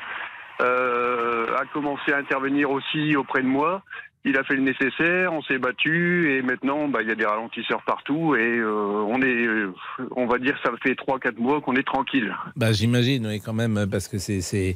a 0.59 1.65
commencé 1.73 2.13
à 2.13 2.17
intervenir 2.17 2.69
aussi 2.69 3.15
auprès 3.15 3.41
de 3.41 3.47
moi. 3.47 3.83
Il 4.23 4.37
a 4.37 4.43
fait 4.43 4.53
le 4.55 4.61
nécessaire, 4.61 5.33
on 5.33 5.41
s'est 5.41 5.57
battu 5.57 6.31
et 6.37 6.43
maintenant 6.43 6.87
bah, 6.87 6.99
il 7.01 7.07
y 7.07 7.11
a 7.11 7.15
des 7.15 7.25
ralentisseurs 7.25 7.81
partout 7.87 8.35
et 8.35 8.57
euh, 8.59 9.03
on 9.07 9.19
est, 9.21 9.47
euh, 9.47 9.73
on 10.15 10.27
va 10.27 10.37
dire, 10.37 10.55
ça 10.63 10.69
fait 10.83 10.93
3-4 10.93 11.37
mois 11.39 11.59
qu'on 11.59 11.73
est 11.75 11.81
tranquille. 11.87 12.31
Bah, 12.55 12.71
j'imagine, 12.71 13.25
oui, 13.25 13.41
quand 13.43 13.53
même, 13.53 13.87
parce 13.89 14.07
que 14.07 14.19
c'est, 14.19 14.41
c'est 14.41 14.75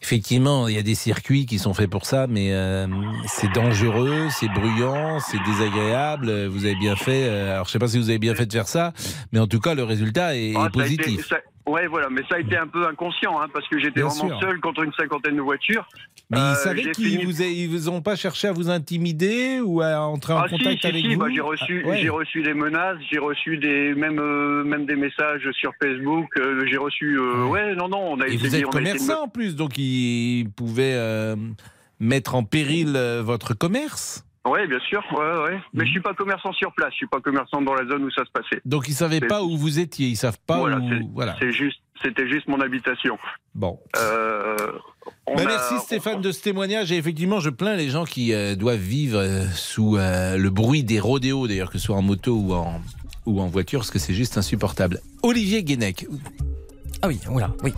effectivement, 0.00 0.66
il 0.68 0.74
y 0.76 0.78
a 0.78 0.82
des 0.82 0.94
circuits 0.94 1.44
qui 1.44 1.58
sont 1.58 1.74
faits 1.74 1.90
pour 1.90 2.06
ça, 2.06 2.26
mais 2.26 2.54
euh, 2.54 2.86
c'est 3.26 3.52
dangereux, 3.52 4.28
c'est 4.30 4.48
bruyant, 4.48 5.18
c'est 5.20 5.42
désagréable. 5.44 6.46
Vous 6.46 6.64
avez 6.64 6.76
bien 6.76 6.96
fait. 6.96 7.24
euh, 7.28 7.52
alors, 7.54 7.66
je 7.66 7.72
sais 7.72 7.78
pas 7.78 7.88
si 7.88 7.98
vous 7.98 8.08
avez 8.08 8.18
bien 8.18 8.34
fait 8.34 8.46
de 8.46 8.52
faire 8.52 8.66
ça, 8.68 8.92
mais 9.32 9.38
en 9.40 9.46
tout 9.46 9.60
cas, 9.60 9.74
le 9.74 9.82
résultat 9.84 10.36
est, 10.36 10.52
est 10.52 10.54
Ah, 10.56 10.68
ça 10.74 10.80
a 10.82 10.86
été- 10.86 10.96
positif. 10.96 11.26
ça- 11.28 11.36
ouais, 11.66 11.86
voilà, 11.86 12.08
mais 12.10 12.22
ça 12.28 12.36
a 12.36 12.40
été 12.40 12.56
un 12.56 12.66
peu 12.66 12.86
inconscient 12.86 13.40
hein, 13.40 13.46
parce 13.52 13.66
que 13.68 13.78
j'étais 13.78 14.00
Bien 14.00 14.08
vraiment 14.08 14.28
sûr. 14.28 14.40
seul 14.40 14.60
contre 14.60 14.82
une 14.82 14.92
cinquantaine 14.92 15.36
de 15.36 15.42
voitures. 15.42 15.86
Mais 16.30 16.38
Euh, 16.38 16.50
ils 16.52 16.56
savaient 16.56 16.82
j'ai 16.82 16.90
qu'ils 16.92 17.24
vous, 17.26 17.40
a- 17.42 17.46
ils 17.46 17.68
vous 17.68 17.88
ont 17.88 18.02
pas 18.02 18.16
cherché 18.16 18.48
à 18.48 18.52
vous 18.52 18.68
intimider 18.68 19.60
ou 19.60 19.80
à 19.80 20.00
entrer 20.00 20.32
en 20.32 20.40
Ah 20.40 20.48
contact 20.48 20.80
si, 20.80 20.86
avec 20.88 21.04
si, 21.04 21.14
vous 21.14 21.20
bah, 21.20 21.26
j'ai 21.32 21.40
reçu, 21.40 21.82
Ah, 21.84 21.88
ouais. 21.88 21.98
j'ai 22.02 22.08
reçu 22.08 22.42
des 22.42 22.54
menaces, 22.54 22.98
j'ai 23.10 23.18
reçu 23.18 23.58
des 23.58 23.94
même 23.94 24.18
euh, 24.18 24.64
même 24.64 24.86
des 24.86 24.96
messages 24.96 25.48
sur 25.52 25.72
Facebook, 25.80 26.26
euh, 26.38 26.64
j'ai 26.68 26.78
reçu 26.78 27.16
euh, 27.18 27.44
ouais 27.46 27.74
non 27.76 27.88
non 27.88 28.12
on 28.12 28.20
a 28.20 28.26
Et 28.26 28.34
essayé 28.34 28.48
vous 28.48 28.56
êtes 28.56 28.64
commerçant 28.70 29.22
en 29.24 29.28
plus, 29.28 29.54
donc 29.54 29.78
ils 29.78 30.48
pouvaient 30.56 30.94
euh, 30.96 31.36
mettre 32.00 32.34
en 32.34 32.42
péril 32.42 32.94
euh, 32.96 33.22
votre 33.22 33.54
commerce? 33.54 34.24
Ouais, 34.48 34.66
bien 34.68 34.78
sûr, 34.80 35.02
ouais 35.12 35.42
ouais. 35.50 35.58
Mais 35.74 35.84
je 35.86 35.90
suis 35.90 36.00
pas 36.00 36.14
commerçant 36.14 36.52
sur 36.52 36.72
place, 36.74 36.90
je 36.92 36.96
suis 36.98 37.06
pas 37.08 37.20
commerçant 37.20 37.60
dans 37.62 37.74
la 37.74 37.86
zone 37.86 38.04
où 38.04 38.10
ça 38.10 38.24
se 38.24 38.30
passait. 38.30 38.60
Donc 38.64 38.86
ils 38.88 38.94
savaient 38.94 39.20
pas 39.20 39.42
où 39.42 39.56
vous 39.56 39.78
étiez, 39.78 40.08
ils 40.08 40.16
savent 40.16 40.38
pas 40.46 40.58
Voilà, 40.58 40.76
où. 40.78 40.88
c'est- 40.88 41.06
Voilà. 41.14 41.36
juste, 41.50 41.80
c'était 42.02 42.28
juste 42.28 42.46
mon 42.48 42.60
habitation. 42.60 43.18
Bon. 43.54 43.80
Euh, 43.96 44.56
on 45.26 45.34
Bah, 45.36 45.42
a- 45.42 45.46
merci 45.46 45.78
Stéphane 45.80 46.20
de 46.20 46.30
ce 46.32 46.42
témoignage 46.42 46.92
et 46.92 46.96
effectivement 46.96 47.40
je 47.40 47.50
plains 47.50 47.76
les 47.76 47.88
gens 47.88 48.04
qui 48.04 48.32
euh, 48.34 48.54
doivent 48.54 48.76
vivre 48.78 49.18
euh, 49.18 49.44
sous 49.54 49.96
le 49.96 50.48
bruit 50.48 50.84
des 50.84 51.00
rodéos 51.00 51.46
d'ailleurs 51.48 51.70
que 51.70 51.78
ce 51.78 51.86
soit 51.86 51.96
en 51.96 52.02
moto 52.02 52.34
ou 52.36 52.52
en, 52.54 52.80
ou 53.24 53.40
en 53.40 53.46
voiture 53.46 53.80
parce 53.80 53.90
que 53.90 53.98
c'est 53.98 54.14
juste 54.14 54.36
insupportable. 54.38 55.00
Olivier 55.22 55.64
Guénec. 55.64 56.06
Ah 57.02 57.08
oui, 57.08 57.20
voilà, 57.26 57.50
oui. 57.62 57.74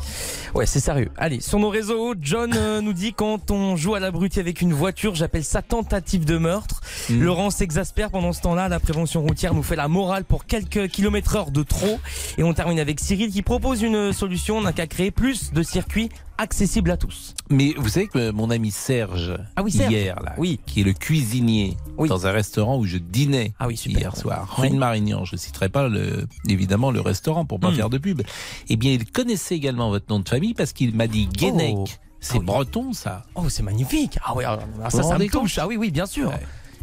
Ouais, 0.55 0.67
c'est 0.67 0.81
sérieux. 0.81 1.11
Allez, 1.17 1.41
sur 1.41 1.59
nos 1.59 1.71
réseaux, 1.71 2.15
John 2.21 2.53
euh, 2.55 2.81
nous 2.81 2.93
dit 2.93 3.13
quand 3.13 3.51
on 3.51 3.77
joue 3.77 3.95
à 3.95 4.01
l'abruti 4.01 4.39
avec 4.39 4.61
une 4.61 4.73
voiture, 4.73 5.15
j'appelle 5.15 5.45
ça 5.45 5.61
tentative 5.61 6.25
de 6.25 6.39
meurtre. 6.39 6.81
Mm. 7.11 7.23
Laurent 7.23 7.51
s'exaspère 7.51 8.11
pendant 8.11 8.33
ce 8.33 8.41
temps-là. 8.43 8.69
La 8.69 8.81
prévention 8.81 9.23
routière 9.23 9.55
nous 9.55 9.63
fait 9.63 9.77
la 9.77 9.89
morale 9.89 10.25
pour 10.25 10.47
quelques 10.47 10.89
kilomètres 10.89 11.37
heure 11.37 11.51
de 11.51 11.63
trop. 11.63 11.99
Et 12.39 12.43
on 12.43 12.55
termine 12.55 12.79
avec 12.79 13.01
Cyril 13.01 13.31
qui 13.31 13.43
propose 13.43 13.83
une 13.83 14.13
solution. 14.13 14.59
On 14.59 14.63
n'a 14.63 14.73
qu'à 14.73 14.87
créer 14.87 15.11
plus 15.11 15.53
de 15.53 15.63
circuits 15.63 16.11
accessibles 16.39 16.91
à 16.91 16.97
tous. 16.97 17.35
Mais 17.51 17.75
vous 17.77 17.89
savez 17.89 18.07
que 18.07 18.31
mon 18.31 18.51
ami 18.51 18.71
Serge, 18.71 19.37
Ah 19.57 19.63
oui, 19.63 19.71
Serge. 19.73 19.93
hier, 19.93 20.21
là, 20.23 20.35
Oui. 20.39 20.61
qui 20.67 20.81
est 20.81 20.85
le 20.85 20.93
cuisinier 20.93 21.77
dans 21.99 22.27
un 22.27 22.31
restaurant 22.31 22.79
où 22.79 22.85
je 22.85 22.97
dînais 22.99 23.53
Ah 23.59 23.67
oui, 23.67 23.77
super. 23.77 23.99
hier 24.01 24.17
soir, 24.17 24.55
rue 24.57 24.63
Oui. 24.69 24.71
de 24.71 24.77
Marignan, 24.77 25.25
je 25.25 25.35
ne 25.35 25.39
citerai 25.39 25.69
pas 25.69 25.89
le, 25.89 26.27
évidemment 26.49 26.91
le 26.91 27.01
restaurant 27.01 27.45
pour 27.45 27.61
pas 27.61 27.71
Hmm. 27.71 27.75
faire 27.75 27.91
de 27.91 27.99
pub, 27.99 28.23
eh 28.69 28.77
bien 28.77 28.93
il 28.93 29.05
connaissait 29.11 29.57
également 29.57 29.91
votre 29.91 30.07
nom 30.09 30.21
de 30.21 30.29
famille 30.29 30.55
parce 30.55 30.73
qu'il 30.73 30.95
m'a 30.95 31.07
dit 31.07 31.27
Guénec. 31.27 31.75
Oh. 31.77 31.85
C'est 32.21 32.41
breton 32.41 32.93
ça. 32.93 33.25
Oh, 33.37 33.49
c'est 33.49 33.63
magnifique. 33.63 34.19
Ah 34.25 34.33
oui, 34.35 34.43
alors, 34.45 34.61
Vous 34.75 34.91
ça, 34.91 35.03
ça 35.05 35.19
me 35.19 35.29
touche. 35.29 35.59
Ah 35.59 35.69
oui, 35.69 35.77
oui, 35.77 35.91
bien 35.93 36.07
sûr. 36.07 36.33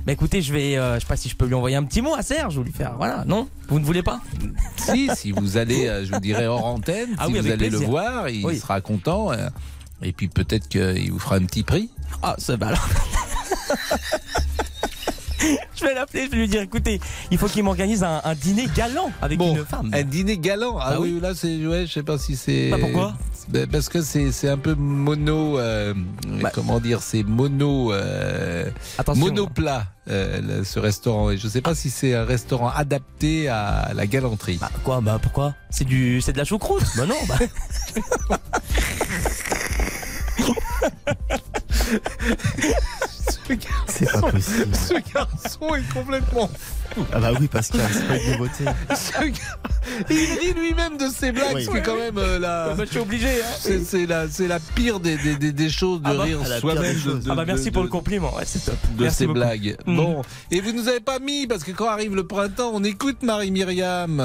Mais 0.06 0.14
écoutez, 0.14 0.42
je 0.42 0.54
vais, 0.54 0.78
euh, 0.78 0.96
je 0.96 1.00
sais 1.00 1.06
pas 1.08 1.16
si 1.16 1.30
je 1.30 1.36
peux 1.36 1.46
lui 1.48 1.56
envoyer 1.56 1.76
un 1.76 1.84
petit 1.84 2.02
mot 2.02 2.14
à 2.14 2.22
Serge 2.22 2.58
ou 2.58 2.64
lui 2.64 2.72
faire, 2.72 2.94
voilà, 2.98 3.24
non? 3.26 3.48
Vous 3.70 3.80
ne 3.80 3.86
voulez 3.86 4.04
pas? 4.04 4.22
Si, 4.78 5.10
si 5.16 5.32
vous 5.32 5.58
allez, 5.58 5.88
euh, 5.88 6.06
je 6.06 6.12
vous 6.14 6.20
dirais 6.20 6.46
hors 6.46 6.64
antenne, 6.66 7.10
Ah 7.18 7.26
si 7.26 7.34
oui, 7.34 7.40
vous 7.40 7.48
allez 7.48 7.70
plaisir. 7.70 7.80
le 7.80 7.86
voir, 7.88 8.30
il 8.30 8.46
Oui. 8.46 8.60
sera 8.60 8.82
content. 8.82 9.32
euh, 9.32 9.50
et 10.04 10.12
puis 10.14 10.28
peut-être 10.28 10.68
qu'il 10.68 11.12
vous 11.12 11.18
fera 11.20 11.38
un 11.38 11.46
petit 11.46 11.64
prix. 11.64 11.90
Ah, 12.22 12.36
ça 12.38 12.56
va 12.56 12.68
alors. 12.68 12.88
Je 15.76 15.86
vais 15.86 15.94
l'appeler, 15.94 16.26
je 16.26 16.32
vais 16.32 16.38
lui 16.38 16.48
dire, 16.48 16.62
écoutez, 16.62 17.00
il 17.32 17.38
faut 17.38 17.48
qu'il 17.48 17.64
m'organise 17.64 18.04
un, 18.04 18.22
un 18.24 18.36
dîner 18.36 18.68
galant 18.76 19.12
avec 19.22 19.38
Bon, 19.38 19.56
une 19.56 19.66
femme. 19.66 19.90
un 19.94 20.04
dîner 20.04 20.38
galant. 20.38 20.78
Ah, 20.80 20.92
Ah 20.94 21.02
oui, 21.02 21.14
oui. 21.16 21.20
là 21.22 21.34
c'est, 21.36 21.66
ouais, 21.66 21.86
je 21.88 21.92
sais 21.94 22.04
pas 22.04 22.18
si 22.18 22.36
c'est. 22.36 22.70
Bah, 22.70 22.78
pourquoi? 22.80 23.14
Ben, 23.50 23.68
Parce 23.68 23.90
que 23.90 24.02
c'est, 24.02 24.50
un 24.50 24.58
peu 24.58 24.74
mono. 24.74 25.60
euh, 25.60 25.94
comment 26.54 26.80
dire 26.80 27.02
C'est 27.04 27.22
mono. 27.24 27.94
euh, 27.94 28.70
Attention. 28.98 29.24
monoplat 29.26 29.86
euh, 30.10 30.64
ce 30.64 30.80
restaurant. 30.80 31.30
Et 31.30 31.38
je 31.38 31.48
sais 31.48 31.62
pas 31.62 31.76
si 31.76 31.92
c'est 31.92 32.16
un 32.16 32.26
restaurant 32.26 32.70
adapté 32.70 33.48
à 33.48 33.92
la 33.94 34.08
galanterie. 34.08 34.60
Quoi 34.84 35.00
Bah 35.02 35.20
pourquoi? 35.22 35.54
C'est 35.70 35.86
du, 35.86 36.22
c'est 36.22 36.34
de 36.34 36.40
la 36.40 36.44
choucroute 36.44 36.84
Bah 36.98 37.06
non. 37.06 37.16
Bah. 37.28 38.40
C'est 43.88 44.12
pas 44.12 44.22
possible. 44.32 44.76
Ce 44.76 44.94
garçon 45.14 45.76
est 45.76 45.94
complètement 45.94 46.48
fou. 46.48 47.06
Ah 47.14 47.20
bah 47.20 47.32
oui, 47.40 47.48
Pascal, 47.48 47.82
c'est 47.92 48.08
pas 48.08 48.18
une 48.18 48.32
nouveauté. 48.32 48.64
Ce 48.96 49.12
gars- 49.24 50.06
Il 50.10 50.16
rit 50.16 50.54
lui-même 50.54 50.98
de 50.98 51.08
ses 51.10 51.32
blagues, 51.32 51.54
Oui. 51.56 51.66
ce 51.66 51.70
qui 51.70 51.78
est 51.78 51.82
quand 51.82 51.96
même 51.98 52.18
euh, 52.18 52.40
la. 52.40 52.74
Bah, 52.74 52.84
je 52.86 52.90
suis 52.92 53.00
obligé. 53.00 53.28
Hein. 53.28 53.56
C'est, 53.60 53.84
c'est 53.84 54.06
la, 54.06 54.28
c'est 54.30 54.48
la 54.48 54.60
pire 54.60 55.00
des, 55.00 55.18
des, 55.18 55.36
des- 55.36 55.52
des 55.52 55.70
choses 55.70 56.02
de 56.02 56.08
Ah 56.10 56.14
bah, 56.16 56.24
rire 56.24 56.40
soi-même. 56.60 56.98
choses. 56.98 57.26
de- 57.26 57.32
ah 57.32 57.36
bah 57.36 57.44
merci 57.46 57.66
de- 57.66 57.70
pour 57.72 57.84
le 57.84 57.90
compliment. 57.90 58.34
Ouais, 58.36 58.44
c'est 58.46 58.64
top. 58.66 58.76
de 58.96 59.04
Merci 59.04 59.18
ces 59.18 59.28
beaucoup. 59.28 59.40
blagues. 59.40 59.78
Mm. 59.86 59.96
Bon, 59.96 60.22
et 60.52 60.62
vous 60.62 60.72
nous 60.72 60.88
avez 60.88 61.00
pas 61.02 61.20
mis 61.20 61.46
parce 61.48 61.64
que 61.64 61.72
quand 61.72 61.88
arrive 61.88 62.16
le 62.16 62.26
printemps, 62.26 62.72
on 62.74 62.84
écoute 62.84 63.22
Marie-Myriam. 63.24 64.20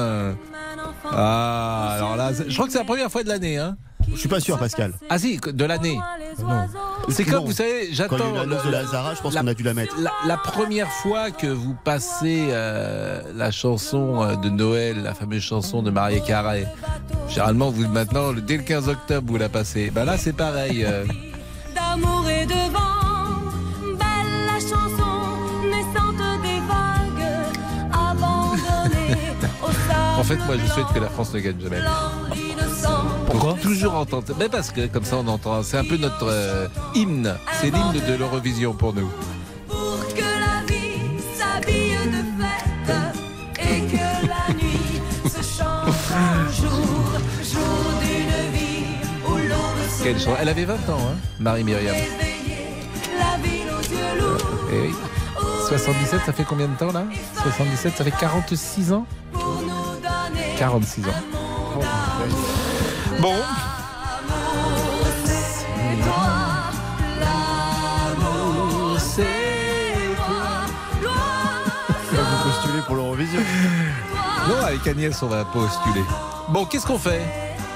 Ah, 1.11 1.93
alors 1.97 2.15
là, 2.15 2.31
c'est- 2.33 2.49
je 2.49 2.53
crois 2.53 2.65
que 2.67 2.71
c'est 2.71 2.79
la 2.79 2.85
première 2.85 3.11
fois 3.11 3.23
de 3.23 3.29
l'année, 3.29 3.57
hein. 3.57 3.77
Je 4.13 4.17
suis 4.19 4.29
pas 4.29 4.39
sûr, 4.39 4.57
Pascal. 4.59 4.93
Ah 5.09 5.17
si, 5.17 5.37
de 5.37 5.65
l'année. 5.65 5.97
C'est 7.09 7.25
comme 7.25 7.45
vous 7.45 7.51
savez, 7.51 7.69
Quand 7.71 7.85
il 7.85 7.89
y 7.89 7.91
a 7.91 7.95
j'attends 7.95 8.31
eu 8.31 8.35
l'annonce 8.35 8.63
le- 8.63 8.67
de 8.67 8.75
Lazara, 8.75 9.13
je 9.15 9.21
pense 9.21 9.33
la- 9.33 9.41
qu'on 9.41 9.47
a 9.47 9.53
dû 9.53 9.63
la 9.63 9.73
mettre. 9.73 9.95
la, 9.99 10.11
la 10.27 10.37
première 10.37 10.89
fois 10.89 11.31
que 11.31 11.47
vous 11.47 11.75
passez 11.83 12.47
euh, 12.49 13.21
la 13.35 13.51
chanson 13.51 14.21
euh, 14.23 14.35
de 14.35 14.49
Noël, 14.49 15.01
la 15.03 15.13
fameuse 15.13 15.41
chanson 15.41 15.81
de 15.81 15.91
Marie 15.91 16.21
Carré, 16.23 16.65
généralement 17.27 17.69
vous 17.71 17.87
maintenant 17.87 18.31
le- 18.31 18.41
dès 18.41 18.57
le 18.57 18.63
15 18.63 18.87
octobre 18.89 19.27
vous 19.31 19.37
la 19.37 19.49
passez. 19.49 19.89
Ben 19.91 20.05
là 20.05 20.17
c'est 20.17 20.33
pareil. 20.33 20.83
euh, 20.85 21.03
D'amour 21.75 22.29
et 22.29 22.45
de 22.45 22.53
vent, 22.71 23.51
belle 23.81 24.45
la 24.45 24.59
chanson 24.59 25.67
naissante 25.69 26.41
des 26.41 26.59
vagues, 26.67 27.27
abandonnée 27.93 29.17
au 29.63 29.67
sable 29.67 30.19
en 30.19 30.23
fait 30.23 30.37
moi 30.45 30.55
je 30.57 30.71
souhaite 30.71 30.87
que 30.93 30.99
la 30.99 31.09
France 31.09 31.33
ne 31.33 31.39
gagne 31.39 31.59
jamais. 31.61 31.79
Pourquoi 33.41 33.59
Toujours 33.59 33.95
entendre. 33.95 34.35
Mais 34.37 34.49
parce 34.49 34.69
que 34.69 34.85
comme 34.85 35.03
ça 35.03 35.15
on 35.17 35.27
entend. 35.27 35.63
C'est 35.63 35.77
un 35.77 35.83
peu 35.83 35.97
notre 35.97 36.27
euh, 36.29 36.67
hymne. 36.93 37.35
C'est 37.59 37.71
l'hymne 37.71 37.99
de 38.07 38.13
l'Eurovision 38.13 38.73
pour 38.73 38.93
nous. 38.93 39.09
Pour 39.67 39.97
que 40.13 40.21
la 40.21 40.63
vie 40.67 41.01
s'habille 41.35 41.97
de 42.05 42.21
fête 42.39 42.93
et 43.57 43.81
que 43.87 44.27
la 44.27 44.53
nuit 44.53 45.01
se 45.25 45.41
change 45.41 45.89
en 46.13 46.51
jour, 46.51 46.85
jour 47.41 47.91
d'une 47.99 48.59
vie 48.59 48.85
où 49.25 49.31
l'on 49.31 49.37
veut 49.39 50.03
Quelle 50.03 50.19
se 50.19 50.25
chanson 50.25 50.37
Elle 50.39 50.49
avait 50.49 50.65
20 50.65 50.75
ans, 50.75 50.99
hein, 50.99 51.15
Marie-Myriam. 51.39 51.95
réveiller, 51.95 52.87
la 53.17 53.37
ville 53.41 53.71
aux 53.71 53.81
yeux 53.81 54.21
lourds. 54.21 54.47
Eh 54.71 54.81
oui. 54.81 54.95
77, 55.67 56.21
ça 56.27 56.33
fait 56.33 56.43
combien 56.43 56.67
de 56.67 56.75
temps 56.75 56.91
là? 56.91 57.05
77, 57.41 57.93
ça 57.97 58.03
fait 58.03 58.11
46 58.11 58.93
ans? 58.93 59.07
Pour 59.33 59.63
nous 59.63 59.95
donner 59.99 60.57
46 60.59 61.01
Bon. 63.21 63.35
Vous 72.09 72.49
postulez 72.49 72.81
pour 72.87 72.95
l'Eurovision 72.95 73.39
Non, 74.49 74.65
avec 74.65 74.87
Agnès, 74.87 75.21
on 75.21 75.27
va 75.27 75.45
postuler. 75.45 76.03
Bon, 76.49 76.65
qu'est-ce 76.65 76.87
qu'on 76.87 76.97
fait? 76.97 77.21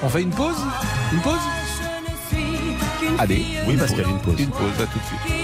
On 0.02 0.08
fait 0.08 0.22
une 0.22 0.30
pause? 0.30 0.56
Une 1.12 1.20
pause? 1.20 1.38
Allez, 3.18 3.46
oui, 3.68 3.76
Pascal, 3.76 4.08
une 4.08 4.18
pause. 4.18 4.40
Une 4.40 4.50
pause, 4.50 4.80
à 4.80 4.86
tout 4.86 4.98
de 4.98 5.04
suite. 5.04 5.35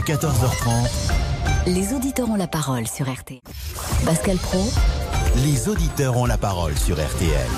Jusqu'à 0.00 0.14
14h30, 0.14 0.88
Les 1.66 1.92
auditeurs 1.92 2.30
ont 2.30 2.36
la 2.36 2.46
parole 2.46 2.86
sur 2.86 3.06
RT. 3.06 3.40
Pascal 4.06 4.38
Pro, 4.38 4.64
les 5.44 5.68
auditeurs 5.68 6.16
ont 6.16 6.24
la 6.24 6.38
parole 6.38 6.74
sur 6.78 6.96
RTL. 6.96 7.48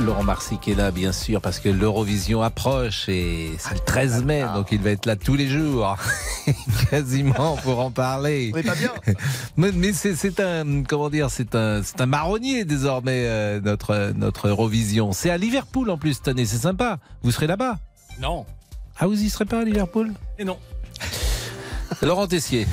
Laurent 0.00 0.22
Marsic 0.22 0.68
est 0.68 0.74
là, 0.74 0.90
bien 0.90 1.12
sûr, 1.12 1.40
parce 1.40 1.58
que 1.58 1.70
l'Eurovision 1.70 2.42
approche 2.42 3.08
et 3.08 3.52
c'est 3.58 3.74
le 3.74 3.80
13 3.80 4.24
mai, 4.24 4.44
donc 4.54 4.72
il 4.72 4.80
va 4.82 4.90
être 4.90 5.06
là 5.06 5.16
tous 5.16 5.36
les 5.36 5.48
jours, 5.48 5.96
quasiment 6.90 7.56
pour 7.56 7.80
en 7.80 7.90
parler. 7.90 8.50
On 8.54 8.58
est 8.58 8.62
pas 8.62 8.74
bien. 8.74 8.92
Mais, 9.56 9.72
mais 9.72 9.94
c'est, 9.94 10.16
c'est 10.16 10.38
un, 10.40 10.82
comment 10.82 11.08
dire, 11.08 11.30
c'est 11.30 11.54
un, 11.54 11.82
c'est 11.82 12.00
un 12.02 12.06
marronnier 12.06 12.66
désormais 12.66 13.24
euh, 13.26 13.60
notre 13.62 14.12
notre 14.16 14.48
Eurovision. 14.48 15.12
C'est 15.12 15.30
à 15.30 15.38
Liverpool 15.38 15.88
en 15.88 15.96
plus 15.96 16.14
cette 16.14 16.28
année, 16.28 16.44
c'est 16.44 16.58
sympa. 16.58 16.98
Vous 17.22 17.30
serez 17.30 17.46
là-bas? 17.46 17.78
Non. 18.20 18.44
Ah, 18.98 19.06
vous 19.06 19.22
y 19.22 19.30
serez 19.30 19.46
pas 19.46 19.60
à 19.60 19.64
Liverpool? 19.64 20.12
Et 20.38 20.44
non. 20.44 20.58
Laurent 22.02 22.26
Tessier. 22.26 22.66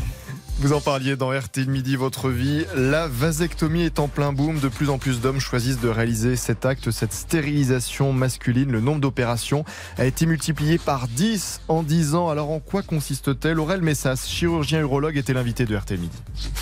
Vous 0.59 0.73
en 0.73 0.81
parliez 0.81 1.15
dans 1.15 1.29
RT 1.29 1.65
Midi, 1.67 1.95
votre 1.95 2.29
vie. 2.29 2.65
La 2.75 3.07
vasectomie 3.07 3.83
est 3.83 3.99
en 3.99 4.07
plein 4.07 4.33
boom. 4.33 4.59
De 4.59 4.67
plus 4.67 4.89
en 4.89 4.97
plus 4.97 5.19
d'hommes 5.19 5.39
choisissent 5.39 5.79
de 5.79 5.89
réaliser 5.89 6.35
cet 6.35 6.65
acte, 6.65 6.91
cette 6.91 7.11
stérilisation 7.11 8.13
masculine. 8.13 8.71
Le 8.71 8.79
nombre 8.79 9.01
d'opérations 9.01 9.65
a 9.97 10.05
été 10.05 10.25
multiplié 10.25 10.77
par 10.77 11.07
10 11.07 11.61
en 11.69 11.83
10 11.83 12.15
ans. 12.15 12.29
Alors 12.29 12.51
en 12.51 12.59
quoi 12.59 12.83
consiste-t-elle? 12.83 13.59
Aurel 13.59 13.81
Messas, 13.81 14.25
chirurgien 14.27 14.79
urologue, 14.81 15.17
était 15.17 15.33
l'invité 15.33 15.65
de 15.65 15.75
RT 15.75 15.91
Midi. 15.91 16.17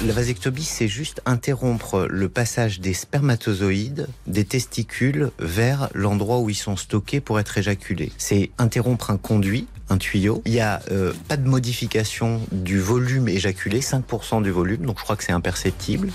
La 0.06 0.14
vasectomie, 0.14 0.64
c'est 0.64 0.88
juste 0.88 1.22
interrompre 1.26 2.08
le 2.10 2.30
passage 2.30 2.80
des 2.80 2.94
spermatozoïdes, 2.94 4.08
des 4.26 4.46
testicules, 4.46 5.32
vers 5.40 5.90
l'endroit 5.94 6.40
où 6.40 6.50
ils 6.50 6.56
sont 6.56 6.78
stockés 6.78 7.22
pour 7.22 7.40
être 7.40 7.58
éjaculés. 7.58 8.12
C'est 8.18 8.52
interrompre 8.58 9.12
un 9.12 9.18
conduit, 9.18 9.68
un 9.92 9.98
tuyau. 9.98 10.42
Il 10.46 10.54
n'y 10.54 10.62
a 10.62 10.82
euh, 10.90 11.14
pas 11.28 11.38
de 11.38 11.48
modification 11.48 12.42
du 12.52 12.80
volume 12.80 13.28
éjaculé, 13.28 13.82
5% 13.82 14.42
du 14.42 14.50
volume, 14.50 14.86
donc 14.86 14.98
je 15.00 15.04
crois 15.04 15.16
que 15.18 15.24
c'est 15.24 15.34
imperceptible. 15.34 16.10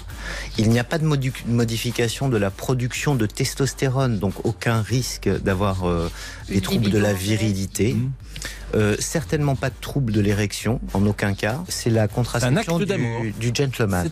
Il 0.58 0.70
n'y 0.70 0.78
a 0.78 0.84
pas 0.84 0.98
de 0.98 1.06
modu- 1.06 1.32
modification 1.46 2.28
de 2.28 2.38
la 2.38 2.50
production 2.50 3.14
de 3.14 3.26
testostérone, 3.26 4.18
donc 4.18 4.32
aucun 4.44 4.80
risque 4.82 5.28
d'avoir 5.28 5.84
euh, 5.88 6.10
les 6.48 6.60
troubles 6.60 6.90
de 6.90 6.98
la 6.98 7.12
virilité. 7.12 7.96
Euh, 8.74 8.96
certainement 8.98 9.54
pas 9.56 9.70
de 9.70 9.74
troubles 9.80 10.12
de 10.12 10.20
l'érection, 10.20 10.80
en 10.92 11.04
aucun 11.06 11.34
cas. 11.34 11.62
C'est 11.68 11.90
la 11.90 12.08
contraception 12.08 12.78
du 13.38 13.50
gentleman. 13.54 14.10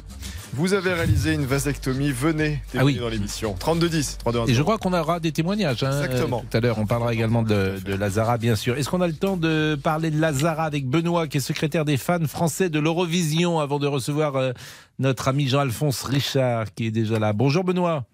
Vous 0.57 0.73
avez 0.73 0.93
réalisé 0.93 1.33
une 1.35 1.45
vasectomie, 1.47 2.13
venez 2.13 2.61
témoigner 2.71 2.79
Ah 2.79 2.85
oui. 2.85 2.95
dans 2.97 3.09
l'émission. 3.09 3.55
3210, 3.59 4.19
3210. 4.19 4.53
Et 4.53 4.55
je 4.55 4.63
crois 4.63 4.79
qu'on 4.79 4.93
aura 4.93 5.19
des 5.19 5.33
témoignages. 5.33 5.83
hein, 5.83 5.91
Exactement. 6.05 6.39
euh, 6.45 6.49
tout 6.49 6.57
à 6.57 6.61
l'heure, 6.61 6.79
on 6.79 6.87
parlera 6.87 7.13
également 7.13 7.43
de, 7.43 7.81
de 7.85 7.95
Lazara, 7.95 8.39
bien 8.39 8.55
sûr. 8.55 8.77
Est-ce 8.77 8.89
qu'on 8.89 9.01
a 9.01 9.09
le 9.09 9.15
temps 9.15 9.37
de 9.37 9.77
parler 9.83 10.13
de 10.13 10.21
Lazara 10.21 10.63
avec 10.65 10.87
Benoît, 10.87 11.27
qui 11.27 11.39
est 11.39 11.41
secrétaire 11.41 11.85
des 11.85 11.97
fans 11.97 12.25
français 12.29 12.69
de 12.71 12.79
l'Eurovision, 12.79 13.59
avant 13.59 13.81
de 13.81 13.89
recevoir 13.89 14.37
euh, 14.37 14.53
notre 15.01 15.27
ami 15.27 15.49
Jean-Alphonse 15.49 16.03
Richard, 16.05 16.73
qui 16.73 16.87
est 16.87 16.91
déjà 16.93 17.19
là. 17.19 17.33
Bonjour 17.33 17.65
Benoît. 17.65 18.05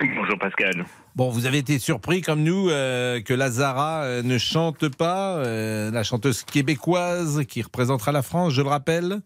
Bonjour 0.00 0.38
Pascal. 0.38 0.84
Bon, 1.14 1.30
vous 1.30 1.46
avez 1.46 1.56
été 1.58 1.78
surpris 1.78 2.20
comme 2.20 2.42
nous 2.42 2.68
euh, 2.68 3.22
que 3.22 3.32
Lazara 3.32 4.02
euh, 4.02 4.22
ne 4.22 4.36
chante 4.36 4.90
pas, 4.94 5.36
euh, 5.36 5.90
la 5.90 6.02
chanteuse 6.04 6.42
québécoise 6.42 7.44
qui 7.48 7.62
représentera 7.62 8.12
la 8.12 8.20
France, 8.20 8.52
je 8.52 8.60
le 8.60 8.68
rappelle. 8.68 9.20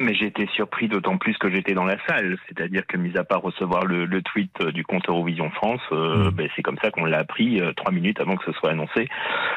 Mais 0.00 0.14
j'ai 0.14 0.26
été 0.26 0.46
surpris 0.54 0.88
d'autant 0.88 1.18
plus 1.18 1.36
que 1.38 1.50
j'étais 1.50 1.74
dans 1.74 1.84
la 1.84 1.96
salle. 2.08 2.38
C'est-à-dire 2.48 2.86
que, 2.86 2.96
mis 2.96 3.16
à 3.18 3.24
part 3.24 3.42
recevoir 3.42 3.84
le, 3.84 4.06
le 4.06 4.22
tweet 4.22 4.50
euh, 4.62 4.72
du 4.72 4.82
compte 4.84 5.08
Eurovision 5.08 5.50
France, 5.50 5.80
euh, 5.92 6.30
ben, 6.30 6.48
c'est 6.56 6.62
comme 6.62 6.78
ça 6.82 6.90
qu'on 6.90 7.04
l'a 7.04 7.18
appris 7.18 7.60
euh, 7.60 7.72
trois 7.74 7.92
minutes 7.92 8.18
avant 8.20 8.36
que 8.36 8.44
ce 8.44 8.52
soit 8.58 8.70
annoncé 8.70 9.08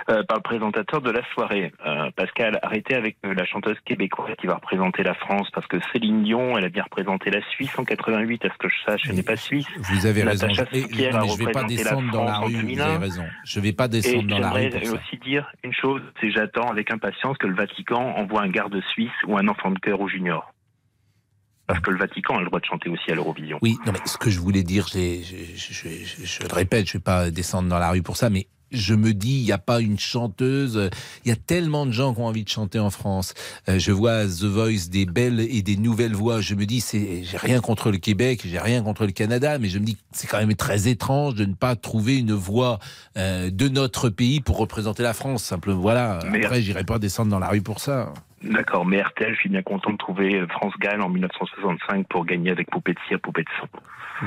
euh, 0.09 0.23
par 0.23 0.37
le 0.37 0.43
présentateur 0.43 1.01
de 1.01 1.11
la 1.11 1.21
soirée. 1.33 1.71
Pascal, 2.15 2.59
arrêtez 2.61 2.95
avec 2.95 3.15
la 3.23 3.45
chanteuse 3.45 3.77
québécoise 3.85 4.35
qui 4.39 4.47
va 4.47 4.55
représenter 4.55 5.03
la 5.03 5.13
France 5.13 5.49
parce 5.53 5.67
que 5.67 5.77
Céline 5.91 6.23
Dion, 6.23 6.57
elle 6.57 6.65
a 6.65 6.69
bien 6.69 6.83
représenté 6.83 7.31
la 7.31 7.41
Suisse 7.51 7.77
en 7.79 7.85
88. 7.85 8.45
À 8.45 8.49
ce 8.49 8.57
que 8.57 8.67
je 8.69 8.75
sache, 8.85 9.01
elle 9.09 9.15
n'est 9.15 9.23
pas 9.23 9.35
suisse. 9.35 9.67
Vous 9.77 10.05
avez 10.05 10.23
raison. 10.23 10.47
Natacha 10.47 10.63
non, 10.63 11.19
mais 11.21 11.27
je 11.29 11.37
vais 11.45 11.51
pas 11.51 11.63
descendre 11.63 12.11
dans 12.11 12.23
la 12.25 12.37
rue. 12.39 12.53
Vous 12.53 12.61
2001. 12.61 12.83
avez 12.85 12.97
raison. 12.97 13.23
Je 13.45 13.59
vais 13.59 13.73
pas 13.73 13.87
descendre 13.87 14.23
Et 14.23 14.27
dans 14.27 14.39
la 14.39 14.49
rue. 14.51 14.61
j'aimerais 14.71 14.89
aussi 14.89 15.17
dire 15.17 15.51
une 15.63 15.73
chose, 15.73 16.01
c'est 16.19 16.31
j'attends 16.31 16.69
avec 16.69 16.91
impatience 16.91 17.37
que 17.37 17.47
le 17.47 17.55
Vatican 17.55 18.13
envoie 18.17 18.41
un 18.41 18.49
garde 18.49 18.79
suisse 18.91 19.11
ou 19.27 19.37
un 19.37 19.47
enfant 19.47 19.71
de 19.71 19.79
cœur 19.79 20.01
au 20.01 20.07
junior. 20.07 20.32
Parce 21.67 21.79
que 21.79 21.91
le 21.91 21.97
Vatican 21.97 22.35
a 22.37 22.39
le 22.39 22.45
droit 22.47 22.59
de 22.59 22.65
chanter 22.65 22.89
aussi 22.89 23.09
à 23.11 23.15
l'Eurovision. 23.15 23.57
Oui, 23.61 23.77
non, 23.85 23.93
mais 23.93 23.99
ce 24.05 24.17
que 24.17 24.29
je 24.29 24.39
voulais 24.39 24.63
dire, 24.63 24.87
je, 24.93 25.19
je, 25.23 25.73
je, 25.73 25.89
je- 26.05 26.25
je 26.25 26.41
le 26.43 26.53
répète, 26.53 26.85
je 26.87 26.91
ne 26.91 26.99
vais 26.99 27.03
pas 27.03 27.31
descendre 27.31 27.69
dans 27.69 27.79
la 27.79 27.89
rue 27.91 28.01
pour 28.01 28.17
ça, 28.17 28.29
mais 28.29 28.47
je 28.71 28.95
me 28.95 29.13
dis, 29.13 29.37
il 29.39 29.43
n'y 29.45 29.51
a 29.51 29.59
pas 29.59 29.81
une 29.81 29.99
chanteuse. 29.99 30.89
Il 31.23 31.29
y 31.29 31.31
a 31.31 31.35
tellement 31.35 31.85
de 31.85 31.91
gens 31.91 32.13
qui 32.15 32.21
ont 32.21 32.25
envie 32.25 32.43
de 32.43 32.49
chanter 32.49 32.79
en 32.79 32.89
France. 32.89 33.35
Euh, 33.69 33.77
je 33.77 33.91
vois 33.91 34.25
The 34.25 34.45
Voice 34.45 34.89
des 34.89 35.05
belles 35.05 35.39
et 35.41 35.61
des 35.61 35.77
nouvelles 35.77 36.15
voix. 36.15 36.41
Je 36.41 36.55
me 36.55 36.65
dis, 36.65 36.81
c'est, 36.81 37.23
j'ai 37.23 37.37
rien 37.37 37.61
contre 37.61 37.91
le 37.91 37.97
Québec, 37.99 38.41
j'ai 38.43 38.57
rien 38.59 38.81
contre 38.81 39.05
le 39.05 39.11
Canada, 39.11 39.59
mais 39.59 39.69
je 39.69 39.77
me 39.77 39.85
dis, 39.85 39.97
c'est 40.11 40.25
quand 40.27 40.39
même 40.39 40.55
très 40.55 40.87
étrange 40.87 41.35
de 41.35 41.45
ne 41.45 41.53
pas 41.53 41.75
trouver 41.75 42.17
une 42.17 42.33
voix 42.33 42.79
euh, 43.15 43.51
de 43.51 43.67
notre 43.69 44.09
pays 44.09 44.41
pour 44.41 44.57
représenter 44.57 45.03
la 45.03 45.13
France. 45.13 45.43
Simplement, 45.43 45.79
voilà. 45.79 46.19
Après, 46.45 46.61
j'irai 46.63 46.83
pas 46.83 46.97
descendre 46.97 47.29
dans 47.29 47.39
la 47.39 47.49
rue 47.49 47.61
pour 47.61 47.79
ça. 47.79 48.11
D'accord, 48.43 48.85
mais 48.85 49.01
RTL, 49.01 49.33
je 49.33 49.39
suis 49.39 49.49
bien 49.49 49.61
content 49.61 49.91
de 49.91 49.97
trouver 49.97 50.35
euh, 50.41 50.47
France 50.47 50.73
Gall 50.79 51.01
en 51.01 51.09
1965 51.09 52.07
pour 52.07 52.25
gagner 52.25 52.51
avec 52.51 52.69
Poupée 52.69 52.93
de 52.93 52.99
cire, 53.07 53.19
Poupée 53.21 53.43
de 53.43 53.49
sang. 53.59 53.67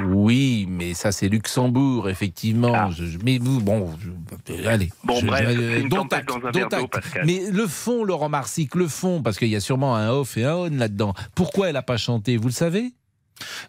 Oui, 0.09 0.67
mais 0.69 0.95
ça 0.95 1.13
c'est 1.13 1.29
Luxembourg, 1.29 2.09
effectivement. 2.09 2.91
Je- 2.91 3.19
mais 3.25 3.39
vous, 3.39 3.61
bon, 3.61 3.91
je- 4.01 4.67
allez. 4.67 4.89
Ah. 4.93 4.97
Bon, 5.05 5.15
Je- 5.21 5.27
bref, 5.27 5.47
c'est 5.57 5.81
une 5.81 5.89
dont 5.89 6.03
acte, 6.05 6.29
dans 6.29 6.47
un 6.47 6.51
dont 6.51 6.63
acte. 6.79 6.93
Pascal. 6.93 7.23
Mais 7.27 7.41
le 7.53 7.67
fond, 7.67 8.05
Laurent 8.05 8.29
Marsic, 8.29 8.75
le 8.75 8.89
fond, 8.89 9.23
parce 9.23 9.39
qu'il 9.39 9.49
y 9.49 9.57
a 9.57 9.61
sûrement 9.61 9.95
un 9.97 10.09
off 10.11 10.37
et 10.37 10.45
un 10.45 10.55
on 10.57 10.71
là-dedans. 10.71 11.15
Pourquoi 11.35 11.69
elle 11.69 11.75
n'a 11.75 11.83
pas 11.83 11.97
chanté 11.97 12.37
Vous 12.37 12.49
le 12.49 12.53
savez? 12.53 12.93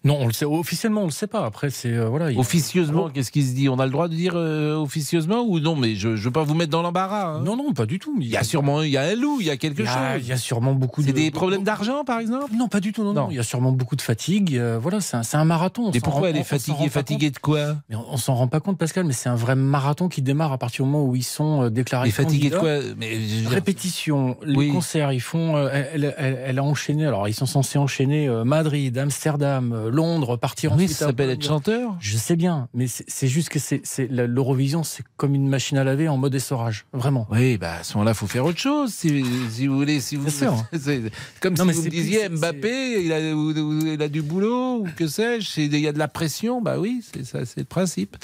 Non, 0.08 0.18
on 0.22 0.28
le 0.28 0.34
sait. 0.34 0.46
Officiellement, 0.46 1.02
on 1.02 1.06
le 1.06 1.12
sait 1.12 1.28
pas. 1.28 1.46
Après, 1.46 1.70
c'est 1.70 1.92
euh, 1.92 2.08
voilà. 2.08 2.32
il- 2.32 2.40
Officieusement, 2.40 3.10
qu'est-ce 3.10 3.32
qui 3.32 3.44
se 3.44 3.54
dit? 3.54 3.68
On 3.70 3.78
a 3.80 3.86
le 3.86 3.92
droit 3.92 4.08
de 4.08 4.16
dire 4.16 4.34
euh, 4.36 4.76
officieusement 4.76 5.42
ou 5.46 5.60
non? 5.60 5.76
Mais 5.76 5.96
je 5.96 6.08
ne 6.10 6.16
veux 6.16 6.32
pas 6.32 6.44
vous 6.44 6.54
mettre 6.56 6.72
dans 6.72 6.82
l'embarras. 6.82 7.36
hein. 7.36 7.42
Non, 7.44 7.58
non, 7.58 7.74
pas 7.74 7.86
du 7.86 8.00
tout. 8.00 8.16
Il 8.22 8.28
y 8.28 8.38
a 8.38 8.44
sûrement 8.44 8.82
il 8.82 8.90
y 8.92 8.98
a 8.98 9.02
un 9.04 9.16
loup, 9.16 9.38
il 9.42 9.48
y 9.48 9.50
a 9.50 9.58
quelque 9.58 9.82
Il 9.82 9.86
y 9.86 9.88
a- 9.90 10.14
chose. 10.16 10.22
il 10.26 10.30
y 10.30 10.32
a 10.32 10.38
sûrement 10.38 10.74
beaucoup 10.74 11.02
C'est 11.02 11.08
de- 11.12 11.18
des 11.18 11.30
problèmes 11.32 11.64
d'argent, 11.64 12.04
par 12.06 12.20
exemple? 12.20 12.52
Non, 12.58 12.68
pas 12.70 12.80
du 12.80 12.94
tout. 12.94 13.04
Non, 13.04 13.14
non. 13.14 13.28
Il 13.30 13.36
y 13.36 13.40
a 13.40 13.44
sûrement 13.44 13.72
beaucoup 13.74 13.96
de 13.98 14.02
fatigue. 14.02 14.56
euh, 14.58 14.80
voilà, 14.82 15.02
c'est 15.02 15.18
un, 15.36 15.44
marathon. 15.46 15.88
on 15.88 15.92
Mais 15.94 16.00
pourquoi 16.00 16.22
rend- 16.22 16.28
elle 16.28 16.38
est 16.38 16.44
fatiguée? 16.44 16.90
Fatiguée 16.90 17.30
de 17.32 17.40
quoi? 17.40 17.76
Mais 17.90 17.96
on, 17.98 18.06
on 18.14 18.18
s'en 18.18 18.36
rend 18.36 18.48
pas 18.48 18.60
compte, 18.62 18.78
Pascal. 18.78 19.04
Mais 19.06 19.14
c'est 19.14 19.30
un 19.30 19.36
vrai 19.36 19.56
marathon 19.56 20.08
qui 20.08 20.22
démarre 20.22 20.54
à 20.54 20.58
partir 20.58 20.86
du 20.86 20.92
moment 20.92 21.04
où 21.06 21.16
ils 21.16 21.24
sont 21.24 21.64
euh, 21.64 21.70
déclarés. 21.70 22.08
Mais 22.08 22.12
fatiguée 22.12 22.50
de 22.50 22.58
quoi? 22.58 22.80
Mais 22.98 23.20
je 23.20 23.48
Répétition, 23.50 24.38
les 24.44 24.56
Oui. 24.56 24.70
concerts, 24.72 25.12
ils 25.12 25.20
font. 25.20 25.58
elle, 25.68 26.14
elle- 26.18 26.40
elle 26.46 26.60
a 26.60 26.64
enchaîné. 26.64 27.06
Alors, 27.06 27.28
ils 27.28 27.34
sont 27.34 27.46
censés 27.46 27.78
enchaîner 27.78 28.30
Madrid, 28.46 28.98
Amsterdam, 28.98 29.90
Londres, 29.98 30.38
partir 30.38 30.72
Oui, 30.72 30.86
ensuite 30.86 30.98
ça 30.98 31.08
s'appelle 31.08 31.30
être 31.32 31.44
chanteur. 31.44 31.96
Je 32.00 32.16
sais 32.18 32.36
bien, 32.38 32.70
mais 32.74 32.86
c'est 32.88 33.28
juste 33.28 33.50
que 33.50 33.60
c'est 33.60 33.82
l'Eurovision, 34.10 34.84
c'est 34.84 35.04
comme 35.18 35.36
une 35.36 35.50
machine 35.50 35.78
à 35.78 35.84
laver 35.84 36.08
en 36.08 36.16
mode 36.18 36.34
essorage, 36.34 36.86
vraiment. 36.94 37.28
Oui, 37.32 37.58
bah 37.58 37.76
à 37.80 37.84
ce 37.84 37.94
moment-là, 37.96 38.12
il 38.12 38.16
faut 38.16 38.28
faire 38.28 38.46
autre 38.46 38.60
chose, 38.60 38.94
si, 38.94 39.26
si 39.52 39.68
vous 39.68 39.76
voulez. 39.76 40.00
Si 40.00 40.16
vous, 40.16 40.28
comme 41.42 41.56
Non, 41.56 41.66
si 41.66 41.72
vous 41.74 41.84
me 41.84 41.90
disiez 41.90 42.30
plus- 42.30 42.38
Mbappé, 42.38 43.04
il 43.04 43.12
a, 43.12 43.36
ou- 43.36 43.52
ou- 43.52 43.86
il 43.88 44.02
a 44.02 44.08
du 44.08 44.22
boulot, 44.22 44.78
ou 44.82 44.88
que 44.96 45.08
sais-je, 45.08 45.50
c'est- 45.50 45.66
il 45.66 45.80
y 45.80 45.88
a 45.88 45.92
de 45.94 46.00
la 46.00 46.08
pression, 46.08 46.62
bah 46.62 46.80
oui, 46.80 47.04
c'est 47.14 47.26
ça, 47.26 47.46
c'est 47.46 47.60
le 47.60 47.66
principe. 47.66 48.16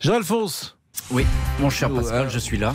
Jean-Alphonse 0.00 0.76
Oui, 1.10 1.24
mon 1.60 1.70
cher 1.70 1.90
Pascal, 1.92 2.30
je 2.30 2.38
suis 2.38 2.58
là. 2.58 2.74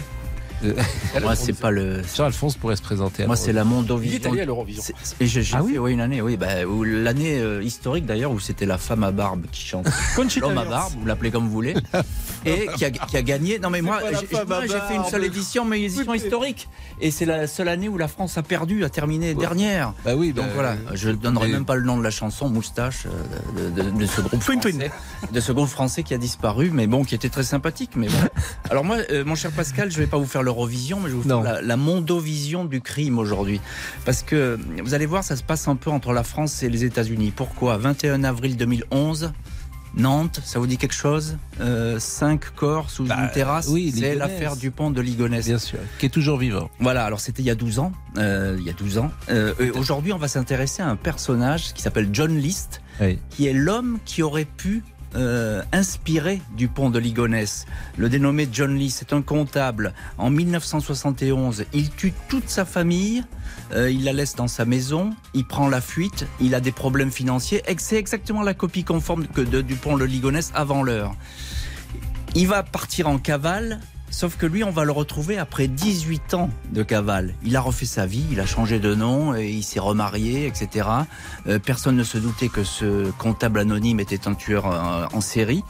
Euh, 0.64 0.74
Moi, 1.22 1.36
c'est 1.36 1.54
pas 1.54 1.72
le. 1.72 2.02
Jean-Alphonse 2.16 2.56
pourrait 2.58 2.76
se 2.76 2.82
présenter. 2.82 3.24
à 3.24 3.28
Moi, 3.28 3.36
c'est 3.36 3.54
la. 3.54 3.64
Mondovision. 3.64 4.20
Il 4.20 4.26
est 4.26 4.28
allé 4.30 4.42
à 4.42 4.46
l'Eurovision. 4.46 4.84
Et 5.20 5.28
j'ai 5.28 5.44
Ah 5.54 5.62
fait 5.64 5.78
ouais, 5.78 5.92
une 5.94 6.02
année, 6.02 6.22
oui, 6.22 6.36
bah, 6.38 6.66
où 6.68 6.84
l'année 6.84 7.40
euh, 7.40 7.64
historique 7.64 8.06
d'ailleurs 8.06 8.32
où 8.32 8.40
c'était 8.40 8.66
la 8.66 8.78
femme 8.78 9.04
à 9.04 9.12
barbe 9.12 9.46
qui 9.52 9.62
chante. 9.66 9.88
L'homme 10.42 10.58
à 10.58 10.66
barbe, 10.66 10.94
vous 11.00 11.06
l'appelez 11.06 11.32
comme 11.32 11.46
vous 11.46 11.52
voulez, 11.52 11.74
et 12.46 12.68
qui 12.76 12.86
a, 12.86 12.92
qui 12.92 13.18
a 13.18 13.22
gagné. 13.22 13.60
Non 13.60 13.70
mais 13.70 13.82
moi, 13.82 14.00
j'ai 14.12 14.26
fait 14.80 14.96
une 14.96 15.04
seule 15.06 15.24
édition, 15.26 15.64
mais 15.66 15.80
une 15.80 15.86
édition 15.86 16.14
historique, 16.14 16.68
et 17.00 17.12
c'est 17.12 17.26
la 17.26 17.48
seule 17.48 17.68
année 17.68 17.88
où 17.90 17.98
la 17.98 18.08
France 18.08 18.38
a 18.38 18.44
perdu, 18.44 18.84
a 18.84 18.90
terminé 18.90 19.34
dernière. 19.34 19.94
Bah 20.04 20.16
oui, 20.16 20.34
Donc 20.34 20.46
bah, 20.48 20.52
voilà, 20.54 20.76
je 20.94 21.10
ne 21.10 21.16
donnerai 21.16 21.48
mais- 21.48 21.54
même 21.54 21.66
pas 21.66 21.76
le 21.76 21.84
nom 21.84 21.98
de 21.98 22.04
la 22.04 22.12
chanson, 22.12 22.50
Moustache, 22.50 23.06
euh, 23.06 23.70
de, 23.76 23.84
de- 23.84 23.90
de 24.00 24.06
ce 24.06 24.22
groupe 24.22 24.42
français, 24.42 24.92
de 25.32 25.40
ce 25.40 25.52
groupe 25.52 25.70
français 25.70 26.04
qui 26.04 26.14
a 26.14 26.18
disparu, 26.18 26.72
mais 26.74 26.88
bon, 26.88 27.04
qui 27.04 27.16
était 27.16 27.30
très 27.30 27.44
sympathique. 27.44 27.92
Mais 27.96 28.08
bon. 28.08 28.18
Alors 28.70 28.84
moi, 28.84 28.98
euh, 29.12 29.24
mon 29.26 29.36
cher 29.36 29.52
Pascal, 29.52 29.92
je 29.92 29.98
vais 29.98 30.08
pas 30.08 30.18
vous 30.18 30.26
faire 30.26 30.44
l'Eurovision, 30.52 31.00
mais 31.00 31.10
je 31.10 31.16
vous 31.16 31.24
faire 31.24 31.42
la, 31.42 31.62
la 31.62 31.78
mondovision 31.78 32.66
du 32.66 32.82
crime 32.82 33.18
aujourd'hui, 33.20 33.62
parce 34.06 34.22
que 34.22 34.60
vous 34.84 34.94
allez 34.94 35.06
voir, 35.06 35.24
ça 35.24 35.36
se 35.38 35.44
passe 35.44 35.68
un 35.68 35.76
peu 35.78 35.90
entre 35.90 36.12
la 36.14 36.24
France 36.24 36.62
et 36.64 36.70
les 36.70 36.84
États-Unis. 36.84 37.32
Pourquoi? 37.36 37.78
21 37.78 38.24
avril 38.26 38.58
2011. 38.58 39.32
Nantes, 39.98 40.40
ça 40.46 40.58
vous 40.58 40.68
dit 40.68 40.78
quelque 40.78 40.94
chose? 40.96 41.36
Euh, 41.60 42.00
Cinq 42.00 42.56
corps 42.56 42.90
sous 42.90 43.06
une 43.08 43.30
terrasse. 43.34 43.66
Bah, 43.68 43.74
oui, 43.74 43.94
c'est 43.94 44.16
l'affaire 44.16 44.56
Dupont 44.56 44.90
de 44.90 45.02
Ligonnès. 45.02 45.46
Bien 45.46 45.58
sûr, 45.60 45.80
qui 46.00 46.06
est 46.06 46.10
toujours 46.10 46.38
vivant. 46.38 46.70
Voilà, 46.80 47.04
alors 47.04 47.20
c'était 47.20 47.42
il 47.42 47.46
y 47.46 47.50
a 47.50 47.56
12 47.56 47.80
ans. 47.80 47.92
euh, 48.18 48.56
il 48.58 48.66
y 48.66 48.70
a 48.70 48.74
12 48.74 49.00
ans. 49.00 49.12
Euh, 49.30 49.54
Aujourd'hui, 49.76 50.14
on 50.14 50.18
va 50.18 50.30
s'intéresser 50.30 50.82
à 50.82 50.88
un 50.88 50.96
personnage 50.96 51.74
qui 51.74 51.82
s'appelle 51.82 52.08
John 52.14 52.38
List, 52.38 52.82
qui 53.32 53.48
est 53.48 53.54
l'homme 53.54 54.00
qui 54.06 54.24
aurait 54.24 54.46
pu 54.46 54.82
euh, 55.16 55.62
inspiré 55.72 56.42
Dupont 56.56 56.90
de 56.90 57.00
Ligonnès. 57.00 57.66
Le 57.98 58.10
dénommé 58.10 58.48
John 58.52 58.76
Lee, 58.76 58.90
c'est 58.90 59.14
un 59.14 59.22
comptable. 59.22 59.94
En 60.18 60.30
1971, 60.30 61.66
il 61.74 61.90
tue 61.90 62.14
toute 62.30 62.50
sa 62.50 62.66
famille, 62.66 63.24
euh, 63.74 63.92
il 63.92 64.04
la 64.04 64.14
laisse 64.14 64.36
dans 64.36 64.48
sa 64.48 64.66
maison, 64.66 65.12
il 65.34 65.46
prend 65.46 65.68
la 65.68 65.82
fuite, 65.82 66.26
il 66.40 66.56
a 66.56 66.60
des 66.60 66.72
problèmes 66.72 67.12
financiers. 67.12 67.62
C'est 67.78 67.98
exactement 67.98 68.42
la 68.42 68.54
copie 68.54 68.84
conforme 68.84 69.28
que 69.28 69.42
de 69.42 69.62
Dupont 69.62 69.98
de 69.98 70.06
Ligonnès 70.06 70.52
avant 70.54 70.84
l'heure. 70.84 71.16
Il 72.36 72.48
va 72.48 72.64
partir 72.64 73.08
en 73.08 73.18
cavale. 73.18 73.80
Sauf 74.12 74.38
que 74.38 74.46
lui, 74.46 74.64
on 74.64 74.72
va 74.72 74.84
le 74.84 74.92
retrouver 74.92 75.38
après 75.38 75.68
18 75.68 76.34
ans 76.34 76.50
de 76.72 76.84
cavale. 76.84 77.34
Il 77.44 77.56
a 77.56 77.62
refait 77.62 77.86
sa 77.86 78.06
vie, 78.06 78.26
il 78.32 78.40
a 78.40 78.46
changé 78.46 78.80
de 78.80 78.94
nom, 78.94 79.34
et 79.36 79.50
il 79.50 79.64
s'est 79.64 79.80
remarié, 79.80 80.46
etc. 80.46 80.88
Euh, 81.48 81.60
personne 81.60 81.96
ne 81.96 82.04
se 82.04 82.18
doutait 82.18 82.50
que 82.50 82.64
ce 82.64 83.10
comptable 83.12 83.60
anonyme 83.60 84.00
était 84.00 84.28
un 84.28 84.34
tueur 84.34 84.68
euh, 84.68 85.06
en 85.14 85.22
série. 85.22 85.64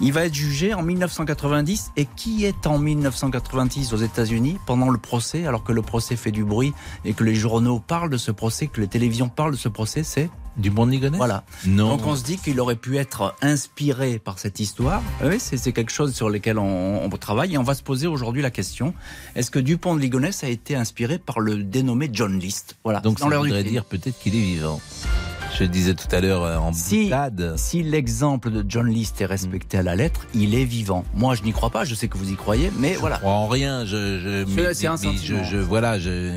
Il 0.00 0.12
va 0.12 0.24
être 0.24 0.34
jugé 0.34 0.74
en 0.74 0.82
1990. 0.82 1.92
Et 1.96 2.06
qui 2.16 2.44
est 2.44 2.66
en 2.66 2.78
1990 2.78 3.92
aux 3.92 3.96
États-Unis 3.96 4.58
pendant 4.66 4.88
le 4.88 4.98
procès, 4.98 5.46
alors 5.46 5.62
que 5.62 5.72
le 5.72 5.82
procès 5.82 6.16
fait 6.16 6.30
du 6.30 6.44
bruit 6.44 6.72
et 7.04 7.12
que 7.12 7.24
les 7.24 7.34
journaux 7.34 7.78
parlent 7.78 8.10
de 8.10 8.16
ce 8.16 8.30
procès, 8.30 8.66
que 8.66 8.80
les 8.80 8.88
télévisions 8.88 9.28
parlent 9.28 9.52
de 9.52 9.56
ce 9.56 9.68
procès, 9.68 10.02
c'est 10.02 10.30
Dupont 10.56 10.86
de 10.86 10.90
Ligonnès 10.92 11.16
Voilà. 11.16 11.44
Non. 11.66 11.88
Donc 11.96 12.06
on 12.06 12.14
se 12.16 12.22
dit 12.24 12.36
qu'il 12.36 12.60
aurait 12.60 12.76
pu 12.76 12.98
être 12.98 13.34
inspiré 13.42 14.18
par 14.18 14.38
cette 14.38 14.60
histoire. 14.60 15.02
Oui, 15.24 15.36
c'est 15.38 15.72
quelque 15.72 15.92
chose 15.92 16.14
sur 16.14 16.28
lequel 16.30 16.58
on, 16.58 17.04
on 17.04 17.08
travaille 17.10 17.54
et 17.54 17.58
on 17.58 17.62
va 17.62 17.74
se 17.74 17.82
poser 17.82 18.06
aujourd'hui 18.06 18.42
la 18.42 18.50
question 18.50 18.94
est-ce 19.34 19.50
que 19.50 19.58
Dupont 19.58 19.94
de 19.94 20.00
Ligonnès 20.00 20.44
a 20.44 20.48
été 20.48 20.74
inspiré 20.76 21.18
par 21.18 21.40
le 21.40 21.62
dénommé 21.62 22.10
John 22.12 22.38
List? 22.38 22.76
Voilà. 22.84 23.00
Donc 23.00 23.18
ça 23.18 23.28
du 23.28 23.34
voudrait 23.34 23.64
dire 23.64 23.84
peut-être 23.84 24.18
qu'il 24.18 24.34
est 24.36 24.40
vivant. 24.40 24.80
Je 25.58 25.64
le 25.64 25.68
disais 25.68 25.94
tout 25.94 26.06
à 26.14 26.20
l'heure 26.22 26.42
euh, 26.44 26.56
en 26.56 26.72
Si, 26.72 27.04
boutade. 27.04 27.54
si 27.58 27.82
l'exemple 27.82 28.50
de 28.50 28.64
John 28.66 28.88
List 28.88 29.20
est 29.20 29.26
respecté 29.26 29.76
à 29.76 29.82
la 29.82 29.94
lettre, 29.94 30.26
il 30.34 30.54
est 30.54 30.64
vivant. 30.64 31.04
Moi, 31.14 31.34
je 31.34 31.42
n'y 31.42 31.52
crois 31.52 31.68
pas. 31.68 31.84
Je 31.84 31.94
sais 31.94 32.08
que 32.08 32.16
vous 32.16 32.30
y 32.30 32.36
croyez, 32.36 32.72
mais 32.78 32.94
voilà. 32.94 33.16
Je 33.16 33.20
crois 33.20 33.32
en 33.34 33.48
rien. 33.48 33.84
Je, 33.84 34.18
je, 34.18 34.44
mais- 34.54 34.64
un 34.64 34.68
mais 34.68 34.96
sentiment. 34.96 35.44
je, 35.44 35.50
je- 35.50 35.56
voilà, 35.58 35.98
je, 35.98 36.30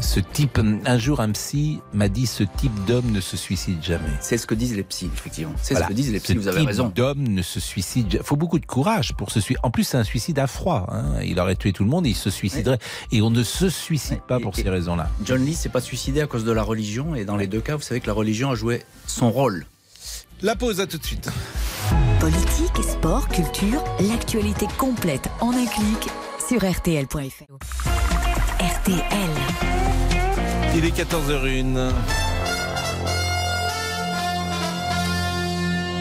ce 0.00 0.20
type, 0.20 0.58
un 0.86 0.98
jour, 0.98 1.20
un 1.20 1.30
psy 1.32 1.80
m'a 1.92 2.08
dit 2.08 2.26
ce 2.26 2.44
type 2.44 2.72
d'homme 2.86 3.10
ne 3.10 3.20
se 3.20 3.36
suicide 3.36 3.82
jamais. 3.82 4.08
C'est 4.20 4.38
ce 4.38 4.46
que 4.46 4.54
disent 4.54 4.74
les 4.74 4.82
psys, 4.84 5.10
effectivement. 5.12 5.52
C'est 5.62 5.74
Voilà. 5.74 5.86
ce 5.86 5.90
que 5.90 5.94
disent 5.96 6.12
les 6.12 6.20
psys. 6.20 6.32
Ce 6.34 6.38
Vous 6.38 6.48
avez 6.48 6.58
type 6.60 6.66
raison. 6.68 6.88
d'homme 6.94 7.22
ne 7.28 7.42
se 7.42 7.60
suicide. 7.60 8.18
Il 8.20 8.22
faut 8.24 8.36
beaucoup 8.36 8.58
de 8.58 8.66
courage 8.66 9.12
pour 9.14 9.30
se 9.30 9.40
suicider. 9.40 9.60
En 9.62 9.70
plus, 9.70 9.84
c'est 9.84 9.96
un 9.98 10.04
suicide 10.04 10.38
à 10.38 10.46
froid. 10.46 10.86
hein. 10.90 11.20
Il 11.24 11.38
aurait 11.40 11.56
tué 11.56 11.72
tout 11.72 11.84
le 11.84 11.90
monde, 11.90 12.06
il 12.06 12.14
se 12.14 12.30
suiciderait. 12.30 12.78
Et 13.10 13.20
on 13.22 13.30
ne 13.30 13.42
se 13.42 13.68
suicide 13.68 14.20
pas 14.26 14.40
pour 14.40 14.54
ces 14.56 14.68
raisons-là. 14.68 15.10
John 15.24 15.44
Lee 15.44 15.54
s'est 15.54 15.68
pas 15.68 15.80
suicidé 15.80 16.20
à 16.20 16.26
cause 16.26 16.44
de 16.44 16.52
la 16.52 16.62
religion, 16.62 17.14
et 17.14 17.24
dans 17.24 17.36
les 17.36 17.46
deux 17.46 17.60
cas, 17.60 17.76
vous 17.76 17.82
savez 17.82 18.00
que 18.00 18.06
la 18.06 18.12
religion 18.14 18.50
a 18.50 18.54
joué 18.54 18.82
son 19.06 19.30
rôle. 19.30 19.66
La 20.40 20.56
pause, 20.56 20.80
à 20.80 20.86
tout 20.86 20.98
de 20.98 21.04
suite. 21.04 21.28
Politique, 22.18 22.82
sport, 22.82 23.28
culture, 23.28 23.82
l'actualité 24.00 24.66
complète 24.78 25.28
en 25.40 25.50
un 25.50 25.66
clic 25.66 26.08
sur 26.48 26.60
rtl.fr. 26.64 28.21
RTL. 28.62 29.02
Il 30.76 30.84
est 30.84 30.96
14h01. 30.96 32.21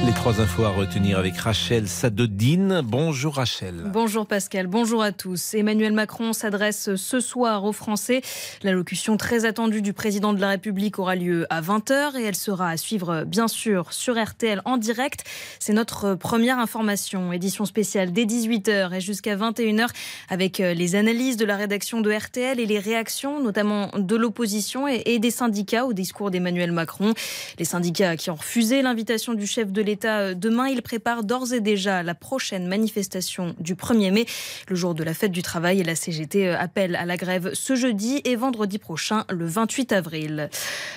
Les 0.03 0.13
trois 0.13 0.41
infos 0.41 0.63
à 0.63 0.69
retenir 0.69 1.19
avec 1.19 1.37
Rachel 1.37 1.87
Sadodine. 1.87 2.81
Bonjour 2.83 3.35
Rachel. 3.35 3.75
Bonjour 3.85 4.25
Pascal, 4.25 4.65
bonjour 4.65 5.03
à 5.03 5.11
tous. 5.11 5.53
Emmanuel 5.53 5.93
Macron 5.93 6.33
s'adresse 6.33 6.95
ce 6.95 7.19
soir 7.19 7.65
aux 7.65 7.71
Français. 7.71 8.23
L'allocution 8.63 9.15
très 9.15 9.45
attendue 9.45 9.83
du 9.83 9.93
président 9.93 10.33
de 10.33 10.41
la 10.41 10.49
République 10.49 10.97
aura 10.97 11.15
lieu 11.15 11.45
à 11.51 11.61
20h 11.61 12.17
et 12.17 12.23
elle 12.23 12.35
sera 12.35 12.69
à 12.71 12.77
suivre 12.77 13.25
bien 13.25 13.47
sûr 13.47 13.93
sur 13.93 14.19
RTL 14.19 14.63
en 14.65 14.77
direct. 14.77 15.23
C'est 15.59 15.73
notre 15.73 16.15
première 16.15 16.57
information, 16.57 17.31
édition 17.31 17.65
spéciale 17.65 18.11
dès 18.11 18.25
18h 18.25 18.95
et 18.95 19.01
jusqu'à 19.01 19.35
21h 19.35 19.87
avec 20.29 20.61
euh, 20.61 20.73
les 20.73 20.95
analyses 20.95 21.37
de 21.37 21.45
la 21.45 21.55
rédaction 21.55 22.01
de 22.01 22.11
RTL 22.11 22.59
et 22.59 22.65
les 22.65 22.79
réactions 22.79 23.39
notamment 23.39 23.91
de 23.95 24.15
l'opposition 24.15 24.87
et 24.87 25.03
et 25.05 25.19
des 25.19 25.31
syndicats 25.31 25.85
au 25.85 25.93
discours 25.93 26.31
d'Emmanuel 26.31 26.71
Macron. 26.71 27.13
Les 27.59 27.65
syndicats 27.65 28.17
qui 28.17 28.31
ont 28.31 28.35
refusé 28.35 28.81
l'invitation 28.81 29.35
du 29.35 29.45
chef 29.45 29.71
de 29.71 29.81
l'État 29.81 29.90
euh, 30.05 30.33
demain, 30.33 30.67
ils 30.67 30.81
préparent 30.81 31.23
d'ores 31.23 31.53
et 31.53 31.61
déjà 31.61 32.03
la 32.03 32.15
prochaine 32.15 32.67
manifestation 32.67 33.55
du 33.59 33.75
1er 33.75 34.11
mai, 34.11 34.25
le 34.67 34.75
jour 34.75 34.95
de 34.95 35.03
la 35.03 35.13
fête 35.13 35.31
du 35.31 35.41
travail. 35.41 35.79
Et 35.79 35.83
la 35.83 35.95
CGT 35.95 36.47
euh, 36.47 36.57
appelle 36.57 36.95
à 36.95 37.05
la 37.05 37.17
grève 37.17 37.51
ce 37.53 37.75
jeudi 37.75 38.21
et 38.25 38.35
vendredi 38.35 38.79
prochain, 38.79 39.25
le 39.29 39.45
28 39.45 39.91
avril. 39.91 40.49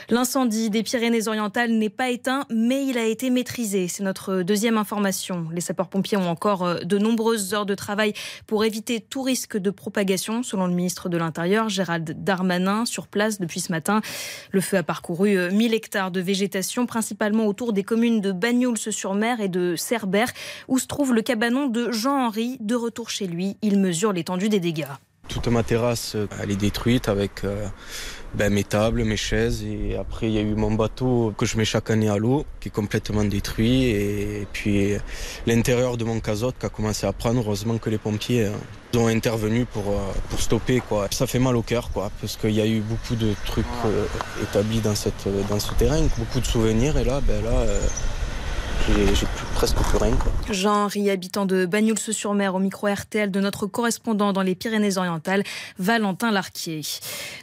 L'incendie 0.09 0.71
des 0.71 0.83
Pyrénées-Orientales 0.83 1.73
n'est 1.73 1.91
pas 1.91 2.11
éteint, 2.11 2.47
mais 2.51 2.87
il 2.87 2.99
a 2.99 3.05
été 3.05 3.31
maîtrisé. 3.31 3.89
C'est 3.89 4.03
notre 4.03 4.43
deuxième 4.43 4.79
information. 4.79 5.47
Les 5.53 5.61
sapeurs-pompiers 5.61 6.17
ont 6.17 6.29
encore 6.29 6.65
euh, 6.65 6.79
de 6.81 6.99
nombreuses 6.99 7.55
heures 7.55 7.67
de 7.67 7.75
travail 7.75 8.13
pour 8.47 8.65
éviter 8.65 9.01
tout 9.01 9.23
risque 9.23 9.57
de 9.57 9.71
propagation, 9.71 10.43
selon 10.43 10.67
le 10.67 10.75
ministre 10.75 11.09
de 11.09 11.17
l'Intérieur, 11.17 11.69
Gérald 11.69 12.25
Darmanin, 12.25 12.85
sur 12.85 13.07
place 13.07 13.41
depuis 13.41 13.61
ce 13.61 13.73
matin. 13.73 14.01
Le 14.51 14.61
feu 14.61 14.77
a 14.77 14.83
parcouru 14.83 15.37
euh, 15.37 15.51
1000 15.51 15.75
hectares 15.75 16.11
de 16.11 16.21
végétation, 16.21 16.87
principalement 16.87 17.47
autour 17.47 17.73
des 17.73 17.83
communes 17.83 18.21
de 18.21 18.33
Bagnouls-sur-Mer 18.85 19.41
et 19.41 19.49
de 19.49 19.77
Cerbère, 19.77 20.29
où 20.69 20.79
se 20.79 20.87
trouve 20.87 21.15
le 21.15 21.23
cabanon 21.23 21.67
de 21.67 21.91
Jean-Henri. 21.91 22.59
De 22.61 22.75
retour 22.75 23.11
chez 23.11 23.27
lui, 23.27 23.57
il 23.63 23.79
mesure 23.79 24.13
l'étendue 24.13 24.49
des 24.49 24.61
dégâts. 24.61 24.87
Toute 25.29 25.49
ma 25.49 25.63
terrasse, 25.63 26.17
euh, 26.17 26.27
elle 26.43 26.51
est 26.51 26.57
détruite 26.57 27.09
avec 27.09 27.45
euh, 27.45 27.67
ben, 28.35 28.53
mes 28.53 28.63
tables, 28.65 29.05
mes 29.05 29.17
chaises. 29.17 29.65
Et 29.65 29.97
après, 29.97 30.27
il 30.27 30.35
y 30.35 30.39
a 30.39 30.43
eu 30.43 30.55
mon 30.55 30.73
bateau 30.73 31.33
que 31.39 31.47
je 31.47 31.57
mets 31.57 31.65
chaque 31.65 31.91
année 31.91 32.11
à 32.11 32.19
l'eau, 32.19 32.45
qui 32.61 32.69
est 32.69 32.71
complètement 32.71 33.25
détruit. 33.25 33.85
Et 33.85 34.47
puis, 34.53 34.93
euh, 34.93 34.99
l'intérieur 35.47 35.97
de 35.97 36.05
mon 36.05 36.21
casotte 36.21 36.57
qui 36.59 36.67
a 36.67 36.69
commencé 36.69 37.07
à 37.07 37.13
prendre. 37.13 37.41
Heureusement 37.41 37.79
que 37.79 37.89
les 37.89 37.97
pompiers 37.97 38.45
euh, 38.45 38.99
ont 38.99 39.07
intervenu 39.07 39.65
pour, 39.65 39.85
stopper. 40.39 40.83
Ça 41.11 41.27
fait 41.27 41.39
mal 41.39 41.57
au 41.57 41.63
cœur, 41.63 41.89
parce 42.21 42.37
qu'il 42.37 42.53
y 42.53 42.61
a 42.61 42.67
eu 42.67 42.81
beaucoup 42.81 43.17
de 43.17 43.35
trucs 43.47 43.67
établis 44.43 44.81
dans, 44.81 44.95
ce 44.95 45.09
terrain, 45.79 46.01
beaucoup 46.19 46.41
de 46.41 46.47
souvenirs. 46.47 46.97
Et 46.99 47.05
là, 47.05 47.21
ben, 47.27 47.43
là 47.43 47.65
j'ai 49.15 49.27
presque 49.55 49.77
plus 49.77 49.99
rien. 49.99 50.15
Quoi. 50.17 50.33
Jean-Henri, 50.51 51.09
habitant 51.11 51.47
de 51.47 51.65
Bagnouls-sur-Mer, 51.67 52.55
au 52.55 52.59
micro 52.59 52.87
RTL 52.89 53.31
de 53.31 53.41
notre 53.41 53.67
correspondant 53.67 54.33
dans 54.33 54.43
les 54.43 54.55
Pyrénées-Orientales, 54.55 55.43
Valentin 55.79 56.31
Larquier. 56.31 56.83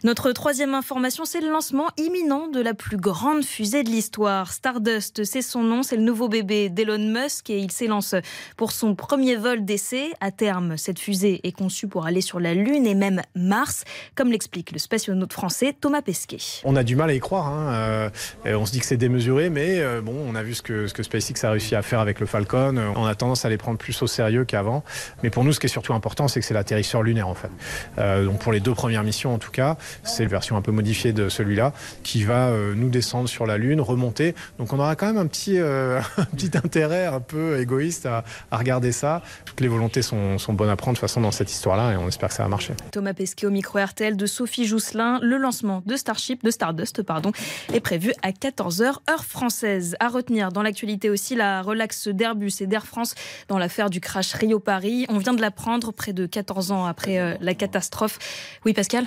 Notre 0.03 0.31
troisième 0.31 0.73
information, 0.75 1.25
c'est 1.25 1.41
le 1.41 1.49
lancement 1.49 1.87
imminent 1.97 2.47
de 2.47 2.61
la 2.61 2.73
plus 2.73 2.97
grande 2.97 3.43
fusée 3.43 3.83
de 3.83 3.89
l'histoire. 3.89 4.51
Stardust, 4.53 5.23
c'est 5.23 5.41
son 5.41 5.63
nom, 5.63 5.81
c'est 5.83 5.95
le 5.95 6.03
nouveau 6.03 6.27
bébé 6.29 6.69
d'Elon 6.69 6.99
Musk 6.99 7.49
et 7.49 7.57
il 7.57 7.71
s'élance 7.71 8.13
pour 8.57 8.71
son 8.71 8.93
premier 8.93 9.35
vol 9.35 9.65
d'essai. 9.65 10.11
À 10.19 10.31
terme, 10.31 10.77
cette 10.77 10.99
fusée 10.99 11.39
est 11.43 11.51
conçue 11.51 11.87
pour 11.87 12.05
aller 12.05 12.21
sur 12.21 12.39
la 12.39 12.53
Lune 12.53 12.85
et 12.85 12.95
même 12.95 13.21
Mars, 13.35 13.83
comme 14.15 14.31
l'explique 14.31 14.71
le 14.71 14.79
spationaute 14.79 15.33
français 15.33 15.75
Thomas 15.79 16.01
Pesquet. 16.01 16.37
On 16.65 16.75
a 16.75 16.83
du 16.83 16.95
mal 16.95 17.09
à 17.09 17.13
y 17.13 17.19
croire. 17.19 17.47
hein. 17.47 17.71
Euh, 17.73 18.09
on 18.45 18.65
se 18.65 18.71
dit 18.71 18.79
que 18.79 18.85
c'est 18.85 18.97
démesuré, 18.97 19.49
mais 19.49 19.79
euh, 19.79 20.01
bon, 20.01 20.15
on 20.27 20.35
a 20.35 20.43
vu 20.43 20.53
ce 20.53 20.61
que, 20.61 20.87
ce 20.87 20.93
que 20.93 21.01
SpaceX 21.03 21.20
a 21.43 21.51
réussi 21.51 21.75
à 21.75 21.81
faire 21.81 21.99
avec 21.99 22.19
le 22.19 22.25
Falcon. 22.25 22.75
On 22.95 23.05
a 23.05 23.15
tendance 23.15 23.45
à 23.45 23.49
les 23.49 23.57
prendre 23.57 23.77
plus 23.77 24.01
au 24.01 24.07
sérieux 24.07 24.45
qu'avant. 24.45 24.83
Mais 25.23 25.29
pour 25.29 25.43
nous, 25.43 25.53
ce 25.53 25.59
qui 25.59 25.67
est 25.67 25.69
surtout 25.69 25.93
important, 25.93 26.27
c'est 26.27 26.39
que 26.39 26.45
c'est 26.45 26.53
l'atterrisseur 26.53 27.03
lunaire, 27.03 27.27
en 27.27 27.35
fait. 27.35 27.51
Euh, 27.97 28.25
donc 28.25 28.39
pour 28.39 28.51
les 28.51 28.59
deux 28.59 28.73
premières 28.73 29.03
missions, 29.03 29.33
en 29.33 29.37
tout 29.37 29.51
cas, 29.51 29.77
c'est 30.03 30.23
une 30.23 30.29
version 30.29 30.57
un 30.57 30.61
peu 30.61 30.71
modifiée 30.71 31.13
de 31.13 31.29
celui-là 31.29 31.73
qui 32.03 32.23
va 32.23 32.47
euh, 32.47 32.73
nous 32.75 32.89
descendre 32.89 33.29
sur 33.29 33.45
la 33.45 33.57
Lune, 33.57 33.81
remonter. 33.81 34.35
Donc 34.57 34.73
on 34.73 34.79
aura 34.79 34.95
quand 34.95 35.07
même 35.07 35.17
un 35.17 35.27
petit, 35.27 35.59
euh, 35.59 35.99
petit 36.35 36.51
intérêt 36.57 37.05
un 37.05 37.19
peu 37.19 37.59
égoïste 37.59 38.05
à, 38.05 38.23
regarder 38.51 38.91
ça. 38.91 39.21
Toutes 39.45 39.61
les 39.61 39.67
volontés 39.67 40.01
sont, 40.01 40.37
sont 40.37 40.53
bonnes 40.53 40.69
à 40.69 40.75
prendre 40.75 40.95
de 40.95 40.99
toute 40.99 41.09
façon 41.09 41.21
dans 41.21 41.31
cette 41.31 41.51
histoire-là 41.51 41.93
et 41.93 41.97
on 41.97 42.07
espère 42.07 42.29
que 42.29 42.35
ça 42.35 42.43
va 42.43 42.49
marcher. 42.49 42.73
Thomas 42.91 43.13
Pesquet 43.13 43.47
au 43.47 43.51
micro 43.51 43.79
RTL 43.79 44.17
de 44.17 44.25
Sophie 44.25 44.65
Jousselin. 44.65 45.19
Le 45.21 45.37
lancement 45.37 45.81
de 45.85 45.95
Starship, 45.95 46.43
de 46.43 46.51
Stardust, 46.51 47.03
pardon, 47.03 47.31
est 47.73 47.79
prévu 47.79 48.13
à 48.21 48.31
14h 48.31 48.97
heure 49.09 49.25
française. 49.25 49.95
À 49.99 50.09
retenir 50.09 50.51
dans 50.51 50.61
l'actualité 50.61 51.09
aussi 51.11 51.35
la 51.35 51.61
relaxe 51.61 52.07
d'Airbus 52.07 52.53
et 52.61 52.67
d'Air 52.67 52.85
France 52.85 53.15
dans 53.47 53.57
l'affaire 53.57 53.89
du 53.89 53.99
crash 53.99 54.33
Rio-Paris. 54.33 55.05
On 55.09 55.17
vient 55.17 55.33
de 55.33 55.41
l'apprendre 55.41 55.91
près 55.91 56.13
de 56.13 56.25
14 56.25 56.71
ans 56.71 56.85
après 56.85 57.19
euh, 57.19 57.35
la 57.41 57.53
catastrophe. 57.53 58.19
Oui, 58.65 58.73
Pascal? 58.73 59.05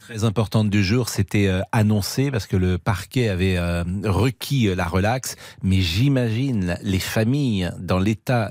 Très 0.00 0.24
importante 0.24 0.70
du 0.70 0.82
jour, 0.82 1.08
c'était 1.08 1.46
euh, 1.46 1.60
annoncé 1.72 2.30
parce 2.30 2.46
que 2.46 2.56
le 2.56 2.78
parquet 2.78 3.28
avait 3.28 3.56
euh, 3.56 3.84
requis 4.04 4.74
la 4.74 4.86
relaxe, 4.86 5.36
mais 5.62 5.80
j'imagine 5.80 6.78
les 6.82 6.98
familles 6.98 7.70
dans 7.78 7.98
l'état 7.98 8.50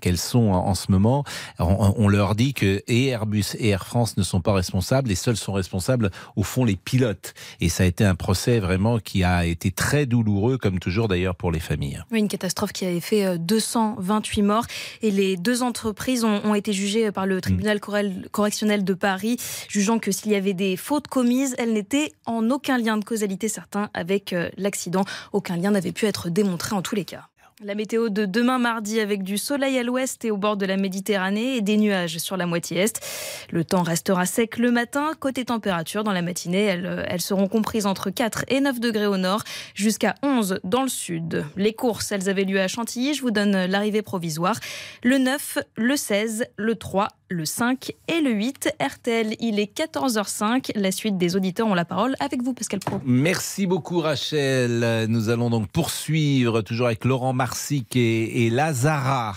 qu'elles 0.00 0.18
sont 0.18 0.50
en, 0.50 0.68
en 0.68 0.74
ce 0.74 0.90
moment, 0.92 1.24
on, 1.58 1.94
on 1.96 2.08
leur 2.08 2.34
dit 2.34 2.54
que 2.54 2.82
et 2.86 3.08
Airbus 3.08 3.44
et 3.58 3.68
Air 3.68 3.86
France 3.86 4.16
ne 4.16 4.22
sont 4.22 4.40
pas 4.40 4.52
responsables, 4.52 5.08
les 5.08 5.14
seuls 5.14 5.36
sont 5.36 5.52
responsables 5.52 6.10
au 6.36 6.42
fond 6.42 6.64
les 6.64 6.76
pilotes. 6.76 7.34
Et 7.60 7.68
ça 7.68 7.84
a 7.84 7.86
été 7.86 8.04
un 8.04 8.14
procès 8.14 8.60
vraiment 8.60 8.98
qui 8.98 9.24
a 9.24 9.44
été 9.44 9.70
très 9.70 10.06
douloureux, 10.06 10.58
comme 10.58 10.78
toujours 10.78 11.08
d'ailleurs 11.08 11.36
pour 11.36 11.52
les 11.52 11.60
familles. 11.60 12.02
Oui, 12.12 12.18
une 12.18 12.28
catastrophe 12.28 12.72
qui 12.72 12.84
avait 12.84 13.00
fait 13.00 13.24
euh, 13.24 13.38
228 13.38 14.42
morts 14.42 14.66
et 15.02 15.10
les 15.12 15.36
deux 15.36 15.62
entreprises 15.62 16.24
ont, 16.24 16.40
ont 16.44 16.54
été 16.54 16.72
jugées 16.72 17.12
par 17.12 17.24
le 17.24 17.40
tribunal 17.40 17.78
correl- 17.78 18.28
correctionnel 18.32 18.84
de 18.84 18.94
Paris, 18.94 19.36
jugeant 19.68 19.98
que 20.00 20.10
s'il 20.10 20.32
y 20.32 20.34
avait 20.34 20.54
des 20.54 20.76
fautes 20.76 21.06
commises, 21.08 21.54
elles 21.58 21.72
n'étaient 21.72 22.12
en 22.26 22.50
aucun 22.50 22.78
lien 22.78 22.96
de 22.96 23.04
causalité 23.04 23.48
certain 23.48 23.90
avec 23.94 24.32
euh, 24.32 24.48
l'accident. 24.56 25.04
Aucun 25.32 25.56
lien 25.56 25.70
n'avait 25.70 25.92
pu 25.92 26.06
être 26.06 26.30
démontré 26.30 26.74
en 26.74 26.82
tous 26.82 26.96
les 26.96 27.04
cas. 27.04 27.29
La 27.62 27.74
météo 27.74 28.08
de 28.08 28.24
demain 28.24 28.58
mardi 28.58 29.00
avec 29.00 29.22
du 29.22 29.36
soleil 29.36 29.78
à 29.78 29.82
l'ouest 29.82 30.24
et 30.24 30.30
au 30.30 30.38
bord 30.38 30.56
de 30.56 30.64
la 30.64 30.78
Méditerranée 30.78 31.56
et 31.56 31.60
des 31.60 31.76
nuages 31.76 32.16
sur 32.16 32.38
la 32.38 32.46
moitié 32.46 32.78
est. 32.78 33.04
Le 33.50 33.66
temps 33.66 33.82
restera 33.82 34.24
sec 34.24 34.56
le 34.56 34.70
matin. 34.70 35.10
Côté 35.20 35.44
température, 35.44 36.02
dans 36.02 36.14
la 36.14 36.22
matinée, 36.22 36.64
elles, 36.64 36.86
euh, 36.86 37.18
seront 37.18 37.48
comprises 37.48 37.84
entre 37.84 38.08
4 38.08 38.46
et 38.48 38.60
9 38.60 38.80
degrés 38.80 39.04
au 39.04 39.18
nord, 39.18 39.42
jusqu'à 39.74 40.14
11 40.22 40.60
dans 40.64 40.84
le 40.84 40.88
sud. 40.88 41.44
Les 41.56 41.74
courses, 41.74 42.12
elles 42.12 42.30
avaient 42.30 42.44
lieu 42.44 42.58
à 42.58 42.66
Chantilly. 42.66 43.12
Je 43.12 43.20
vous 43.20 43.30
donne 43.30 43.66
l'arrivée 43.66 44.00
provisoire. 44.00 44.58
Le 45.02 45.18
9, 45.18 45.58
le 45.76 45.96
16, 45.96 46.46
le 46.56 46.76
3, 46.76 47.08
le 47.30 47.44
5 47.44 47.92
et 48.08 48.20
le 48.20 48.32
8. 48.32 48.74
RTL, 48.80 49.36
il 49.38 49.60
est 49.60 49.72
14h05. 49.72 50.72
La 50.74 50.90
suite 50.90 51.16
des 51.16 51.36
auditeurs 51.36 51.68
ont 51.68 51.74
la 51.74 51.84
parole 51.84 52.16
avec 52.18 52.42
vous, 52.42 52.52
Pascal 52.52 52.80
Pro. 52.80 53.00
Merci 53.04 53.66
beaucoup 53.66 54.00
Rachel. 54.00 55.06
Nous 55.08 55.28
allons 55.28 55.48
donc 55.48 55.68
poursuivre 55.68 56.60
toujours 56.62 56.86
avec 56.86 57.04
Laurent 57.04 57.32
Marsic 57.32 57.96
et, 57.96 58.46
et 58.46 58.50
Lazara. 58.50 59.34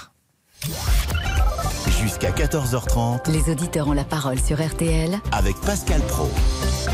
Jusqu'à 2.01 2.31
14h30 2.31 3.31
Les 3.31 3.51
auditeurs 3.51 3.87
ont 3.87 3.93
la 3.93 4.03
parole 4.03 4.39
sur 4.39 4.61
RTL 4.61 5.19
avec 5.31 5.55
Pascal 5.61 6.01
Pro. 6.01 6.29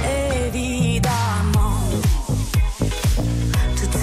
Évidemment. 0.03 0.18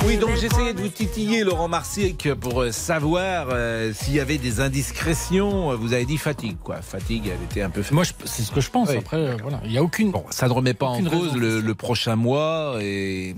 Oui, 0.07 0.19
donc 0.19 0.37
j'essayais 0.37 0.73
de 0.73 0.81
vous 0.81 0.89
titiller 0.89 1.43
Laurent 1.43 1.67
Marsic 1.67 2.33
pour 2.35 2.63
euh, 2.63 2.71
savoir 2.71 3.49
euh, 3.51 3.93
s'il 3.93 4.15
y 4.15 4.21
avait 4.21 4.39
des 4.39 4.61
indiscrétions. 4.61 5.77
Vous 5.77 5.95
avez 5.95 6.05
dit 6.05 6.17
fatigue, 6.17 6.59
quoi. 6.63 6.81
Fatigue, 6.81 7.25
elle 7.27 7.43
était 7.43 7.63
un 7.63 7.71
peu. 7.71 7.83
Moi, 7.91 8.05
c'est 8.25 8.43
ce 8.43 8.53
que 8.53 8.61
je 8.61 8.71
pense. 8.71 8.91
Oui. 8.91 8.99
Après, 8.99 9.17
euh, 9.17 9.37
voilà, 9.43 9.61
il 9.65 9.73
y 9.73 9.79
a 9.79 9.83
aucune. 9.83 10.13
Bon, 10.13 10.25
ça 10.31 10.47
ne 10.47 10.53
remet 10.53 10.75
pas 10.75 10.87
en 10.87 11.03
cause 11.03 11.35
le, 11.35 11.61
le 11.61 11.75
prochain 11.75 12.15
mois 12.15 12.77
et. 12.81 13.35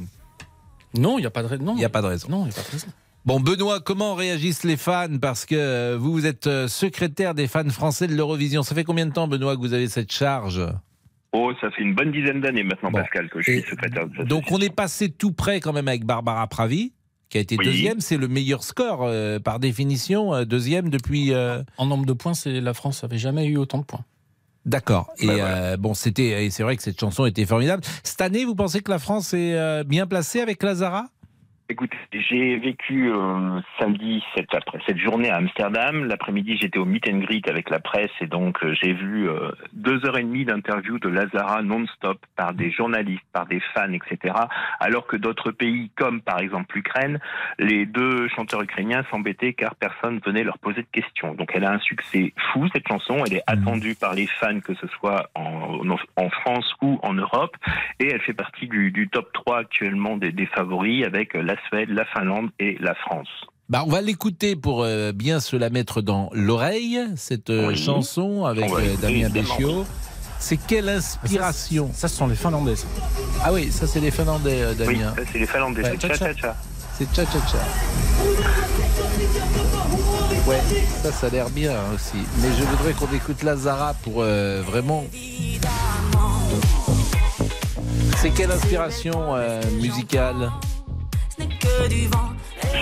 Non, 0.95 1.17
il 1.17 1.23
n'y 1.23 1.27
a 1.27 1.31
pas 1.31 1.43
de 1.43 1.49
raison. 1.49 1.73
Il 1.73 1.79
n'y 1.79 1.85
a 1.87 1.89
pas 1.89 2.03
de 2.03 2.07
raison. 2.09 2.29
Non, 2.29 2.41
il 2.43 2.49
n'y 2.49 2.51
a 2.51 2.55
pas 2.57 2.63
de 2.63 2.73
raison. 2.73 2.89
Bon, 3.25 3.41
Benoît, 3.41 3.81
comment 3.81 4.15
réagissent 4.15 4.65
les 4.65 4.77
fans? 4.77 5.19
Parce 5.21 5.47
que 5.47 5.97
vous, 5.97 6.13
vous 6.13 6.27
êtes 6.27 6.49
secrétaire 6.67 7.35
des 7.35 7.47
fans 7.49 7.69
français 7.71 8.07
de 8.09 8.15
l'Eurovision. 8.15 8.63
Ça 8.63 8.75
fait 8.75 8.85
combien 8.85 9.07
de 9.07 9.13
temps, 9.13 9.27
Benoît, 9.27 9.57
que 9.57 9.61
vous 9.61 9.73
avez 9.73 9.89
cette 9.89 10.13
charge? 10.13 10.61
Oh, 11.33 11.53
ça 11.61 11.71
fait 11.71 11.83
une 11.83 11.95
bonne 11.95 12.11
dizaine 12.11 12.41
d'années 12.41 12.63
maintenant, 12.63 12.91
Pascal, 12.91 13.29
que 13.29 13.41
je 13.43 13.51
suis 13.53 13.63
secrétaire 13.63 14.07
de 14.09 14.25
Donc, 14.25 14.45
on 14.51 14.59
est 14.61 14.75
passé 14.75 15.11
tout 15.11 15.33
près 15.33 15.61
quand 15.61 15.73
même 15.75 15.87
avec 15.89 16.05
Barbara 16.05 16.47
Pravi, 16.47 16.93
qui 17.29 17.37
a 17.37 17.41
été 17.43 17.57
Oui. 17.59 17.65
deuxième. 17.67 18.01
C'est 18.01 18.17
le 18.17 18.29
meilleur 18.29 18.63
score, 18.63 19.03
euh, 19.03 19.39
par 19.39 19.59
définition, 19.61 20.35
euh, 20.35 20.45
deuxième 20.45 20.89
depuis. 20.89 21.35
euh, 21.35 21.63
En 21.77 21.85
nombre 21.87 22.07
de 22.07 22.15
points, 22.15 22.33
c'est 22.35 22.61
la 22.63 22.73
France 22.73 23.03
n'avait 23.03 23.19
jamais 23.19 23.47
eu 23.47 23.59
autant 23.59 23.79
de 23.79 23.85
points. 23.85 24.05
D'accord. 24.65 25.11
Et 25.19 25.27
Bah, 25.27 25.33
euh, 25.37 25.77
bon, 25.77 25.93
c'était, 25.95 26.45
et 26.47 26.51
c'est 26.51 26.63
vrai 26.63 26.77
que 26.77 26.83
cette 26.83 26.99
chanson 26.99 27.27
était 27.27 27.45
formidable. 27.47 27.83
Cette 28.03 28.21
année, 28.23 28.45
vous 28.45 28.55
pensez 28.55 28.81
que 28.81 28.91
la 28.91 28.99
France 28.99 29.33
est 29.35 29.55
euh, 29.55 29.85
bien 29.85 30.07
placée 30.07 30.41
avec 30.41 30.63
Lazara? 30.63 31.07
Écoutez, 31.71 31.99
j'ai 32.13 32.57
vécu 32.57 33.13
euh, 33.13 33.61
samedi 33.79 34.25
cette, 34.35 34.55
après, 34.55 34.79
cette 34.87 34.97
journée 34.97 35.29
à 35.29 35.37
Amsterdam. 35.37 36.07
L'après-midi, 36.07 36.57
j'étais 36.57 36.79
au 36.79 36.87
meet 36.87 37.07
and 37.07 37.19
greet 37.19 37.47
avec 37.47 37.69
la 37.69 37.79
presse 37.79 38.11
et 38.23 38.27
donc 38.27 38.65
euh, 38.65 38.73
j'ai 38.81 38.95
vu 38.95 39.29
euh, 39.29 39.51
deux 39.75 40.03
heures 40.07 40.17
et 40.17 40.23
demie 40.23 40.47
d'interviews 40.47 40.99
de 40.99 41.11
Lazara 41.11 41.61
non-stop 41.61 42.25
par 42.37 42.55
des 42.55 42.71
journalistes, 42.71 43.23
par 43.35 43.45
des 43.45 43.61
fans, 43.75 43.93
etc. 43.93 44.35
Alors 44.81 45.07
que 45.07 45.19
d'autres 45.19 45.51
pays, 45.51 45.91
comme 45.95 46.23
par 46.23 46.39
exemple 46.39 46.75
l'Ukraine, 46.75 47.21
les 47.59 47.85
deux 47.85 48.29
chanteurs 48.29 48.63
ukrainiens 48.63 49.05
s'embêtaient 49.11 49.53
car 49.53 49.75
personne 49.75 50.21
venait 50.25 50.45
leur 50.45 50.57
poser 50.57 50.81
de 50.81 50.89
questions. 50.91 51.35
Donc 51.35 51.51
elle 51.53 51.67
a 51.67 51.73
un 51.73 51.81
succès 51.81 52.33
fou 52.51 52.67
cette 52.73 52.89
chanson. 52.89 53.23
Elle 53.27 53.35
est 53.35 53.45
attendue 53.47 53.95
par 53.95 54.15
les 54.15 54.27
fans, 54.27 54.61
que 54.61 54.73
ce 54.73 54.87
soit 54.87 55.29
en, 55.35 55.81
en 56.17 56.31
France 56.31 56.75
ou 56.81 56.99
en 57.03 57.13
Europe, 57.13 57.59
et 58.01 58.09
elle 58.09 58.23
fait 58.23 58.33
partie 58.33 58.69
du, 58.69 58.91
du 58.91 59.11
top 59.11 59.31
3 59.35 59.59
actuellement 59.59 60.17
des, 60.17 60.33
des 60.33 60.47
favoris 60.47 61.05
avec 61.05 61.35
la 61.35 61.58
Suède, 61.69 61.89
la 61.91 62.05
Finlande 62.07 62.51
et 62.59 62.77
la 62.81 62.95
France. 62.95 63.29
Bah, 63.69 63.83
on 63.87 63.91
va 63.91 64.01
l'écouter 64.01 64.57
pour 64.57 64.83
euh, 64.83 65.13
bien 65.13 65.41
se 65.41 65.55
la 65.57 65.69
mettre 65.71 66.01
dans 66.01 66.31
l'oreille, 66.33 66.99
cette 67.17 67.51
euh, 67.51 67.69
Oui. 67.69 67.77
chanson 67.77 68.45
avec 68.47 68.71
euh, 68.71 68.97
Damien. 69.03 69.29
Béchiot. 69.29 69.85
C'est 70.39 70.57
quelle 70.57 70.89
inspiration? 70.89 71.91
Ça, 71.93 72.09
ce 72.09 72.17
sont 72.17 72.29
les 72.29 72.37
Finlandais. 72.37 72.77
ça. 72.77 72.87
Ah 73.45 73.53
oui, 73.53 73.71
ça 73.73 73.87
c'est 73.87 74.01
les 74.01 74.11
Finlandais, 74.11 74.63
euh, 74.63 74.73
Oui, 74.79 74.97
Damien. 74.97 75.13
ça, 75.17 75.23
c'est 75.33 75.39
les 75.41 75.47
Finlandais, 75.47 75.83
Ouais, 75.83 75.97
c'est 76.01 76.09
cha-cha. 76.09 76.33
cha-cha-cha. 76.35 76.57
C'est. 76.97 77.07
Ouais, 80.49 80.61
ça, 81.03 81.13
ça 81.13 81.27
a 81.27 81.31
l'air 81.31 81.51
bien 81.51 81.73
hein, 81.73 81.95
aussi. 81.95 82.17
Mais 82.41 82.49
je 82.59 82.63
voudrais 82.65 82.93
qu'on 82.95 83.13
écoute 83.15 83.43
Lazara 83.43 83.95
pour 84.03 84.15
euh, 84.23 84.63
vraiment. 84.65 85.05
C'est 88.17 88.31
quelle 88.31 88.51
inspiration 88.51 89.35
euh, 89.37 89.61
musicale? 89.81 90.51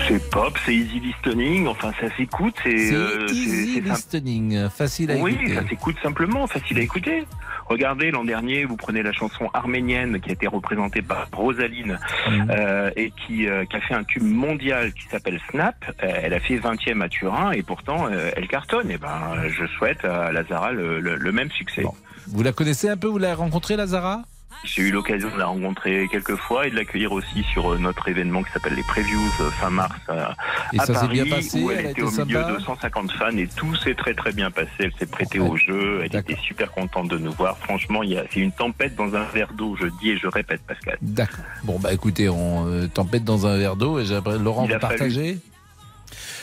C'est 0.07 0.29
pop, 0.29 0.57
c'est 0.65 0.73
easy 0.73 0.99
listening, 1.01 1.67
enfin 1.67 1.91
ça 1.99 2.07
s'écoute, 2.15 2.55
c'est 2.63 2.93
euh, 2.93 3.25
easy 3.29 3.81
listening, 3.81 4.69
facile 4.69 5.11
à 5.11 5.15
Oui, 5.17 5.33
écouter. 5.33 5.55
ça 5.55 5.67
s'écoute 5.67 5.95
simplement, 6.01 6.47
facile 6.47 6.77
à 6.79 6.81
écouter. 6.81 7.25
Regardez, 7.65 8.11
l'an 8.11 8.23
dernier, 8.23 8.63
vous 8.63 8.77
prenez 8.77 9.03
la 9.03 9.11
chanson 9.11 9.49
arménienne 9.53 10.21
qui 10.21 10.29
a 10.29 10.33
été 10.33 10.47
représentée 10.47 11.01
par 11.01 11.27
Rosaline 11.33 11.99
Mhm. 12.29 12.47
euh, 12.49 12.89
et 12.95 13.11
qui, 13.11 13.47
euh, 13.47 13.65
qui 13.65 13.75
a 13.75 13.81
fait 13.81 13.93
un 13.95 14.05
tube 14.05 14.23
mondial 14.23 14.93
qui 14.93 15.03
s'appelle 15.09 15.39
Snap. 15.51 15.75
Euh, 16.01 16.07
elle 16.23 16.33
a 16.33 16.39
fait 16.39 16.55
20e 16.57 17.01
à 17.01 17.09
Turin 17.09 17.51
et 17.51 17.61
pourtant 17.63 18.07
euh, 18.09 18.31
elle 18.37 18.47
cartonne. 18.47 18.89
Et 18.89 18.97
ben, 18.97 19.33
je 19.49 19.65
souhaite 19.77 20.05
à 20.05 20.31
Lazara 20.31 20.71
le, 20.71 21.01
le- 21.01 21.17
le 21.17 21.31
même 21.33 21.51
succès. 21.51 21.83
Vous 22.27 22.43
la 22.43 22.53
connaissez 22.53 22.87
un 22.87 22.95
peu 22.97 23.07
Vous 23.07 23.17
l'avez 23.17 23.33
rencontrée, 23.33 23.75
Lazara? 23.75 24.21
J'ai 24.63 24.81
eu 24.81 24.91
l'occasion 24.91 25.29
de 25.33 25.37
la 25.37 25.45
rencontrer 25.45 26.07
quelques 26.11 26.35
fois 26.35 26.67
et 26.67 26.71
de 26.71 26.75
l'accueillir 26.75 27.11
aussi 27.11 27.43
sur 27.53 27.71
euh, 27.73 27.77
notre 27.77 28.07
événement 28.09 28.43
qui 28.43 28.51
s'appelle 28.51 28.73
les 28.75 28.83
Previews 28.83 29.31
euh, 29.41 29.49
fin 29.51 29.69
mars 29.69 29.95
euh, 30.09 30.25
Et 30.73 30.79
à 30.79 30.85
ça 30.85 30.93
s'est 30.93 30.93
Paris, 30.93 31.21
bien 31.21 31.35
passé, 31.35 31.61
où 31.61 31.71
elle 31.71 31.79
elle, 31.79 31.91
était 31.91 32.01
au 32.01 32.11
milieu 32.11 32.41
sympa 32.41 32.51
de 32.53 32.59
150 32.59 33.11
fans 33.13 33.37
et 33.37 33.47
tout 33.55 33.75
s'est 33.75 33.95
très 33.95 34.13
très 34.13 34.33
bien 34.33 34.51
passé. 34.51 34.69
Elle 34.79 34.93
s'est 34.99 35.05
prêtée 35.05 35.39
au 35.39 35.55
jeu, 35.57 36.01
elle 36.03 36.15
était 36.15 36.35
super 36.43 36.71
contente 36.71 37.07
de 37.09 37.17
nous 37.17 37.31
voir. 37.33 37.57
Franchement, 37.59 38.03
il 38.03 38.11
y 38.11 38.17
a- 38.17 38.25
c'est 38.33 38.39
une 38.41 38.51
tempête 38.51 38.95
dans 38.95 39.13
un 39.15 39.23
verre 39.33 39.53
d'eau, 39.53 39.75
je 39.79 39.87
dis 40.01 40.09
et 40.11 40.17
je 40.17 40.27
répète, 40.27 40.61
Pascal. 40.67 40.97
D'accord. 41.01 41.45
Bon, 41.63 41.79
bah 41.79 41.93
écoutez, 41.93 42.27
on 42.27 42.67
euh, 42.67 42.87
tempête 42.87 43.23
dans 43.23 43.47
un 43.47 43.57
verre 43.57 43.75
d'eau 43.77 43.99
et 43.99 44.05
Laurent 44.39 44.65
vous 44.65 44.73
a 44.73 44.79
fallu- 44.79 45.37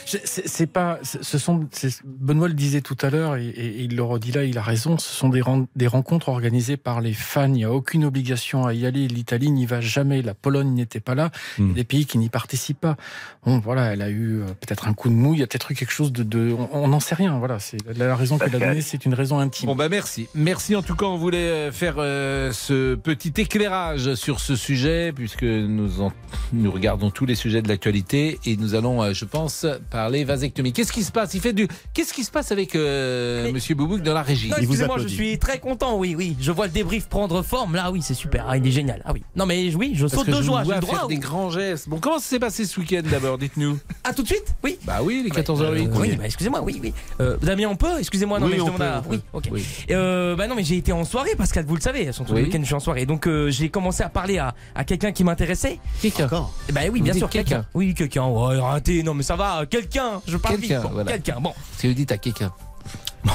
C'est 0.06 0.66
pas, 0.66 0.98
ce 1.02 1.38
sont, 1.38 1.66
Benoît 2.04 2.48
le 2.48 2.54
disait 2.54 2.80
tout 2.80 2.96
à 3.00 3.10
l'heure 3.10 3.36
et, 3.36 3.46
et- 3.48 3.82
il 3.84 3.96
le 3.96 4.02
redit 4.02 4.32
là, 4.32 4.44
il 4.44 4.56
a 4.58 4.62
raison. 4.62 4.98
Ce 4.98 5.12
sont 5.14 5.28
des, 5.28 5.42
des 5.76 5.86
rencontres 5.86 6.28
organisées 6.28 6.76
par 6.76 7.00
les 7.00 7.12
fans. 7.12 7.46
Il 7.46 7.52
n'y 7.52 7.64
a 7.64 7.72
aucune 7.72 8.04
obligation 8.04 8.66
à 8.66 8.74
y 8.74 8.86
aller. 8.86 9.08
L'Italie 9.08 9.50
n'y 9.50 9.66
va 9.66 9.80
jamais. 9.80 10.22
La 10.22 10.34
Pologne 10.34 10.72
n'était 10.74 11.00
pas 11.00 11.14
là. 11.14 11.30
Il 11.58 11.68
y 11.68 11.70
a 11.70 11.74
des 11.74 11.84
pays 11.84 12.06
qui 12.06 12.18
n'y 12.18 12.28
participent 12.28 12.80
pas. 12.80 12.96
Bon, 13.44 13.58
voilà, 13.58 13.92
elle 13.92 14.02
a 14.02 14.10
eu 14.10 14.40
euh, 14.40 14.46
peut-être 14.46 14.88
un 14.88 14.94
coup 14.94 15.08
de 15.08 15.14
mou. 15.14 15.34
Il 15.34 15.40
y 15.40 15.42
a 15.42 15.46
peut-être 15.46 15.70
eu 15.70 15.74
quelque 15.74 15.92
chose 15.92 16.12
de, 16.12 16.22
de 16.22 16.54
on- 16.72 16.88
n'en 16.88 17.00
sait 17.00 17.14
rien. 17.14 17.38
Voilà, 17.38 17.58
c'est 17.58 17.78
la 17.96 18.14
raison 18.16 18.38
qu'elle 18.38 18.54
a 18.56 18.58
donnée, 18.58 18.80
c'est 18.82 19.04
une 19.04 19.14
raison 19.14 19.38
intime. 19.38 19.66
Bon 19.66 19.74
bah 19.76 19.88
merci. 19.88 20.28
Merci 20.34 20.76
en 20.76 20.82
tout 20.82 20.94
cas, 20.96 21.06
on 21.06 21.16
voulait 21.16 21.38
euh, 21.38 21.72
faire 21.72 21.94
euh, 21.98 22.52
ce 22.52 22.94
petit 22.94 23.32
éclairage 23.38 24.14
sur 24.14 24.40
ce 24.40 24.56
sujet 24.56 25.12
puisque 25.14 25.42
nous, 25.44 26.00
en- 26.00 26.12
nous 26.52 26.70
regardons 26.70 27.10
tous 27.10 27.26
les 27.26 27.34
sujets 27.34 27.62
de 27.62 27.68
l'actualité 27.68 28.38
et 28.44 28.56
nous 28.56 28.74
allons, 28.74 29.02
euh, 29.02 29.12
je 29.12 29.24
pense, 29.24 29.66
parler 29.94 30.24
vasectomie. 30.24 30.72
Qu'est-ce 30.72 30.92
qui 30.92 31.04
se 31.04 31.12
passe? 31.12 31.34
Il 31.34 31.40
fait 31.40 31.52
du. 31.52 31.68
Qu'est-ce 31.94 32.12
qui 32.12 32.24
se 32.24 32.30
passe 32.32 32.50
avec 32.50 32.74
euh, 32.74 33.52
Monsieur 33.52 33.76
Boubouk 33.76 34.02
dans 34.02 34.12
la 34.12 34.22
régie? 34.22 34.50
Non, 34.50 34.56
excusez-moi, 34.58 34.96
je 34.98 35.06
suis 35.06 35.38
très 35.38 35.60
content, 35.60 35.96
oui, 35.96 36.16
oui. 36.18 36.36
Je 36.40 36.50
vois 36.50 36.66
le 36.66 36.72
débrief 36.72 37.06
prendre 37.08 37.42
forme, 37.42 37.76
là, 37.76 37.92
oui, 37.92 38.02
c'est 38.02 38.14
super, 38.14 38.44
ah, 38.48 38.56
il 38.56 38.66
est 38.66 38.72
génial. 38.72 39.00
Ah 39.04 39.12
oui. 39.14 39.22
Non, 39.36 39.46
mais 39.46 39.72
oui, 39.76 39.92
je 39.94 40.02
Parce 40.02 40.14
saute 40.14 40.26
que 40.26 40.32
de 40.32 40.36
je 40.38 40.42
joie, 40.42 40.60
j'ai 40.62 40.64
vois 40.64 40.74
le 40.74 40.80
droit. 40.80 40.98
faire 40.98 41.06
des 41.06 41.18
grands 41.18 41.48
gestes. 41.50 41.88
Bon, 41.88 41.98
comment 42.00 42.18
ça 42.18 42.24
s'est 42.28 42.38
passé 42.40 42.64
ce 42.64 42.80
week-end 42.80 43.02
d'abord 43.08 43.38
Dites-nous? 43.38 43.78
Ah, 44.02 44.12
tout 44.12 44.22
de 44.22 44.26
suite? 44.26 44.52
Oui. 44.64 44.78
Bah 44.84 44.98
oui, 45.00 45.22
les 45.24 45.30
14h08. 45.30 45.88
Oui, 45.94 46.16
bah, 46.16 46.24
excusez-moi, 46.26 46.60
oui, 46.62 46.80
oui. 46.82 46.92
Euh, 47.20 47.36
Damien, 47.40 47.68
on 47.68 47.76
peut? 47.76 47.96
Excusez-moi, 48.00 48.40
non, 48.40 48.46
Oui, 48.46 48.52
mais 48.52 48.58
je 48.58 48.62
on 48.62 48.66
demande 48.66 48.78
peut, 48.80 48.84
à- 48.84 48.98
on 48.98 49.02
peut. 49.02 49.08
Oui, 49.14 49.20
ok. 49.32 49.44
Oui. 49.52 49.64
Euh, 49.92 50.34
bah 50.34 50.48
non, 50.48 50.56
mais 50.56 50.64
j'ai 50.64 50.76
été 50.76 50.90
en 50.92 51.04
soirée, 51.04 51.36
Pascal, 51.36 51.64
vous 51.66 51.76
le 51.76 51.80
savez. 51.80 52.10
Son 52.12 52.24
Oui. 52.32 52.42
week-end, 52.42 52.58
je 52.60 52.64
suis 52.66 52.74
en 52.74 52.80
soirée. 52.80 53.06
Donc, 53.06 53.28
euh, 53.28 53.48
j'ai 53.50 53.68
commencé 53.68 54.02
à 54.02 54.08
parler 54.08 54.38
à, 54.38 54.54
à 54.74 54.82
quelqu'un 54.82 55.12
qui 55.12 55.22
m'intéressait. 55.22 55.78
Quelqu'un 56.02 56.28
Bah 56.72 56.80
oui, 56.92 57.00
bien 57.00 57.12
sûr, 57.12 57.30
quelqu'un. 57.30 57.48
quelqu'un. 57.58 57.66
Oui, 57.74 57.94
quelqu'un. 57.94 58.24
Ouais, 58.26 58.58
arrêtez, 58.58 59.04
non, 59.04 59.14
mais 59.14 59.22
ça 59.22 59.36
va, 59.36 59.64
quelqu'un. 59.70 59.83
Je 60.26 60.36
parle 60.36 60.56
vite. 60.56 60.68
Quelqu'un, 60.68 60.82
Bon, 60.82 60.90
voilà. 60.92 61.12
Quelqu'un, 61.12 61.40
bon. 61.40 61.52
Si 61.78 61.88
vous 61.88 61.94
dites 61.94 62.12
à 62.12 62.18
quelqu'un. 62.18 62.52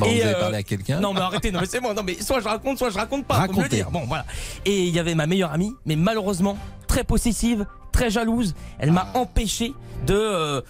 Bon, 0.00 0.06
Et, 0.06 0.14
vous 0.16 0.22
avez 0.22 0.34
euh, 0.34 0.40
parlé 0.40 0.56
à 0.56 0.62
quelqu'un. 0.62 1.00
Non, 1.00 1.12
mais 1.12 1.20
arrêtez, 1.20 1.50
non, 1.50 1.60
mais 1.60 1.66
c'est 1.66 1.80
bon. 1.80 1.92
Non, 1.92 2.02
mais 2.02 2.14
soit 2.22 2.40
je 2.40 2.48
raconte, 2.48 2.78
soit 2.78 2.88
je 2.88 2.96
raconte 2.96 3.26
pas. 3.26 3.34
Faut 3.34 3.40
me 3.42 3.46
le 3.48 3.54
Racontez. 3.56 3.76
dire. 3.76 3.90
Bon, 3.90 4.04
voilà. 4.06 4.24
Et 4.64 4.84
il 4.84 4.94
y 4.94 4.98
avait 4.98 5.14
ma 5.14 5.26
meilleure 5.26 5.52
amie, 5.52 5.74
mais 5.84 5.96
malheureusement, 5.96 6.56
très 6.86 7.04
possessive, 7.04 7.66
très 7.92 8.08
jalouse. 8.08 8.54
Elle 8.78 8.90
m'a 8.90 9.06
Ah. 9.14 9.18
empêché 9.18 9.74
de. 10.06 10.14
euh, 10.14 10.62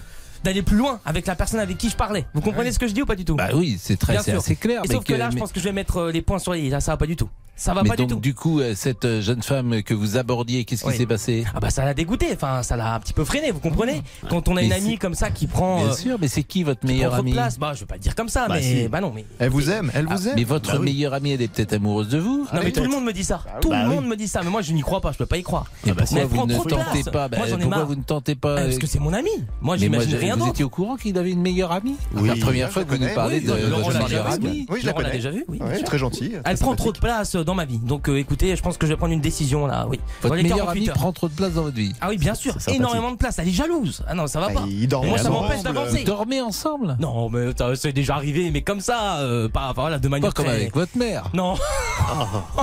D'aller 0.44 0.62
plus 0.62 0.76
loin 0.76 1.00
avec 1.04 1.26
la 1.26 1.34
personne 1.34 1.58
avec 1.60 1.78
qui 1.78 1.88
je 1.90 1.96
parlais. 1.96 2.24
Vous 2.32 2.40
comprenez 2.40 2.70
ce 2.72 2.78
que 2.78 2.86
je 2.86 2.92
dis 2.94 3.02
ou 3.02 3.06
pas 3.06 3.16
du 3.16 3.24
tout? 3.24 3.34
Bah 3.34 3.48
oui, 3.54 3.76
c'est 3.80 3.96
très, 3.96 4.16
c'est 4.40 4.54
clair. 4.56 4.82
Et 4.84 4.88
mais 4.88 4.94
sauf 4.94 5.04
que 5.04 5.12
là, 5.14 5.30
je 5.30 5.36
pense 5.36 5.50
que 5.52 5.58
je 5.58 5.64
vais 5.64 5.72
mettre 5.72 5.96
euh, 5.96 6.12
les 6.12 6.22
points 6.22 6.38
sur 6.38 6.52
les 6.52 6.60
i. 6.60 6.68
Là, 6.70 6.80
ça 6.80 6.92
va 6.92 6.96
pas 6.96 7.06
du 7.06 7.16
tout. 7.16 7.28
Ça 7.58 7.74
va 7.74 7.82
Mais 7.82 7.88
pas 7.90 7.96
donc, 7.96 8.06
du 8.08 8.14
tout. 8.14 8.20
du 8.20 8.34
coup, 8.34 8.60
euh, 8.60 8.72
cette 8.76 9.04
euh, 9.04 9.20
jeune 9.20 9.42
femme 9.42 9.82
que 9.82 9.92
vous 9.92 10.16
abordiez, 10.16 10.64
qu'est-ce 10.64 10.82
qui 10.84 10.88
Oui. 10.90 10.96
s'est 10.96 11.06
passé 11.06 11.44
Ah 11.54 11.58
bah 11.60 11.70
ça 11.70 11.84
l'a 11.84 11.92
dégoûté, 11.92 12.28
enfin 12.32 12.62
ça 12.62 12.76
l'a 12.76 12.94
un 12.94 13.00
petit 13.00 13.12
peu 13.12 13.24
freiné, 13.24 13.50
vous 13.50 13.58
comprenez? 13.58 14.02
Quand 14.30 14.46
on 14.48 14.56
a 14.56 14.62
une 14.62 14.72
amie 14.72 14.96
comme 14.96 15.14
ça 15.14 15.30
qui 15.30 15.48
prend 15.48 15.82
Bien 15.82 15.88
euh, 15.92 15.94
sûr, 15.96 16.18
mais 16.20 16.28
c'est 16.28 16.44
qui 16.44 16.62
votre 16.62 16.86
meilleure 16.86 17.10
trop 17.12 17.22
de 17.22 17.26
amie? 17.26 17.32
place, 17.32 17.58
bah 17.58 17.72
je 17.74 17.80
veux 17.80 17.86
pas 17.86 17.96
le 17.96 18.00
dire 18.00 18.14
comme 18.14 18.28
ça, 18.28 18.46
Bah, 18.48 18.54
mais 18.56 18.62
si. 18.62 18.88
bah 18.88 19.00
non 19.00 19.12
mais 19.14 19.24
Elle 19.40 19.50
vous 19.50 19.70
aime, 19.70 19.90
elle 19.92 20.06
vous 20.06 20.12
Ah, 20.26 20.28
aime. 20.30 20.34
Mais 20.36 20.44
votre 20.44 20.70
Bah 20.72 20.78
oui. 20.78 20.84
meilleure 20.84 21.14
amie, 21.14 21.32
elle 21.32 21.42
est 21.42 21.48
peut-être 21.48 21.72
amoureuse 21.72 22.08
de 22.08 22.18
vous 22.18 22.46
non 22.54 22.60
mais 22.62 22.70
tout 22.70 22.82
le 22.82 22.88
monde 22.88 23.04
me 23.04 23.12
dit 23.12 23.24
ça. 23.24 23.40
Tout 23.60 23.70
Bah 23.70 23.82
le 23.82 23.88
oui. 23.88 23.94
monde 23.96 24.06
me 24.06 24.14
dit 24.16 24.28
ça, 24.28 24.40
mais 24.44 24.50
moi 24.50 24.62
je 24.62 24.72
n'y 24.72 24.80
crois 24.82 25.00
pas, 25.00 25.10
je 25.10 25.18
peux 25.18 25.26
pas 25.26 25.36
y 25.38 25.42
croire. 25.42 25.66
Et 25.84 25.88
Mais 25.90 25.94
pourquoi 25.96 26.18
elle 26.20 26.26
vous 26.28 26.36
prend 26.36 26.46
ne 26.46 26.54
trop 26.54 26.64
de 26.64 26.70
tentez 26.70 27.02
place. 27.02 27.10
pas 27.12 27.28
Moi 27.36 27.46
j'en 27.48 27.56
ai 27.56 27.60
Pourquoi 27.60 27.76
marre. 27.78 27.86
vous 27.86 27.96
ne 27.96 28.02
tentez 28.02 28.34
pas 28.36 28.56
Ah, 28.58 28.62
Parce 28.66 28.78
que 28.78 28.86
c'est 28.86 29.00
mon 29.00 29.12
ami. 29.12 29.30
Moi 29.60 29.76
j'imagine 29.76 30.14
rien 30.16 30.34
vous 30.34 30.38
d'autre. 30.40 30.50
étiez 30.52 30.64
au 30.64 30.70
courant 30.70 30.94
qu'il 30.96 31.18
avait 31.18 31.32
une 31.32 31.42
meilleure 31.42 31.72
amie? 31.72 31.96
La 32.24 32.36
première 32.36 32.70
fois 32.70 32.84
que 32.84 32.90
vous 32.90 32.98
nous 33.04 33.12
parlez 33.16 33.40
de 33.40 33.50
votre 33.52 34.04
meilleure 34.04 34.26
amie. 34.30 34.64
Oui, 34.70 34.78
je 34.80 34.86
la 34.86 34.92
connais. 34.92 35.10
déjà 35.10 35.30
vu, 35.30 35.44
oui. 35.48 35.58
Ouais, 35.60 35.66
bien 35.70 35.76
sûr. 35.78 35.84
très 35.86 35.98
gentille. 35.98 36.38
Elle 36.44 36.56
prend 36.58 36.76
trop 36.76 36.92
de 36.92 36.98
place 36.98 37.34
dans 37.48 37.54
ma 37.54 37.64
vie. 37.64 37.78
Donc 37.78 38.08
euh, 38.10 38.18
écoutez, 38.18 38.54
je 38.54 38.62
pense 38.62 38.76
que 38.76 38.86
je 38.86 38.92
vais 38.92 38.96
prendre 38.98 39.12
une 39.14 39.22
décision 39.22 39.66
là, 39.66 39.86
oui. 39.88 39.98
Dans 40.22 40.28
Votre 40.28 40.34
les 40.36 40.42
meilleure 40.42 40.58
48 40.66 40.78
amie 40.80 40.88
heures. 40.90 40.94
prend 40.96 41.12
trop 41.12 41.28
de 41.28 41.32
place 41.34 41.52
dans 41.54 41.62
votre 41.62 41.76
vie. 41.76 41.94
Ah 42.00 42.08
oui, 42.10 42.18
bien 42.18 42.34
sûr, 42.34 42.52
C'est 42.54 42.60
sympathique. 42.60 42.80
énormément 42.80 43.10
de 43.12 43.16
place. 43.16 43.38
Elle 43.38 43.48
est 43.48 43.52
jalouse. 43.52 44.02
Ah 44.06 44.14
non, 44.14 44.26
ça 44.26 44.38
va 44.40 44.48
Bah, 44.48 44.54
pas. 44.56 44.64
ils 44.68 44.86
dorment 44.86 45.06
Et 45.06 45.08
moi, 45.08 45.18
ça 45.18 45.30
ensemble. 45.30 45.42
m'empêche 45.46 45.56
Vous 45.58 45.62
d'avancer. 45.64 46.04
dormez 46.04 46.40
ensemble? 46.42 46.96
Non, 47.00 47.30
mais 47.30 47.46
ça, 47.56 47.74
c'est 47.74 47.92
déjà 47.94 48.16
arrivé, 48.16 48.50
mais 48.50 48.60
comme 48.60 48.80
ça, 48.80 49.18
euh, 49.20 49.48
pas 49.48 49.70
enfin, 49.70 49.80
voilà, 49.80 49.98
de 49.98 50.08
manière 50.08 50.28
Pas 50.28 50.34
comme 50.42 50.44
très- 50.46 50.54
avec 50.56 50.74
votre 50.74 50.96
mère. 50.98 51.24
Non, 51.32 51.54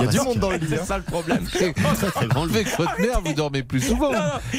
Il 0.00 0.04
y 0.04 0.08
a 0.08 0.10
du 0.12 0.20
monde 0.20 0.38
dans 0.38 0.50
le 0.50 0.56
lit. 0.58 0.66
c'est 0.70 0.80
hein. 0.80 0.84
ça 0.86 0.98
le 0.98 1.04
problème. 1.04 1.44
Avec 2.36 2.68
votre 2.78 3.00
mère, 3.00 3.20
vous 3.24 3.32
dormez 3.32 3.62
plus 3.62 3.80
souvent. 3.80 4.10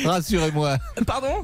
Rassurez-moi. 0.06 0.78
Pardon? 1.06 1.42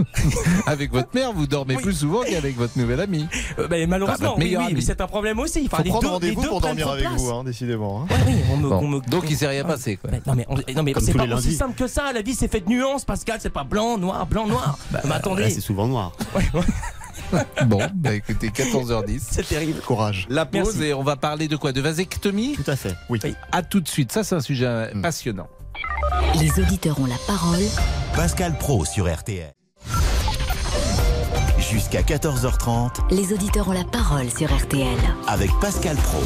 Avec 0.65 0.91
votre 0.91 1.09
mère, 1.13 1.31
vous 1.33 1.47
dormez 1.47 1.75
Oui. 1.77 1.83
plus 1.83 1.93
souvent 1.93 2.21
qu'avec 2.21 2.57
votre 2.57 2.77
nouvelle 2.77 2.99
amie. 2.99 3.27
Euh, 3.59 3.67
bah, 3.67 3.77
Ah, 3.81 3.87
Malheureusement, 3.87 4.35
votre 4.35 4.39
oui, 4.39 4.73
mais 4.73 4.81
c'est 4.81 4.99
un 5.01 5.07
problème 5.07 5.39
aussi. 5.39 5.63
Enfin, 5.65 5.77
Faut 5.77 5.83
les 5.83 5.89
prendre 5.89 6.01
deux- 6.03 6.07
les 6.07 6.13
rendez-vous 6.13 6.41
deux 6.41 6.47
pour 6.49 6.61
prennent 6.61 6.75
dormir 6.77 6.93
avec 6.93 7.05
place. 7.05 7.21
vous, 7.21 7.31
hein, 7.31 7.43
décidément. 7.43 8.01
hein. 8.03 8.07
Ouais, 8.13 8.19
oui, 8.27 8.33
on 8.51 8.57
me- 8.57 8.69
Bon. 8.79 8.85
on 8.85 8.87
me- 8.87 8.99
Donc 9.01 9.25
il 9.29 9.37
s'est 9.37 9.47
rien 9.47 9.63
passé 9.63 9.97
quoi. 9.97 10.09
Mais 10.11 10.21
non 10.25 10.35
mais, 10.35 10.45
on- 10.49 10.55
non, 10.75 10.83
mais 10.83 10.93
c'est 10.99 11.13
pas 11.13 11.25
aussi 11.35 11.55
simple 11.55 11.75
que 11.75 11.87
ça. 11.87 12.11
La 12.13 12.21
vie 12.21 12.35
c'est 12.35 12.47
fait 12.47 12.61
de 12.61 12.69
nuances, 12.69 13.05
Pascal. 13.05 13.39
C'est 13.41 13.49
pas 13.49 13.63
blanc, 13.63 13.97
noir, 13.97 14.25
blanc, 14.25 14.47
noir. 14.47 14.77
mais 14.91 15.09
Là, 15.09 15.15
attendez, 15.15 15.49
c'est 15.49 15.61
souvent 15.61 15.87
noir. 15.87 16.11
Bon, 17.65 17.79
bah 17.95 18.13
écoutez, 18.13 18.49
14h10. 18.49 19.19
c'est 19.31 19.47
terrible. 19.47 19.79
Courage. 19.81 20.27
La 20.29 20.45
pause 20.45 20.75
Merci. 20.75 20.83
et 20.85 20.93
on 20.93 21.03
va 21.03 21.15
parler 21.15 21.47
de 21.47 21.55
quoi? 21.55 21.71
De 21.71 21.81
vasectomie? 21.81 22.53
Tout 22.53 22.69
à 22.69 22.75
fait. 22.75 22.93
Oui. 23.09 23.19
À 23.51 23.63
tout 23.63 23.79
de 23.81 23.87
suite. 23.87 24.11
Ça, 24.11 24.23
c'est 24.23 24.35
un 24.35 24.39
sujet 24.39 24.93
Mm. 24.93 25.01
passionnant. 25.01 25.47
Les 26.39 26.51
auditeurs 26.59 26.99
ont 26.99 27.05
la 27.07 27.17
parole. 27.27 27.61
Pascal 28.15 28.55
Pro 28.57 28.85
sur 28.85 29.11
RTL. 29.11 29.51
Jusqu'à 31.59 32.01
14h30 32.03 32.97
Les 33.11 33.33
auditeurs 33.33 33.67
ont 33.67 33.73
la 33.73 33.83
parole 33.85 34.29
sur 34.29 34.53
RTL. 34.55 34.97
avec 35.27 35.49
Pascal 35.59 35.95
Pro. 35.97 36.19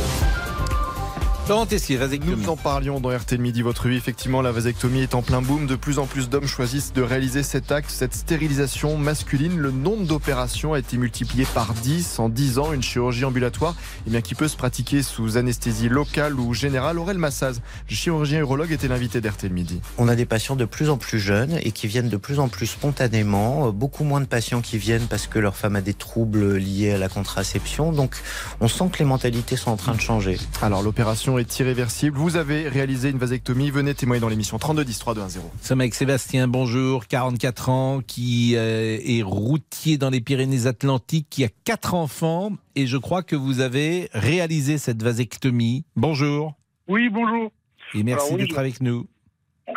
Laurent 1.50 1.66
Tessier, 1.66 1.96
vasectomie. 1.96 2.36
Nous 2.36 2.50
en 2.50 2.58
parlions 2.58 3.00
dans 3.00 3.10
RTL 3.10 3.40
Midi 3.40 3.62
Votre 3.62 3.88
Vie. 3.88 3.96
Effectivement, 3.96 4.42
la 4.42 4.52
vasectomie 4.52 5.00
est 5.00 5.16
en 5.16 5.22
plein 5.22 5.42
boom. 5.42 5.66
De 5.66 5.78
plus 5.78 5.98
en 5.98 6.06
plus 6.06 6.28
d'hommes 6.28 6.46
choisissent 6.46 6.92
de 6.92 7.02
réaliser 7.02 7.42
cet 7.42 7.72
acte, 7.72 7.90
cette 7.90 8.14
stérilisation 8.14 8.98
masculine. 8.98 9.58
Le 9.58 9.72
nombre 9.72 10.06
d'opérations 10.06 10.74
a 10.74 10.80
été 10.80 10.98
multiplié 10.98 11.46
par 11.56 11.74
10 11.74 12.20
en 12.20 12.28
10 12.28 12.60
ans. 12.60 12.74
Une 12.74 12.84
chirurgie 12.84 13.24
ambulatoire 13.24 13.76
eh 14.06 14.10
bien, 14.10 14.20
qui 14.20 14.36
peut 14.36 14.50
se 14.50 14.58
pratiquer 14.58 15.02
sous 15.02 15.38
anesthésie 15.38 15.88
locale 15.88 16.38
ou 16.38 16.54
générale. 16.54 17.00
Aurel 17.00 17.18
Massaz, 17.18 17.62
chirurgien 17.88 18.40
urologue, 18.40 18.74
était 18.74 18.90
l'invité 18.90 19.22
d'RTL 19.22 19.54
Midi. 19.54 19.80
On 19.98 20.10
a 20.10 20.16
des 20.16 20.26
patients 20.26 20.58
de 20.58 20.66
plus 20.66 20.90
en 20.90 20.98
plus 20.98 21.18
jeunes 21.18 21.60
et 21.64 21.72
qui 21.72 21.88
viennent 21.88 22.10
de 22.10 22.18
plus 22.18 22.40
en 22.40 22.50
plus 22.50 22.68
spontanément. 22.68 23.68
Euh, 23.68 23.72
Beaucoup 23.72 24.04
moins 24.04 24.20
de 24.20 24.26
patients 24.26 24.60
qui 24.60 24.78
viennent 24.78 25.08
parce 25.08 25.28
que 25.28 25.40
leur 25.40 25.56
femme 25.56 25.78
a 25.78 25.82
des 25.82 25.94
troubles 25.94 26.58
liés 26.58 26.92
à 26.92 26.98
la 26.98 27.08
contraception. 27.08 27.94
Donc, 27.94 28.18
on 28.60 28.68
sent 28.68 28.90
que 28.92 29.00
les 29.00 29.06
mentalités 29.06 29.56
sont 29.56 29.72
en 29.72 29.78
train 29.78 29.96
de 29.96 30.02
changer. 30.02 30.38
Alors, 30.62 30.84
l'opération 30.84 31.37
est 31.40 31.60
irréversible. 31.60 32.18
Vous 32.18 32.36
avez 32.38 32.68
réalisé 32.70 33.10
une 33.10 33.18
vasectomie. 33.18 33.70
Venez 33.72 33.94
témoigner 33.94 34.22
dans 34.22 34.30
l'émission 34.30 34.58
32 34.58 34.84
10 34.86 35.00
3 35.00 35.16
2 35.16 35.22
1 35.22 35.30
0. 35.30 35.52
Nous 35.54 35.64
sommes 35.64 35.82
avec 35.82 35.94
Sébastien, 35.94 36.48
bonjour, 36.48 37.08
44 37.08 37.70
ans, 37.70 38.02
qui 38.06 38.54
euh, 38.56 38.98
est 39.04 39.22
routier 39.24 39.98
dans 39.98 40.10
les 40.10 40.22
Pyrénées-Atlantiques, 40.22 41.28
qui 41.30 41.44
a 41.44 41.50
quatre 41.66 41.94
enfants, 41.94 42.52
et 42.76 42.88
je 42.88 42.98
crois 42.98 43.24
que 43.24 43.36
vous 43.36 43.60
avez 43.60 44.10
réalisé 44.14 44.78
cette 44.78 45.02
vasectomie. 45.04 45.86
Bonjour, 45.96 46.54
Oui, 46.88 47.10
bonjour. 47.10 47.52
et 47.94 48.04
merci 48.04 48.34
oui, 48.34 48.40
d'être 48.42 48.56
je- 48.56 48.60
avec 48.60 48.82
nous. 48.82 49.08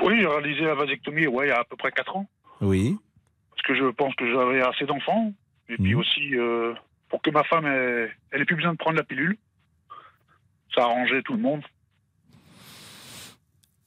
Oui, 0.02 0.14
j'ai 0.20 0.26
réalisé 0.26 0.62
la 0.62 0.74
vasectomie 0.74 1.26
ouais, 1.26 1.46
il 1.46 1.48
y 1.48 1.52
a 1.52 1.60
à 1.60 1.64
peu 1.64 1.76
près 1.76 1.90
4 1.92 2.16
ans. 2.16 2.26
Oui, 2.60 2.96
Parce 3.50 3.62
que 3.62 3.74
je 3.74 3.90
pense 3.90 4.14
que 4.14 4.26
j'avais 4.32 4.62
assez 4.62 4.86
d'enfants. 4.86 5.32
Et 5.68 5.76
puis 5.76 5.94
Mhm. 5.94 6.00
aussi, 6.00 6.34
euh, 6.36 6.72
pour 7.10 7.20
que 7.22 7.30
ma 7.30 7.44
femme, 7.44 7.66
elle, 7.66 8.10
elle 8.32 8.40
ait 8.42 8.44
plus 8.44 8.56
besoin 8.56 8.72
de 8.72 8.76
prendre 8.78 8.96
la 8.96 9.04
pilule. 9.04 9.36
Ça 10.74 10.82
arrangeait 10.82 11.22
tout 11.22 11.34
le 11.34 11.40
monde. 11.40 11.62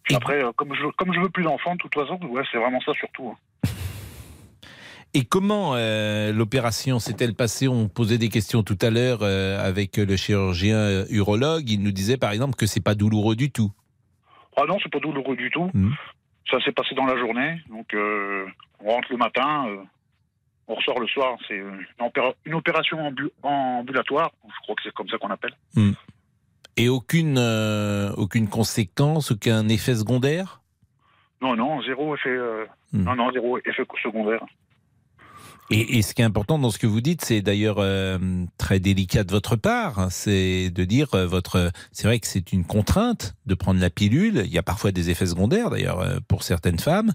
Et- 0.10 0.16
après, 0.16 0.44
euh, 0.44 0.52
comme 0.56 0.74
je, 0.76 0.86
comme 0.98 1.14
je 1.14 1.20
veux 1.20 1.30
plus 1.30 1.44
d'enfants, 1.44 1.74
de 1.76 1.80
toute 1.80 1.94
façon, 1.94 2.20
ouais, 2.28 2.44
c'est 2.52 2.58
vraiment 2.58 2.82
ça 2.82 2.94
surtout. 2.94 3.30
hein. 3.30 3.70
et 5.14 5.24
comment 5.26 5.76
euh, 5.76 6.34
l'opération 6.34 7.00
s'est-elle 7.00 7.36
passée? 7.36 7.68
On 7.68 7.88
posait 7.88 8.18
des 8.18 8.30
questions 8.30 8.64
tout 8.64 8.78
à 8.82 8.90
l'heure 8.90 9.20
euh, 9.22 9.64
avec 9.66 9.98
le 9.98 10.16
chirurgien 10.18 11.06
urologue, 11.10 11.70
il 11.70 11.82
nous 11.84 11.92
disait 11.92 12.18
par 12.18 12.32
exemple 12.32 12.56
que 12.56 12.66
c'est 12.66 12.84
pas 12.84 12.96
douloureux 12.96 13.36
du 13.36 13.52
tout. 13.52 13.72
Ah 14.58 14.64
non, 14.68 14.78
c'est 14.84 14.92
pas 14.92 15.00
douloureux 15.00 15.36
du 15.36 15.50
tout. 15.52 15.70
Mhm. 15.74 15.94
Ça 16.52 16.60
s'est 16.66 16.72
passé 16.74 16.94
dans 16.96 17.06
la 17.06 17.18
journée. 17.18 17.62
Donc, 17.70 17.96
on 17.96 18.90
rentre 18.92 19.08
le 19.12 19.18
matin, 19.18 19.66
on 20.68 20.76
ressort 20.76 21.00
le 21.00 21.08
soir. 21.08 21.38
C'est 21.48 21.56
une, 21.58 21.86
opéra- 22.00 22.36
une 22.46 22.54
opération 22.56 22.98
ambu- 23.00 23.32
ambulatoire. 23.42 24.32
Je 24.46 24.62
crois 24.64 24.76
que 24.76 24.82
c'est 24.84 24.94
comme 24.94 25.08
ça 25.10 25.18
qu'on 25.18 25.32
appelle. 25.32 25.56
Et 26.78 26.90
aucune, 26.90 27.38
euh, 27.38 28.12
aucune 28.18 28.48
conséquence, 28.48 29.32
aucun 29.32 29.68
effet 29.70 29.96
secondaire? 29.96 30.62
Non, 31.42 31.56
non, 31.56 31.82
zéro 31.84 32.16
effet. 32.16 32.30
euh, 32.30 32.66
Mhm. 32.94 33.04
Non, 33.06 33.16
non, 33.16 33.32
zéro 33.32 33.58
effet 33.58 33.84
secondaire. 34.04 34.46
Et, 35.72 35.98
et 35.98 36.02
ce 36.02 36.14
qui 36.14 36.22
est 36.22 36.26
important 36.26 36.60
dans 36.60 36.70
ce 36.70 36.78
que 36.78 36.86
vous 36.86 37.02
dites, 37.02 37.24
c'est 37.24 37.42
d'ailleurs 37.42 37.78
euh, 37.80 38.20
très 38.58 38.80
délicat 38.80 39.24
de 39.24 39.32
votre 39.32 39.56
part, 39.56 39.98
hein, 39.98 40.10
c'est 40.12 40.70
de 40.70 40.84
dire 40.84 41.14
euh, 41.16 41.26
votre. 41.26 41.72
C'est 41.92 42.06
vrai 42.06 42.20
que 42.20 42.28
c'est 42.28 42.52
une 42.54 42.66
contrainte 42.66 43.34
de 43.46 43.56
prendre 43.56 43.80
la 43.80 43.90
pilule. 43.90 44.44
Il 44.46 44.52
y 44.52 44.58
a 44.58 44.64
parfois 44.64 44.92
des 44.92 45.10
effets 45.10 45.26
secondaires 45.26 45.70
d'ailleurs 45.70 46.02
euh, 46.02 46.18
pour 46.28 46.44
certaines 46.44 46.80
femmes. 46.80 47.14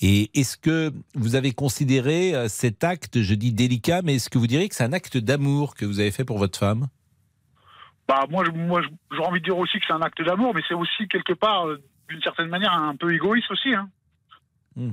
Et 0.00 0.30
est-ce 0.38 0.56
que 0.56 0.92
vous 1.14 1.34
avez 1.34 1.52
considéré 1.52 2.32
cet 2.48 2.84
acte, 2.84 3.20
je 3.20 3.34
dis 3.34 3.52
délicat, 3.52 4.00
mais 4.02 4.14
est-ce 4.14 4.30
que 4.30 4.38
vous 4.38 4.46
diriez 4.46 4.68
que 4.68 4.76
c'est 4.76 4.84
un 4.84 4.92
acte 4.92 5.18
d'amour 5.18 5.74
que 5.74 5.84
vous 5.84 5.98
avez 5.98 6.12
fait 6.12 6.24
pour 6.24 6.38
votre 6.38 6.58
femme? 6.58 6.86
Bah, 8.08 8.24
moi, 8.30 8.42
je- 8.44 8.50
moi, 8.50 8.80
j'ai 9.12 9.18
envie 9.18 9.40
de 9.40 9.44
dire 9.44 9.58
aussi 9.58 9.78
que 9.78 9.84
c'est 9.86 9.92
un 9.92 10.00
acte 10.02 10.22
d'amour, 10.22 10.54
mais 10.54 10.62
c'est 10.66 10.74
aussi 10.74 11.06
quelque 11.08 11.34
part, 11.34 11.66
euh, 11.68 11.80
d'une 12.08 12.22
certaine 12.22 12.48
manière, 12.48 12.72
un 12.72 12.96
peu 12.96 13.12
égoïste 13.14 13.50
aussi. 13.50 13.74
Hein. 13.74 13.90
Hmm. 14.76 14.92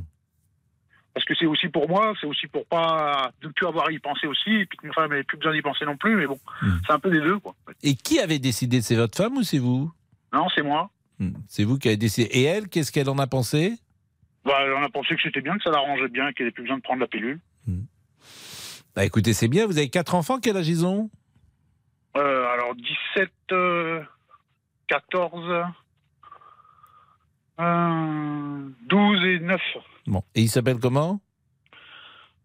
Parce 1.13 1.25
que 1.25 1.33
c'est 1.35 1.45
aussi 1.45 1.69
pour 1.69 1.87
moi, 1.87 2.13
c'est 2.19 2.27
aussi 2.27 2.45
pour 2.47 2.65
pas 2.65 3.31
ne 3.41 3.47
plus 3.47 3.65
avoir 3.65 3.87
à 3.87 3.91
y 3.93 3.99
penser 3.99 4.27
aussi, 4.27 4.49
et 4.51 4.65
puis 4.65 4.77
que 4.77 4.87
ma 4.87 4.91
femme 4.93 5.09
n'avait 5.11 5.23
plus 5.23 5.37
besoin 5.37 5.53
d'y 5.53 5.61
penser 5.61 5.85
non 5.85 5.95
plus. 5.95 6.17
Mais 6.17 6.27
bon, 6.27 6.37
Hmm. 6.61 6.77
c'est 6.85 6.91
un 6.91 6.99
peu 6.99 7.09
des 7.09 7.21
deux, 7.21 7.39
quoi. 7.39 7.55
Et 7.83 7.95
qui 7.95 8.19
avait 8.19 8.39
décidé 8.39 8.81
C'est 8.81 8.95
votre 8.95 9.15
femme 9.17 9.37
ou 9.37 9.43
c'est 9.43 9.59
vous? 9.59 9.89
Non, 10.33 10.47
c'est 10.53 10.61
moi. 10.63 10.89
Hmm, 11.19 11.31
C'est 11.47 11.63
vous 11.63 11.77
qui 11.79 11.87
avez 11.87 11.95
décidé. 11.95 12.27
Et 12.33 12.43
elle, 12.43 12.67
qu'est-ce 12.67 12.91
qu'elle 12.91 13.09
en 13.09 13.17
a 13.19 13.27
pensé? 13.27 13.75
Bah, 14.43 14.57
on 14.77 14.83
a 14.83 14.89
pensé 14.89 15.15
que 15.15 15.21
c'était 15.23 15.39
bien, 15.39 15.55
que 15.55 15.63
ça 15.63 15.71
l'arrangeait 15.71 16.09
bien, 16.09 16.33
qu'elle 16.33 16.47
n'ait 16.47 16.51
plus 16.51 16.63
besoin 16.63 16.77
de 16.77 16.81
prendre 16.83 16.99
la 16.99 17.07
pilule. 17.07 17.39
Bah 18.95 19.03
écoutez, 19.05 19.33
c'est 19.33 19.47
bien. 19.47 19.65
Vous 19.65 19.77
avez 19.77 19.89
quatre 19.89 20.15
enfants. 20.15 20.39
Quel 20.41 20.55
âge 20.57 20.67
ils 20.69 20.85
ont? 20.85 21.09
Euh, 22.17 22.45
alors, 22.53 22.73
17, 22.75 23.29
euh, 23.51 24.01
14, 24.87 25.65
euh, 27.59 28.69
12 28.89 29.25
et 29.25 29.39
9. 29.39 29.61
Bon. 30.07 30.23
Et 30.35 30.41
ils 30.41 30.49
s'appellent 30.49 30.79
comment? 30.79 31.19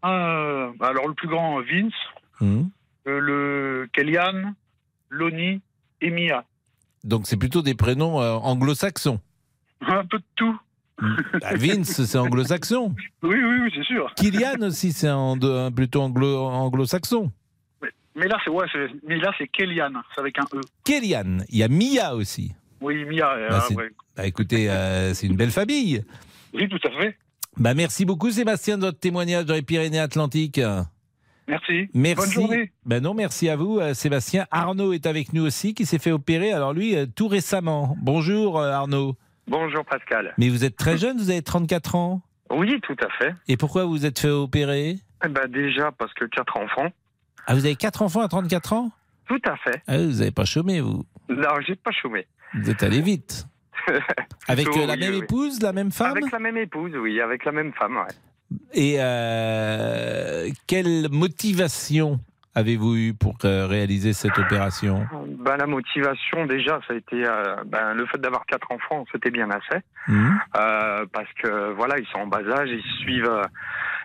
Euh, 0.05 0.73
alors, 0.81 1.09
le 1.09 1.15
plus 1.15 1.29
grand, 1.29 1.61
Vince, 1.61 1.93
Hmm. 2.41 2.65
euh, 3.07 3.19
le 3.21 3.89
Kellyanne, 3.93 4.55
Lonnie 5.11 5.61
et 6.01 6.11
Mia. 6.11 6.45
Donc 7.05 7.27
c'est 7.27 7.37
plutôt 7.37 7.61
des 7.63 7.75
prénoms 7.75 8.21
euh, 8.21 8.33
anglo-saxons. 8.35 9.21
Un 9.83 10.05
peu 10.07 10.19
de 10.19 10.25
tout. 10.37 10.59
Bah, 11.41 11.55
Vince, 11.55 12.03
c'est 12.03 12.19
anglo-saxon. 12.19 12.95
Oui, 13.23 13.37
oui, 13.43 13.59
oui, 13.65 13.73
c'est 13.75 13.85
sûr. 13.85 14.13
Kylian 14.17 14.61
aussi, 14.67 14.93
c'est 14.93 15.09
plutôt 15.75 16.03
anglo- 16.03 16.47
anglo-saxon. 16.47 17.31
Mais 18.21 18.29
là, 18.29 18.39
c'est 18.45 18.51
ouais, 18.51 18.67
c'est- 18.73 18.91
mais 19.09 19.17
là, 19.19 19.33
c'est 19.39 19.49
Kellyanne, 19.49 19.99
c'est 20.15 20.21
avec 20.21 20.39
un 20.39 20.45
E. 20.55 20.61
Kellyanne, 20.85 21.45
il 21.49 21.59
y 21.59 21.63
a 21.63 21.69
Mia 21.69 22.15
aussi. 22.15 22.53
Oui, 22.83 23.05
Mia. 23.07 23.33
euh, 23.33 23.49
Bah, 23.49 23.65
ah, 23.69 23.73
ouais. 23.75 23.89
Bah, 24.17 24.27
écoutez, 24.27 24.71
euh, 24.71 25.15
c'est 25.15 25.27
une 25.27 25.37
belle 25.37 25.51
famille. 25.51 26.05
Oui, 26.53 26.69
tout 26.69 26.81
à 26.87 26.91
fait. 27.01 27.17
Bah, 27.57 27.73
merci 27.75 28.05
beaucoup 28.05 28.31
Sébastien 28.31 28.77
de 28.77 28.83
votre 28.87 28.99
témoignage 29.01 29.47
dans 29.47 29.55
les 29.55 29.63
Pyrénées-Atlantiques. 29.63 30.61
Merci. 31.49 31.89
Merci. 31.95 32.15
Bonne 32.17 32.31
journée. 32.31 32.73
Ben 32.87 33.03
non, 33.03 33.13
merci 33.15 33.49
à 33.49 33.57
vous, 33.57 33.81
euh, 33.81 33.93
Sébastien. 33.95 34.47
Arnaud 34.51 34.93
est 34.93 35.07
avec 35.07 35.33
nous 35.33 35.45
aussi, 35.45 35.75
qui 35.75 35.85
s'est 35.85 35.99
fait 35.99 36.13
opérer. 36.13 36.53
Alors 36.53 36.73
lui, 36.73 36.95
euh, 36.97 37.07
tout 37.07 37.27
récemment. 37.27 37.97
Bonjour 38.01 38.61
Arnaud. 38.63 39.17
Bonjour 39.49 39.85
Pascal. 39.85 40.33
Mais 40.39 40.49
vous 40.49 40.65
êtes 40.65 40.77
très 40.77 40.97
jeune, 40.97 41.17
vous 41.19 41.31
avez 41.31 41.43
34 41.43 41.97
ans. 41.97 42.23
Oui, 42.51 42.81
tout 42.83 42.97
à 43.03 43.09
fait. 43.19 43.35
Et 43.49 43.57
pourquoi 43.57 43.85
vous 43.85 43.91
vous 43.93 44.07
êtes 44.07 44.19
fait 44.21 44.29
opérer? 44.31 44.97
Eh 45.25 45.29
ben 45.29 45.49
déjà 45.49 45.91
parce 45.93 46.13
que 46.15 46.25
quatre 46.27 46.57
enfants. 46.57 46.89
Ah, 47.47 47.55
vous 47.55 47.65
avez 47.65 47.77
quatre 47.77 48.03
enfants 48.03 48.21
à 48.21 48.29
34 48.29 48.73
ans? 48.73 48.91
Tout 49.27 49.41
à 49.45 49.57
fait. 49.57 49.83
Ah, 49.87 49.97
vous 49.99 50.19
n'avez 50.19 50.31
pas 50.31 50.45
chômé, 50.45 50.81
vous? 50.81 51.05
Non, 51.29 51.49
j'ai 51.67 51.77
pas 51.77 51.93
chômé. 51.93 52.27
Vous 52.55 52.71
êtes 52.71 52.83
allé 52.83 53.01
vite. 53.01 53.47
Avec 54.49 54.69
euh, 54.69 54.87
la 54.87 54.95
oui, 54.95 55.01
même 55.01 55.15
oui. 55.15 55.21
épouse, 55.23 55.63
la 55.63 55.73
même 55.73 55.91
femme? 55.93 56.17
Avec 56.17 56.31
la 56.31 56.39
même 56.39 56.57
épouse, 56.57 56.93
oui, 56.97 57.21
avec 57.21 57.45
la 57.45 57.53
même 57.53 57.73
femme, 57.73 57.97
ouais. 57.97 58.59
Et 58.75 58.97
euh, 58.99 60.49
quelle 60.67 61.09
motivation 61.11 62.19
avez-vous 62.55 62.97
eu 62.97 63.15
pour 63.15 63.37
euh, 63.45 63.67
réaliser 63.67 64.13
cette 64.13 64.37
opération? 64.39 65.07
Ben, 65.39 65.57
la 65.57 65.67
motivation, 65.67 66.47
déjà, 66.47 66.81
ça 66.87 66.95
a 66.95 66.97
été 66.97 67.25
euh, 67.25 67.63
ben, 67.65 67.95
le 67.95 68.07
fait 68.07 68.19
d'avoir 68.19 68.45
quatre 68.47 68.71
enfants, 68.73 69.05
c'était 69.13 69.31
bien 69.31 69.49
assez. 69.51 69.83
Euh, 70.09 71.07
parce 71.13 71.33
que 71.43 71.73
voilà, 71.75 71.99
ils 71.99 72.07
sont 72.09 72.19
en 72.19 72.27
bas 72.27 72.43
âge, 72.51 72.69
ils 72.71 72.83
suivent, 73.03 73.31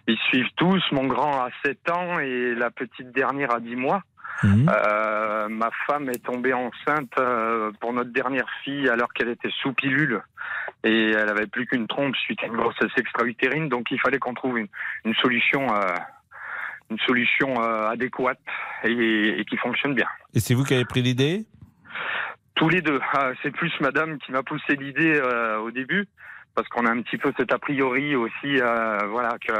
ils 0.07 0.17
suivent 0.29 0.51
tous. 0.55 0.83
Mon 0.91 1.05
grand 1.07 1.43
a 1.43 1.49
7 1.63 1.89
ans 1.91 2.19
et 2.19 2.53
la 2.55 2.71
petite 2.71 3.11
dernière 3.11 3.53
a 3.53 3.59
10 3.59 3.75
mois. 3.75 4.01
Mhm. 4.43 4.69
Euh, 4.69 5.47
ma 5.47 5.69
femme 5.87 6.09
est 6.09 6.23
tombée 6.23 6.53
enceinte 6.53 7.13
euh, 7.19 7.71
pour 7.79 7.93
notre 7.93 8.11
dernière 8.11 8.47
fille 8.63 8.89
alors 8.89 9.13
qu'elle 9.13 9.29
était 9.29 9.49
sous 9.61 9.71
pilule 9.71 10.21
et 10.83 11.11
elle 11.11 11.29
avait 11.29 11.47
plus 11.47 11.65
qu'une 11.65 11.87
trompe 11.87 12.15
suite 12.17 12.43
à 12.43 12.47
une 12.47 12.57
grossesse 12.57 12.91
extra-utérine. 12.97 13.69
Donc 13.69 13.91
il 13.91 13.99
fallait 13.99 14.19
qu'on 14.19 14.33
trouve 14.33 14.57
une, 14.59 14.67
une 15.05 15.15
solution, 15.15 15.73
euh, 15.73 15.95
une 16.91 16.99
solution 16.99 17.61
euh, 17.63 17.87
adéquate 17.87 18.39
et, 18.83 19.39
et 19.39 19.45
qui 19.45 19.57
fonctionne 19.57 19.95
bien. 19.95 20.07
Et 20.33 20.39
c'est 20.39 20.53
vous 20.53 20.63
qui 20.63 20.73
avez 20.73 20.85
pris 20.85 21.01
l'idée? 21.01 21.45
Tous 22.55 22.69
les 22.69 22.81
deux. 22.81 22.99
Ah, 23.13 23.31
c'est 23.41 23.51
plus 23.51 23.71
madame 23.79 24.17
qui 24.19 24.31
m'a 24.31 24.43
poussé 24.43 24.75
l'idée 24.75 25.19
au 25.61 25.71
début, 25.71 26.07
parce 26.55 26.67
qu'on 26.69 26.85
a 26.85 26.91
un 26.91 27.01
petit 27.01 27.17
peu 27.17 27.33
cet 27.37 27.51
a 27.51 27.59
priori 27.59 28.15
aussi, 28.15 28.59
euh, 28.59 29.05
voilà, 29.07 29.37
que 29.45 29.51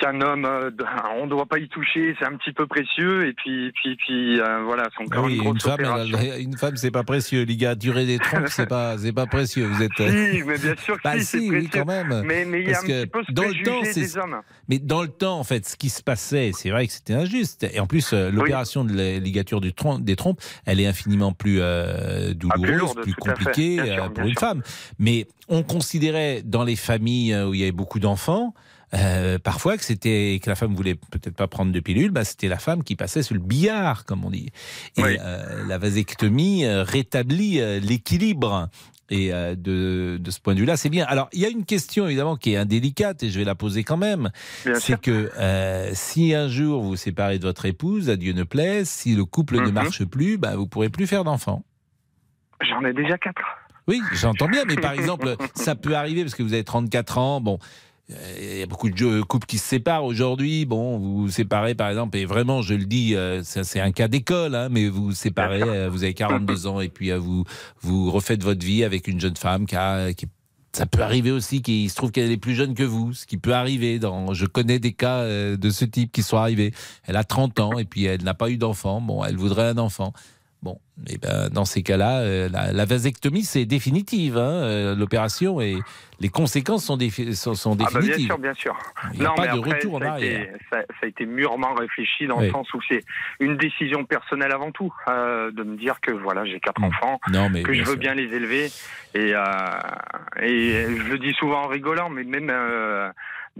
qu'un 0.00 0.20
homme, 0.20 0.44
euh, 0.44 0.70
on 1.18 1.26
ne 1.26 1.30
doit 1.30 1.46
pas 1.46 1.58
y 1.58 1.68
toucher, 1.68 2.16
c'est 2.18 2.26
un 2.26 2.36
petit 2.36 2.52
peu 2.52 2.66
précieux, 2.66 3.28
et 3.28 3.32
puis, 3.34 3.70
puis, 3.72 3.96
puis 3.96 4.40
euh, 4.40 4.62
voilà, 4.64 4.88
c'est 4.96 5.04
encore 5.04 5.24
Ah 5.24 5.26
oui, 5.26 5.36
une 5.36 5.44
une 5.44 5.60
femme, 5.60 5.76
elle 5.80 5.86
opération. 5.86 6.18
une 6.38 6.56
femme, 6.56 6.76
c'est 6.76 6.90
pas 6.90 7.04
précieux. 7.04 7.42
Les 7.44 7.56
gars, 7.56 7.74
durée 7.74 8.06
des 8.06 8.18
trompes, 8.18 8.48
c'est 8.48 8.66
pas, 8.68 8.96
c'est 8.98 9.12
pas 9.12 9.26
précieux. 9.26 9.66
Vous 9.66 9.82
êtes. 9.82 9.90
Si, 10.00 10.42
mais 10.44 10.58
bien 10.58 10.74
sûr 10.76 10.96
que 10.96 11.02
Bah 11.04 11.18
si, 11.18 11.24
c'est 11.24 11.38
oui, 11.38 11.48
précieux. 11.48 11.70
quand 11.72 11.84
même. 11.86 12.22
Mais, 12.24 12.44
mais 12.44 12.62
il 12.62 12.70
y 12.70 12.74
a 12.74 12.78
un 12.78 12.82
petit 12.82 13.06
peu 13.06 13.22
ce 13.26 13.32
dans 13.32 13.42
le 13.44 13.62
temps, 13.64 13.80
c'est- 13.84 14.00
des 14.00 14.16
hommes. 14.18 14.40
Mais 14.68 14.78
dans 14.78 15.02
le 15.02 15.08
temps, 15.08 15.38
en 15.38 15.44
fait, 15.44 15.68
ce 15.68 15.76
qui 15.76 15.90
se 15.90 16.02
passait, 16.02 16.50
c'est 16.54 16.70
vrai 16.70 16.86
que 16.86 16.92
c'était 16.92 17.14
injuste. 17.14 17.64
Et 17.72 17.78
en 17.80 17.86
plus, 17.86 18.12
euh, 18.12 18.30
l'opération 18.30 18.84
de 18.84 18.92
la 18.94 19.18
ligature 19.18 19.60
du 19.60 19.72
trom- 19.72 20.02
des 20.02 20.16
trompes, 20.16 20.40
elle 20.66 20.80
est 20.80 20.86
infiniment 20.86 21.32
plus 21.32 21.58
euh, 21.60 22.32
douloureuse, 22.34 22.94
plus 23.02 23.14
compliquée 23.14 23.76
sûr, 23.84 24.12
pour 24.12 24.24
une 24.24 24.30
sûr. 24.30 24.40
femme. 24.40 24.62
Mais 24.98 25.26
on 25.48 25.62
considérait 25.62 26.42
dans 26.44 26.64
les 26.64 26.76
familles 26.76 27.36
où 27.42 27.54
il 27.54 27.60
y 27.60 27.62
avait 27.64 27.72
beaucoup 27.72 27.98
d'enfants. 27.98 28.54
Euh, 28.94 29.38
parfois 29.38 29.76
que 29.76 29.84
c'était 29.84 30.40
que 30.42 30.48
la 30.50 30.56
femme 30.56 30.74
voulait 30.74 30.94
peut-être 30.96 31.36
pas 31.36 31.46
prendre 31.46 31.72
de 31.72 31.80
pilule, 31.80 32.10
bah 32.10 32.24
c'était 32.24 32.48
la 32.48 32.58
femme 32.58 32.82
qui 32.82 32.96
passait 32.96 33.22
sur 33.22 33.34
le 33.34 33.40
billard, 33.40 34.04
comme 34.04 34.24
on 34.24 34.30
dit. 34.30 34.50
Et 34.96 35.02
euh, 35.02 35.66
la 35.66 35.78
vasectomie 35.78 36.64
euh, 36.64 36.82
rétablit 36.82 37.60
euh, 37.60 37.78
l'équilibre. 37.80 38.68
Et 39.12 39.32
euh, 39.34 39.56
de, 39.56 40.18
de 40.20 40.30
ce 40.30 40.38
point 40.38 40.54
de 40.54 40.60
vue-là, 40.60 40.76
c'est 40.76 40.88
bien. 40.88 41.04
Alors, 41.08 41.28
il 41.32 41.40
y 41.40 41.44
a 41.44 41.48
une 41.48 41.64
question 41.64 42.06
évidemment 42.06 42.36
qui 42.36 42.52
est 42.52 42.56
indélicate 42.56 43.24
et 43.24 43.30
je 43.30 43.40
vais 43.40 43.44
la 43.44 43.56
poser 43.56 43.82
quand 43.82 43.96
même. 43.96 44.30
C'est 44.74 45.00
que 45.00 45.32
euh, 45.36 45.90
si 45.94 46.32
un 46.32 46.46
jour 46.48 46.80
vous 46.82 46.90
vous 46.90 46.96
séparez 46.96 47.40
de 47.40 47.44
votre 47.44 47.66
épouse, 47.66 48.08
à 48.08 48.14
Dieu 48.16 48.32
ne 48.34 48.44
plaise, 48.44 48.88
si 48.88 49.16
le 49.16 49.24
couple 49.24 49.56
ne 49.56 49.66
Mhm. 49.66 49.72
marche 49.72 50.04
plus, 50.04 50.38
bah, 50.38 50.54
vous 50.54 50.68
pourrez 50.68 50.90
plus 50.90 51.08
faire 51.08 51.24
d'enfants. 51.24 51.64
J'en 52.60 52.84
ai 52.84 52.92
déjà 52.92 53.18
quatre. 53.18 53.42
Oui, 53.88 54.00
j'entends 54.12 54.46
bien, 54.46 54.64
mais 54.64 54.76
par 54.76 54.92
exemple, 54.92 55.34
ça 55.56 55.74
peut 55.74 55.96
arriver 55.96 56.22
parce 56.22 56.36
que 56.36 56.44
vous 56.44 56.52
avez 56.52 56.62
34 56.62 57.18
ans. 57.18 57.40
Bon, 57.40 57.58
il 58.40 58.58
y 58.58 58.62
a 58.62 58.66
beaucoup 58.66 58.88
de 58.88 59.22
couples 59.22 59.46
qui 59.46 59.58
se 59.58 59.66
séparent 59.66 60.04
aujourd'hui. 60.04 60.64
Bon, 60.64 60.98
vous 60.98 61.22
vous 61.22 61.30
séparez 61.30 61.74
par 61.74 61.88
exemple, 61.88 62.16
et 62.16 62.24
vraiment, 62.24 62.62
je 62.62 62.74
le 62.74 62.84
dis, 62.84 63.14
euh, 63.14 63.42
c'est 63.44 63.80
un 63.80 63.92
cas 63.92 64.08
d'école, 64.08 64.54
hein, 64.54 64.68
mais 64.70 64.88
vous 64.88 65.06
vous 65.06 65.14
séparez, 65.14 65.62
euh, 65.62 65.88
vous 65.90 66.04
avez 66.04 66.14
42 66.14 66.66
ans, 66.66 66.80
et 66.80 66.88
puis 66.88 67.10
euh, 67.10 67.18
vous, 67.18 67.44
vous 67.80 68.10
refaites 68.10 68.42
votre 68.42 68.64
vie 68.64 68.84
avec 68.84 69.08
une 69.08 69.20
jeune 69.20 69.36
femme 69.36 69.66
qui 69.66 69.76
a. 69.76 70.12
Qui, 70.12 70.26
ça 70.72 70.86
peut 70.86 71.02
arriver 71.02 71.32
aussi 71.32 71.62
qu'il 71.62 71.90
se 71.90 71.96
trouve 71.96 72.12
qu'elle 72.12 72.30
est 72.30 72.36
plus 72.36 72.54
jeune 72.54 72.74
que 72.74 72.84
vous, 72.84 73.12
ce 73.12 73.26
qui 73.26 73.38
peut 73.38 73.54
arriver. 73.54 73.98
Dans, 73.98 74.34
je 74.34 74.46
connais 74.46 74.78
des 74.78 74.92
cas 74.92 75.26
de 75.26 75.70
ce 75.70 75.84
type 75.84 76.12
qui 76.12 76.22
sont 76.22 76.36
arrivés. 76.36 76.72
Elle 77.02 77.16
a 77.16 77.24
30 77.24 77.58
ans 77.58 77.76
et 77.76 77.84
puis 77.84 78.04
elle 78.04 78.22
n'a 78.22 78.34
pas 78.34 78.50
eu 78.50 78.56
d'enfant. 78.56 79.00
Bon, 79.00 79.24
elle 79.24 79.36
voudrait 79.36 79.70
un 79.70 79.78
enfant. 79.78 80.12
Bon, 80.62 80.78
et 81.08 81.16
ben 81.16 81.48
dans 81.48 81.64
ces 81.64 81.82
cas-là, 81.82 82.18
euh, 82.20 82.50
la, 82.50 82.70
la 82.72 82.84
vasectomie 82.84 83.44
c'est 83.44 83.64
définitive, 83.64 84.36
hein, 84.36 84.42
euh, 84.62 84.94
l'opération 84.94 85.58
et 85.62 85.78
les 86.20 86.28
conséquences 86.28 86.84
sont, 86.84 86.98
défi- 86.98 87.34
sont, 87.34 87.54
sont 87.54 87.72
Ah 87.72 87.76
bah 87.76 87.86
bien 87.92 88.00
définitives. 88.00 88.26
sûr, 88.26 88.38
bien 88.38 88.52
sûr. 88.52 88.76
Il 89.14 89.20
n'y 89.20 89.24
a 89.24 89.28
non, 89.30 89.34
pas 89.36 89.42
mais 89.46 89.52
de 89.54 89.58
après, 89.58 89.70
retour 89.76 89.94
en 89.94 89.98
ça 90.00 90.12
a, 90.12 90.18
été, 90.18 90.34
arrière. 90.36 90.54
ça, 90.70 90.76
ça 90.82 90.96
a 91.04 91.06
été 91.06 91.24
mûrement 91.24 91.72
réfléchi 91.72 92.26
dans 92.26 92.40
Oui. 92.40 92.46
le 92.48 92.52
sens 92.52 92.70
où 92.74 92.80
c'est 92.90 93.02
une 93.40 93.56
décision 93.56 94.04
personnelle 94.04 94.52
avant 94.52 94.70
tout, 94.70 94.92
euh, 95.08 95.50
de 95.50 95.62
me 95.62 95.78
dire 95.78 95.98
que 96.02 96.12
voilà, 96.12 96.44
j'ai 96.44 96.60
quatre 96.60 96.82
enfants, 96.82 97.18
Mm. 97.28 97.32
Non, 97.32 97.48
mais 97.48 97.62
que 97.62 97.72
je 97.72 97.80
veux 97.80 97.92
sûr. 97.92 97.96
bien 97.96 98.12
les 98.14 98.24
élever, 98.36 98.70
et, 99.14 99.30
et 99.30 99.32
je 100.96 101.08
le 101.10 101.18
dis 101.18 101.32
souvent 101.38 101.62
en 101.64 101.68
rigolant, 101.68 102.10
mais 102.10 102.24
même 102.24 102.50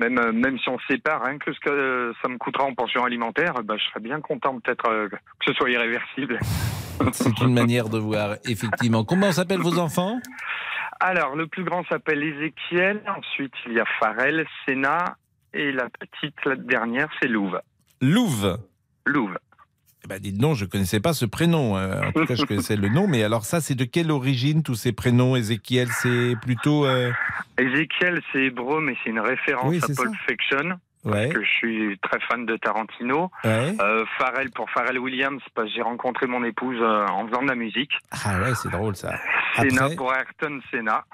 même 0.00 0.18
euh, 0.18 0.32
même 0.32 0.58
si 0.58 0.68
on 0.68 0.78
sépare, 0.90 1.22
rien 1.22 1.38
que 1.38 1.52
ce 1.52 1.60
que 1.60 2.12
ça 2.22 2.28
me 2.28 2.38
coûtera 2.38 2.64
en 2.64 2.74
pension 2.74 3.04
alimentaire, 3.04 3.54
bah, 3.62 3.74
je 3.76 3.84
serais 3.84 4.00
bien 4.00 4.20
content 4.20 4.58
peut-être 4.58 4.88
euh, 4.88 5.08
que 5.08 5.16
ce 5.46 5.52
soit 5.52 5.70
irréversible. 5.70 6.40
C'est 7.12 7.40
une 7.40 7.52
manière 7.54 7.88
de 7.88 7.98
voir, 7.98 8.36
effectivement. 8.46 9.04
Comment 9.04 9.32
s'appellent 9.32 9.60
vos 9.60 9.78
enfants? 9.78 10.18
Alors, 11.00 11.36
le 11.36 11.46
plus 11.46 11.64
grand 11.64 11.84
s'appelle 11.86 12.22
Ézéchiel, 12.22 13.02
ensuite 13.16 13.54
il 13.66 13.72
y 13.74 13.80
a 13.80 13.84
Farel, 13.98 14.46
Sénat, 14.66 15.16
et 15.54 15.72
la 15.72 15.88
petite, 15.88 16.36
la 16.44 16.56
dernière, 16.56 17.08
c'est 17.20 17.28
Louve. 17.28 17.60
Louve. 18.00 18.58
Louve. 19.06 19.36
Ben, 20.10 20.18
dites 20.18 20.40
non, 20.40 20.54
je 20.54 20.64
connaissais 20.64 20.98
pas 21.00 21.12
ce 21.12 21.24
prénom. 21.24 21.76
euh, 21.76 22.00
En 22.02 22.10
tout 22.12 22.26
cas, 22.26 22.34
je 22.34 22.44
connaissais 22.44 22.74
le 22.76 22.88
nom. 22.88 23.06
Mais 23.06 23.22
alors 23.22 23.44
ça, 23.44 23.60
c'est 23.60 23.76
de 23.76 23.84
quelle 23.84 24.10
origine 24.10 24.62
tous 24.64 24.74
ces 24.74 24.90
prénoms? 24.92 25.36
Ézéchiel, 25.36 25.88
c'est 26.02 26.34
plutôt. 26.42 26.84
euh, 26.84 27.12
Ézéchiel, 27.58 28.20
c'est 28.32 28.40
hébreu, 28.46 28.80
mais 28.80 28.96
c'est 29.04 29.10
une 29.10 29.20
référence 29.20 29.68
Oui, 29.68 29.78
à 29.82 29.86
Pulp. 29.86 30.12
Fiction. 30.28 30.78
Ouais. 31.04 31.28
Parce 31.28 31.34
que 31.38 31.42
je 31.44 31.48
suis 31.48 31.98
très 32.02 32.18
fan 32.28 32.44
de 32.44 32.56
Tarantino. 32.56 33.30
Ouais. 33.44 33.74
Euh, 33.80 34.04
Pharrell 34.18 34.50
pour 34.50 34.68
Pharrell 34.70 34.98
Williams, 34.98 35.40
parce 35.54 35.68
que 35.68 35.74
j'ai 35.74 35.82
rencontré 35.82 36.26
mon 36.26 36.42
épouse 36.44 36.76
euh, 36.80 37.06
en 37.06 37.26
faisant 37.28 37.42
de 37.42 37.48
la 37.48 37.54
musique. 37.54 37.92
Ah 38.24 38.40
ouais, 38.40 38.52
c'est 38.54 38.70
drôle 38.70 38.96
ça. 38.96 39.14
Senna 39.56 39.84
Après- 39.84 39.96
pour 39.96 40.12
Ayrton 40.12 40.60
Senna. 40.70 41.04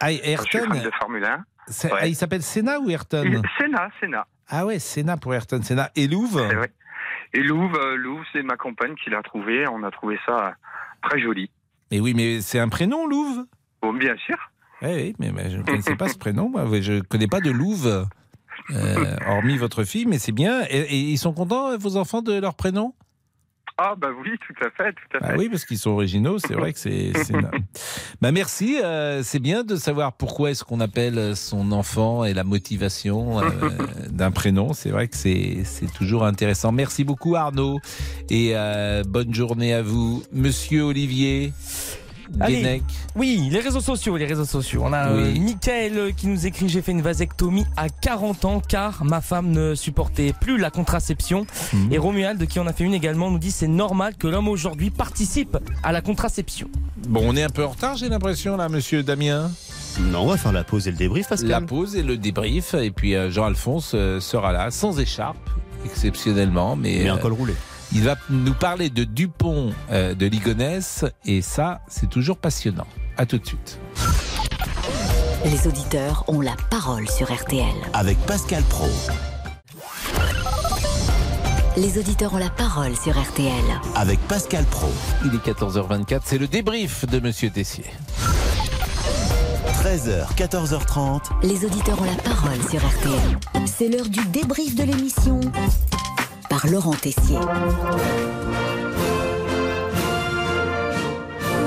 Ah, 0.00 0.10
Je 0.10 0.16
suis 0.18 0.28
Ayrton? 0.30 0.68
fan 0.68 0.82
de 0.82 0.90
Formule 1.00 1.24
1. 1.24 1.44
c'est- 1.66 1.90
Ouais. 1.92 1.98
ah, 2.02 2.06
il 2.06 2.14
s'appelle 2.14 2.42
Senna 2.42 2.78
ou 2.78 2.90
Ayrton? 2.90 3.42
Senna, 3.58 3.88
Senna. 4.00 4.26
Ah 4.50 4.66
ouais, 4.66 4.78
Senna 4.78 5.16
pour 5.16 5.34
Ayrton 5.34 5.62
Senna. 5.62 5.90
Et 5.96 6.06
vrai. 6.06 6.70
Et 7.34 7.42
Louve, 7.42 7.74
euh, 7.76 7.96
Louve, 7.96 8.22
c'est 8.32 8.42
ma 8.42 8.56
compagne 8.56 8.94
qui 8.94 9.10
l'a 9.10 9.20
trouvé. 9.22 9.66
On 9.68 9.82
a 9.82 9.90
trouvé 9.90 10.18
ça 10.24 10.54
très 11.02 11.20
joli. 11.20 11.50
Mais 11.90 11.98
oui, 11.98 12.14
mais 12.14 12.40
c'est 12.40 12.60
un 12.60 12.68
prénom, 12.68 13.06
Louve? 13.06 13.44
Bon, 13.82 13.92
bien 13.92 14.16
sûr. 14.24 14.36
Oui, 14.82 14.90
oui, 14.94 15.16
mais, 15.18 15.32
mais 15.32 15.50
je 15.50 15.58
ne 15.58 15.62
connaissais 15.64 15.96
pas 15.96 16.08
ce 16.08 16.16
prénom. 16.16 16.48
Moi, 16.48 16.64
je 16.80 16.92
ne 16.94 17.00
connais 17.00 17.26
pas 17.26 17.40
de 17.40 17.50
Louve, 17.50 18.06
euh, 18.70 19.16
hormis 19.26 19.56
votre 19.56 19.82
fille, 19.82 20.06
mais 20.06 20.18
c'est 20.18 20.32
bien. 20.32 20.62
Et, 20.70 20.78
et 20.78 20.96
ils 20.96 21.18
sont 21.18 21.32
contents, 21.32 21.76
vos 21.76 21.96
enfants, 21.96 22.22
de 22.22 22.38
leur 22.38 22.54
prénom? 22.54 22.94
Ah, 23.76 23.96
bah 23.98 24.08
oui, 24.22 24.30
tout 24.46 24.64
à 24.64 24.70
fait, 24.70 24.92
tout 24.92 25.16
à 25.16 25.26
fait. 25.26 25.32
Ah 25.32 25.34
oui, 25.36 25.48
parce 25.48 25.64
qu'ils 25.64 25.78
sont 25.78 25.90
originaux, 25.90 26.38
c'est 26.38 26.54
vrai 26.54 26.72
que 26.72 26.78
c'est. 26.78 27.12
bah 28.20 28.30
merci, 28.30 28.78
euh, 28.80 29.24
c'est 29.24 29.40
bien 29.40 29.64
de 29.64 29.74
savoir 29.74 30.12
pourquoi 30.12 30.52
est-ce 30.52 30.62
qu'on 30.62 30.78
appelle 30.78 31.34
son 31.34 31.72
enfant 31.72 32.24
et 32.24 32.34
la 32.34 32.44
motivation 32.44 33.40
euh, 33.40 33.50
d'un 34.10 34.30
prénom. 34.30 34.74
C'est 34.74 34.90
vrai 34.90 35.08
que 35.08 35.16
c'est 35.16 35.64
c'est 35.64 35.92
toujours 35.92 36.24
intéressant. 36.24 36.70
Merci 36.70 37.02
beaucoup 37.02 37.34
Arnaud 37.34 37.80
et 38.30 38.52
euh, 38.54 39.02
bonne 39.02 39.34
journée 39.34 39.74
à 39.74 39.82
vous, 39.82 40.22
Monsieur 40.32 40.82
Olivier. 40.82 41.52
Allez, 42.40 42.82
oui, 43.16 43.48
les 43.50 43.60
réseaux 43.60 43.80
sociaux, 43.80 44.16
les 44.16 44.26
réseaux 44.26 44.44
sociaux. 44.44 44.82
On 44.84 44.92
a 44.92 45.08
euh, 45.08 45.32
Oui. 45.32 45.40
Mickaël 45.40 45.96
euh, 45.96 46.10
qui 46.10 46.26
nous 46.26 46.46
écrit 46.46 46.68
j'ai 46.68 46.82
fait 46.82 46.92
une 46.92 47.02
vasectomie 47.02 47.66
à 47.76 47.88
40 47.88 48.44
ans 48.44 48.62
car 48.66 49.04
ma 49.04 49.20
femme 49.20 49.50
ne 49.50 49.74
supportait 49.74 50.34
plus 50.38 50.58
la 50.58 50.70
contraception. 50.70 51.46
Mhm. 51.72 51.92
Et 51.92 51.98
Romuald 51.98 52.46
qui 52.46 52.58
en 52.58 52.66
a 52.66 52.72
fait 52.72 52.84
une 52.84 52.94
également 52.94 53.30
nous 53.30 53.38
dit 53.38 53.50
c'est 53.50 53.68
normal 53.68 54.14
que 54.16 54.26
l'homme 54.26 54.48
aujourd'hui 54.48 54.90
participe 54.90 55.56
à 55.82 55.92
la 55.92 56.00
contraception. 56.00 56.68
Bon, 57.08 57.22
on 57.24 57.36
est 57.36 57.42
un 57.42 57.50
peu 57.50 57.64
en 57.64 57.70
retard, 57.70 57.96
j'ai 57.96 58.08
l'impression 58.08 58.56
là, 58.56 58.68
Monsieur 58.68 59.02
Damien. 59.02 59.50
Non, 60.00 60.22
on 60.22 60.26
va 60.26 60.36
faire 60.36 60.52
la 60.52 60.64
pause 60.64 60.88
et 60.88 60.90
le 60.90 60.96
débrief, 60.96 61.28
Pascal. 61.28 61.50
La 61.50 61.60
pause 61.60 61.94
et 61.96 62.02
le 62.02 62.16
débrief, 62.16 62.74
et 62.74 62.90
puis 62.90 63.14
euh, 63.14 63.30
Jean-Alphonse 63.30 63.92
euh, 63.94 64.20
sera 64.20 64.52
là, 64.52 64.70
sans 64.70 64.98
écharpe, 64.98 65.50
exceptionnellement, 65.84 66.76
mais, 66.76 67.00
Mais 67.04 67.08
un 67.08 67.16
euh, 67.16 67.18
col 67.18 67.32
roulé. 67.32 67.54
Il 67.94 68.02
va 68.02 68.16
nous 68.28 68.54
parler 68.54 68.90
de 68.90 69.04
Dupont 69.04 69.72
euh, 69.90 70.14
de 70.14 70.26
Ligonnès, 70.26 71.04
et 71.24 71.42
ça, 71.42 71.80
c'est 71.88 72.10
toujours 72.10 72.36
passionnant. 72.36 72.86
À 73.16 73.24
tout 73.24 73.38
de 73.38 73.46
suite. 73.46 73.78
Les 75.44 75.68
auditeurs 75.68 76.24
ont 76.26 76.40
la 76.40 76.56
parole 76.70 77.08
sur 77.08 77.32
RTL. 77.32 77.74
Avec 77.92 78.18
Pascal 78.26 78.62
Pro. 78.64 78.88
Les 81.76 81.98
auditeurs 81.98 82.34
ont 82.34 82.38
la 82.38 82.50
parole 82.50 82.96
sur 82.96 83.20
RTL. 83.20 83.52
Avec 83.94 84.18
Pascal 84.20 84.64
Pro. 84.64 84.90
Il 85.24 85.34
est 85.34 85.46
14h24, 85.46 86.20
c'est 86.24 86.38
le 86.38 86.48
débrief 86.48 87.06
de 87.06 87.20
Monsieur 87.20 87.50
Tessier. 87.50 87.84
13h, 89.82 90.34
14h30. 90.36 91.20
Les 91.42 91.64
auditeurs 91.64 92.00
ont 92.00 92.06
la 92.06 92.22
parole 92.22 92.60
sur 92.70 92.80
RTL. 92.80 93.66
C'est 93.66 93.88
l'heure 93.88 94.08
du 94.08 94.24
débrief 94.26 94.74
de 94.74 94.84
l'émission 94.84 95.40
par 96.54 96.70
Laurent 96.70 96.94
Tessier. 96.94 97.36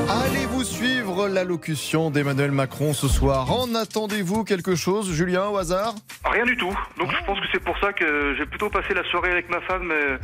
Allez 0.09 0.45
vous 0.45 0.63
suivre 0.63 0.97
suivre 1.17 1.27
l'allocution 1.27 2.11
d'Emmanuel 2.11 2.51
Macron 2.51 2.93
ce 2.93 3.07
soir. 3.07 3.51
En 3.51 3.73
attendez-vous 3.75 4.43
quelque 4.43 4.75
chose, 4.75 5.11
Julien, 5.11 5.47
au 5.47 5.57
hasard? 5.57 5.95
Rien 6.25 6.45
du 6.45 6.55
tout. 6.57 6.77
Donc 6.99 7.11
je 7.11 7.25
pense 7.25 7.39
que 7.39 7.45
c'est 7.51 7.63
pour 7.63 7.77
ça 7.79 7.93
que 7.93 8.35
j'ai 8.37 8.45
plutôt 8.45 8.69
passé 8.69 8.93
la 8.93 9.03
soirée 9.05 9.31
avec 9.31 9.49
ma 9.49 9.61
femme 9.61 9.89
euh, 9.91 10.17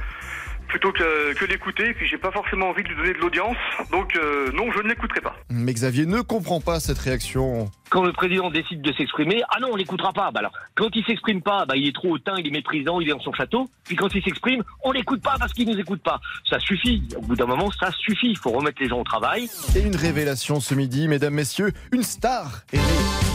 plutôt 0.67 0.91
que, 0.91 1.33
que 1.33 1.45
l'écouter. 1.45 1.89
Et 1.89 1.93
puis 1.93 2.07
j'ai 2.07 2.17
pas 2.17 2.31
forcément 2.31 2.69
envie 2.69 2.83
de 2.83 2.89
lui 2.89 2.95
donner 2.95 3.13
de 3.13 3.19
l'audience. 3.19 3.57
Donc 3.91 4.15
euh, 4.15 4.51
non, 4.51 4.71
je 4.71 4.79
ne 4.79 4.89
l'écouterai 4.89 5.21
pas. 5.21 5.35
Mais 5.49 5.73
Xavier 5.73 6.05
ne 6.05 6.21
comprend 6.21 6.61
pas 6.61 6.79
cette 6.79 6.99
réaction. 6.99 7.69
Quand 7.89 8.03
le 8.03 8.11
président 8.11 8.49
décide 8.49 8.81
de 8.81 8.91
s'exprimer, 8.93 9.43
ah 9.49 9.59
non, 9.59 9.69
on 9.71 9.75
l'écoutera 9.75 10.13
pas. 10.13 10.31
Bah 10.31 10.39
alors, 10.39 10.53
quand 10.75 10.89
il 10.95 11.05
s'exprime 11.05 11.41
pas, 11.41 11.65
bah 11.65 11.75
il 11.75 11.87
est 11.87 11.95
trop 11.95 12.09
hautain, 12.09 12.33
il 12.39 12.47
est 12.47 12.51
méprisant, 12.51 12.99
il 12.99 13.07
est 13.07 13.11
dans 13.11 13.19
son 13.19 13.33
château. 13.33 13.69
Puis 13.83 13.95
quand 13.95 14.13
il 14.15 14.23
s'exprime, 14.23 14.63
on 14.83 14.91
l'écoute 14.91 15.21
pas 15.21 15.35
parce 15.37 15.53
qu'il 15.53 15.69
nous 15.69 15.79
écoute 15.79 16.01
pas. 16.01 16.19
Ça 16.49 16.59
suffit. 16.59 17.03
Au 17.15 17.21
bout 17.21 17.35
d'un 17.35 17.45
moment, 17.45 17.69
ça 17.71 17.91
suffit. 17.91 18.29
Il 18.29 18.37
faut 18.37 18.51
remettre 18.51 18.81
les 18.81 18.89
gens 18.89 18.99
au 18.99 19.03
travail. 19.03 19.49
Et 19.75 19.81
une 19.81 19.95
révélation 19.95 20.59
ce 20.59 20.73
midi, 20.73 21.07
mesdames, 21.07 21.33
messieurs, 21.33 21.71
une 21.91 22.03
star 22.03 22.63
est 22.71 22.77
née. 22.77 23.32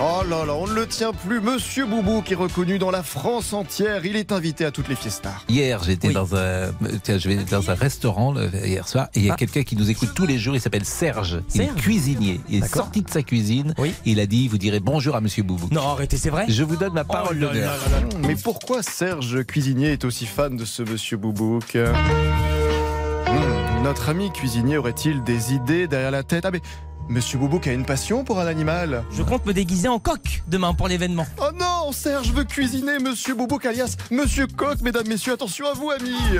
Oh 0.00 0.22
là 0.28 0.44
là, 0.44 0.54
on 0.54 0.66
ne 0.66 0.72
le 0.74 0.88
tient 0.88 1.12
plus. 1.12 1.40
Monsieur 1.40 1.86
Boubou 1.86 2.20
qui 2.20 2.32
est 2.32 2.36
reconnu 2.36 2.80
dans 2.80 2.90
la 2.90 3.04
France 3.04 3.52
entière. 3.52 4.04
Il 4.04 4.16
est 4.16 4.32
invité 4.32 4.64
à 4.64 4.72
toutes 4.72 4.88
les 4.88 4.96
fiestas. 4.96 5.34
Hier, 5.48 5.80
j'étais 5.84 6.12
dans 6.12 6.34
un, 6.34 6.72
tiens, 7.04 7.16
je 7.18 7.28
vais 7.28 7.36
dans 7.36 7.70
un 7.70 7.74
restaurant 7.74 8.32
le- 8.32 8.50
hier 8.66 8.88
soir 8.88 9.06
et 9.14 9.20
il 9.20 9.26
y 9.26 9.30
a 9.30 9.34
Ah. 9.34 9.36
quelqu'un 9.36 9.62
qui 9.62 9.76
nous 9.76 9.88
écoute 9.90 10.10
tous 10.12 10.26
les 10.26 10.36
jours. 10.36 10.56
Il 10.56 10.60
s'appelle 10.60 10.84
Serge. 10.84 11.40
Il 11.54 11.60
est 11.60 11.64
Serge 11.66 11.76
cuisinier. 11.80 12.40
Il 12.48 12.64
est 12.64 12.74
sorti 12.74 13.02
de 13.02 13.10
sa 13.10 13.22
cuisine. 13.22 13.72
Il 14.04 14.18
a 14.18 14.26
dit, 14.26 14.48
vous 14.48 14.58
direz 14.58 14.80
bonjour 14.80 15.14
à 15.14 15.20
Monsieur 15.20 15.44
Boubou. 15.44 15.68
Non, 15.70 15.86
arrêtez, 15.88 16.16
c'est 16.16 16.30
vrai 16.30 16.46
Je 16.48 16.64
vous 16.64 16.74
donne 16.76 16.92
ma 16.94 17.04
parole 17.04 17.36
Oh 17.38 17.44
d'honneur. 17.46 17.78
Mais 18.26 18.34
pourquoi 18.34 18.82
Serge 18.82 19.44
Cuisinier 19.44 19.92
est 19.92 20.04
aussi 20.04 20.26
fan 20.26 20.56
de 20.56 20.64
ce 20.64 20.82
monsieur 20.82 21.16
Boubouk 21.18 21.76
Hmm, 21.76 23.82
Notre 23.84 24.08
ami 24.08 24.32
cuisinier 24.32 24.76
aurait-il 24.76 25.22
des 25.24 25.52
idées 25.54 25.86
derrière 25.86 26.10
la 26.10 26.22
tête? 26.24 26.44
Ah 26.46 26.50
mais 26.50 26.60
monsieur 27.08 27.38
Boubouk 27.38 27.66
a 27.66 27.72
une 27.72 27.84
passion 27.84 28.24
pour 28.24 28.40
un 28.40 28.46
animal 28.46 29.04
Je 29.10 29.22
compte 29.22 29.46
me 29.46 29.52
déguiser 29.52 29.88
en 29.88 29.98
coq 29.98 30.42
demain 30.48 30.74
pour 30.74 30.88
l'événement. 30.88 31.26
Oh 31.40 31.50
non, 31.58 31.92
Serge 31.92 32.32
veut 32.32 32.44
cuisiner 32.44 32.98
monsieur 32.98 33.34
Boubouk 33.34 33.66
alias 33.66 33.96
monsieur 34.10 34.46
Coq, 34.46 34.80
mesdames, 34.82 35.08
messieurs, 35.08 35.32
attention 35.34 35.66
à 35.66 35.72
vous 35.74 35.90
amis 35.90 36.38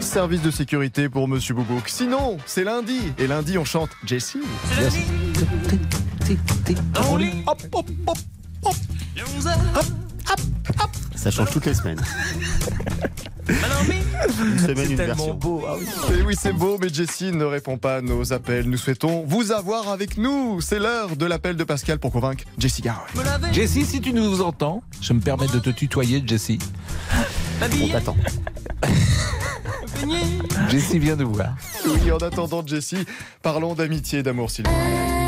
Service 0.00 0.42
de 0.42 0.50
sécurité 0.50 1.08
pour 1.08 1.28
monsieur 1.28 1.54
Boubouk. 1.54 1.88
Sinon, 1.88 2.38
c'est 2.46 2.64
lundi. 2.64 2.98
Et 3.18 3.26
lundi, 3.26 3.58
on 3.58 3.64
chante 3.64 3.90
Jessie. 4.04 4.40
Hop, 7.46 7.62
hop, 7.72 7.90
hop, 8.06 8.18
hop. 8.64 8.76
Ça 11.14 11.30
change 11.30 11.50
toutes 11.50 11.66
les 11.66 11.74
semaines. 11.74 12.00
Une 13.48 14.58
semaine, 14.58 14.90
une 14.90 14.96
version. 14.96 15.34
beau. 15.34 15.64
Ah 15.66 15.76
Et 16.12 16.22
oui, 16.22 16.34
c'est 16.38 16.52
beau, 16.52 16.78
mais 16.80 16.88
Jessie 16.90 17.32
ne 17.32 17.44
répond 17.44 17.78
pas 17.78 17.96
à 17.96 18.00
nos 18.02 18.32
appels. 18.32 18.68
Nous 18.68 18.76
souhaitons 18.76 19.24
vous 19.26 19.52
avoir 19.52 19.88
avec 19.88 20.18
nous. 20.18 20.60
C'est 20.60 20.78
l'heure 20.78 21.16
de 21.16 21.26
l'appel 21.26 21.56
de 21.56 21.64
Pascal 21.64 21.98
pour 21.98 22.12
convaincre 22.12 22.44
Jessie 22.58 22.82
Garonne. 22.82 23.06
Jessie, 23.52 23.84
si 23.84 24.00
tu 24.00 24.12
nous 24.12 24.42
entends, 24.42 24.82
je 25.00 25.12
me 25.12 25.20
permets 25.20 25.46
de 25.48 25.58
te 25.58 25.70
tutoyer, 25.70 26.22
Jessie. 26.26 26.58
On 27.82 27.88
t'attend. 27.88 28.16
Jessie 30.68 30.98
vient 30.98 31.16
de 31.16 31.24
voir. 31.24 31.56
Oui, 31.86 32.12
en 32.12 32.18
attendant 32.18 32.64
Jessie, 32.66 33.04
parlons 33.42 33.74
d'amitié 33.74 34.20
et 34.20 34.22
d'amour, 34.22 34.50
s'il 34.50 34.66
vous 34.66 34.72
plaît. 34.72 35.27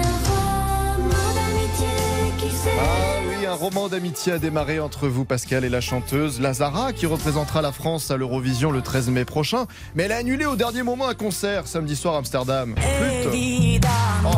Ah 2.67 3.21
oui, 3.27 3.47
un 3.47 3.55
roman 3.55 3.89
d'amitié 3.89 4.35
a 4.35 4.39
démarré 4.39 4.81
entre 4.81 5.09
vous, 5.09 5.25
Pascal, 5.25 5.65
et 5.65 5.69
la 5.69 5.81
chanteuse 5.81 6.41
Lazara, 6.41 6.93
qui 6.93 7.07
représentera 7.07 7.63
la 7.63 7.73
France 7.73 8.11
à 8.11 8.17
l'Eurovision 8.17 8.71
le 8.71 8.83
13 8.83 9.11
mai 9.11 9.25
prochain. 9.25 9.67
Mais 9.95 10.05
elle 10.05 10.13
a 10.13 10.17
annulé 10.17 10.45
au 10.47 10.57
dernier 10.57 10.83
moment 10.83 11.09
un 11.09 11.15
concert 11.15 11.67
samedi 11.67 11.97
soir 11.97 12.15
à 12.15 12.19
Amsterdam. 12.19 12.75
Flûte. 12.77 13.85
Oh, 14.25 14.29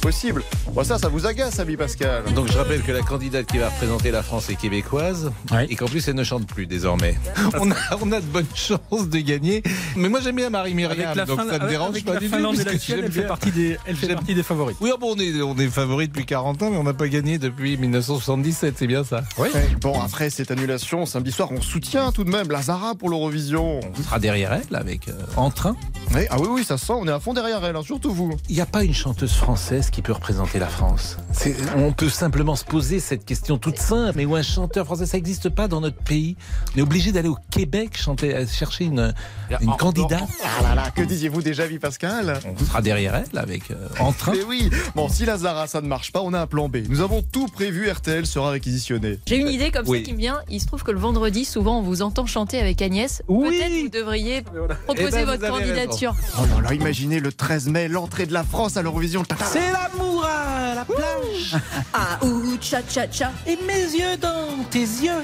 possible. 0.00 0.42
Bon, 0.72 0.82
ça, 0.84 0.98
ça 0.98 1.08
vous 1.08 1.26
agace, 1.26 1.58
ami 1.58 1.76
Pascal. 1.76 2.24
Donc 2.34 2.48
je 2.50 2.56
rappelle 2.58 2.82
que 2.82 2.92
la 2.92 3.02
candidate 3.02 3.46
qui 3.46 3.58
va 3.58 3.68
représenter 3.68 4.10
la 4.10 4.22
France 4.22 4.48
est 4.50 4.54
québécoise 4.56 5.30
et 5.68 5.76
qu'en 5.76 5.86
plus 5.86 6.06
elle 6.08 6.14
ne 6.14 6.24
chante 6.24 6.46
plus 6.46 6.66
désormais. 6.66 7.16
On 7.60 7.70
a, 7.70 7.74
on 8.00 8.12
a 8.12 8.20
de 8.20 8.26
bonnes 8.26 8.46
chances 8.54 9.08
de 9.08 9.18
gagner. 9.18 9.62
Mais 9.96 10.08
moi 10.08 10.20
j'aime 10.22 10.36
bien 10.36 10.50
Marie-Myriam, 10.50 11.00
Avec 11.08 11.16
la, 11.16 11.24
donc 11.26 11.36
fin- 11.38 11.46
ça 11.46 11.52
me 11.52 11.54
avec- 11.56 11.68
dérange 11.68 11.90
avec 11.90 12.04
pas 12.04 12.14
la 12.14 12.20
du 12.20 12.30
tout. 12.30 12.92
Elle 12.92 13.12
fait 13.12 13.26
partie 13.26 13.50
des, 13.50 13.76
elle 13.86 13.96
fait 13.96 14.06
J'aime- 14.06 14.16
partie 14.16 14.34
des 14.34 14.42
favoris. 14.42 14.76
Oui, 14.80 14.90
ah 14.94 14.96
bon, 14.98 15.14
on 15.16 15.18
est, 15.20 15.42
on 15.42 15.56
est 15.56 15.68
favori 15.68 16.08
depuis 16.08 16.26
40 16.26 16.62
ans, 16.62 16.70
mais 16.70 16.76
on 16.76 16.84
n'a 16.84 16.94
pas 16.94 17.08
gagné 17.08 17.38
depuis 17.38 17.76
1977, 17.76 18.74
c'est 18.78 18.86
bien 18.86 19.04
ça. 19.04 19.22
Ouais. 19.38 19.50
Bon, 19.80 20.00
après 20.00 20.30
cette 20.30 20.50
annulation, 20.50 21.06
samedi 21.06 21.32
soir, 21.32 21.48
on 21.52 21.60
soutient 21.60 22.12
tout 22.12 22.24
de 22.24 22.30
même 22.30 22.50
Lazara 22.50 22.94
pour 22.94 23.08
l'Eurovision. 23.10 23.80
On 23.98 24.02
sera 24.02 24.18
derrière 24.18 24.52
elle 24.52 24.74
avec 24.76 25.08
euh, 25.08 25.12
Entrain. 25.36 25.76
Ouais, 26.14 26.26
ah 26.30 26.36
oui, 26.40 26.48
oui, 26.50 26.64
ça 26.64 26.78
sent, 26.78 26.92
on 26.96 27.06
est 27.06 27.12
à 27.12 27.20
fond 27.20 27.34
derrière 27.34 27.64
elle, 27.64 27.76
hein, 27.76 27.82
surtout 27.84 28.12
vous. 28.12 28.36
Il 28.48 28.54
n'y 28.54 28.60
a 28.60 28.66
pas 28.66 28.82
une 28.84 28.94
chanteuse 28.94 29.32
française 29.32 29.89
qui 29.90 30.02
peut 30.02 30.12
représenter 30.12 30.58
la 30.58 30.66
France. 30.66 31.16
On 31.76 31.92
peut 31.92 32.08
simplement 32.08 32.56
se 32.56 32.64
poser 32.64 33.00
cette 33.00 33.24
question 33.24 33.58
toute 33.58 33.78
simple, 33.78 34.14
mais 34.16 34.24
où 34.24 34.34
un 34.36 34.42
chanteur 34.42 34.84
français, 34.86 35.06
ça 35.06 35.16
n'existe 35.16 35.48
pas 35.48 35.68
dans 35.68 35.80
notre 35.80 35.96
pays. 36.02 36.36
On 36.74 36.78
est 36.78 36.82
obligé 36.82 37.12
d'aller 37.12 37.28
au 37.28 37.38
Québec 37.50 37.96
chanter, 37.96 38.34
euh, 38.34 38.46
chercher 38.46 38.84
une, 38.84 39.12
une 39.60 39.76
candidate. 39.76 40.28
Ah 40.44 40.62
là 40.62 40.74
là, 40.74 40.90
que 40.90 41.02
disiez-vous 41.02 41.42
déjà, 41.42 41.66
vie 41.66 41.78
Pascal? 41.78 42.38
On 42.44 42.64
sera 42.64 42.82
derrière 42.82 43.14
elle 43.14 43.38
avec 43.38 43.70
euh, 43.70 43.88
Entrain. 43.98 44.32
Eh 44.36 44.44
oui, 44.44 44.70
bon, 44.94 45.08
si 45.08 45.24
Lazara 45.24 45.66
ça 45.66 45.80
ne 45.80 45.88
marche 45.88 46.12
pas, 46.12 46.20
on 46.22 46.32
a 46.34 46.40
un 46.40 46.46
plan 46.46 46.68
B. 46.68 46.78
Nous 46.88 47.00
avons 47.00 47.22
tout 47.22 47.46
prévu, 47.48 47.90
RTL 47.90 48.26
sera 48.26 48.50
réquisitionné. 48.50 49.18
J'ai 49.26 49.36
une 49.38 49.48
idée 49.48 49.70
comme 49.70 49.88
Oui. 49.88 49.98
ça 49.98 50.04
qui 50.04 50.12
me 50.12 50.18
vient. 50.18 50.40
Il 50.48 50.60
se 50.60 50.66
trouve 50.66 50.82
que 50.82 50.90
le 50.90 50.98
vendredi, 50.98 51.44
souvent, 51.44 51.78
on 51.78 51.82
vous 51.82 52.02
entend 52.02 52.26
chanter 52.26 52.58
avec 52.60 52.80
Agnès. 52.82 53.22
Peut-être 53.26 53.82
vous 53.82 53.88
devriez 53.88 54.42
proposer 54.42 55.06
Eh 55.08 55.10
ben, 55.10 55.20
vous 55.24 55.26
votre 55.40 55.48
candidature. 55.48 56.14
Oh 56.38 56.42
là 56.56 56.68
là, 56.68 56.74
imaginez 56.74 57.20
le 57.20 57.32
13 57.32 57.68
mai, 57.68 57.88
l'entrée 57.88 58.26
de 58.26 58.32
la 58.32 58.44
France 58.44 58.76
à 58.76 58.82
l'Eurovision. 58.82 59.22
C'est 59.44 59.60
l'amour 59.80 60.24
à 60.24 60.74
la 60.74 60.84
plage. 60.84 61.56
Ah 61.92 62.18
ou 62.24 62.56
cha 62.60 62.80
cha 62.88 63.10
cha. 63.10 63.32
Et 63.46 63.56
mes 63.66 63.82
yeux 63.82 64.16
dans 64.20 64.64
tes 64.70 64.78
yeux. 64.80 65.22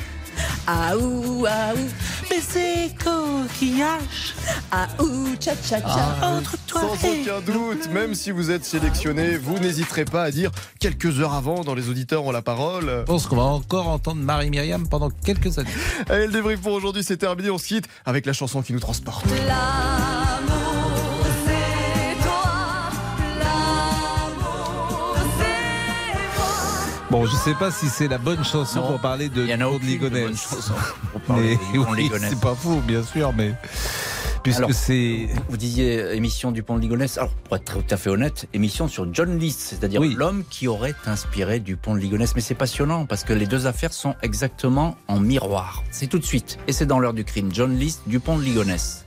Ah 0.66 0.96
ou 0.96 1.46
ah 1.48 1.72
ou. 1.74 1.88
Baiser 2.28 2.90
coquillage. 3.02 4.34
Ah 4.72 4.88
ou 5.00 5.28
cha 5.40 5.52
cha 5.54 5.80
cha. 5.80 6.18
Entre 6.22 6.56
toi 6.66 6.80
Sans 6.80 7.08
et 7.08 7.22
aucun 7.22 7.40
doute, 7.52 7.88
même 7.92 8.14
si 8.14 8.32
vous 8.32 8.50
êtes 8.50 8.64
sélectionné, 8.64 9.36
vous 9.36 9.58
n'hésiterez 9.58 10.04
pas 10.04 10.24
à 10.24 10.30
dire 10.30 10.50
quelques 10.80 11.20
heures 11.20 11.34
avant, 11.34 11.62
dans 11.62 11.74
les 11.74 11.88
auditeurs 11.88 12.24
ont 12.24 12.32
la 12.32 12.42
parole. 12.42 12.86
Je 12.86 13.02
pense 13.04 13.26
qu'on 13.26 13.36
va 13.36 13.42
encore 13.44 13.88
entendre 13.88 14.20
Marie-Myriam 14.20 14.88
pendant 14.88 15.10
quelques 15.10 15.58
années. 15.58 15.70
Allez, 16.08 16.26
le 16.26 16.32
débrief 16.32 16.60
pour 16.60 16.72
aujourd'hui, 16.72 17.04
c'est 17.04 17.16
terminé. 17.16 17.50
On 17.50 17.58
se 17.58 17.68
quitte 17.68 17.86
avec 18.04 18.26
la 18.26 18.32
chanson 18.32 18.60
qui 18.62 18.72
nous 18.72 18.80
transporte. 18.80 19.24
L'amour, 19.46 20.35
Bon, 27.16 27.24
je 27.24 27.34
sais 27.34 27.54
pas 27.54 27.70
si 27.70 27.88
c'est 27.88 28.08
la 28.08 28.18
bonne 28.18 28.44
chanson 28.44 28.80
Non. 28.82 28.90
pour 28.90 29.00
parler 29.00 29.30
de 29.30 29.42
Il 29.42 29.48
y 29.48 29.54
en 29.54 29.60
a 29.62 29.64
Pont 29.64 29.70
de 29.70 29.76
aucune 29.76 29.86
de 29.88 29.92
Ligonnès. 29.92 30.24
bonne 30.24 30.36
chanson 30.36 30.74
pour 31.12 31.20
parler 31.26 31.58
Mais 31.72 31.78
oui, 31.78 32.10
c'est 32.20 32.38
pas 32.38 32.54
faux, 32.54 32.80
bien 32.86 33.02
sûr, 33.02 33.32
mais 33.32 33.54
puisque 34.42 34.74
c'est 34.74 35.26
Vous 35.48 35.56
disiez 35.56 35.98
euh, 35.98 36.14
émission 36.14 36.52
du 36.52 36.62
Pont 36.62 36.76
de 36.76 36.82
Ligonnès. 36.82 37.16
Alors, 37.16 37.30
pour 37.30 37.56
être 37.56 37.72
tout 37.72 37.94
à 37.94 37.96
fait 37.96 38.10
honnête, 38.10 38.46
émission 38.52 38.86
sur 38.86 39.08
John 39.14 39.38
List, 39.38 39.60
c'est-à-dire 39.60 40.02
l'homme 40.02 40.44
qui 40.50 40.68
aurait 40.68 40.94
inspiré 41.06 41.58
du 41.58 41.76
Pont 41.78 41.94
de 41.94 42.00
Ligonnès. 42.00 42.34
Mais 42.34 42.42
c'est 42.42 42.54
passionnant 42.54 43.06
parce 43.06 43.24
que 43.24 43.32
les 43.32 43.46
deux 43.46 43.66
affaires 43.66 43.94
sont 43.94 44.14
exactement 44.20 44.98
en 45.08 45.18
miroir. 45.18 45.84
C'est 45.90 46.08
tout 46.08 46.18
de 46.18 46.24
suite. 46.26 46.58
Et 46.68 46.72
c'est 46.72 46.84
dans 46.84 46.98
l'heure 46.98 47.14
du 47.14 47.24
crime. 47.24 47.48
John 47.50 47.78
List 47.78 48.02
du 48.06 48.20
Pont 48.20 48.36
de 48.36 48.42
Ligonnès. 48.42 49.06